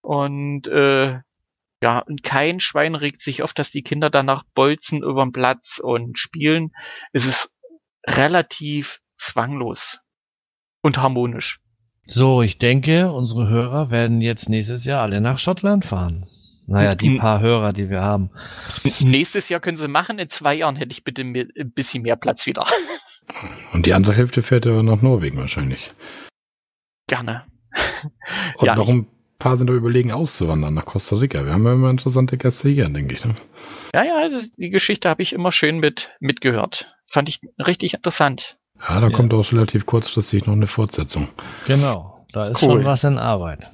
Und 0.00 0.68
äh, 0.68 1.18
ja, 1.82 1.98
und 1.98 2.22
kein 2.22 2.60
Schwein 2.60 2.94
regt 2.94 3.22
sich 3.22 3.42
auf, 3.42 3.52
dass 3.52 3.70
die 3.70 3.82
Kinder 3.82 4.08
danach 4.08 4.44
bolzen 4.54 5.02
über 5.02 5.24
den 5.24 5.32
Platz 5.32 5.80
und 5.82 6.18
spielen. 6.18 6.70
Es 7.12 7.24
ist 7.24 7.50
relativ 8.06 9.00
zwanglos 9.16 9.98
und 10.80 10.98
harmonisch. 10.98 11.60
So, 12.04 12.42
ich 12.42 12.58
denke, 12.58 13.10
unsere 13.12 13.48
Hörer 13.48 13.90
werden 13.90 14.20
jetzt 14.20 14.48
nächstes 14.48 14.84
Jahr 14.84 15.02
alle 15.02 15.20
nach 15.20 15.38
Schottland 15.38 15.84
fahren. 15.84 16.26
Naja, 16.66 16.94
die 16.94 17.16
paar 17.16 17.40
Hörer, 17.40 17.72
die 17.72 17.90
wir 17.90 18.00
haben. 18.00 18.30
Nächstes 19.00 19.48
Jahr 19.48 19.60
können 19.60 19.76
sie 19.76 19.88
machen. 19.88 20.18
In 20.18 20.30
zwei 20.30 20.54
Jahren 20.54 20.76
hätte 20.76 20.92
ich 20.92 21.04
bitte 21.04 21.22
ein 21.22 21.72
bisschen 21.74 22.02
mehr 22.04 22.16
Platz 22.16 22.46
wieder. 22.46 22.64
Und 23.72 23.86
die 23.86 23.94
andere 23.94 24.14
Hälfte 24.14 24.42
fährt 24.42 24.66
ja 24.66 24.82
nach 24.82 25.02
Norwegen 25.02 25.38
wahrscheinlich. 25.38 25.92
Gerne. 27.06 27.44
Und 28.58 28.66
ja, 28.66 28.74
noch 28.74 28.88
ein 28.88 29.06
paar 29.38 29.56
sind 29.56 29.68
da 29.68 29.74
überlegen, 29.74 30.12
auszuwandern 30.12 30.74
nach 30.74 30.84
Costa 30.84 31.16
Rica. 31.16 31.44
Wir 31.44 31.52
haben 31.52 31.66
ja 31.66 31.72
immer 31.72 31.90
interessante 31.90 32.38
Gäste 32.38 32.68
hier, 32.68 32.88
denke 32.88 33.14
ich. 33.14 33.24
Ne? 33.24 33.34
Ja, 33.92 34.04
ja, 34.04 34.40
die 34.56 34.70
Geschichte 34.70 35.08
habe 35.08 35.22
ich 35.22 35.32
immer 35.32 35.52
schön 35.52 35.78
mit 35.78 36.10
mitgehört. 36.20 36.94
Fand 37.08 37.28
ich 37.28 37.40
richtig 37.58 37.94
interessant. 37.94 38.56
Ja, 38.78 39.00
da 39.00 39.08
ja. 39.08 39.12
kommt 39.12 39.34
auch 39.34 39.52
relativ 39.52 39.86
kurzfristig 39.86 40.46
noch 40.46 40.54
eine 40.54 40.66
Fortsetzung. 40.66 41.28
Genau, 41.66 42.26
da 42.32 42.48
ist 42.48 42.62
cool. 42.62 42.68
schon 42.68 42.84
was 42.84 43.04
in 43.04 43.18
Arbeit. 43.18 43.70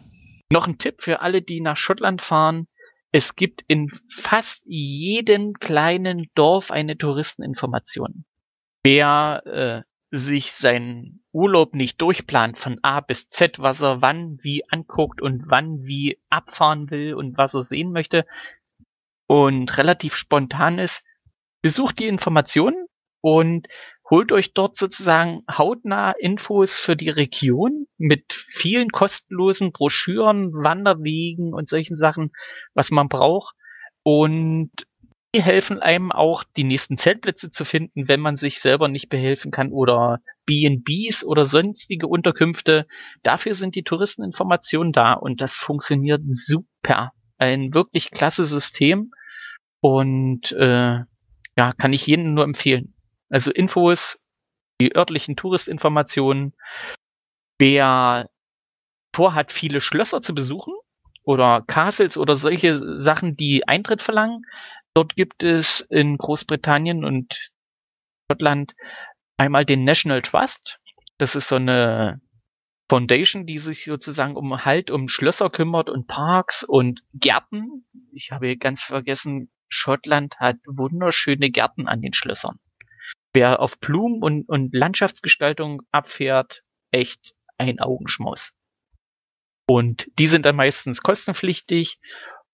Noch 0.51 0.66
ein 0.66 0.78
Tipp 0.78 1.02
für 1.02 1.20
alle, 1.20 1.43
die 1.43 1.60
nach 1.60 1.76
Schottland 1.76 2.22
fahren. 2.22 2.66
Es 3.12 3.36
gibt 3.36 3.62
in 3.68 3.90
fast 4.10 4.62
jedem 4.64 5.55
kleinen 5.55 6.26
Dorf 6.35 6.70
eine 6.70 6.97
Touristeninformation. 6.97 8.24
Wer 8.90 9.43
äh, 9.44 10.16
sich 10.16 10.52
seinen 10.52 11.23
Urlaub 11.31 11.74
nicht 11.74 12.01
durchplant 12.01 12.59
von 12.59 12.78
A 12.81 13.01
bis 13.01 13.28
Z, 13.28 13.59
was 13.59 13.82
er 13.82 14.01
wann 14.01 14.39
wie 14.40 14.65
anguckt 14.66 15.20
und 15.20 15.43
wann 15.44 15.82
wie 15.85 16.19
abfahren 16.31 16.90
will 16.90 17.12
und 17.12 17.36
was 17.36 17.52
er 17.52 17.65
sehen 17.65 17.93
möchte. 17.93 18.24
Und 19.27 19.77
relativ 19.77 20.15
spontan 20.15 20.78
ist, 20.78 21.05
besucht 21.60 21.98
die 21.98 22.06
Informationen 22.06 22.86
und 23.20 23.69
holt 24.09 24.32
euch 24.32 24.55
dort 24.55 24.78
sozusagen 24.78 25.44
hautnah 25.51 26.12
Infos 26.12 26.74
für 26.74 26.97
die 26.97 27.10
Region 27.10 27.89
mit 27.98 28.32
vielen 28.32 28.89
kostenlosen 28.89 29.70
Broschüren, 29.73 30.55
Wanderwegen 30.55 31.52
und 31.52 31.69
solchen 31.69 31.97
Sachen, 31.98 32.32
was 32.73 32.90
man 32.90 33.10
braucht. 33.10 33.55
Und 34.02 34.70
helfen 35.35 35.81
einem 35.81 36.11
auch, 36.11 36.45
die 36.57 36.65
nächsten 36.65 36.97
Zeltplätze 36.97 37.51
zu 37.51 37.65
finden, 37.65 38.09
wenn 38.09 38.21
man 38.21 38.37
sich 38.37 38.61
selber 38.61 38.89
nicht 38.89 39.09
behelfen 39.09 39.51
kann 39.51 39.73
oder 39.73 40.21
B&Bs 40.47 41.25
oder 41.25 41.45
sonstige 41.45 42.07
Unterkünfte. 42.07 42.87
Dafür 43.23 43.55
sind 43.55 43.75
die 43.75 43.83
Touristeninformationen 43.83 44.93
da 44.93 45.13
und 45.13 45.41
das 45.41 45.55
funktioniert 45.55 46.23
super. 46.29 47.13
Ein 47.37 47.75
wirklich 47.75 48.11
klasse 48.11 48.47
System 48.47 49.13
und 49.81 50.53
äh, 50.53 51.01
ja, 51.57 51.73
kann 51.77 51.93
ich 51.93 52.07
jedem 52.07 52.35
nur 52.35 52.45
empfehlen. 52.45 52.95
Also 53.29 53.51
Infos, 53.51 54.19
die 54.81 54.97
örtlichen 54.97 55.37
Touristinformationen. 55.37 56.55
Wer 57.59 58.31
vorhat, 59.15 59.53
viele 59.53 59.81
Schlösser 59.81 60.23
zu 60.23 60.35
besuchen 60.35 60.73
oder 61.25 61.63
Castles 61.67 62.17
oder 62.17 62.37
solche 62.37 63.03
Sachen, 63.03 63.37
die 63.37 63.67
Eintritt 63.67 64.03
verlangen, 64.03 64.45
Dort 64.99 65.15
gibt 65.15 65.45
es 65.45 65.81
in 65.91 66.19
Großbritannien 66.19 67.05
und 67.05 67.53
Schottland 68.29 68.75
einmal 69.37 69.65
den 69.65 69.85
National 69.85 70.23
Trust. 70.23 70.81
Das 71.19 71.37
ist 71.37 71.47
so 71.47 71.55
eine 71.55 72.20
Foundation, 72.91 73.47
die 73.47 73.61
sich 73.61 73.85
sozusagen 73.85 74.35
um 74.35 74.65
halt 74.65 74.91
um 74.91 75.07
Schlösser 75.07 75.51
kümmert 75.51 75.89
und 75.89 76.09
Parks 76.09 76.65
und 76.65 77.03
Gärten. 77.15 77.87
Ich 78.12 78.33
habe 78.33 78.57
ganz 78.57 78.83
vergessen, 78.83 79.53
Schottland 79.69 80.35
hat 80.41 80.57
wunderschöne 80.66 81.53
Gärten 81.53 81.87
an 81.87 82.03
den 82.03 82.12
Schlössern. 82.12 82.59
Wer 83.33 83.61
auf 83.61 83.79
Blumen 83.79 84.20
und, 84.20 84.49
und 84.49 84.75
Landschaftsgestaltung 84.75 85.83
abfährt, 85.93 86.65
echt 86.91 87.37
ein 87.57 87.79
Augenschmaus. 87.79 88.51
Und 89.69 90.11
die 90.19 90.27
sind 90.27 90.45
dann 90.45 90.57
meistens 90.57 91.03
kostenpflichtig 91.03 92.01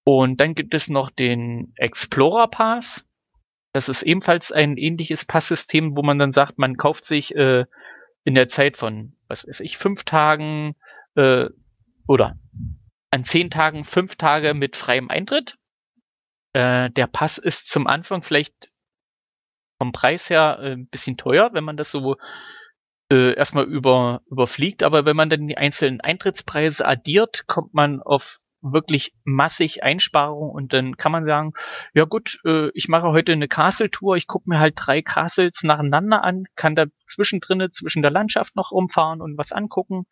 und 0.05 0.41
dann 0.41 0.55
gibt 0.55 0.75
es 0.75 0.89
noch 0.89 1.11
den 1.11 1.73
Explorer 1.77 2.49
Pass. 2.49 3.05
Das 3.73 3.89
ist 3.89 4.03
ebenfalls 4.03 4.53
ein 4.53 4.77
ähnliches 4.77 5.25
Passsystem, 5.25 5.97
wo 5.97 6.03
man 6.03 6.19
dann 6.19 6.33
sagt, 6.33 6.59
man 6.59 6.77
kauft 6.77 7.05
sich 7.05 7.35
äh, 7.35 7.65
in 8.25 8.35
der 8.35 8.49
Zeit 8.49 8.77
von, 8.77 9.17
was 9.27 9.47
weiß 9.47 9.61
ich, 9.61 9.79
fünf 9.79 10.05
Tagen 10.05 10.77
äh, 11.17 11.47
oder 12.07 12.39
an 13.11 13.25
zehn 13.25 13.51
Tagen 13.51 13.85
fünf 13.85 14.17
Tage 14.17 14.55
mit 14.55 14.77
freiem 14.77 15.09
Eintritt. 15.09 15.57
Äh, 16.53 16.91
der 16.91 17.07
Pass 17.07 17.39
ist 17.39 17.69
zum 17.69 17.87
Anfang 17.87 18.23
vielleicht 18.23 18.71
vom 19.81 19.93
Preis 19.93 20.31
her 20.31 20.59
äh, 20.61 20.73
ein 20.73 20.89
bisschen 20.89 21.17
teuer, 21.17 21.51
wenn 21.53 21.65
man 21.65 21.77
das 21.77 21.91
so 21.91 22.17
äh, 23.13 23.35
erstmal 23.35 23.65
über, 23.65 24.23
überfliegt, 24.31 24.83
aber 24.83 25.05
wenn 25.05 25.17
man 25.17 25.31
dann 25.31 25.47
die 25.47 25.57
einzelnen 25.57 26.01
Eintrittspreise 26.01 26.87
addiert, 26.87 27.47
kommt 27.47 27.75
man 27.75 28.03
auf 28.03 28.41
wirklich 28.73 29.13
massig 29.25 29.83
Einsparungen 29.83 30.51
und 30.51 30.73
dann 30.73 30.97
kann 30.97 31.13
man 31.13 31.27
sagen, 31.27 31.53
ja 31.93 32.05
gut, 32.05 32.41
äh, 32.45 32.71
ich 32.75 32.89
mache 32.89 33.09
heute 33.09 33.33
eine 33.33 33.49
Castle-Tour, 33.49 34.17
ich 34.17 34.27
gucke 34.27 34.49
mir 34.49 34.59
halt 34.59 34.75
drei 34.77 35.03
Castles 35.03 35.63
nacheinander 35.63 36.25
an, 36.25 36.45
kann 36.57 36.75
da 36.75 36.87
zwischendrin 37.07 37.69
zwischen 37.73 38.03
der 38.03 38.11
Landschaft 38.11 38.57
noch 38.57 38.73
rumfahren 38.73 39.21
und 39.21 39.37
was 39.37 39.53
angucken 39.53 40.07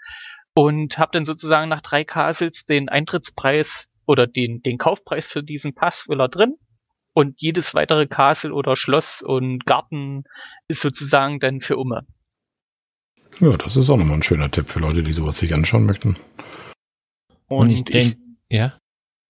und 0.55 0.99
habe 0.99 1.13
dann 1.13 1.25
sozusagen 1.25 1.69
nach 1.69 1.81
drei 1.81 2.05
Castles 2.05 2.67
den 2.67 2.89
Eintrittspreis 2.89 3.89
oder 4.07 4.27
den, 4.27 4.63
den 4.63 4.79
Kaufpreis 4.79 5.27
für 5.27 5.43
diesen 5.43 5.75
Pass 5.75 6.07
will 6.09 6.21
er 6.21 6.29
drin 6.29 6.57
und 7.15 7.41
jedes 7.41 7.75
weitere 7.75 8.07
Castle 8.07 8.53
oder 8.53 8.77
Schloss 8.77 9.23
und 9.23 9.65
Garten 9.67 10.25
ist 10.69 10.81
sozusagen 10.81 11.41
dann 11.41 11.61
für 11.61 11.77
Umme. 11.77 12.07
Ja, 13.41 13.57
das 13.57 13.77
ist 13.77 13.89
auch 13.91 13.97
nochmal 13.97 14.19
ein 14.19 14.23
schöner 14.23 14.51
Tipp 14.51 14.69
für 14.69 14.81
Leute, 14.81 15.03
die 15.03 15.13
sowas 15.13 15.39
sich 15.39 15.55
anschauen 15.55 15.87
möchten. 15.87 16.17
Und, 17.49 17.59
und 17.59 17.71
ich 17.71 17.85
denke, 17.85 18.17
ja. 18.53 18.79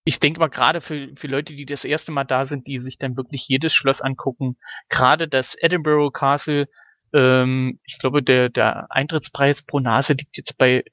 Ich 0.04 0.18
denke 0.18 0.40
mal 0.40 0.48
gerade 0.48 0.80
für, 0.80 1.10
für 1.16 1.28
Leute, 1.28 1.54
die 1.54 1.64
das 1.64 1.84
erste 1.84 2.10
Mal 2.10 2.24
da 2.24 2.44
sind, 2.44 2.66
die 2.66 2.78
sich 2.78 2.98
dann 2.98 3.16
wirklich 3.16 3.46
jedes 3.46 3.72
Schloss 3.72 4.00
angucken, 4.00 4.56
gerade 4.88 5.28
das 5.28 5.54
Edinburgh 5.56 6.10
Castle, 6.10 6.66
ähm, 7.12 7.78
ich 7.84 7.98
glaube, 7.98 8.22
der, 8.22 8.48
der 8.48 8.90
Eintrittspreis 8.90 9.62
pro 9.62 9.78
Nase 9.78 10.14
liegt 10.14 10.36
jetzt 10.36 10.58
bei 10.58 10.84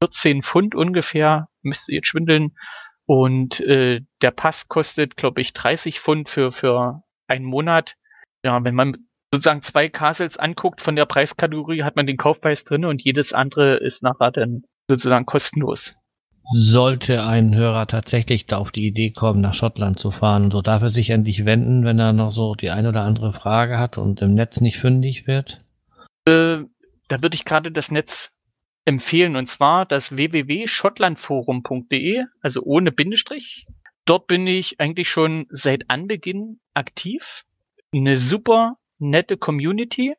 14 0.00 0.42
Pfund 0.42 0.74
ungefähr, 0.74 1.48
müsste 1.62 1.92
jetzt 1.92 2.06
schwindeln. 2.06 2.56
Und 3.06 3.60
äh, 3.60 4.00
der 4.22 4.30
Pass 4.30 4.68
kostet, 4.68 5.16
glaube 5.16 5.40
ich, 5.40 5.52
30 5.52 6.00
Pfund 6.00 6.30
für, 6.30 6.52
für 6.52 7.02
einen 7.26 7.44
Monat. 7.44 7.96
Ja, 8.44 8.62
wenn 8.62 8.74
man 8.74 9.08
sozusagen 9.32 9.62
zwei 9.62 9.88
Castles 9.88 10.36
anguckt 10.36 10.80
von 10.80 10.96
der 10.96 11.06
Preiskategorie, 11.06 11.82
hat 11.82 11.96
man 11.96 12.06
den 12.06 12.16
Kaufpreis 12.16 12.64
drin 12.64 12.84
und 12.84 13.02
jedes 13.02 13.32
andere 13.32 13.76
ist 13.76 14.02
nachher 14.02 14.30
dann 14.30 14.62
sozusagen 14.88 15.26
kostenlos. 15.26 15.96
Sollte 16.52 17.24
ein 17.24 17.54
Hörer 17.54 17.86
tatsächlich 17.86 18.44
da 18.46 18.58
auf 18.58 18.70
die 18.70 18.86
Idee 18.86 19.10
kommen, 19.10 19.40
nach 19.40 19.54
Schottland 19.54 19.98
zu 19.98 20.10
fahren, 20.10 20.50
so 20.50 20.60
darf 20.60 20.82
er 20.82 20.90
sich 20.90 21.10
an 21.12 21.24
dich 21.24 21.46
wenden, 21.46 21.84
wenn 21.84 21.98
er 21.98 22.12
noch 22.12 22.32
so 22.32 22.54
die 22.54 22.70
eine 22.70 22.90
oder 22.90 23.02
andere 23.02 23.32
Frage 23.32 23.78
hat 23.78 23.96
und 23.96 24.20
im 24.20 24.34
Netz 24.34 24.60
nicht 24.60 24.78
fündig 24.78 25.26
wird? 25.26 25.64
Äh, 26.26 26.58
da 27.08 27.22
würde 27.22 27.34
ich 27.34 27.46
gerade 27.46 27.72
das 27.72 27.90
Netz 27.90 28.30
empfehlen 28.84 29.36
und 29.36 29.46
zwar 29.46 29.86
das 29.86 30.14
www.schottlandforum.de, 30.14 32.24
also 32.42 32.62
ohne 32.62 32.92
Bindestrich. 32.92 33.64
Dort 34.04 34.26
bin 34.26 34.46
ich 34.46 34.80
eigentlich 34.80 35.08
schon 35.08 35.46
seit 35.48 35.88
Anbeginn 35.88 36.60
aktiv. 36.74 37.44
Eine 37.94 38.18
super 38.18 38.76
nette 38.98 39.38
Community, 39.38 40.14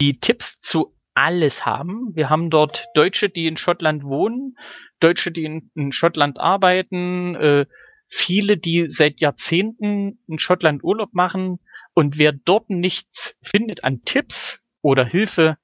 die 0.00 0.20
Tipps 0.20 0.60
zu 0.60 0.94
alles 1.14 1.64
haben. 1.64 2.14
Wir 2.14 2.28
haben 2.28 2.50
dort 2.50 2.84
Deutsche, 2.94 3.30
die 3.30 3.46
in 3.46 3.56
Schottland 3.56 4.04
wohnen, 4.04 4.58
Deutsche, 5.00 5.30
die 5.32 5.44
in, 5.44 5.70
in 5.74 5.92
Schottland 5.92 6.40
arbeiten, 6.40 7.34
äh, 7.34 7.66
viele, 8.08 8.56
die 8.56 8.86
seit 8.88 9.20
Jahrzehnten 9.20 10.18
in 10.26 10.38
Schottland 10.38 10.82
Urlaub 10.84 11.12
machen. 11.12 11.60
Und 11.94 12.18
wer 12.18 12.32
dort 12.32 12.70
nichts 12.70 13.36
findet 13.42 13.84
an 13.84 14.02
Tipps 14.04 14.60
oder 14.82 15.04
Hilfe, 15.04 15.58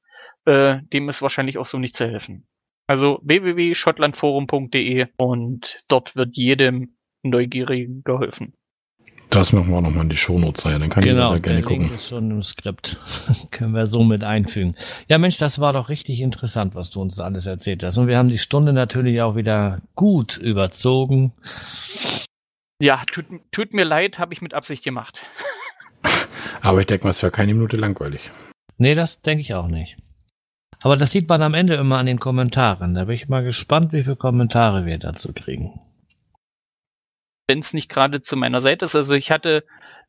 äh, 0.45 0.79
dem 0.93 1.09
ist 1.09 1.23
wahrscheinlich 1.23 1.59
auch 1.59 1.67
so 1.67 1.79
nicht 1.79 1.97
zu 1.97 2.07
helfen. 2.07 2.47
Also 2.87 3.21
www.schottlandforum.de 3.23 5.07
und 5.17 5.83
dort 5.89 6.17
wird 6.17 6.37
jedem 6.37 6.97
Neugierigen 7.23 8.03
geholfen. 8.03 8.55
Das 9.33 9.51
machen 9.51 9.71
wir 9.71 9.79
auch 9.79 9.81
nochmal 9.81 10.03
in 10.03 10.11
die 10.11 10.17
Shownotes 10.17 10.67
rein, 10.67 10.79
dann 10.79 10.91
kann 10.91 11.05
genau, 11.05 11.35
ich 11.35 11.41
da 11.41 11.49
gerne 11.49 11.61
der 11.61 11.67
gucken. 11.67 11.85
Link 11.85 11.95
ist 11.95 12.09
schon 12.09 12.31
im 12.31 12.43
Skript. 12.43 12.99
Können 13.51 13.73
wir 13.73 13.87
so 13.87 14.05
mit 14.05 14.25
einfügen. 14.25 14.75
Ja, 15.09 15.17
Mensch, 15.17 15.39
das 15.39 15.59
war 15.59 15.73
doch 15.73 15.89
richtig 15.89 16.21
interessant, 16.21 16.75
was 16.75 16.91
du 16.91 17.01
uns 17.01 17.19
alles 17.19 17.47
erzählt 17.47 17.83
hast. 17.83 17.97
Und 17.97 18.09
wir 18.09 18.19
haben 18.19 18.29
die 18.29 18.37
Stunde 18.37 18.75
natürlich 18.75 19.23
auch 19.23 19.35
wieder 19.35 19.81
gut 19.95 20.37
überzogen. 20.37 21.33
Ja, 22.79 23.05
tut, 23.11 23.25
tut 23.53 23.73
mir 23.73 23.85
leid, 23.85 24.19
habe 24.19 24.35
ich 24.35 24.43
mit 24.43 24.53
Absicht 24.53 24.85
gemacht. 24.85 25.23
Aber 26.61 26.81
ich 26.81 26.87
denke 26.87 27.05
mal, 27.05 27.11
es 27.11 27.23
wäre 27.23 27.33
keine 27.33 27.55
Minute 27.55 27.79
langweilig. 27.79 28.31
Nee, 28.77 28.93
das 28.93 29.23
denke 29.23 29.41
ich 29.41 29.55
auch 29.55 29.69
nicht. 29.69 29.97
Aber 30.83 30.97
das 30.97 31.11
sieht 31.11 31.31
man 31.31 31.41
am 31.41 31.55
Ende 31.55 31.77
immer 31.77 31.97
an 31.97 32.05
den 32.05 32.21
Kommentaren. 32.21 32.93
Da 32.93 33.07
bin 33.07 33.15
ich 33.15 33.31
mal 33.31 33.43
gespannt, 33.43 33.95
wie 33.95 34.03
viele 34.03 34.17
Kommentare 34.17 34.85
wir 34.85 34.99
dazu 34.99 35.33
kriegen 35.33 35.81
wenn 37.47 37.60
es 37.60 37.73
nicht 37.73 37.89
gerade 37.89 38.23
zu 38.23 38.36
meiner 38.36 38.60
Seite 38.60 38.85
ist. 38.85 38.94
Also 38.94 39.14
ich 39.14 39.31
hatte 39.31 39.64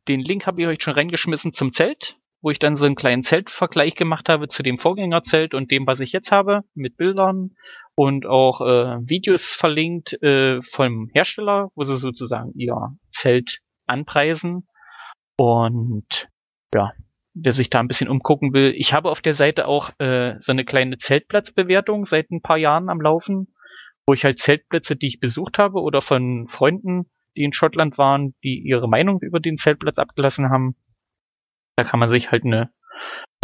den 0.08 0.20
Link 0.20 0.46
habe 0.46 0.62
ich 0.62 0.68
euch 0.68 0.82
schon 0.82 0.94
reingeschmissen 0.94 1.54
zum 1.54 1.74
Zelt, 1.74 2.18
wo 2.42 2.50
ich 2.50 2.60
dann 2.60 2.76
so 2.76 2.86
einen 2.86 2.96
kleinen 2.96 3.24
Zeltvergleich 3.24 3.96
gemacht 3.96 4.28
habe 4.28 4.48
zu 4.48 4.64
dem 4.64 4.80
Vorgängerzelt 4.80 5.54
und 5.54 5.72
dem, 5.72 5.88
was 5.88 6.02
ich 6.02 6.12
jetzt 6.12 6.32
habe, 6.32 6.62
mit 6.74 6.98
Bildern 6.98 7.52
und 7.96 8.26
auch 8.26 8.62
äh, 8.62 9.00
Videos 9.08 9.46
verlinkt 9.46 10.22
äh, 10.22 10.62
vom 10.64 11.10
Hersteller, 11.14 11.70
wo 11.76 11.84
sie 11.84 11.98
sozusagen 11.98 12.52
ihr 12.56 12.98
Zelt 13.12 13.60
anpreisen. 13.88 14.68
Und 15.38 16.28
ja, 16.76 16.92
wer 17.34 17.54
sich 17.54 17.70
da 17.70 17.80
ein 17.80 17.88
bisschen 17.88 18.10
umgucken 18.10 18.54
will, 18.54 18.74
ich 18.76 18.94
habe 18.94 19.10
auf 19.10 19.22
der 19.22 19.34
Seite 19.34 19.68
auch 19.68 19.92
äh, 20.00 20.36
so 20.42 20.52
eine 20.52 20.66
kleine 20.66 20.98
Zeltplatzbewertung 20.98 22.06
seit 22.06 22.30
ein 22.30 22.42
paar 22.42 22.58
Jahren 22.58 22.90
am 22.90 23.00
Laufen, 23.00 23.54
wo 24.06 24.14
ich 24.14 24.26
halt 24.26 24.40
Zeltplätze, 24.40 24.98
die 24.98 25.08
ich 25.08 25.22
besucht 25.22 25.58
habe 25.58 25.80
oder 25.80 26.02
von 26.02 26.48
Freunden 26.50 27.10
die 27.36 27.44
in 27.44 27.54
Schottland 27.54 27.98
waren, 27.98 28.36
die 28.44 28.60
ihre 28.60 28.88
Meinung 28.88 29.22
über 29.22 29.40
den 29.40 29.58
Zeltplatz 29.58 29.98
abgelassen 29.98 30.50
haben. 30.50 30.76
Da 31.76 31.84
kann 31.84 32.00
man 32.00 32.10
sich 32.10 32.32
halt 32.32 32.46
eine, 32.46 32.72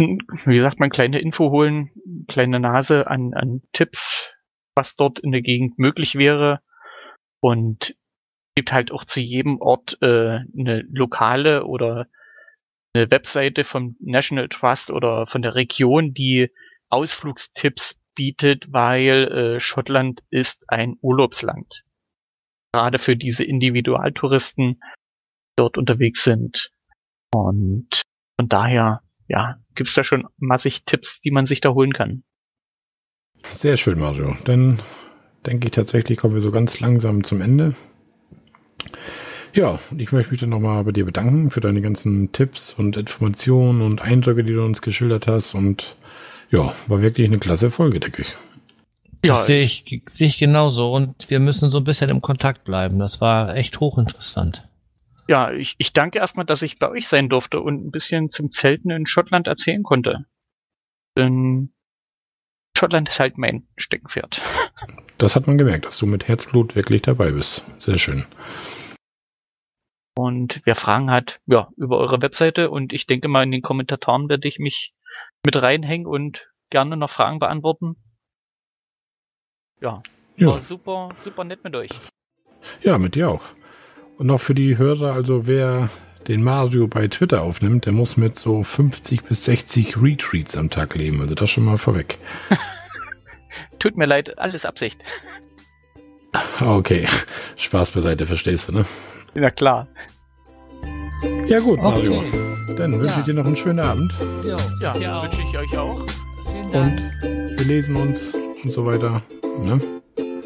wie 0.00 0.56
gesagt, 0.56 0.78
man 0.80 0.90
kleine 0.90 1.20
Info 1.20 1.50
holen, 1.50 1.90
kleine 2.28 2.60
Nase 2.60 3.06
an, 3.06 3.34
an 3.34 3.62
Tipps, 3.72 4.34
was 4.76 4.96
dort 4.96 5.18
in 5.18 5.32
der 5.32 5.42
Gegend 5.42 5.78
möglich 5.78 6.14
wäre. 6.14 6.60
Und 7.40 7.96
gibt 8.54 8.72
halt 8.72 8.92
auch 8.92 9.04
zu 9.04 9.20
jedem 9.20 9.60
Ort 9.60 9.98
äh, 10.02 10.40
eine 10.58 10.84
lokale 10.90 11.64
oder 11.64 12.06
eine 12.94 13.10
Webseite 13.10 13.64
vom 13.64 13.96
National 14.00 14.48
Trust 14.48 14.90
oder 14.90 15.26
von 15.26 15.42
der 15.42 15.54
Region, 15.54 16.12
die 16.12 16.50
Ausflugstipps 16.88 18.00
bietet, 18.14 18.72
weil 18.72 19.28
äh, 19.56 19.60
Schottland 19.60 20.22
ist 20.30 20.68
ein 20.68 20.96
Urlaubsland 21.00 21.84
gerade 22.72 22.98
für 22.98 23.16
diese 23.16 23.44
Individualtouristen 23.44 24.80
dort 25.56 25.78
unterwegs 25.78 26.24
sind. 26.24 26.70
Und 27.34 28.02
von 28.38 28.48
daher, 28.48 29.02
ja, 29.28 29.56
gibt's 29.74 29.94
da 29.94 30.04
schon 30.04 30.26
massig 30.38 30.84
Tipps, 30.84 31.20
die 31.20 31.30
man 31.30 31.46
sich 31.46 31.60
da 31.60 31.70
holen 31.70 31.92
kann. 31.92 32.22
Sehr 33.42 33.76
schön, 33.76 33.98
Mario. 33.98 34.36
Dann 34.44 34.80
denke 35.46 35.66
ich 35.66 35.72
tatsächlich, 35.72 36.18
kommen 36.18 36.34
wir 36.34 36.42
so 36.42 36.50
ganz 36.50 36.80
langsam 36.80 37.24
zum 37.24 37.40
Ende. 37.40 37.74
Ja, 39.52 39.80
ich 39.96 40.12
möchte 40.12 40.30
mich 40.30 40.40
dann 40.40 40.50
nochmal 40.50 40.84
bei 40.84 40.92
dir 40.92 41.04
bedanken 41.04 41.50
für 41.50 41.60
deine 41.60 41.82
ganzen 41.82 42.30
Tipps 42.32 42.72
und 42.72 42.96
Informationen 42.96 43.82
und 43.82 44.00
Eindrücke, 44.00 44.44
die 44.44 44.52
du 44.52 44.64
uns 44.64 44.80
geschildert 44.80 45.26
hast. 45.26 45.54
Und 45.54 45.96
ja, 46.50 46.72
war 46.86 47.02
wirklich 47.02 47.26
eine 47.26 47.38
klasse 47.38 47.70
Folge, 47.70 48.00
denke 48.00 48.22
ich. 48.22 48.36
Ja, 49.24 49.34
das 49.34 49.46
sehe 49.46 49.62
ich, 49.62 50.02
sehe 50.06 50.28
ich 50.28 50.38
genauso 50.38 50.94
und 50.94 51.28
wir 51.28 51.40
müssen 51.40 51.70
so 51.70 51.78
ein 51.78 51.84
bisschen 51.84 52.10
im 52.10 52.22
Kontakt 52.22 52.64
bleiben. 52.64 52.98
Das 52.98 53.20
war 53.20 53.54
echt 53.54 53.80
hochinteressant. 53.80 54.66
Ja, 55.28 55.52
ich, 55.52 55.76
ich 55.78 55.92
danke 55.92 56.18
erstmal, 56.18 56.46
dass 56.46 56.62
ich 56.62 56.78
bei 56.78 56.88
euch 56.88 57.06
sein 57.06 57.28
durfte 57.28 57.60
und 57.60 57.86
ein 57.86 57.90
bisschen 57.90 58.30
zum 58.30 58.50
Zelten 58.50 58.90
in 58.90 59.06
Schottland 59.06 59.46
erzählen 59.46 59.82
konnte. 59.82 60.24
Denn 61.16 61.72
Schottland 62.76 63.08
ist 63.10 63.20
halt 63.20 63.36
mein 63.36 63.68
Steckenpferd. 63.76 64.40
Das 65.18 65.36
hat 65.36 65.46
man 65.46 65.58
gemerkt, 65.58 65.84
dass 65.84 65.98
du 65.98 66.06
mit 66.06 66.28
Herzblut 66.28 66.74
wirklich 66.74 67.02
dabei 67.02 67.30
bist. 67.30 67.64
Sehr 67.78 67.98
schön. 67.98 68.24
Und 70.16 70.62
wer 70.64 70.76
Fragen 70.76 71.10
hat, 71.10 71.40
ja, 71.46 71.68
über 71.76 71.98
eure 71.98 72.20
Webseite 72.22 72.70
und 72.70 72.92
ich 72.92 73.06
denke 73.06 73.28
mal 73.28 73.42
in 73.42 73.50
den 73.50 73.62
Kommentatoren 73.62 74.28
werde 74.28 74.48
ich 74.48 74.58
mich 74.58 74.94
mit 75.44 75.56
reinhängen 75.56 76.06
und 76.06 76.48
gerne 76.70 76.96
noch 76.96 77.10
Fragen 77.10 77.38
beantworten. 77.38 77.96
Ja, 79.80 80.02
ja. 80.36 80.46
War 80.46 80.60
super, 80.60 81.10
super 81.16 81.44
nett 81.44 81.64
mit 81.64 81.74
euch. 81.74 81.90
Ja, 82.82 82.98
mit 82.98 83.14
dir 83.14 83.30
auch. 83.30 83.44
Und 84.18 84.26
noch 84.26 84.40
für 84.40 84.54
die 84.54 84.76
Hörer, 84.76 85.12
also 85.12 85.46
wer 85.46 85.88
den 86.28 86.42
Mario 86.42 86.86
bei 86.86 87.08
Twitter 87.08 87.42
aufnimmt, 87.42 87.86
der 87.86 87.92
muss 87.92 88.16
mit 88.16 88.38
so 88.38 88.62
50 88.62 89.22
bis 89.24 89.44
60 89.46 89.96
Retweets 89.96 90.56
am 90.56 90.68
Tag 90.68 90.94
leben. 90.94 91.20
Also 91.20 91.34
das 91.34 91.50
schon 91.50 91.64
mal 91.64 91.78
vorweg. 91.78 92.18
Tut 93.78 93.96
mir 93.96 94.06
leid, 94.06 94.38
alles 94.38 94.66
Absicht. 94.66 95.02
Okay, 96.60 97.08
Spaß 97.56 97.90
beiseite, 97.92 98.26
verstehst 98.26 98.68
du, 98.68 98.72
ne? 98.72 98.84
Ja, 99.34 99.50
klar. 99.50 99.88
Ja 101.46 101.60
gut, 101.60 101.82
Mario. 101.82 102.22
Dann 102.76 103.00
wünsche 103.00 103.14
ja. 103.14 103.20
ich 103.20 103.24
dir 103.24 103.34
noch 103.34 103.46
einen 103.46 103.56
schönen 103.56 103.80
Abend. 103.80 104.12
Ja, 104.44 104.96
ja 104.98 105.22
wünsche 105.22 105.42
ich 105.42 105.58
euch 105.58 105.78
auch. 105.78 106.00
Und 106.72 107.02
wir 107.22 107.64
lesen 107.64 107.96
uns 107.96 108.34
und 108.62 108.70
so 108.70 108.86
weiter. 108.86 109.22
Ne? 109.58 109.80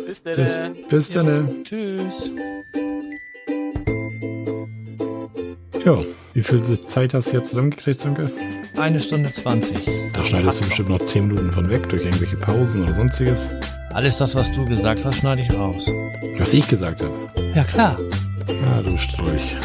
Bis 0.06 0.22
dann. 0.22 0.36
Bis, 0.36 0.66
bis 0.88 1.10
dann. 1.10 1.64
Tschüss. 1.64 2.30
Ja, 5.84 6.02
wie 6.32 6.42
viel 6.42 6.62
Zeit 6.80 7.12
hast 7.14 7.28
du 7.32 7.36
jetzt 7.36 7.50
zusammengekriegt, 7.50 8.00
Sanke? 8.00 8.30
Eine 8.76 8.98
Stunde 8.98 9.30
zwanzig. 9.30 9.86
Da 10.14 10.24
schneidest 10.24 10.60
du 10.60 10.64
bestimmt 10.64 10.88
noch 10.88 11.02
zehn 11.04 11.28
Minuten 11.28 11.52
von 11.52 11.68
weg 11.68 11.88
durch 11.90 12.04
irgendwelche 12.04 12.36
Pausen 12.36 12.82
oder 12.82 12.94
sonstiges. 12.94 13.50
Alles 13.92 14.18
das, 14.18 14.34
was 14.34 14.50
du 14.52 14.64
gesagt 14.64 15.04
hast, 15.04 15.18
schneide 15.18 15.42
ich 15.42 15.52
raus. 15.54 15.86
Was 16.38 16.54
ich 16.54 16.66
gesagt 16.66 17.04
habe. 17.04 17.14
Ja, 17.54 17.64
klar. 17.64 17.98
Ah, 18.66 18.82
du 18.82 18.96
Strolch. 18.96 19.56